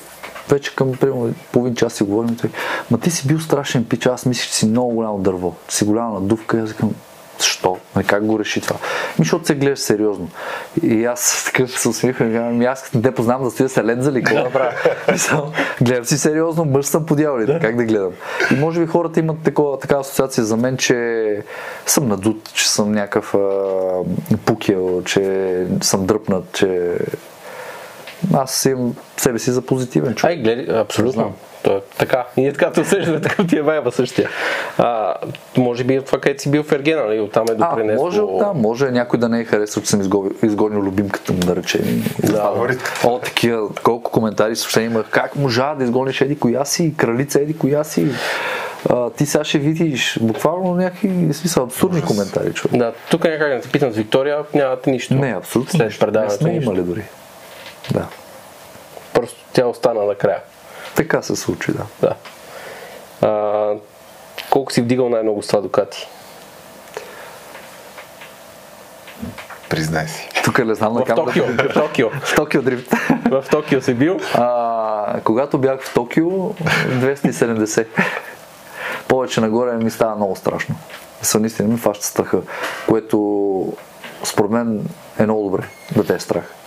вече 0.49 0.75
към 0.75 0.91
примерно 0.91 1.33
половин 1.51 1.75
час 1.75 1.93
си 1.93 2.03
говорим 2.03 2.33
и 2.33 2.37
той, 2.37 2.49
ма 2.91 2.97
ти 2.97 3.11
си 3.11 3.27
бил 3.27 3.39
страшен 3.39 3.85
пич, 3.85 4.05
аз 4.05 4.25
мислиш, 4.25 4.47
че 4.47 4.53
си 4.53 4.65
много 4.65 4.93
голямо 4.93 5.19
дърво, 5.19 5.55
си 5.69 5.85
голяма 5.85 6.13
надувка, 6.13 6.59
аз 6.59 6.69
викам, 6.69 6.91
защо? 7.39 7.77
Нали, 7.95 8.05
как 8.05 8.25
го 8.25 8.39
реши 8.39 8.61
това? 8.61 8.75
Ми, 9.19 9.25
защото 9.25 9.45
се 9.45 9.55
гледаш 9.55 9.79
сериозно. 9.79 10.29
И 10.83 11.05
аз 11.05 11.43
такъв 11.45 11.79
се 11.79 11.89
усмихвам 11.89 12.29
и 12.29 12.33
казвам, 12.33 12.49
«Ами 12.49 12.65
аз 12.65 12.93
не 12.93 13.11
познавам 13.11 13.43
да 13.43 13.51
стоя 13.51 13.69
се 13.69 13.83
ледзали, 13.83 14.23
какво 14.23 14.43
да 14.43 14.49
правя? 14.53 14.71
Мисъл, 15.11 15.51
гледам 15.81 16.05
си 16.05 16.17
сериозно, 16.17 16.65
мъж 16.65 16.85
съм 16.85 17.05
по 17.05 17.15
дяволите, 17.15 17.59
как 17.61 17.75
да 17.75 17.83
гледам? 17.83 18.11
И 18.51 18.55
може 18.55 18.79
би 18.79 18.87
хората 18.87 19.19
имат 19.19 19.37
такова, 19.43 19.79
такава 19.79 20.01
асоциация 20.01 20.43
за 20.43 20.57
мен, 20.57 20.77
че 20.77 21.43
съм 21.85 22.07
надут, 22.07 22.53
че 22.53 22.69
съм 22.69 22.91
някакъв 22.91 23.35
а, 23.35 23.39
пукел, 24.45 25.01
че 25.05 25.65
съм 25.81 26.05
дръпнат, 26.05 26.51
че 26.53 26.97
аз 28.33 28.65
имам 28.65 28.95
себе 29.17 29.39
си 29.39 29.51
за 29.51 29.61
позитивен 29.61 30.15
човек. 30.15 30.37
Ай, 30.37 30.43
гледай, 30.43 30.79
абсолютно. 30.79 31.11
Знам. 31.21 31.33
То 31.64 31.78
е 31.78 31.82
така. 31.97 32.26
И 32.38 32.41
ние 32.41 32.53
така 32.53 32.72
те 32.72 32.82
усещаме, 32.82 33.22
такъв 33.22 33.47
ти 33.47 33.57
е 33.57 33.62
вайба 33.62 33.91
същия. 33.91 34.30
А, 34.78 35.14
може 35.57 35.84
би 35.84 35.95
е 35.95 36.01
това, 36.01 36.20
където 36.20 36.41
си 36.41 36.51
бил 36.51 36.64
в 36.64 36.72
Ергена, 36.72 37.05
нали? 37.05 37.20
Оттам 37.20 37.45
е 37.49 37.51
А, 37.51 37.70
допринесло. 37.70 38.05
може 38.05 38.22
оттам, 38.22 38.57
може 38.62 38.91
някой 38.91 39.20
да 39.20 39.30
не 39.30 39.39
е 39.39 39.43
харесал, 39.43 39.84
че 39.84 39.89
съм 39.89 40.01
изгонил, 40.01 40.32
изгонил 40.43 40.80
любимката 40.80 41.34
му, 41.34 41.39
да 41.39 41.55
речем. 41.55 42.03
Да. 42.24 42.38
Фаворит. 42.38 42.80
О, 43.05 43.20
такива, 43.20 43.70
колко 43.84 44.12
коментари 44.12 44.55
съобщения 44.55 44.91
имах. 44.91 45.05
Как 45.10 45.36
можа 45.36 45.76
да 45.76 45.84
изгониш 45.84 46.22
еди 46.22 46.39
коя 46.39 46.66
си, 46.66 46.93
кралица 46.97 47.41
еди 47.41 47.57
коя 47.57 47.84
си. 47.84 48.07
А, 48.89 49.10
ти 49.10 49.26
сега 49.26 49.43
ще 49.43 49.57
видиш 49.57 50.20
буквално 50.22 50.76
някакви 50.76 51.34
смисъл 51.34 51.64
абсурдни 51.64 52.01
коментари, 52.01 52.53
човек. 52.53 52.78
Да, 52.78 52.93
тук 53.12 53.24
някак 53.24 53.49
да 53.49 53.62
те 53.62 53.70
питам 53.70 53.91
с 53.91 53.95
Виктория, 53.95 54.38
нямате 54.53 54.91
нищо. 54.91 55.14
Не, 55.14 55.36
абсолютно. 55.38 55.72
След 55.72 55.86
нищо. 55.86 56.05
Не 56.05 56.07
предаването 56.07 56.36
сме 56.43 56.55
имали 56.55 56.82
дори. 56.82 57.03
Да. 57.91 58.07
Просто 59.14 59.39
тя 59.53 59.66
остана 59.66 60.05
накрая. 60.05 60.38
Така 60.99 61.21
се 61.21 61.35
случи, 61.35 61.71
да. 61.71 61.85
Да. 62.01 62.15
А, 63.27 63.73
колко 64.49 64.71
си 64.71 64.81
вдигал 64.81 65.09
най-много 65.09 65.43
с 65.43 65.47
това 65.47 65.61
Дукати? 65.61 66.07
Признай 69.69 70.07
си. 70.07 70.29
Тук 70.43 70.65
не 70.65 70.75
знам 70.75 70.93
на 70.93 70.99
В 70.99 71.03
камера. 71.03 71.25
Токио. 71.25 71.45
В 71.45 71.73
Токио. 71.73 72.09
В 72.09 72.35
Токио 72.35 72.61
дрифт. 72.61 72.93
В 73.29 73.45
Токио 73.51 73.81
си 73.81 73.93
бил. 73.93 74.19
А, 74.33 75.21
когато 75.23 75.57
бях 75.57 75.81
в 75.81 75.93
Токио, 75.93 76.29
270. 76.29 77.87
Повече 79.07 79.41
нагоре 79.41 79.77
ми 79.77 79.91
става 79.91 80.15
много 80.15 80.35
страшно. 80.35 80.75
Са 81.21 81.39
наистина 81.39 81.69
ми 81.69 81.77
фаща 81.77 82.05
страха, 82.05 82.41
което 82.87 83.73
според 84.23 84.51
мен 84.51 84.89
е 85.19 85.23
много 85.23 85.43
добре 85.43 85.67
да 85.95 86.05
те 86.05 86.13
е 86.13 86.19
страх. 86.19 86.59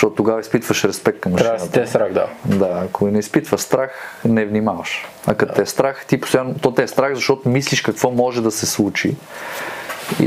Защото 0.00 0.16
тогава 0.16 0.40
изпитваш 0.40 0.84
респект 0.84 1.20
към 1.20 1.32
Трябва 1.32 1.58
да 1.58 1.64
машината. 1.64 1.80
те 1.80 1.86
срак, 1.86 2.12
да. 2.12 2.26
Да, 2.44 2.82
ако 2.84 3.06
не 3.06 3.18
изпитваш 3.18 3.60
страх, 3.60 4.20
не 4.24 4.44
внимаваш. 4.44 5.06
А 5.26 5.34
като 5.34 5.54
те 5.54 5.62
е 5.62 5.66
страх, 5.66 6.04
ти 6.08 6.20
постоянно, 6.20 6.54
то 6.62 6.70
те 6.70 6.82
е 6.82 6.88
страх, 6.88 7.14
защото 7.14 7.48
мислиш 7.48 7.80
какво 7.82 8.10
може 8.10 8.42
да 8.42 8.50
се 8.50 8.66
случи 8.66 9.16
и, 10.20 10.26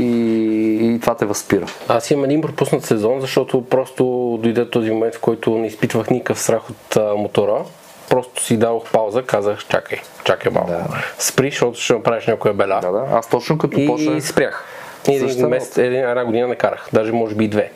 и 0.94 0.98
това 1.00 1.14
те 1.14 1.24
възпира. 1.24 1.66
Аз 1.88 2.10
имам 2.10 2.24
един 2.24 2.40
пропуснат 2.40 2.84
сезон, 2.84 3.20
защото 3.20 3.64
просто 3.64 4.04
дойде 4.42 4.70
този 4.70 4.90
момент, 4.90 5.14
в 5.14 5.20
който 5.20 5.50
не 5.58 5.66
изпитвах 5.66 6.10
никакъв 6.10 6.40
страх 6.40 6.70
от 6.70 6.96
а, 6.96 7.14
мотора. 7.14 7.64
Просто 8.08 8.42
си 8.44 8.56
дадох 8.56 8.90
пауза, 8.92 9.22
казах, 9.22 9.66
чакай, 9.68 9.98
чакай 10.24 10.52
малко. 10.52 10.70
Да. 10.70 10.84
Спри, 11.18 11.50
защото 11.50 11.80
ще 11.80 11.92
направиш 11.92 12.26
някоя 12.26 12.54
беля. 12.54 12.80
Да, 12.82 12.90
да. 12.90 13.06
Аз 13.12 13.28
точно 13.28 13.58
като 13.58 13.80
И 13.80 13.86
почнах 13.86 14.24
спрях. 14.24 14.64
И 15.08 15.14
един 15.14 15.28
Същата 15.28 15.48
месец, 15.48 15.78
един, 15.78 16.08
една 16.08 16.24
година 16.24 16.48
не 16.48 16.56
карах, 16.56 16.88
даже 16.92 17.12
може 17.12 17.34
би 17.34 17.44
и 17.44 17.48
две. 17.48 17.70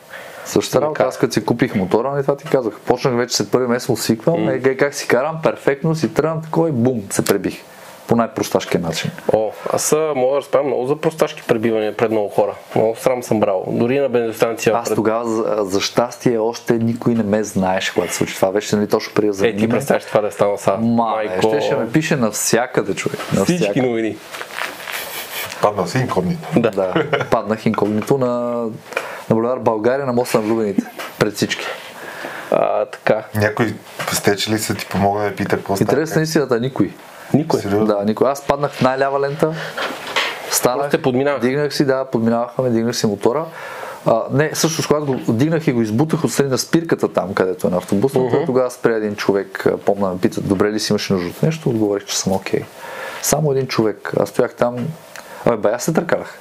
Същата 0.49 0.81
работа, 0.81 1.03
аз 1.03 1.17
като 1.17 1.33
си 1.33 1.45
купих 1.45 1.75
мотора, 1.75 2.11
нали 2.11 2.21
това 2.21 2.37
ти 2.37 2.45
казах. 2.45 2.79
Почнах 2.85 3.15
вече 3.15 3.35
след 3.35 3.51
първи 3.51 3.67
месец 3.67 3.89
му 3.89 3.97
свиквам, 3.97 4.35
mm. 4.35 4.77
как 4.77 4.93
си 4.93 5.07
карам, 5.07 5.39
перфектно 5.43 5.95
си 5.95 6.13
тръгвам 6.13 6.41
такова 6.41 6.69
и 6.69 6.71
бум, 6.71 7.01
се 7.09 7.25
пребих. 7.25 7.63
По 8.07 8.15
най-просташкия 8.15 8.81
начин. 8.81 9.11
О, 9.33 9.51
аз 9.73 9.93
а, 9.93 10.13
мога 10.15 10.33
да 10.33 10.37
разправям 10.37 10.67
много 10.67 10.85
за 10.85 10.95
просташки 10.95 11.43
пребивания 11.47 11.97
пред 11.97 12.11
много 12.11 12.29
хора. 12.29 12.55
Много 12.75 12.95
срам 12.95 13.23
съм 13.23 13.39
брал. 13.39 13.63
Дори 13.67 13.99
на 13.99 14.09
бензостанция. 14.09 14.75
Аз 14.75 14.87
пред... 14.87 14.95
тогава, 14.95 15.29
за, 15.29 15.57
за 15.59 15.81
щастие, 15.81 16.37
още 16.37 16.73
никой 16.73 17.13
не 17.13 17.23
ме 17.23 17.43
знаеше, 17.43 17.93
когато 17.93 18.11
се 18.11 18.17
случи 18.17 18.35
това. 18.35 18.51
Беше 18.51 18.75
нали, 18.75 18.87
точно 18.87 19.13
преди 19.13 19.37
да 19.37 19.47
Е, 19.47 19.55
ти 19.55 19.69
представяш 19.69 20.05
това 20.05 20.21
да 20.21 20.27
е 20.27 20.31
станало 20.31 20.57
са. 20.57 20.77
Ма, 20.77 21.13
ще, 21.39 21.61
ще 21.61 21.75
ме 21.75 21.91
пише 21.91 22.15
навсякъде, 22.15 22.95
човек. 22.95 23.19
Всички 23.19 23.53
Навсякъде. 23.53 23.81
новини. 23.87 24.17
Падна 25.61 25.87
си 25.87 25.97
инкогнито. 25.97 26.47
Да. 26.59 26.71
Да, 26.71 26.93
паднах 27.31 27.65
инкогнито 27.65 28.17
на, 28.17 28.63
на 29.29 29.35
булевар 29.35 29.59
България 29.59 30.05
на 30.05 30.13
моста 30.13 30.37
на 30.37 30.43
влюбените. 30.43 30.83
Пред 31.19 31.33
всички. 31.33 31.65
А, 32.51 32.85
така. 32.85 33.23
Някой 33.35 33.75
стече 34.11 34.51
ли 34.51 34.59
са 34.59 34.75
ти 34.75 34.85
помогна 34.85 35.23
да 35.23 35.35
пита 35.35 35.55
какво 35.55 35.75
става? 35.75 35.91
Интересна 35.91 36.21
истината, 36.21 36.59
никой. 36.59 36.93
Никой. 37.33 37.59
Сериозно? 37.59 37.85
Да, 37.85 38.03
никой. 38.05 38.31
Аз 38.31 38.41
паднах 38.41 38.71
в 38.71 38.81
най-лява 38.81 39.19
лента. 39.19 39.53
Станах, 40.51 40.89
те 40.89 41.01
подминавах. 41.01 41.41
дигнах 41.41 41.73
си, 41.73 41.85
да, 41.85 42.05
подминавахме, 42.05 42.69
дигнах 42.69 42.95
си 42.95 43.07
мотора. 43.07 43.45
А, 44.05 44.23
не, 44.31 44.51
всъщност, 44.51 44.87
когато 44.87 45.05
го 45.05 45.33
дигнах 45.33 45.67
и 45.67 45.71
го 45.71 45.81
избутах 45.81 46.23
от 46.23 46.31
страни 46.31 46.49
на 46.49 46.57
спирката 46.57 47.13
там, 47.13 47.33
където 47.33 47.67
е 47.67 47.69
на 47.69 47.77
автобусната, 47.77 48.35
uh-huh. 48.35 48.45
тогава 48.45 48.71
спря 48.71 48.95
един 48.95 49.15
човек, 49.15 49.65
помня 49.85 50.09
ме 50.09 50.19
питат, 50.19 50.47
добре 50.47 50.71
ли 50.71 50.79
си 50.79 50.91
имаш 50.91 51.09
нужда 51.09 51.29
от 51.29 51.43
нещо, 51.43 51.69
отговорих, 51.69 52.05
че 52.05 52.19
съм 52.19 52.33
окей. 52.33 52.63
Само 53.21 53.51
един 53.51 53.67
човек. 53.67 54.13
Аз 54.19 54.29
стоях 54.29 54.53
там, 54.53 54.75
абе, 55.45 55.57
бе, 55.57 55.69
аз 55.69 55.83
се 55.83 55.93
търках. 55.93 56.39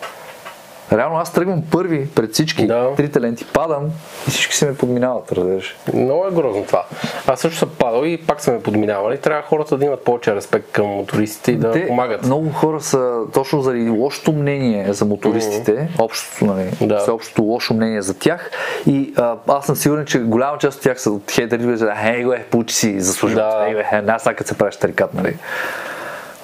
Реално 0.92 1.16
аз 1.16 1.32
тръгвам 1.32 1.62
първи 1.70 2.08
пред 2.14 2.32
всички, 2.32 2.66
Да. 2.66 2.88
трите 2.96 3.20
ленти, 3.20 3.44
падам 3.52 3.84
и 4.28 4.30
всички 4.30 4.56
се 4.56 4.66
ме 4.66 4.74
подминават, 4.76 5.32
разбираш. 5.32 5.76
Много 5.94 6.26
е 6.26 6.30
грозно 6.30 6.64
това. 6.64 6.84
Аз 7.26 7.40
също 7.40 7.58
съм 7.58 7.70
падал 7.78 8.04
и 8.04 8.16
пак 8.26 8.40
са 8.40 8.52
ме 8.52 8.62
подминавали. 8.62 9.18
Трябва 9.18 9.42
хората 9.42 9.76
да 9.76 9.84
имат 9.84 10.04
повече 10.04 10.34
респект 10.34 10.72
към 10.72 10.86
мотористите 10.86 11.52
и 11.52 11.56
да 11.56 11.70
Те, 11.72 11.86
помагат. 11.86 12.22
Много 12.24 12.50
хора 12.52 12.80
са 12.80 13.20
точно 13.34 13.62
заради 13.62 13.90
лошото 13.90 14.32
мнение 14.32 14.92
за 14.92 15.04
мотористите, 15.04 15.88
общото, 15.98 16.44
нали, 16.44 16.70
Да. 16.80 16.98
всеобщото 16.98 17.42
лошо 17.42 17.74
мнение 17.74 18.02
за 18.02 18.18
тях. 18.18 18.50
И 18.86 19.12
а, 19.16 19.36
аз 19.48 19.66
съм 19.66 19.76
сигурен, 19.76 20.06
че 20.06 20.18
голяма 20.18 20.58
част 20.58 20.76
от 20.76 20.82
тях 20.82 21.00
са 21.00 21.10
от 21.10 21.30
хейтери, 21.30 21.78
хей 21.96 22.24
го 22.24 22.32
е, 22.32 22.44
получи 22.50 22.74
си, 22.74 23.00
заслужил. 23.00 23.38
Да. 23.38 23.62
Хей 23.64 23.74
бе, 23.74 23.80
е, 23.80 24.02
аз 24.08 24.22
сега 24.22 24.44
се 24.44 24.58
правиш 24.58 24.76
тарикат, 24.76 25.14
нали. 25.14 25.36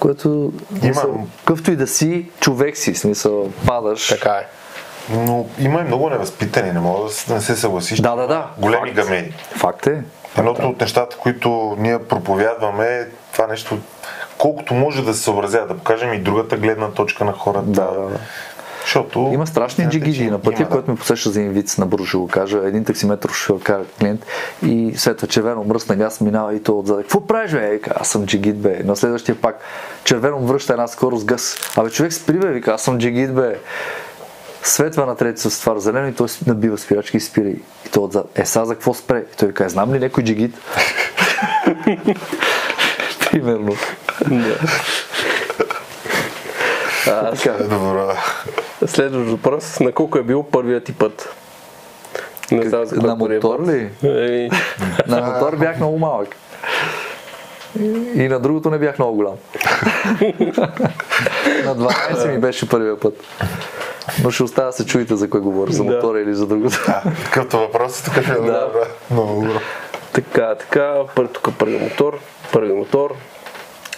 Което, 0.05 0.53
смисъл, 0.81 1.27
какъвто 1.39 1.71
и 1.71 1.77
да 1.77 1.87
си, 1.87 2.27
човек 2.41 2.77
си, 2.77 2.95
смисъл, 2.95 3.51
падаш. 3.67 4.09
Така 4.09 4.31
е. 4.31 4.47
Но 5.11 5.47
има 5.59 5.81
и 5.81 5.85
много 5.85 6.11
невъзпитани, 6.11 6.73
не 6.73 6.81
мога 6.81 7.09
да 7.09 7.15
да 7.29 7.35
не 7.35 7.41
се 7.41 7.57
съгласиш. 7.57 8.01
Да, 8.01 8.15
да, 8.15 8.27
да. 8.27 8.47
Големи 8.59 8.93
Факт. 8.93 8.95
гамени. 8.95 9.33
Факт 9.57 9.87
е. 9.87 10.03
Едното 10.39 10.69
от 10.69 10.81
нещата, 10.81 11.17
които 11.17 11.77
ние 11.79 11.99
проповядваме 11.99 12.87
е 12.87 13.07
това 13.33 13.47
нещо, 13.47 13.79
колкото 14.39 14.75
може 14.75 15.05
да 15.05 15.15
се 15.15 15.23
съобразява, 15.23 15.67
да 15.67 15.75
покажем 15.75 16.15
и 16.15 16.19
другата 16.19 16.57
гледна 16.57 16.91
точка 16.91 17.25
на 17.25 17.33
хората. 17.33 17.67
Да, 17.67 17.85
да, 17.85 18.01
да. 18.01 18.19
Защото... 18.85 19.31
Има 19.33 19.47
страшни 19.47 19.89
джигиди 19.89 20.31
на 20.31 20.39
пътя, 20.39 20.63
има, 20.63 20.71
който 20.71 20.91
ме 20.91 20.97
посеща 20.97 21.31
за 21.31 21.41
един 21.41 21.53
виц, 21.53 21.79
набързо 21.79 22.07
ще 22.07 22.17
го 22.17 22.29
кажа. 22.29 22.61
Един 22.65 22.85
таксиметр 22.85 23.29
шофьор 23.29 23.63
кара 23.63 23.85
клиент 24.01 24.27
и 24.67 24.93
след 24.97 25.17
това 25.17 25.29
червено 25.29 25.65
мръсна 25.65 25.97
газ 25.97 26.21
минава 26.21 26.55
и 26.55 26.63
то 26.63 26.79
отзад. 26.79 27.01
Какво 27.01 27.27
правиш, 27.27 27.53
бе? 27.53 27.71
Вика, 27.71 27.95
аз 28.01 28.09
съм 28.09 28.27
джигит, 28.27 28.59
бе. 28.59 28.81
На 28.85 28.97
следващия 28.97 29.35
пак 29.35 29.59
червено 30.05 30.39
връща 30.39 30.73
една 30.73 30.87
скорост 30.89 31.25
газ. 31.25 31.57
Абе, 31.77 31.91
човек 31.91 32.13
спри, 32.13 32.39
бе, 32.39 32.49
вика, 32.49 32.73
аз 32.73 32.83
съм 32.83 32.99
джигит, 32.99 33.35
бе. 33.35 33.59
Светва 34.63 35.07
на 35.07 35.17
трети 35.17 35.51
с 35.51 35.61
това 35.61 35.79
зелено 35.79 36.09
и 36.09 36.15
той 36.15 36.29
си 36.29 36.45
набива 36.47 36.79
спирачки 36.79 37.17
и 37.17 37.21
спира. 37.21 37.49
И 37.49 37.61
той 37.93 38.05
отзад. 38.05 38.39
Е, 38.39 38.45
сега 38.45 38.65
за 38.65 38.75
какво 38.75 38.95
спре? 38.95 39.25
И 39.33 39.37
той 39.37 39.49
вика, 39.49 39.65
«Е, 39.65 39.69
знам 39.69 39.95
ли 39.95 39.99
някой 39.99 40.25
джигит? 40.25 40.55
Примерно. 43.31 43.77
А, 47.07 47.31
така. 47.31 47.51
Е, 47.51 47.63
Добро. 47.63 48.13
Следващ 48.87 49.31
въпрос. 49.31 49.81
На 49.81 49.93
колко 49.93 50.19
е 50.19 50.23
бил 50.23 50.43
първият 50.43 50.85
ти 50.85 50.93
път? 50.93 51.35
Не 52.53 52.69
знам 52.69 52.85
за 52.85 52.97
На 52.97 53.19
първият 53.19 53.45
мотор 53.45 53.67
ли? 53.67 53.91
На 55.07 55.21
мотор 55.21 55.57
бях 55.57 55.77
много 55.77 55.99
малък. 55.99 56.29
И 58.15 58.29
на 58.29 58.41
другото 58.41 58.71
не 58.71 58.79
бях 58.79 58.99
много 58.99 59.17
голям. 59.17 59.35
на 61.65 61.77
12 61.77 62.33
ми 62.33 62.39
беше 62.39 62.69
първия 62.69 63.01
път. 63.01 63.15
Но 64.25 64.31
ще 64.31 64.43
остава 64.43 64.73
се 64.73 64.87
чуете 64.87 65.17
за 65.17 65.31
кой 65.31 65.41
говоря, 65.41 65.73
за 65.73 65.85
мотора 65.85 66.21
или 66.21 66.35
за 66.35 66.47
другото. 66.47 66.79
Такъвто 67.25 67.59
въпрос 67.59 68.01
е 68.01 68.05
тук 68.05 68.17
е 68.17 68.21
много 68.31 68.47
Да. 68.47 68.61
добро. 68.67 68.81
Много 69.11 69.41
добро. 69.43 69.61
така, 70.13 70.55
така. 70.55 70.95
Пър, 71.15 71.27
тук 71.27 71.49
първи 71.59 71.79
мотор. 71.79 72.19
Първи 72.53 72.73
мотор. 72.73 73.15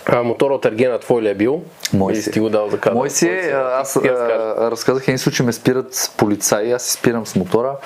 А, 0.08 0.22
мотор 0.22 0.50
от 0.50 0.64
Ергена 0.64 0.98
твой 0.98 1.22
ли 1.22 1.28
е 1.28 1.34
бил? 1.34 1.62
Мой 1.92 2.16
си. 2.16 2.32
си 2.32 2.40
го 2.40 2.48
дал 2.48 2.68
за? 2.68 2.78
Мой 2.92 3.10
си 3.10 3.28
е, 3.28 3.52
а, 3.54 3.80
аз 3.80 3.92
Ти 4.02 4.08
а, 4.08 4.70
разказах 4.70 5.08
един 5.08 5.18
случай, 5.18 5.46
ме 5.46 5.52
спират 5.52 6.12
полицаи, 6.16 6.72
аз 6.72 6.82
си 6.82 6.92
спирам 6.92 7.26
с 7.26 7.36
мотора, 7.36 7.76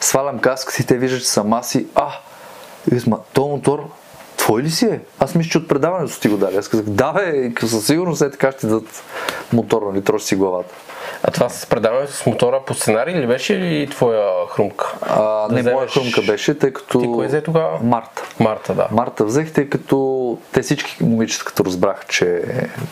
свалям 0.00 0.38
каската 0.38 0.82
и 0.82 0.86
те 0.86 0.98
виждат, 0.98 1.20
че 1.20 1.28
съм 1.28 1.52
аз 1.52 1.74
и 1.74 1.86
а, 1.94 2.12
и 2.86 2.90
казвам, 2.90 3.10
«Ма, 3.10 3.18
то 3.32 3.48
мотор 3.48 3.88
твой 4.36 4.62
ли 4.62 4.70
си 4.70 4.86
е? 4.86 5.00
Аз 5.18 5.34
мисля, 5.34 5.50
че 5.50 5.58
от 5.58 5.68
предаването 5.68 6.12
си 6.12 6.20
ти 6.20 6.28
го 6.28 6.36
дали. 6.36 6.56
Аз 6.56 6.68
казах, 6.68 6.86
да 6.86 7.12
бе, 7.12 7.52
със 7.60 7.86
сигурност 7.86 8.22
е 8.22 8.30
така 8.30 8.52
ще 8.52 8.66
дадат 8.66 9.02
мотор, 9.52 9.82
нали, 9.92 10.04
троши 10.04 10.26
си 10.26 10.36
главата. 10.36 10.74
А 11.22 11.30
това 11.30 11.48
с 11.48 11.66
предаването 11.66 12.12
с 12.12 12.26
мотора 12.26 12.60
по 12.66 12.74
сценарий 12.74 13.14
или 13.14 13.26
беше 13.26 13.56
ли 13.56 13.86
твоя 13.86 14.30
хрумка? 14.48 14.94
А, 15.02 15.48
Да 15.48 15.54
не, 15.54 15.62
моя 15.62 15.86
вземеш- 15.86 15.92
хрумка 15.92 16.22
беше, 16.22 16.58
тъй 16.58 16.72
като... 16.72 17.00
Ти 17.00 17.06
кое 17.06 17.26
взе 17.26 17.42
тогава? 17.42 17.78
Марта. 17.82 18.22
Марта, 18.40 18.74
да. 18.74 18.88
Марта 18.90 19.24
взех, 19.24 19.52
тъй 19.52 19.68
като 19.68 20.38
те 20.52 20.62
всички 20.62 21.04
момичета, 21.04 21.44
като 21.44 21.64
разбраха, 21.64 22.04
че 22.08 22.42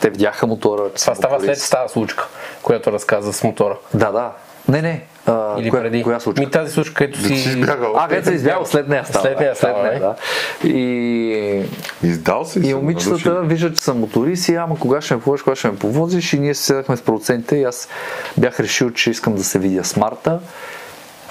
те 0.01 0.11
видяха 0.11 0.47
мотора. 0.47 0.83
Това 0.91 1.15
става 1.15 1.41
след 1.41 1.71
тази 1.71 1.93
случка, 1.93 2.29
която 2.63 2.93
разказа 2.93 3.33
с 3.33 3.45
мотора. 3.45 3.77
Да, 3.95 4.13
да. 4.13 4.33
Не, 4.69 4.83
не. 4.83 5.03
А, 5.29 5.61
Или 5.61 5.71
коя, 5.71 5.83
преди. 5.83 6.03
Коя 6.03 6.21
случка? 6.21 6.41
Ми 6.41 6.51
тази 6.51 6.73
случка, 6.73 6.95
където 6.95 7.19
си 7.19 7.37
си... 7.37 7.49
избягал. 7.49 7.95
А, 7.97 8.09
където 8.09 8.29
се 8.29 8.35
избягал 8.35 8.67
след 8.67 8.89
нея 8.89 9.05
става. 9.05 9.23
След 9.25 9.41
нея 9.41 9.55
става, 9.55 9.75
след 9.75 9.83
нея, 9.83 9.95
не? 9.95 10.01
да. 10.01 10.17
И, 10.79 11.63
Издал 12.03 12.45
си 12.45 12.59
и 12.59 12.65
се, 12.65 12.75
момичетата 12.75 13.41
виждат, 13.41 13.77
че 13.77 13.83
съм 13.83 13.99
моторист 13.99 14.49
и 14.49 14.55
ама 14.55 14.79
кога 14.79 15.01
ще 15.01 15.15
ме 15.15 15.21
повозиш, 15.21 15.43
кога 15.43 15.57
ще 15.57 15.69
ме 15.71 15.77
повозиш 15.77 16.33
и 16.33 16.39
ние 16.39 16.55
се 16.55 16.63
седахме 16.63 16.97
с 16.97 17.03
продуцентите 17.03 17.57
и 17.57 17.65
аз 17.65 17.89
бях 18.39 18.61
решил, 18.61 18.91
че 18.91 19.11
искам 19.11 19.35
да 19.35 19.45
се 19.45 19.59
видя 19.59 19.85
с 19.85 19.97
Марта 19.97 20.41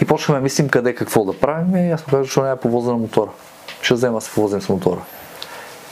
и 0.02 0.06
почнахме 0.06 0.36
да 0.36 0.41
мислим 0.41 0.69
къде 0.69 0.95
какво 0.95 1.26
да 1.26 1.40
правим 1.40 1.76
и 1.76 1.91
аз 1.91 2.07
му 2.07 2.11
казах, 2.11 2.34
че 2.34 2.40
няма 2.40 2.56
повоза 2.56 2.91
на 2.91 2.98
мотора. 2.98 3.32
Ще 3.82 3.94
взема 3.94 4.22
се 4.22 4.32
повозим 4.32 4.61
с 4.61 4.69
мотора. 4.69 5.02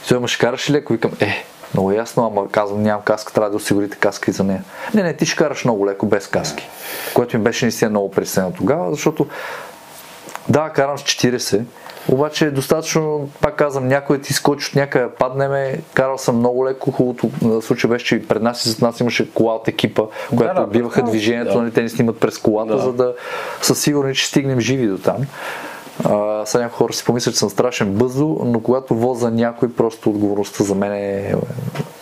И 0.04 0.08
той 0.08 0.18
ме 0.18 0.28
ще 0.28 0.38
караш 0.38 0.70
ли 0.70 0.74
леко? 0.74 0.92
Викам, 0.92 1.12
е, 1.20 1.44
много 1.74 1.92
ясно, 1.92 2.26
ама 2.26 2.48
казвам, 2.48 2.82
нямам 2.82 3.02
каска, 3.02 3.32
трябва 3.32 3.50
да 3.50 3.56
осигурите 3.56 3.96
каска 3.96 4.30
и 4.30 4.34
за 4.34 4.44
нея. 4.44 4.64
Не, 4.94 5.02
не, 5.02 5.16
ти 5.16 5.26
ще 5.26 5.36
караш 5.36 5.64
много 5.64 5.86
леко, 5.86 6.06
без 6.06 6.26
каски. 6.26 6.68
Което 7.14 7.38
ми 7.38 7.44
беше 7.44 7.64
наистина 7.64 7.90
много 7.90 8.10
пресено 8.10 8.52
тогава, 8.52 8.90
защото 8.90 9.26
да, 10.48 10.68
карам 10.68 10.98
с 10.98 11.02
40, 11.02 11.62
обаче 12.08 12.46
е 12.46 12.50
достатъчно, 12.50 13.28
пак 13.40 13.56
казвам, 13.56 13.88
някой 13.88 14.16
да 14.16 14.22
ти 14.22 14.32
скочи 14.32 14.68
от 14.68 14.74
някъде, 14.76 15.08
паднеме, 15.18 15.78
карал 15.94 16.18
съм 16.18 16.36
много 16.38 16.66
леко, 16.66 16.90
хубавото 16.90 17.30
на 17.42 17.62
случай 17.62 17.90
беше, 17.90 18.04
че 18.04 18.28
пред 18.28 18.42
нас 18.42 18.66
и 18.66 18.68
зад 18.68 18.82
нас 18.82 19.00
имаше 19.00 19.32
кола 19.34 19.54
от 19.54 19.68
екипа, 19.68 20.02
която 20.36 20.54
да, 20.54 20.62
отбиваха 20.62 20.94
представям 20.94 21.12
си, 21.12 21.18
движението, 21.18 21.52
да. 21.52 21.60
нали, 21.60 21.72
те 21.72 21.82
ни 21.82 21.88
снимат 21.88 22.20
през 22.20 22.38
колата, 22.38 22.76
Да. 22.76 22.82
за 22.82 22.92
да 22.92 23.14
са 23.62 23.74
сигурни, 23.74 24.14
че 24.14 24.26
стигнем 24.26 24.60
живи 24.60 24.86
до 24.86 24.98
там. 24.98 25.16
А, 26.04 26.46
сега 26.46 26.64
някои 26.64 26.76
хора 26.76 26.92
си 26.92 27.04
помислят, 27.04 27.34
че 27.34 27.38
съм 27.38 27.50
страшен 27.50 27.92
бъздо, 27.92 28.40
но 28.44 28.60
когато 28.60 28.94
воза 28.94 29.30
някой, 29.30 29.72
просто 29.72 30.10
отговорността 30.10 30.64
за 30.64 30.74
мен 30.74 30.92
е 30.92 31.34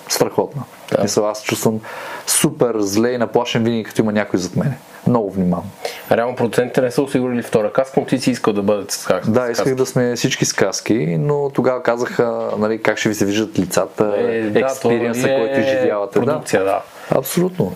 страхотна. 0.08 0.62
Да. 0.92 1.02
Мисля, 1.02 1.30
аз 1.30 1.42
чувствам 1.42 1.80
супер 2.26 2.74
зле 2.78 3.10
и 3.10 3.18
наплашен 3.18 3.64
винаги, 3.64 3.84
като 3.84 4.02
има 4.02 4.12
някой 4.12 4.38
зад 4.38 4.56
мене. 4.56 4.78
Много 5.06 5.30
внимавам. 5.30 5.64
Реално 6.10 6.36
продуцентите 6.36 6.80
не 6.80 6.90
са 6.90 7.02
осигурили 7.02 7.42
втора 7.42 7.72
каска, 7.72 8.00
но 8.00 8.06
ти 8.06 8.18
си 8.18 8.30
искал 8.30 8.52
да 8.52 8.62
бъдете 8.62 8.94
с 8.94 9.06
каска. 9.06 9.30
Да, 9.30 9.50
исках 9.50 9.74
да 9.74 9.86
сме 9.86 10.16
всички 10.16 10.44
сказки, 10.44 11.16
но 11.20 11.50
тогава 11.54 11.82
казаха 11.82 12.48
нали, 12.58 12.82
как 12.82 12.98
ще 12.98 13.08
ви 13.08 13.14
се 13.14 13.26
виждат 13.26 13.58
лицата, 13.58 14.14
Е, 14.18 14.42
да, 14.42 14.60
експириенса, 14.60 15.20
това 15.20 15.32
е 15.34 15.38
който 15.38 15.60
изживявате. 15.60 16.18
Да, 16.18 16.26
Продукция, 16.26 16.64
да. 16.64 16.80
абсолютно. 17.10 17.72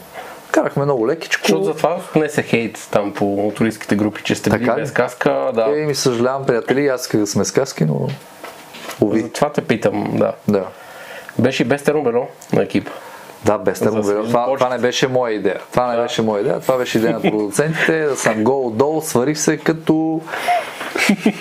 Карахме 0.58 0.84
много 0.84 1.08
лекичко. 1.08 1.42
Защото 1.42 1.64
затова 1.64 2.00
не 2.16 2.28
се 2.28 2.42
хейт 2.42 2.88
там 2.92 3.14
по 3.14 3.24
мотористските 3.24 3.96
групи, 3.96 4.22
че 4.22 4.34
сте 4.34 4.50
били 4.50 4.70
без 4.76 4.92
каска. 4.92 5.50
Да. 5.54 5.66
Е, 5.76 5.86
ми 5.86 5.94
съжалявам, 5.94 6.46
приятели, 6.46 6.86
аз 6.86 7.00
исках 7.00 7.20
да 7.20 7.26
сме 7.26 7.44
сказки, 7.44 7.84
но... 7.84 8.08
Уви. 9.00 9.20
Затова 9.20 9.52
те 9.52 9.60
питам, 9.60 10.10
да. 10.16 10.32
Да. 10.48 10.66
Беше 11.38 11.64
без 11.64 11.82
термобело 11.82 12.28
на 12.52 12.62
екипа. 12.62 12.90
Да, 13.44 13.58
без 13.58 13.78
термобело. 13.78 14.24
Това, 14.24 14.54
това 14.54 14.68
не 14.68 14.78
беше 14.78 15.08
моя 15.08 15.34
идея. 15.34 15.60
Това 15.70 15.92
не 15.92 16.02
беше 16.02 16.22
моя 16.22 16.40
идея. 16.40 16.60
Това 16.60 16.76
беше 16.76 16.98
идея 16.98 17.12
на 17.12 17.20
продуцентите. 17.20 18.00
Да 18.00 18.16
съм 18.16 18.34
гол-долу, 18.44 19.02
сварих 19.02 19.38
се 19.38 19.56
като... 19.56 20.20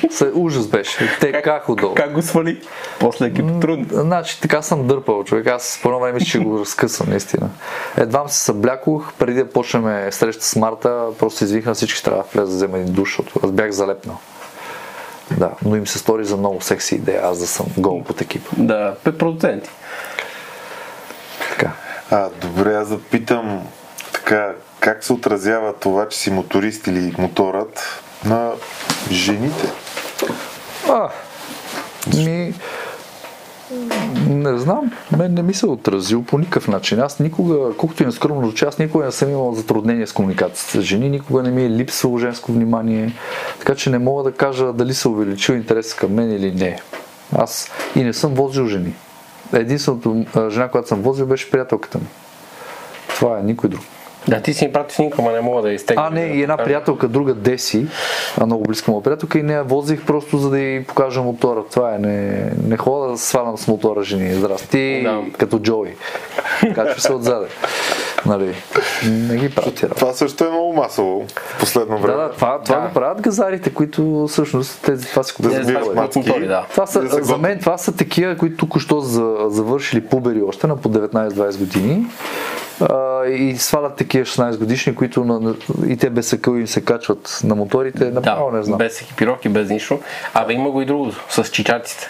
Се, 0.09 0.31
ужас 0.33 0.67
беше. 0.67 1.17
Те 1.19 1.41
как 1.41 1.69
отдолу. 1.69 1.95
Как 1.95 2.13
го 2.13 2.21
свали? 2.21 2.61
После 2.99 3.25
екипа 3.25 3.59
трудно. 3.59 3.85
Значи 3.91 4.41
така 4.41 4.61
съм 4.61 4.87
дърпал, 4.87 5.23
човек. 5.23 5.47
Аз 5.47 5.79
по 5.81 5.89
едно 5.89 5.99
време 5.99 6.19
че 6.19 6.39
го 6.39 6.59
разкъсвам, 6.59 7.09
наистина. 7.09 7.49
Едва 7.97 8.27
се 8.27 8.43
съблякох, 8.43 9.13
преди 9.13 9.43
да 9.43 9.49
почнем 9.49 10.11
среща 10.11 10.43
с 10.43 10.55
Марта, 10.55 11.05
просто 11.19 11.43
извикна 11.43 11.73
всички, 11.73 12.03
трябва 12.03 12.23
да 12.23 12.29
влеза 12.33 12.51
да 12.51 12.55
взема 12.55 12.77
един 12.77 12.93
душ, 12.93 13.09
защото 13.09 13.39
аз 13.43 13.51
бях 13.51 13.71
залепнал. 13.71 14.17
Да, 15.37 15.51
но 15.65 15.75
им 15.75 15.87
се 15.87 15.99
стори 15.99 16.25
за 16.25 16.37
много 16.37 16.61
секси 16.61 16.95
идея, 16.95 17.21
аз 17.23 17.39
да 17.39 17.47
съм 17.47 17.65
гол 17.77 18.03
под 18.03 18.21
екипа. 18.21 18.49
Да, 18.57 18.95
пет 19.03 19.17
продуценти. 19.17 19.69
Така. 21.49 21.71
А, 22.11 22.29
добре, 22.41 22.75
аз 22.75 22.89
да 22.89 22.99
питам 22.99 23.67
така, 24.13 24.53
как 24.79 25.03
се 25.03 25.13
отразява 25.13 25.73
това, 25.73 26.09
че 26.09 26.17
си 26.17 26.31
моторист 26.31 26.87
или 26.87 27.15
моторът 27.17 28.03
на 28.25 28.51
жените? 29.11 29.71
А, 30.89 31.09
ми, 32.17 32.53
не 34.27 34.57
знам, 34.57 34.91
мен 35.17 35.33
не 35.33 35.41
ми 35.41 35.53
се 35.53 35.65
е 35.65 35.69
отразил 35.69 36.23
по 36.23 36.37
никакъв 36.37 36.67
начин. 36.67 36.99
Аз 36.99 37.19
никога, 37.19 37.77
колкото 37.77 38.03
и 38.03 38.05
на 38.05 38.11
скромно 38.11 38.47
звучи, 38.47 38.65
аз 38.65 38.79
никога 38.79 39.05
не 39.05 39.11
съм 39.11 39.29
имал 39.29 39.53
затруднение 39.53 40.07
с 40.07 40.13
комуникацията 40.13 40.81
с 40.81 40.81
жени, 40.81 41.09
никога 41.09 41.43
не 41.43 41.51
ми 41.51 41.65
е 41.65 41.69
липсвало 41.69 42.17
женско 42.17 42.51
внимание, 42.51 43.13
така 43.59 43.75
че 43.75 43.89
не 43.89 43.99
мога 43.99 44.23
да 44.23 44.31
кажа 44.31 44.73
дали 44.73 44.93
се 44.93 45.07
увеличил 45.07 45.53
интерес 45.53 45.93
към 45.93 46.13
мен 46.13 46.31
или 46.31 46.51
не. 46.51 46.79
Аз 47.37 47.71
и 47.95 48.03
не 48.03 48.13
съм 48.13 48.33
возил 48.33 48.67
жени. 48.67 48.93
Единственото 49.53 50.25
жена, 50.49 50.67
която 50.67 50.87
съм 50.87 51.01
возил, 51.01 51.25
беше 51.25 51.51
приятелката 51.51 51.97
ми. 51.97 52.07
Това 53.07 53.39
е 53.39 53.43
никой 53.43 53.69
друг. 53.69 53.81
Да, 54.27 54.41
ти 54.41 54.53
си 54.53 54.65
ми 54.65 54.73
прати 54.73 54.95
снимка, 54.95 55.15
ама 55.19 55.31
не 55.31 55.41
мога 55.41 55.61
да 55.61 55.71
изтегна. 55.71 56.03
А, 56.03 56.09
не, 56.09 56.21
и 56.21 56.41
една 56.41 56.57
приятелка, 56.57 57.07
друга 57.07 57.33
Деси, 57.33 57.87
а 58.37 58.45
много 58.45 58.63
близка 58.63 58.91
моя 58.91 59.03
приятелка 59.03 59.39
и 59.39 59.43
не 59.43 59.53
я 59.53 59.63
возих 59.63 60.05
просто 60.05 60.37
за 60.37 60.49
да 60.49 60.59
й 60.59 60.83
покажа 60.83 61.21
мотора. 61.21 61.63
Това 61.71 61.95
е, 61.95 61.99
не, 61.99 62.43
не 62.63 62.77
хода 62.77 63.07
да 63.07 63.17
свалям 63.17 63.57
с 63.57 63.67
мотора 63.67 64.03
жени. 64.03 64.33
Здрасти, 64.33 65.01
Да. 65.03 65.21
като 65.37 65.59
Джои. 65.59 65.93
Качва 66.75 67.01
се 67.01 67.13
отзаде. 67.13 67.47
Нали, 68.25 68.53
не 69.05 69.37
ги 69.37 69.49
работи. 69.57 69.85
Това 69.89 70.13
също 70.13 70.43
е 70.43 70.49
много 70.49 70.73
масово 70.73 71.25
в 71.37 71.59
последно 71.59 71.95
Да, 71.95 72.01
време. 72.01 72.17
да, 72.17 72.31
това, 72.31 72.61
това 72.61 72.75
Да. 72.75 72.87
го 72.87 72.93
правят 72.93 73.21
газарите, 73.21 73.69
които 73.69 74.27
всъщност 74.27 74.81
тези, 74.81 75.07
това 75.07 75.23
си 75.23 75.31
Да 75.31 75.35
купуват. 75.35 75.65
забиват 75.65 75.83
това 75.83 76.11
са 76.11 76.19
мацки. 76.19 76.39
да. 76.39 76.65
Това 76.71 76.85
са, 76.87 77.01
Да 77.01 77.23
за 77.23 77.37
мен 77.37 77.59
това 77.59 77.77
са 77.77 77.91
такива, 77.91 78.37
които 78.37 78.57
току-що 78.57 78.99
за, 78.99 79.35
завършили 79.45 80.01
пубери 80.01 80.41
още 80.41 80.67
на 80.67 80.77
по 80.77 80.89
19-20 80.89 81.57
години 81.57 82.05
а, 82.81 83.25
и 83.25 83.57
свалят 83.57 83.95
такива 83.95 84.25
16 84.25 84.57
годишни, 84.57 84.95
които 84.95 85.23
на, 85.23 85.39
на, 85.39 85.55
и 85.87 85.97
те 85.97 86.09
без 86.09 86.27
съкъл 86.27 86.53
им 86.53 86.67
се 86.67 86.85
качват 86.85 87.41
на 87.43 87.55
моторите, 87.55 88.11
направо 88.11 88.51
не 88.51 88.63
знам. 88.63 88.77
без 88.77 89.01
екипировки, 89.01 89.49
без 89.49 89.69
нищо. 89.69 89.99
Абе 90.33 90.53
има 90.53 90.71
го 90.71 90.81
и 90.81 90.85
друго, 90.85 91.11
с 91.29 91.43
чичатите. 91.43 92.09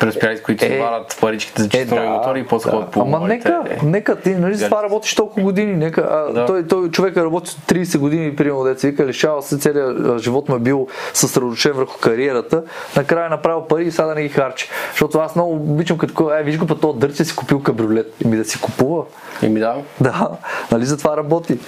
Преуспяли, 0.00 0.42
които 0.42 0.64
се 0.64 0.76
Е, 0.76 0.80
варят 0.80 1.18
паричките 1.20 1.62
за 1.62 1.68
чистителни 1.68 2.08
мотори 2.08 2.40
и 2.40 2.46
после 2.46 2.70
ходят 2.70 2.90
по 2.90 3.00
Ама 3.00 3.20
нека, 3.28 3.62
нека 3.82 4.16
ти, 4.20 4.30
нали 4.30 4.54
за 4.54 4.64
това 4.66 4.82
работиш 4.82 5.14
толкова 5.14 5.42
години, 5.42 5.76
нека, 5.76 6.00
а, 6.10 6.32
Да. 6.32 6.46
той, 6.46 6.66
той 6.66 6.90
човек 6.90 7.16
работи 7.16 7.56
30 7.68 7.98
години, 7.98 8.36
примерно, 8.36 8.64
деца 8.64 8.88
вика, 8.88 9.06
лишава 9.06 9.42
се, 9.42 9.58
целият 9.58 10.18
живот 10.22 10.48
му 10.48 10.56
е 10.56 10.58
бил 10.58 10.86
съсредоточен 11.12 11.72
върху 11.72 11.98
кариерата, 11.98 12.62
накрая 12.96 13.26
е 13.26 13.28
направил 13.28 13.62
пари 13.64 13.84
и 13.84 13.90
сега 13.90 14.06
да 14.06 14.14
не 14.14 14.22
ги 14.22 14.28
харчи. 14.28 14.68
Защото 14.90 15.18
аз 15.18 15.34
много 15.34 15.52
обичам 15.52 15.98
като, 15.98 16.34
е, 16.34 16.42
виж 16.42 16.58
го 16.58 16.66
па 16.66 16.78
този 16.80 16.98
дърче 16.98 17.24
си 17.24 17.36
купил 17.36 17.62
кабриолет. 17.62 18.14
И 18.24 18.28
ми 18.28 18.36
да 18.36 18.44
си 18.44 18.60
купува. 18.60 19.04
И 19.42 19.48
ми 19.48 19.60
да. 19.60 19.76
Да, 20.00 20.28
нали 20.72 20.84
за 20.84 20.96
това 20.96 21.16
работи. 21.16 21.58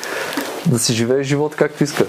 Да 0.67 0.79
си 0.79 0.93
живее 0.93 1.23
живот 1.23 1.57
както 1.57 1.85
иска. 1.85 2.05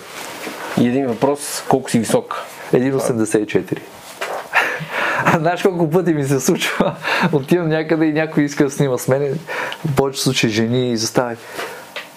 И 0.81 0.88
един 0.88 1.07
въпрос, 1.07 1.64
колко 1.69 1.89
си 1.91 1.99
висок? 1.99 2.35
1,84. 2.73 3.80
Знаеш 5.39 5.61
колко 5.61 5.89
пъти 5.89 6.14
ми 6.14 6.23
се 6.23 6.39
случва? 6.39 6.95
Отивам 7.34 7.69
някъде 7.69 8.06
и 8.06 8.14
някой 8.14 8.44
иска 8.44 8.64
да 8.64 8.69
снима 8.72 8.98
с 8.98 9.07
мен. 9.07 9.39
В 9.85 9.95
повечето 9.95 10.23
случаи 10.23 10.49
жени 10.49 10.91
и 10.91 10.98
застави. 10.98 11.35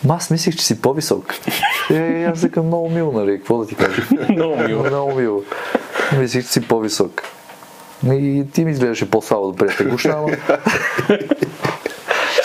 Ма 0.04 0.14
аз 0.14 0.30
мислих, 0.30 0.56
че 0.56 0.64
си 0.64 0.80
по-висок. 0.82 1.34
Е, 1.90 2.24
аз 2.24 2.42
викам 2.42 2.66
много 2.66 2.90
мило, 2.90 3.12
нали? 3.12 3.38
Какво 3.38 3.58
да 3.58 3.66
ти 3.66 3.74
кажа? 3.74 4.02
Много 4.30 4.56
мило. 4.56 4.84
много 4.84 5.14
мило. 5.14 5.42
Мислих, 6.18 6.44
че 6.44 6.50
си 6.52 6.68
по-висок. 6.68 7.22
И 8.06 8.44
ти 8.52 8.64
ми 8.64 8.70
изглеждаше 8.70 9.10
по-слабо 9.10 9.52
да 9.52 9.56
приятел 9.56 9.88
гушна, 9.90 10.12
ама... 10.16 10.28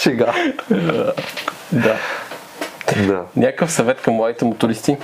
Шега. 0.01 0.33
Да. 1.71 1.95
Да. 3.07 3.23
Някакъв 3.35 3.71
съвет 3.71 4.01
към 4.01 4.13
младите 4.13 4.45
мотористи? 4.45 4.97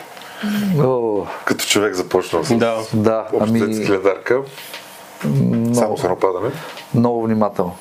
О, 0.79 1.25
Като 1.45 1.65
човек 1.65 1.93
започнал 1.93 2.43
с 2.43 2.55
Да. 2.57 2.75
да, 2.93 3.27
ами... 3.41 3.59
гледарка. 3.59 4.41
Само 5.73 5.97
с 5.97 6.03
едно 6.03 6.15
падане. 6.15 6.51
Много 6.95 7.23
внимателно. 7.23 7.75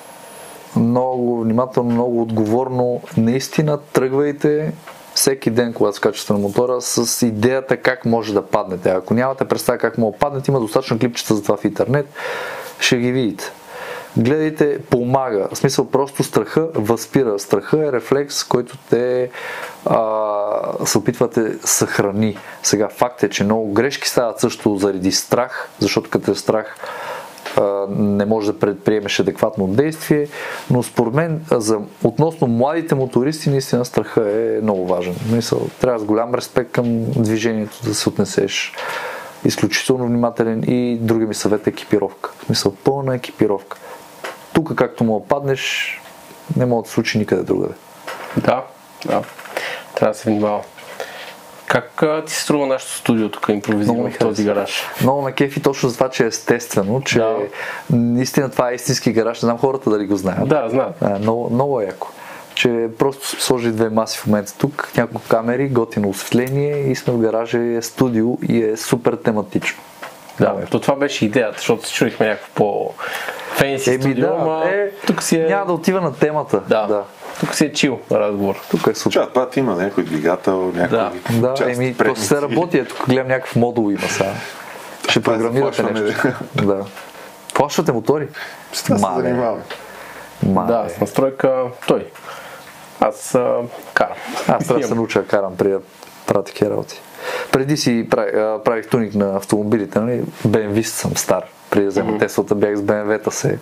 Много 0.77 1.41
внимателно, 1.41 1.91
много 1.91 2.23
отговорно. 2.23 3.01
Наистина 3.17 3.79
тръгвайте 3.93 4.73
всеки 5.15 5.51
ден, 5.51 5.73
когато 5.73 5.97
скачате 5.97 6.33
на 6.33 6.39
мотора, 6.39 6.81
с 6.81 7.27
идеята 7.27 7.77
как 7.77 8.05
може 8.05 8.35
да 8.35 8.47
паднете. 8.47 8.91
Ако 8.91 9.15
нямате 9.15 9.45
представа 9.45 9.79
как 9.79 9.99
може 9.99 10.13
да 10.13 10.19
паднете, 10.19 10.51
има 10.51 10.61
достатъчно 10.61 10.99
клипчета 10.99 11.35
за 11.35 11.43
това 11.43 11.57
в 11.57 11.65
интернет, 11.65 12.07
ще 12.79 12.97
ги 12.97 13.13
видите. 13.13 13.53
Гледайте, 14.17 14.79
помага. 14.91 15.49
В 15.53 15.57
смисъл, 15.57 15.87
просто 15.87 16.23
страха 16.23 16.69
възпира. 16.75 17.39
Страха 17.39 17.87
е 17.87 17.93
рефлекс, 17.93 18.45
който 18.45 18.79
те 18.91 19.31
а, 19.87 20.87
се 20.87 20.99
опитвате 20.99 21.59
съхрани. 21.65 22.37
Сега 22.63 22.89
факт 22.89 23.23
е, 23.23 23.29
че 23.31 23.45
много 23.45 23.73
грешки 23.73 24.09
стават 24.09 24.41
също 24.41 24.77
заради 24.77 25.13
страх, 25.13 25.69
защото 25.79 26.11
като 26.11 26.31
е 26.31 26.35
страх 26.35 26.77
не 27.91 28.25
може 28.25 28.53
да 28.53 28.59
предприемеш 28.59 29.21
адекватно 29.21 29.67
действие, 29.67 30.29
но 30.71 30.83
според 30.83 31.15
мен 31.15 31.45
за, 31.51 31.79
относно 32.05 32.47
младите 32.47 32.95
мотористи 32.95 33.51
наистина 33.51 33.85
страха 33.85 34.31
е 34.31 34.61
много 34.63 34.87
важен. 34.87 35.15
Мисъл, 35.33 35.69
трябва 35.81 35.99
с 35.99 36.05
голям 36.05 36.35
респект 36.35 36.73
към 36.73 37.05
движението 37.05 37.85
да 37.85 37.95
се 37.95 38.09
отнесеш 38.09 38.73
изключително 39.45 40.07
внимателен 40.07 40.65
и 40.67 40.99
други 41.01 41.27
ми 41.27 41.35
съвет 41.35 41.67
е 41.67 41.71
екипировка. 41.71 42.31
В 42.39 42.45
смисъл 42.45 42.75
пълна 42.85 43.15
екипировка. 43.15 43.79
Тук 44.53 44.75
както 44.75 45.05
му 45.05 45.27
паднеш, 45.29 45.97
не 46.57 46.67
мога 46.67 46.83
да 46.83 46.89
се 46.89 46.95
случи 46.95 47.19
никъде 47.19 47.43
другаде. 47.43 47.75
Да, 48.37 48.65
да. 49.07 49.23
Трябва 49.95 50.13
да 50.13 50.19
се 50.19 50.31
внимава. 50.31 50.63
Как 51.71 52.03
а, 52.03 52.25
ти 52.25 52.33
се 52.33 52.43
струва 52.43 52.67
нашето 52.67 52.93
студио 52.93 53.29
тук 53.29 53.47
импровизирано 53.49 54.11
в 54.11 54.19
този 54.19 54.45
гараж? 54.45 54.83
Много 55.03 55.23
ме 55.23 55.33
кефи 55.33 55.63
точно 55.63 55.89
за 55.89 55.95
това, 55.95 56.09
че 56.09 56.25
е 56.25 56.27
естествено, 56.27 57.03
че 57.03 57.19
Да. 57.19 57.37
наистина 57.91 58.51
това 58.51 58.71
е 58.71 58.75
истински 58.75 59.13
гараж. 59.13 59.43
Не 59.43 59.47
знам 59.47 59.59
хората 59.59 59.91
дали 59.91 60.07
го 60.07 60.17
знаят. 60.17 60.49
Да, 60.49 60.69
знам. 60.69 60.89
А, 61.01 61.19
много, 61.19 61.51
много 61.51 61.81
е 61.81 61.85
яко. 61.85 62.09
Че 62.55 62.89
просто 62.99 63.43
сложи 63.43 63.71
две 63.71 63.89
маси 63.89 64.19
в 64.19 64.27
момента 64.27 64.55
тук, 64.59 64.93
няколко 64.97 65.29
камери, 65.29 65.69
готино 65.69 66.09
осветление 66.09 66.91
и 66.91 66.97
сме 66.97 67.13
в 67.13 67.19
гаража, 67.19 67.59
е 67.59 67.83
студио 67.83 68.39
и 68.49 68.63
е 68.65 68.77
супер 68.77 69.13
тематично. 69.15 69.83
Да, 70.41 70.67
то 70.71 70.81
това 70.81 70.97
беше 70.97 71.25
идеята, 71.25 71.59
защото 71.59 71.89
се 71.89 71.95
чуихме 71.95 72.29
някакво 72.29 72.55
по 72.55 72.95
фенси 73.55 73.91
Еми 73.91 74.03
студио, 74.03 74.27
да, 74.27 74.37
ама 74.39 74.63
е, 74.67 74.91
тук 75.07 75.23
си 75.23 75.37
е... 75.37 75.47
Няма 75.47 75.67
да 75.67 75.73
отива 75.73 76.01
на 76.01 76.15
темата. 76.15 76.61
да, 76.69 76.87
да. 76.87 77.05
тук 77.41 77.55
си 77.55 77.65
е 77.65 77.73
чил 77.73 77.99
разговор. 78.13 78.55
Тук 78.71 78.87
е 78.87 78.95
супер. 78.95 79.13
Чат 79.13 79.35
път 79.35 79.57
има 79.57 79.77
някой 79.77 80.05
двигател, 80.05 80.73
някой 80.75 80.99
Да. 80.99 81.13
Да, 81.31 81.55
части, 81.55 81.73
еми, 81.73 81.97
то 81.97 82.17
се 82.17 82.43
работи. 82.43 82.79
Ето, 82.79 82.95
тук 82.95 83.09
гледам 83.09 83.29
някакъв 83.29 83.57
модул 83.57 83.91
има 83.91 84.09
сега. 84.09 84.33
Ще 85.09 85.19
е 85.19 85.23
програмирате 85.23 85.83
нещо. 85.83 86.29
да. 86.55 86.85
Плащате 87.55 87.93
мотори? 87.93 88.29
С 88.73 88.83
това 88.83 88.97
се 88.97 89.03
Мале. 89.03 89.23
занимаваме. 89.23 89.63
Мале. 90.43 90.67
Да, 90.67 90.89
с 90.97 91.01
настройка 91.01 91.65
той. 91.87 92.07
Аз 93.01 93.35
а, 93.35 93.57
карам. 93.95 94.17
Аз 94.49 94.67
трябва 94.67 94.81
да 94.81 94.89
се 94.89 94.95
науча 94.95 95.23
да 95.23 95.27
карам 95.27 95.57
при 95.57 95.77
правя 96.31 96.45
такива 96.45 96.71
работи. 96.71 97.01
Преди 97.53 97.77
си 97.77 98.07
правих, 98.11 98.63
правих 98.65 98.89
туник 98.89 99.15
на 99.15 99.37
автомобилите, 99.37 100.01
нали? 100.01 100.23
BMW 100.49 100.83
съм 100.83 101.17
стар. 101.17 101.45
Преди 101.71 101.85
да 101.85 101.91
взема 101.91 102.19
Теслата 102.19 102.55
бях 102.55 102.77
с 102.77 102.83
BMW-та 102.83 103.31
се. 103.31 103.59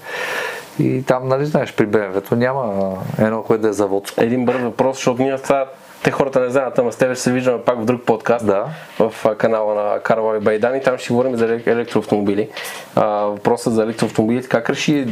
И 0.78 1.04
там, 1.06 1.28
нали 1.28 1.46
знаеш, 1.46 1.74
при 1.74 1.86
BMW-то 1.86 2.36
няма 2.36 2.94
едно, 3.18 3.42
което 3.42 3.62
да 3.62 3.68
е 3.68 3.72
заводско. 3.72 4.20
Един 4.24 4.44
бърз 4.44 4.62
въпрос, 4.62 4.96
защото 4.96 5.22
ние 5.22 5.38
това 5.38 5.66
те 6.02 6.10
хората 6.10 6.40
не 6.40 6.50
знаят, 6.50 6.78
ама 6.78 6.92
с 6.92 6.96
тебе 6.96 7.14
ще 7.14 7.22
се 7.22 7.32
виждаме 7.32 7.62
пак 7.62 7.78
в 7.78 7.84
друг 7.84 8.02
подкаст. 8.04 8.46
Да. 8.46 8.64
В 8.98 9.36
канала 9.36 9.74
на 9.74 10.00
Карла 10.00 10.36
и 10.36 10.40
Байдан 10.40 10.76
и 10.76 10.82
там 10.82 10.98
ще 10.98 11.12
говорим 11.12 11.36
за 11.36 11.48
елек- 11.48 11.66
електроавтомобили. 11.66 12.48
А, 12.94 13.06
въпросът 13.06 13.74
за 13.74 13.82
електроавтомобилите, 13.82 14.48
как 14.48 14.70
реши 14.70 15.06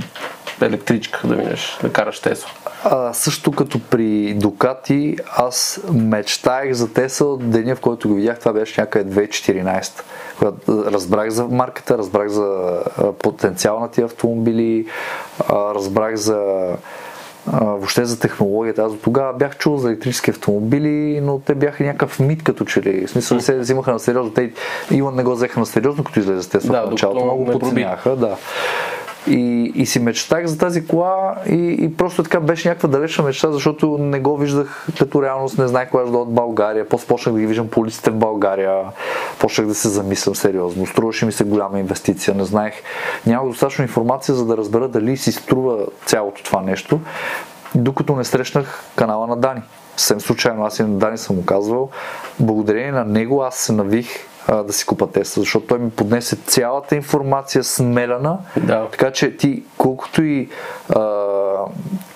електричка 0.62 1.28
да 1.28 1.36
минеш, 1.36 1.78
да 1.82 1.92
караш 1.92 2.20
Тесла? 2.20 2.50
А, 2.84 3.12
също 3.12 3.52
като 3.52 3.80
при 3.90 4.34
Дукати, 4.34 5.16
аз 5.36 5.80
мечтаях 5.92 6.72
за 6.72 6.92
Тесла 6.92 7.26
от 7.26 7.50
деня, 7.50 7.76
в 7.76 7.80
който 7.80 8.08
го 8.08 8.14
видях, 8.14 8.38
това 8.38 8.52
беше 8.52 8.80
някъде 8.80 9.26
2014. 9.26 10.02
Когато 10.38 10.84
разбрах 10.92 11.30
за 11.30 11.44
марката, 11.44 11.98
разбрах 11.98 12.28
за 12.28 12.80
потенциал 13.18 13.80
на 13.80 13.90
тия 13.90 14.04
автомобили, 14.04 14.86
разбрах 15.50 16.16
за 16.16 16.68
въобще 17.52 18.04
за 18.04 18.20
технологията. 18.20 18.82
Аз 18.82 18.92
до 18.92 18.98
тогава 18.98 19.32
бях 19.32 19.56
чул 19.56 19.76
за 19.76 19.88
електрически 19.88 20.30
автомобили, 20.30 21.20
но 21.20 21.38
те 21.38 21.54
бяха 21.54 21.84
някакъв 21.84 22.20
мит 22.20 22.44
като 22.44 22.64
че 22.64 22.82
ли. 22.82 23.06
В 23.06 23.10
смисъл 23.10 23.36
не 23.36 23.42
се 23.42 23.58
взимаха 23.58 23.92
на 23.92 23.98
сериозно. 23.98 24.32
Те 24.32 24.52
Илон 24.90 25.14
не 25.14 25.22
го 25.22 25.34
взеха 25.34 25.60
на 25.60 25.66
сериозно, 25.66 26.04
като 26.04 26.20
излезе 26.20 26.50
Тесла 26.50 26.72
Да, 26.72 26.86
в 26.86 26.90
началото. 26.90 27.24
Много 27.24 27.44
подценяха. 27.44 28.16
Да. 28.16 28.36
И, 29.28 29.72
и 29.74 29.86
си 29.86 30.00
мечтах 30.00 30.46
за 30.46 30.58
тази 30.58 30.86
кола 30.86 31.34
и, 31.46 31.76
и 31.80 31.96
просто 31.96 32.22
така 32.22 32.40
беше 32.40 32.68
някаква 32.68 32.88
далечна 32.88 33.24
мечта, 33.24 33.52
защото 33.52 33.98
не 33.98 34.20
го 34.20 34.36
виждах 34.36 34.86
като 34.98 35.22
реалност, 35.22 35.58
не 35.58 35.68
знаех 35.68 35.90
кога 35.90 36.02
ще 36.02 36.12
в 36.12 36.26
България. 36.26 36.88
После 36.88 37.06
почнах 37.06 37.34
да 37.34 37.40
ги 37.40 37.46
виждам 37.46 37.68
по 37.68 37.80
улиците 37.80 38.10
в 38.10 38.14
България, 38.14 38.82
почнах 39.38 39.66
да 39.66 39.74
се 39.74 39.88
замислям 39.88 40.34
сериозно. 40.34 40.86
Струваше 40.86 41.26
ми 41.26 41.32
се 41.32 41.44
голяма 41.44 41.80
инвестиция, 41.80 42.34
не 42.34 42.44
знаех. 42.44 42.74
Нямах 43.26 43.48
достатъчно 43.48 43.82
информация, 43.82 44.34
за 44.34 44.46
да 44.46 44.56
разбера 44.56 44.88
дали 44.88 45.16
си 45.16 45.32
струва 45.32 45.86
цялото 46.06 46.42
това 46.42 46.60
нещо, 46.60 47.00
докато 47.74 48.16
не 48.16 48.24
срещнах 48.24 48.84
канала 48.96 49.26
на 49.26 49.36
Дани. 49.36 49.62
Съвсем 49.96 50.20
случайно 50.20 50.64
аз 50.64 50.78
и 50.78 50.82
на 50.82 50.98
Дани 50.98 51.18
съм 51.18 51.36
му 51.36 51.44
казвал. 51.44 51.90
Благодарение 52.40 52.92
на 52.92 53.04
него 53.04 53.42
аз 53.42 53.56
се 53.56 53.72
навих 53.72 54.08
а, 54.48 54.62
да 54.62 54.72
си 54.72 54.86
купа 54.86 55.06
Тесла, 55.06 55.40
защото 55.40 55.66
той 55.66 55.78
ми 55.78 55.90
поднесе 55.90 56.36
цялата 56.36 56.96
информация 56.96 57.64
смелена, 57.64 58.38
Да. 58.56 58.88
така 58.90 59.10
че 59.10 59.36
ти 59.36 59.62
колкото 59.78 60.22
и 60.22 60.48
а, 60.88 61.00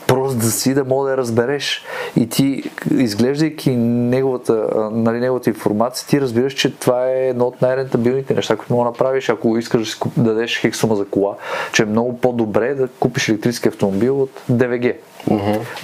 прост 0.06 0.38
да 0.38 0.50
си, 0.50 0.74
да 0.74 0.84
мога 0.84 1.04
да 1.04 1.10
я 1.10 1.16
разбереш 1.16 1.84
и 2.16 2.28
ти, 2.28 2.70
изглеждайки 2.90 3.70
неговата, 3.76 4.68
нали, 4.92 5.20
неговата 5.20 5.50
информация, 5.50 6.08
ти 6.08 6.20
разбираш, 6.20 6.52
че 6.54 6.76
това 6.78 7.08
е 7.10 7.28
едно 7.28 7.44
от 7.46 7.62
най-рентабилните 7.62 8.34
неща, 8.34 8.56
които 8.56 8.72
мога 8.72 8.84
да 8.84 8.90
направиш, 8.90 9.28
ако 9.28 9.58
искаш 9.58 9.80
да 9.80 9.86
си 9.86 9.98
куп- 9.98 10.12
да 10.16 10.22
дадеш 10.22 10.60
хек 10.60 10.76
сума 10.76 10.96
за 10.96 11.04
кола, 11.04 11.34
че 11.72 11.82
е 11.82 11.86
много 11.86 12.18
по-добре 12.18 12.74
да 12.74 12.88
купиш 12.88 13.28
електрически 13.28 13.68
автомобил 13.68 14.22
от 14.22 14.30
ДВГ. 14.48 14.94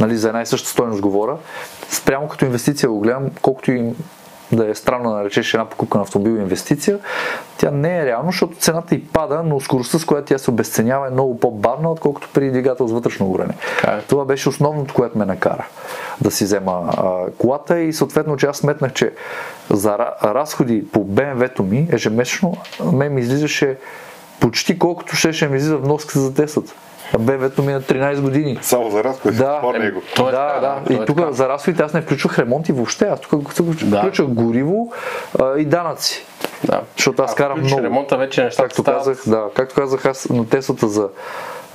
Нали, 0.01 0.17
за 0.17 0.29
една 0.29 0.43
и 0.43 0.47
съща 0.47 0.69
стойност 0.69 1.01
говоря. 1.01 1.37
Спрямо 1.91 2.29
като 2.29 2.45
инвестиция 2.45 2.89
го 2.89 3.01
гледам, 3.01 3.31
колкото 3.43 3.73
и 3.73 3.85
да 4.53 4.71
е 4.71 4.75
странно 4.75 5.11
да 5.11 5.17
наречеш 5.17 5.55
една 5.55 5.69
покупка 5.69 5.99
на 5.99 6.03
автомобил 6.03 6.31
инвестиция, 6.31 6.99
тя 7.59 7.71
не 7.71 7.99
е 7.99 8.07
реално, 8.07 8.31
защото 8.31 8.57
цената 8.57 8.95
и 8.95 9.05
пада, 9.05 9.43
но 9.45 9.61
скоростта, 9.61 9.99
с 9.99 10.05
която 10.05 10.27
тя 10.27 10.39
се 10.39 10.51
обесценява 10.51 11.07
е 11.07 11.11
много 11.11 11.41
по-бавна, 11.41 11.91
отколкото 11.91 12.29
при 12.33 12.51
двигател 12.51 12.89
с 12.89 12.93
вътрешно 12.93 13.27
горене. 13.27 13.55
Е. 13.89 14.01
Това 14.09 14.25
беше 14.25 14.49
основното, 14.49 14.95
което 14.95 15.19
ме 15.19 15.25
накара 15.25 15.67
да 16.21 16.31
си 16.31 16.45
взема 16.45 16.95
а, 16.97 17.31
колата 17.39 17.81
и 17.81 17.93
съответно, 17.93 18.37
че 18.37 18.47
аз 18.47 18.57
сметнах, 18.57 18.93
че 18.93 19.13
за 19.71 19.99
разходи 20.25 20.89
по 20.93 21.05
БМВ-то 21.05 21.63
ми 21.63 21.89
ежемесечно, 21.93 22.57
мен 22.93 23.15
ми 23.15 23.21
излизаше 23.21 23.79
почти 24.41 24.79
колкото 24.79 25.17
ще, 25.17 25.33
ще 25.33 25.49
ми 25.49 25.57
излиза 25.57 25.77
вноската 25.77 26.21
за 26.21 26.33
10. 26.33 26.73
БВет 27.19 27.59
ми 27.59 27.73
е 27.73 27.75
на 27.75 27.83
13 27.83 28.21
години. 28.21 28.59
Само 28.63 28.91
за 28.91 29.05
разходи, 29.05 29.37
е 29.37 29.39
да, 29.39 29.61
е, 29.75 29.79
него. 29.79 30.03
Е, 30.19 30.23
да, 30.23 30.31
да. 30.31 30.81
да. 30.87 30.95
И 30.95 31.07
тук 31.07 31.21
е 31.21 31.33
за 31.33 31.49
разходите 31.49 31.83
аз 31.83 31.95
не 31.95 32.03
включвах 32.03 32.39
ремонт 32.39 32.69
и 32.69 32.73
въобще. 32.73 33.05
Аз 33.05 33.21
тук 33.21 33.51
включвах 33.51 33.77
да. 33.85 34.25
гориво 34.25 34.93
а, 35.41 35.59
и 35.59 35.65
данъци. 35.65 36.27
Да. 36.65 36.81
Защото 36.97 37.23
аз 37.23 37.33
а, 37.33 37.37
карам 37.37 37.61
много. 37.61 37.83
ремонта 37.83 38.17
вече 38.17 38.45
нещата 38.45 38.69
както 38.69 38.85
казах, 38.85 39.23
да, 39.27 39.45
както 39.55 39.75
казах 39.75 40.07
аз 40.07 40.29
на 40.29 40.49
тесата 40.49 40.89
за 40.89 41.09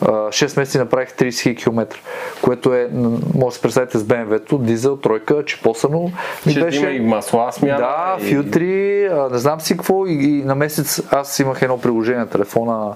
6 0.02 0.58
месеца 0.58 0.80
направих 0.80 1.10
30 1.10 1.30
000 1.30 1.64
км, 1.64 1.96
което 2.42 2.74
е, 2.74 2.90
може 3.36 3.46
да 3.46 3.52
се 3.52 3.62
представите 3.62 3.98
с 3.98 4.04
BMW-то, 4.04 4.58
дизел, 4.58 4.98
тройка, 4.98 5.46
чипосано. 5.46 6.12
Ми 6.46 6.52
Ще 6.52 6.60
има 6.60 6.90
и 6.90 7.00
масла 7.00 7.52
смяна. 7.52 7.78
да, 7.78 8.18
и... 8.20 8.24
филтри, 8.26 9.10
не 9.32 9.38
знам 9.38 9.62
си 9.62 9.74
какво 9.74 10.06
и, 10.06 10.14
и 10.14 10.44
на 10.44 10.56
месец 10.56 11.02
аз 11.12 11.40
имах 11.40 11.62
едно 11.62 11.78
приложение 11.78 12.20
на 12.20 12.28
телефона, 12.28 12.96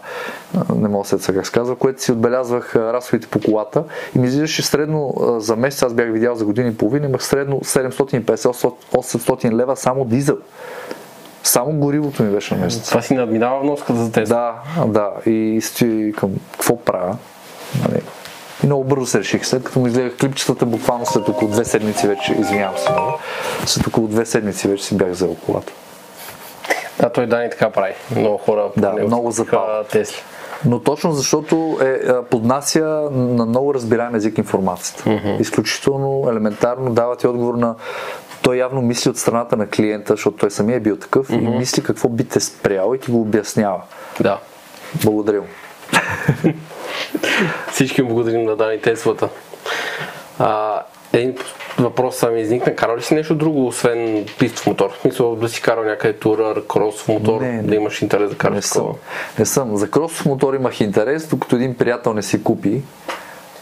не 0.75 0.87
мога 0.87 1.07
да 1.11 1.19
се 1.19 1.33
как 1.33 1.45
се 1.45 1.51
казва, 1.51 1.75
което 1.75 2.03
си 2.03 2.11
отбелязвах 2.11 2.75
разходите 2.75 3.27
по 3.27 3.39
колата 3.39 3.83
и 4.15 4.19
ми 4.19 4.27
излизаше 4.27 4.63
средно 4.63 5.13
за 5.37 5.55
месец, 5.55 5.83
аз 5.83 5.93
бях 5.93 6.11
видял 6.11 6.35
за 6.35 6.45
година 6.45 6.69
и 6.69 6.77
половина, 6.77 7.05
имах 7.05 7.23
средно 7.23 7.59
750-800 7.59 9.51
лева 9.51 9.75
само 9.75 10.05
дизел. 10.05 10.37
Само 11.45 11.71
горивото 11.71 12.23
ми 12.23 12.31
беше 12.31 12.55
на 12.55 12.61
месец. 12.61 12.89
Това 12.89 13.01
си 13.01 13.13
надминава 13.13 13.59
вноската 13.59 13.95
за 13.95 14.11
Тесла. 14.11 14.53
Да, 14.77 14.85
да. 14.85 15.31
И 15.31 15.61
стои 15.61 16.13
към 16.13 16.29
какво 16.51 16.77
правя. 16.77 17.17
Нали. 17.81 18.01
И 18.63 18.65
много 18.65 18.83
бързо 18.83 19.05
се 19.05 19.19
реших. 19.19 19.45
След 19.45 19.63
като 19.63 19.79
му 19.79 19.87
изгледах 19.87 20.17
клипчетата, 20.17 20.65
буквално 20.65 21.05
след 21.05 21.29
около 21.29 21.51
две 21.51 21.65
седмици 21.65 22.07
вече, 22.07 22.33
извинявам 22.39 22.77
се 22.77 22.91
много, 22.91 23.11
след 23.65 23.87
около 23.87 24.07
две 24.07 24.25
седмици 24.25 24.67
вече 24.67 24.83
си 24.83 24.97
бях 24.97 25.09
взел 25.09 25.35
колата. 25.45 25.73
Да, 26.99 27.09
той 27.09 27.27
Дани 27.27 27.49
така 27.49 27.69
прави. 27.69 27.93
Много 28.15 28.37
хора 28.37 28.69
Да, 28.77 28.91
много 28.91 29.29
купиха 29.29 29.83
Тесли. 29.91 30.21
Но 30.65 30.79
точно 30.79 31.11
защото 31.11 31.77
е, 31.81 31.99
поднася 32.31 33.09
на 33.11 33.45
много 33.45 33.73
разбираем 33.73 34.15
език 34.15 34.37
информацията. 34.37 35.21
Изключително 35.39 36.29
елементарно 36.29 36.93
дава 36.93 37.15
ти 37.15 37.27
отговор 37.27 37.55
на 37.55 37.75
той 38.45 38.57
явно 38.57 38.81
мисли 38.81 39.09
от 39.09 39.17
страната 39.17 39.57
на 39.57 39.67
клиента, 39.67 40.13
защото 40.13 40.37
той 40.37 40.51
самия 40.51 40.75
е 40.75 40.79
бил 40.79 40.97
такъв 40.97 41.29
и 41.29 41.37
мисли 41.37 41.83
какво 41.83 42.09
би 42.09 42.23
те 42.23 42.39
спрял 42.39 42.95
и 42.95 42.99
ти 42.99 43.11
го 43.11 43.21
обяснява. 43.21 43.81
Да. 44.21 44.39
Благодаря 45.03 45.41
му. 45.41 45.47
Всички 47.71 48.01
им 48.01 48.07
благодарим 48.07 48.43
на 48.43 48.55
Дани 48.55 48.81
Теслата. 48.81 49.29
А, 50.39 50.81
един 51.13 51.37
въпрос 51.79 52.15
са 52.15 52.31
ми 52.31 52.41
изникна. 52.41 52.75
Карал 52.75 52.97
ли 52.97 53.01
си 53.01 53.13
нещо 53.13 53.35
друго, 53.35 53.67
освен 53.67 54.25
пистов 54.39 54.67
мотор? 54.67 54.89
В 54.97 55.01
смисъл 55.01 55.35
да 55.35 55.49
си 55.49 55.61
карал 55.61 55.83
някъде 55.83 56.13
турър, 56.19 56.67
кросов 56.67 57.07
мотор, 57.07 57.41
Не, 57.41 57.51
не. 57.51 57.63
да 57.63 57.75
имаш 57.75 58.01
интерес 58.01 58.29
да 58.29 58.33
Не 58.33 58.37
караш 58.37 58.65
съм. 58.65 58.81
такова? 58.81 58.99
Не 59.39 59.45
съм. 59.45 59.77
За 59.77 59.91
кросов 59.91 60.25
мотор 60.25 60.53
имах 60.53 60.81
интерес, 60.81 61.27
докато 61.27 61.55
един 61.55 61.75
приятел 61.75 62.13
не 62.13 62.21
си 62.21 62.43
купи 62.43 62.81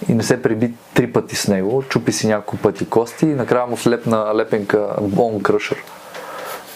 и 0.10 0.14
не 0.14 0.24
се 0.24 0.42
преби 0.42 0.74
три 0.94 1.14
пъти 1.14 1.36
с 1.36 1.48
него. 1.48 1.84
Чупи 1.90 2.12
си 2.12 2.28
няколко 2.28 2.58
пъти 2.58 2.90
кости 2.90 3.26
и 3.26 3.36
накрая 3.36 3.68
му 3.68 3.78
слепна 3.78 4.32
лепенка 4.36 4.78
Bone 5.02 5.42
Crusher. 5.42 5.78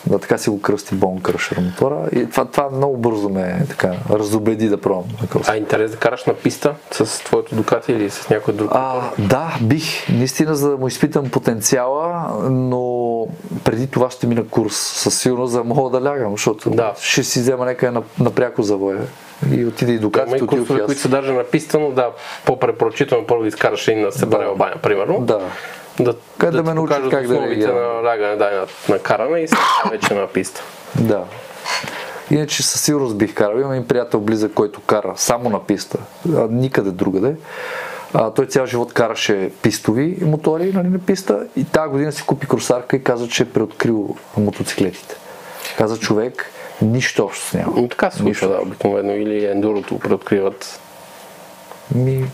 Да, 0.06 0.20
така 0.20 0.38
си 0.38 0.50
го 0.50 0.62
кръсти 0.62 0.96
Bone 0.96 1.22
Crusher 1.22 1.62
мотора. 1.62 2.10
И 2.16 2.30
това, 2.30 2.46
това 2.46 2.70
много 2.70 2.98
бързо 2.98 3.30
ме 3.30 3.66
така 3.70 3.94
разобеди 4.10 4.70
да 4.70 4.82
пробвам 4.82 5.06
на 5.22 5.28
крос. 5.28 5.50
А 5.50 5.58
интерес 5.58 5.92
да 5.92 5.98
караш 5.98 6.26
на 6.26 6.34
писта 6.34 6.74
с 6.92 7.24
твоето 7.24 7.56
Дукати 7.56 7.92
или 7.92 8.10
с 8.10 8.30
някой 8.30 8.54
друг? 8.54 8.72
А, 8.74 9.12
да, 9.20 9.58
бих. 9.62 10.10
Наистина, 10.10 10.56
за 10.56 10.70
да 10.70 10.78
му 10.78 10.88
изпитам 10.88 11.30
потенциала, 11.30 12.28
но 12.50 13.28
преди 13.64 13.88
това 13.88 14.10
ще 14.10 14.28
мина 14.28 14.48
курс. 14.48 14.76
Със 14.76 15.20
сигурност, 15.20 15.52
за 15.52 15.58
да 15.58 15.64
мога 15.64 16.00
да 16.00 16.10
лягам, 16.10 16.32
защото 16.32 16.70
Да. 16.70 16.94
ще 17.02 17.24
си 17.24 17.40
взема 17.40 17.66
някъде 17.66 17.92
на, 17.92 18.04
напряко 18.20 18.64
завоя. 18.64 19.00
И 19.52 19.66
отиде 19.66 19.92
и 19.92 20.00
до 20.00 20.10
Да, 20.10 20.24
има 20.28 20.38
и 20.38 20.40
курсове, 20.40 20.84
които 20.84 21.02
се 21.02 21.08
държа 21.08 21.34
на 21.34 21.44
писта, 21.44 21.80
но 21.80 21.92
да, 21.92 22.10
по-препоръчително 22.46 23.28
първо 23.28 23.42
да 23.42 23.48
изкараш 23.48 23.88
и 23.88 23.96
на 23.96 24.12
Себарева 24.12 24.56
баня, 24.56 24.76
примерно. 24.84 25.22
Да. 25.22 25.40
Да, 26.00 26.16
Къде 26.38 26.58
да 26.58 26.64
ти 26.64 26.70
ме 26.70 26.76
покажат 26.76 27.10
как 27.10 27.28
да 27.28 27.42
реагирам. 27.42 27.76
на 27.76 28.04
лягане, 28.04 28.36
да, 28.36 28.52
на, 28.52 28.94
на 28.94 29.00
каране 29.00 29.40
и 29.40 29.48
след 29.48 29.60
вече 29.92 30.14
на 30.14 30.28
писта. 30.28 30.64
Да. 31.00 31.24
Иначе 32.32 32.64
със 32.64 32.82
сигурност 32.82 33.18
бих 33.18 33.34
карал. 33.34 33.60
Имам 33.60 33.72
един 33.72 33.88
приятел 33.88 34.20
близък, 34.20 34.54
който 34.54 34.82
кара 34.82 35.14
само 35.16 35.50
на 35.50 35.64
писта, 35.64 35.98
а 36.36 36.48
никъде 36.52 36.92
другаде. 36.92 37.36
А, 38.14 38.32
той 38.32 38.46
цял 38.46 38.66
живот 38.66 38.94
караше 38.94 39.52
пистови 39.62 40.18
мотори 40.22 40.72
нали, 40.74 40.88
на 40.88 41.00
писта 41.00 41.48
и 41.56 41.64
тази 41.64 41.90
година 41.90 42.12
си 42.12 42.24
купи 42.26 42.48
кросарка 42.48 42.96
и 42.96 43.04
каза, 43.04 43.28
че 43.28 43.44
е 43.44 43.50
преоткрил 43.50 44.16
мотоциклетите. 44.38 45.16
Каза 45.78 46.00
човек, 46.00 46.52
нищо 46.82 47.24
общо 47.24 47.46
с 47.46 47.54
него. 47.54 47.74
Но 47.82 47.88
така 47.88 48.12
се 48.12 48.18
случва, 48.18 48.48
да, 48.48 48.62
обикновено. 48.62 49.14
Или 49.14 49.46
ендурото 49.46 50.00
преоткриват. 50.00 50.80
Ми, 51.96 52.26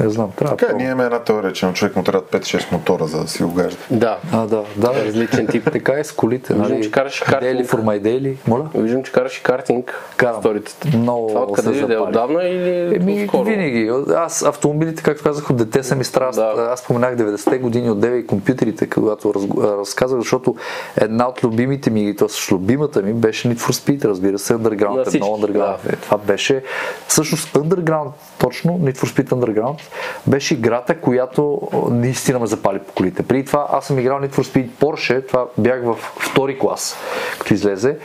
не 0.00 0.10
знам, 0.10 0.30
трябва 0.32 0.56
Така, 0.56 0.72
да 0.72 0.78
ние 0.78 0.86
имаме 0.86 1.04
една 1.04 1.18
теория, 1.18 1.52
че 1.52 1.66
на 1.66 1.72
човек 1.72 1.96
му 1.96 2.02
трябва 2.02 2.22
5-6 2.22 2.72
мотора, 2.72 3.06
за 3.06 3.22
да 3.22 3.28
си 3.28 3.42
го 3.42 3.50
гажда. 3.50 3.78
Да. 3.90 4.18
А, 4.32 4.46
да, 4.46 4.62
да. 4.76 4.94
Различен 4.96 5.46
тип. 5.46 5.68
Така 5.72 5.92
е 5.92 6.04
с 6.04 6.12
колите. 6.12 6.54
Виждам, 6.54 6.70
Нали? 6.70 6.82
че 6.82 6.90
караш 6.90 7.16
и 7.16 7.24
картинг. 7.24 7.42
Дейли 7.42 7.66
for 7.66 7.76
my 7.76 8.00
daily. 8.00 8.36
Моля? 8.46 8.68
Виждам, 8.74 9.02
че 9.02 9.12
караш 9.12 9.38
и 9.38 9.42
картинг. 9.42 9.94
Карам. 10.16 10.40
Сторицата. 10.40 10.88
Много 10.88 11.28
Това 11.28 11.40
откъде 11.42 11.68
се 11.68 11.74
е 11.74 11.80
запали. 11.80 11.96
отдавна 11.98 12.44
или 12.44 12.96
Еми, 12.96 13.24
скоро? 13.28 13.44
винаги. 13.44 13.90
Аз 14.16 14.42
автомобилите, 14.42 15.02
както 15.02 15.22
казах, 15.22 15.50
от 15.50 15.56
дете 15.56 15.82
са 15.82 15.96
ми 15.96 16.04
страст. 16.04 16.36
Да. 16.36 16.68
Аз 16.72 16.80
споменах 16.80 17.16
90-те 17.16 17.58
години 17.58 17.90
от 17.90 18.00
деве 18.00 18.16
и 18.16 18.26
компютрите, 18.26 18.88
когато 18.88 19.34
раз, 19.34 19.42
разказах, 19.78 20.18
защото 20.18 20.54
една 20.96 21.28
от 21.28 21.44
любимите 21.44 21.90
ми, 21.90 22.16
т.е. 22.16 22.26
любимата 22.52 23.02
ми 23.02 23.12
беше 23.12 23.48
Need 23.48 23.58
for 23.58 23.72
Speed, 23.72 24.04
разбира 24.04 24.38
се, 24.38 24.54
Underground, 24.54 25.14
едно 25.14 25.26
Underground. 25.26 25.52
да. 25.82 25.88
Е, 25.88 25.96
това 25.96 26.18
беше, 26.18 26.62
всъщност 27.08 27.52
Underground, 27.54 28.08
точно, 28.38 28.72
Need 28.72 28.96
for 28.96 29.16
Speed 29.16 29.28
Underground, 29.30 29.80
беше 30.26 30.54
играта, 30.54 31.00
която 31.00 31.60
наистина 31.90 32.38
ме 32.38 32.46
запали 32.46 32.78
по 32.78 32.92
колите. 32.92 33.22
Преди 33.22 33.44
това 33.44 33.66
аз 33.72 33.86
съм 33.86 33.98
играл 33.98 34.18
Need 34.18 34.32
for 34.32 34.42
Speed 34.42 34.68
Porsche, 34.68 35.28
това 35.28 35.46
бях 35.58 35.80
в 35.84 35.94
втори 36.20 36.58
клас, 36.58 36.96
като 37.38 37.54
излезе. 37.54 37.96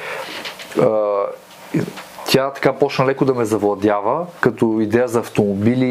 Тя 2.27 2.51
така 2.51 2.73
почна 2.73 3.05
леко 3.05 3.25
да 3.25 3.33
ме 3.33 3.45
завладява, 3.45 4.25
като 4.41 4.77
идея 4.81 5.07
за 5.07 5.19
автомобили 5.19 5.85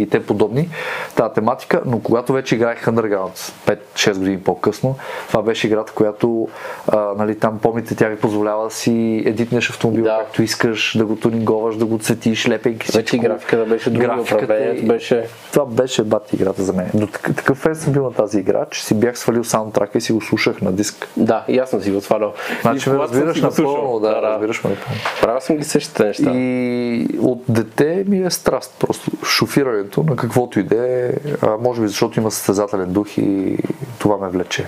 и, 0.00 0.08
те 0.10 0.26
подобни, 0.26 0.68
тази 1.14 1.34
тематика, 1.34 1.82
но 1.86 2.00
когато 2.00 2.32
вече 2.32 2.54
играех 2.54 2.84
Underground 2.84 3.52
5-6 3.96 4.18
години 4.18 4.40
по-късно, 4.40 4.96
това 5.28 5.42
беше 5.42 5.66
играта, 5.66 5.92
която 5.92 6.48
а, 6.88 6.98
нали, 7.18 7.38
там, 7.38 7.58
помните, 7.58 7.96
тя 7.96 8.08
ви 8.08 8.16
позволява 8.16 8.64
да 8.64 8.70
си 8.70 9.22
едитнеш 9.26 9.70
автомобил 9.70 10.04
Да. 10.04 10.18
както 10.20 10.42
искаш, 10.42 10.98
да 10.98 11.04
го 11.04 11.16
тунинговаш, 11.16 11.76
да 11.76 11.84
го 11.84 11.98
цветиш, 11.98 12.48
лепейки 12.48 12.92
Вече 12.94 13.16
и 13.16 13.18
графиката 13.18 13.64
беше 13.64 13.90
друга, 13.90 14.06
Графиката 14.06 14.64
и- 14.64 14.86
беше... 14.86 15.24
Това 15.52 15.66
беше 15.66 16.04
бати 16.04 16.36
играта 16.36 16.62
за 16.62 16.72
мен. 16.72 16.90
До 16.94 17.06
такъв, 17.06 17.58
фен 17.58 17.74
съм 17.74 17.92
бил 17.92 18.04
на 18.04 18.12
тази 18.12 18.38
игра, 18.38 18.66
че 18.70 18.84
си 18.84 18.94
бях 18.94 19.18
свалил 19.18 19.44
саундтрака 19.44 19.98
и 19.98 20.00
си 20.00 20.12
го 20.12 20.20
слушах 20.20 20.60
на 20.62 20.72
диск. 20.72 21.08
Да, 21.16 21.44
и 21.48 21.58
аз 21.58 21.70
съм 21.70 21.80
си 21.80 21.90
го 21.90 22.00
свалял. 22.00 22.32
Значи 22.62 22.90
ме 22.90 22.98
разбираш 22.98 23.36
си 23.36 23.42
го 23.42 23.50
слушал, 23.50 23.72
напълно, 23.72 24.00
да, 24.00 24.22
разбираш 24.22 24.64
ме 24.64 24.70
напълно. 24.70 25.00
Правил 25.22 25.40
съм 25.40 25.56
ги 25.56 25.64
същите 25.66 26.04
неща. 26.04 26.32
И 26.34 27.08
от 27.20 27.42
дете 27.48 28.04
ми 28.08 28.18
е 28.18 28.30
страст 28.30 28.74
просто 28.78 29.10
шофирането 29.24 30.02
на 30.02 30.16
каквото 30.16 30.60
и 30.60 30.62
да 30.62 30.86
е, 30.88 31.12
може 31.60 31.80
би 31.80 31.88
защото 31.88 32.20
има 32.20 32.30
състезателен 32.30 32.92
дух 32.92 33.18
и 33.18 33.58
това 33.98 34.18
ме 34.18 34.28
влече. 34.28 34.66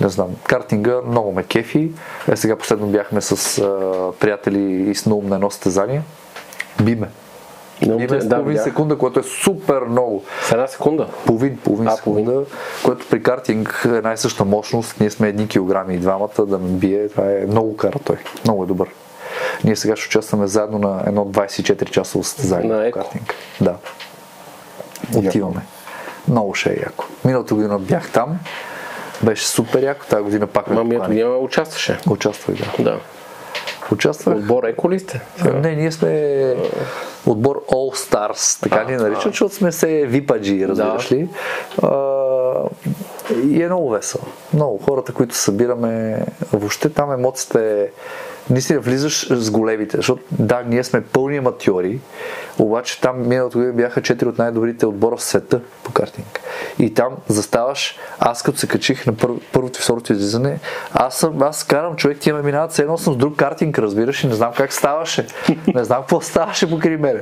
Не 0.00 0.08
знам. 0.08 0.28
Картинга 0.44 1.00
много 1.06 1.32
ме 1.32 1.42
кефи. 1.42 1.90
Е, 2.28 2.36
сега 2.36 2.56
последно 2.56 2.86
бяхме 2.86 3.20
с 3.20 3.58
а, 3.58 4.12
приятели 4.20 4.90
и 4.90 4.94
с 4.94 5.06
наум 5.06 5.26
на 5.28 5.34
едно 5.34 5.50
състезание. 5.50 6.02
Биме. 6.82 7.08
Много 7.82 7.98
Биме 7.98 8.18
да, 8.18 8.28
половин 8.28 8.48
видях. 8.48 8.64
секунда, 8.64 8.98
което 8.98 9.20
е 9.20 9.22
супер 9.22 9.80
много. 9.80 10.24
С 10.42 10.52
една 10.52 10.66
секунда. 10.66 11.08
Половин, 11.26 11.58
половин 11.64 11.88
А, 11.88 11.96
секунда, 11.96 12.44
което 12.84 13.06
при 13.10 13.22
картинг 13.22 13.86
е 13.92 13.96
една 13.96 14.12
и 14.12 14.16
съща 14.16 14.44
мощност. 14.44 15.00
Ние 15.00 15.10
сме 15.10 15.28
едни 15.28 15.48
килограми 15.48 15.94
и 15.94 15.98
двамата 15.98 16.46
да 16.46 16.58
ме 16.58 16.68
бие. 16.68 17.08
Това 17.08 17.24
е 17.32 17.46
много 17.48 17.76
кара 17.76 17.98
той. 18.04 18.16
Много 18.44 18.64
е 18.64 18.66
добър. 18.66 18.88
Ние 19.64 19.76
сега 19.76 19.96
ще 19.96 20.06
участваме 20.06 20.46
заедно 20.46 20.78
на 20.78 21.02
едно 21.06 21.24
24 21.24 21.84
часово 21.84 22.24
състезание 22.24 22.68
На 22.68 22.86
еко. 22.86 22.98
картинг. 22.98 23.34
Да. 23.60 23.76
Отиваме. 25.16 25.60
Много 26.28 26.54
ще 26.54 26.70
е 26.70 26.76
яко. 26.76 27.04
Миналата 27.24 27.54
година 27.54 27.78
бях 27.78 28.10
там. 28.12 28.38
Беше 29.22 29.46
супер 29.46 29.82
яко. 29.82 30.06
Тази 30.06 30.22
година 30.22 30.46
пак 30.46 30.68
ме 30.68 30.74
Мамията 30.74 30.96
покани. 30.96 31.22
година 31.22 31.36
участваше. 31.36 31.98
Участвах, 32.10 32.56
да. 32.56 32.82
Да. 32.82 32.98
Участвах. 33.92 34.36
Отбор 34.36 34.64
еко 34.64 34.90
ли 34.90 34.98
сте? 35.00 35.20
Не, 35.54 35.72
ние 35.72 35.92
сме 35.92 36.54
отбор 37.26 37.64
All 37.66 38.08
Stars, 38.08 38.62
така 38.62 38.84
ни 38.84 38.96
наричат, 38.96 39.22
защото 39.22 39.54
сме 39.54 39.72
се 39.72 40.06
випаджи, 40.06 40.68
разбираш 40.68 41.08
Да. 41.08 41.14
ли. 41.14 41.28
А, 41.82 41.90
и 43.44 43.62
е 43.62 43.66
много 43.66 43.90
весело. 43.90 44.24
Много 44.54 44.78
хората, 44.80 45.12
които 45.12 45.34
събираме, 45.34 46.22
въобще 46.52 46.90
там 46.90 47.12
емоцията 47.12 47.60
е 47.62 47.86
наистина 48.50 48.80
влизаш 48.80 49.26
с 49.30 49.50
големите, 49.50 49.96
защото 49.96 50.22
да, 50.30 50.62
ние 50.66 50.84
сме 50.84 51.00
пълни 51.04 51.36
аматьори, 51.36 51.98
обаче 52.58 53.00
там 53.00 53.28
миналото 53.28 53.58
година 53.58 53.74
бяха 53.74 54.02
четири 54.02 54.28
от 54.28 54.38
най-добрите 54.38 54.86
отбора 54.86 55.16
в 55.16 55.22
света 55.22 55.60
по 55.84 55.92
картинг. 55.92 56.40
И 56.78 56.94
там 56.94 57.12
заставаш, 57.28 57.96
аз 58.18 58.42
като 58.42 58.58
се 58.58 58.66
качих 58.68 59.06
на 59.06 59.16
пър, 59.16 59.30
първото 59.52 59.78
и 59.80 59.82
второто 59.82 60.12
излизане, 60.12 60.58
аз, 60.92 61.16
съм, 61.16 61.42
аз 61.42 61.64
карам 61.64 61.96
човек, 61.96 62.18
тия 62.18 62.34
ме 62.34 62.42
минават, 62.42 62.72
все 62.72 62.82
едно 62.82 62.98
съм 62.98 63.14
с 63.14 63.16
друг 63.16 63.36
картинг, 63.36 63.78
разбираш, 63.78 64.24
и 64.24 64.26
не 64.26 64.34
знам 64.34 64.52
как 64.56 64.72
ставаше. 64.72 65.26
Не 65.74 65.84
знам 65.84 66.00
какво 66.00 66.20
ставаше 66.20 66.70
покрай 66.70 66.96
мене. 66.96 67.20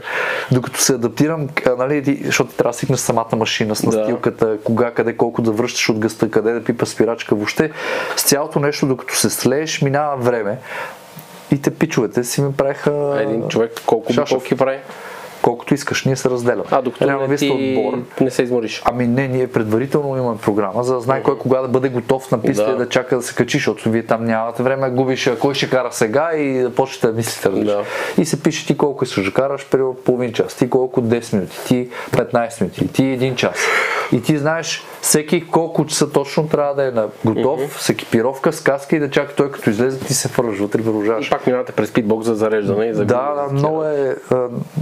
Докато 0.52 0.80
се 0.80 0.94
адаптирам, 0.94 1.48
нали, 1.78 2.02
ти- 2.02 2.22
защото 2.24 2.50
ти 2.50 2.56
трябва 2.56 2.72
да 2.72 2.78
свикнеш 2.78 2.98
с 2.98 3.02
самата 3.02 3.36
машина, 3.36 3.76
с 3.76 3.82
Да. 3.82 3.96
настилката, 3.96 4.58
кога, 4.64 4.90
къде, 4.90 5.16
колко 5.16 5.42
да 5.42 5.50
връщаш 5.52 5.88
от 5.88 5.98
гъста, 5.98 6.30
къде 6.30 6.52
да 6.52 6.64
пипа 6.64 6.86
спирачка, 6.86 7.34
въобще 7.34 7.70
с 8.16 8.22
цялото 8.22 8.60
нещо, 8.60 8.86
докато 8.86 9.16
се 9.16 9.30
слееш, 9.30 9.82
минава 9.82 10.16
време. 10.16 10.58
И 11.52 11.62
те 11.62 11.70
пичовете 11.70 12.24
си 12.24 12.42
ми 12.42 12.52
правиха 12.52 13.18
Един 13.20 13.48
човек 13.48 13.72
колко 13.86 14.12
бутилки 14.12 14.56
прави? 14.56 14.78
колкото 15.42 15.74
искаш, 15.74 16.04
ние 16.04 16.16
се 16.16 16.30
разделяме. 16.30 16.64
А, 16.70 16.82
докато 16.82 17.08
Реално 17.08 17.26
не, 17.26 17.36
ти 17.36 17.76
отбор. 17.78 17.98
не 18.20 18.30
се 18.30 18.42
измориш. 18.42 18.82
Ами 18.84 19.06
не, 19.06 19.28
ние 19.28 19.46
предварително 19.46 20.16
имаме 20.16 20.38
програма, 20.38 20.84
за 20.84 20.94
да 20.94 21.00
знае 21.00 21.22
кой 21.22 21.38
кога 21.38 21.60
да 21.60 21.68
бъде 21.68 21.88
готов 21.88 22.30
на 22.30 22.42
писта 22.42 22.66
Да. 22.66 22.72
и 22.72 22.76
да 22.76 22.88
чака 22.88 23.16
да 23.16 23.22
се 23.22 23.34
качи, 23.34 23.56
защото 23.56 23.90
вие 23.90 24.02
там 24.02 24.24
нямате 24.24 24.62
време, 24.62 24.90
губиш 24.90 25.30
кой 25.40 25.54
ще 25.54 25.70
кара 25.70 25.92
сега 25.92 26.30
и 26.32 26.58
да 26.58 26.74
почнете 26.74 27.06
да 27.06 27.12
мислите. 27.12 27.48
разбираш. 27.48 27.66
Да. 28.16 28.22
И 28.22 28.24
се 28.24 28.42
пише 28.42 28.66
ти 28.66 28.76
колко 28.76 29.04
да 29.16 29.32
караш, 29.32 29.66
при 29.70 29.80
половин 30.04 30.32
час, 30.32 30.54
ти 30.54 30.70
колко 30.70 31.02
10 31.02 31.32
минути, 31.34 31.56
ти 31.66 31.88
15 32.10 32.60
минути, 32.60 32.88
ти 32.88 33.02
1 33.02 33.34
час. 33.34 33.56
И 34.12 34.22
ти 34.22 34.38
знаеш 34.38 34.84
всеки 35.02 35.46
колко 35.46 35.86
часа 35.86 36.12
точно 36.12 36.48
трябва 36.48 36.74
да 36.74 36.88
е 36.88 36.90
на 36.90 37.08
готов, 37.24 37.82
с 37.82 37.88
екипировка, 37.88 38.52
с 38.52 38.60
каска 38.60 38.96
и 38.96 38.98
да 38.98 39.10
чака 39.10 39.34
той 39.34 39.50
като 39.50 39.70
излезе, 39.70 40.00
ти 40.00 40.14
се 40.14 40.28
фърляш 40.28 40.58
вътре, 40.58 40.82
продължаваш. 40.82 41.26
И 41.26 41.30
пак 41.30 41.46
минавате 41.46 41.72
през 41.72 41.92
питбокс 41.92 42.26
за 42.26 42.34
зареждане 42.34 42.86
и 42.86 42.94
за 42.94 43.04
Да, 43.04 43.34
да, 43.34 43.52
много 43.52 43.84
е 43.84 44.16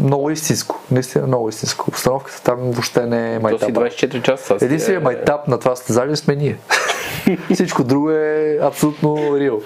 много 0.01 0.31
истинско. 0.31 0.81
Наистина 0.91 1.27
много 1.27 1.49
истинско. 1.49 1.85
Обстановката 1.89 2.43
там 2.43 2.59
въобще 2.61 3.07
не 3.07 3.35
е 3.35 3.41
То 3.41 3.59
си 3.59 3.73
майтапа. 3.73 3.73
24 3.73 4.23
часа. 4.23 4.57
Единственият 4.62 5.03
е- 5.03 5.05
майтап 5.05 5.49
на 5.49 5.59
това 5.59 5.77
състезание 5.77 6.16
сме 6.16 6.36
ние. 6.36 6.59
Всичко 7.55 7.85
друго 7.85 8.11
е 8.11 8.59
абсолютно 8.62 9.39
реал. 9.41 9.61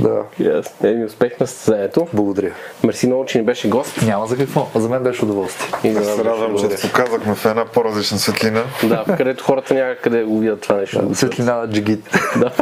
Да, 0.00 0.22
Yes. 0.40 0.84
Еми, 0.84 1.04
успех 1.04 1.40
на 1.40 1.46
състезанието. 1.46 2.08
благодаря. 2.12 2.52
Мерси 2.84 3.06
много, 3.06 3.26
че 3.26 3.38
ни 3.38 3.44
беше 3.44 3.68
гост. 3.68 4.02
Няма 4.02 4.26
за 4.26 4.36
какво. 4.36 4.68
За 4.74 4.88
мен 4.88 5.02
беше 5.02 5.24
удоволствие. 5.24 5.90
И 5.90 5.92
за 5.92 6.04
се 6.04 6.24
радвам, 6.24 6.58
че 6.58 6.68
те 6.68 6.88
показахме 6.88 7.34
в 7.34 7.44
една 7.44 7.64
по-различна 7.64 8.18
светлина. 8.18 8.62
Да, 8.82 9.04
където 9.16 9.44
хората 9.44 9.74
няма 9.74 9.94
къде 9.94 10.24
го 10.24 10.38
видят 10.38 10.60
това 10.60 10.76
нещо. 10.76 11.14
Светлина 11.14 11.56
на 11.56 11.70
джигит. 11.70 12.10
Да. 12.36 12.52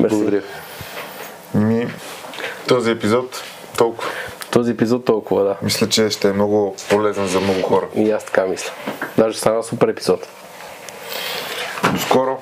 Мерси. 0.00 0.14
Благодаря. 0.16 0.42
Ми, 1.54 1.86
този 2.68 2.90
епизод 2.90 3.42
толкова. 3.78 4.10
Този 4.50 4.70
епизод 4.70 5.04
толкова, 5.04 5.44
да. 5.44 5.56
Мисля, 5.62 5.88
че 5.88 6.10
ще 6.10 6.28
е 6.28 6.32
много 6.32 6.76
полезен 6.90 7.26
за 7.26 7.40
много 7.40 7.62
хора. 7.62 7.86
И 7.94 8.10
аз 8.10 8.24
така 8.24 8.46
мисля. 8.46 8.70
Даже 9.18 9.38
стана 9.38 9.62
супер 9.62 9.88
епизод. 9.88 10.28
До 11.92 11.98
скоро! 12.00 12.38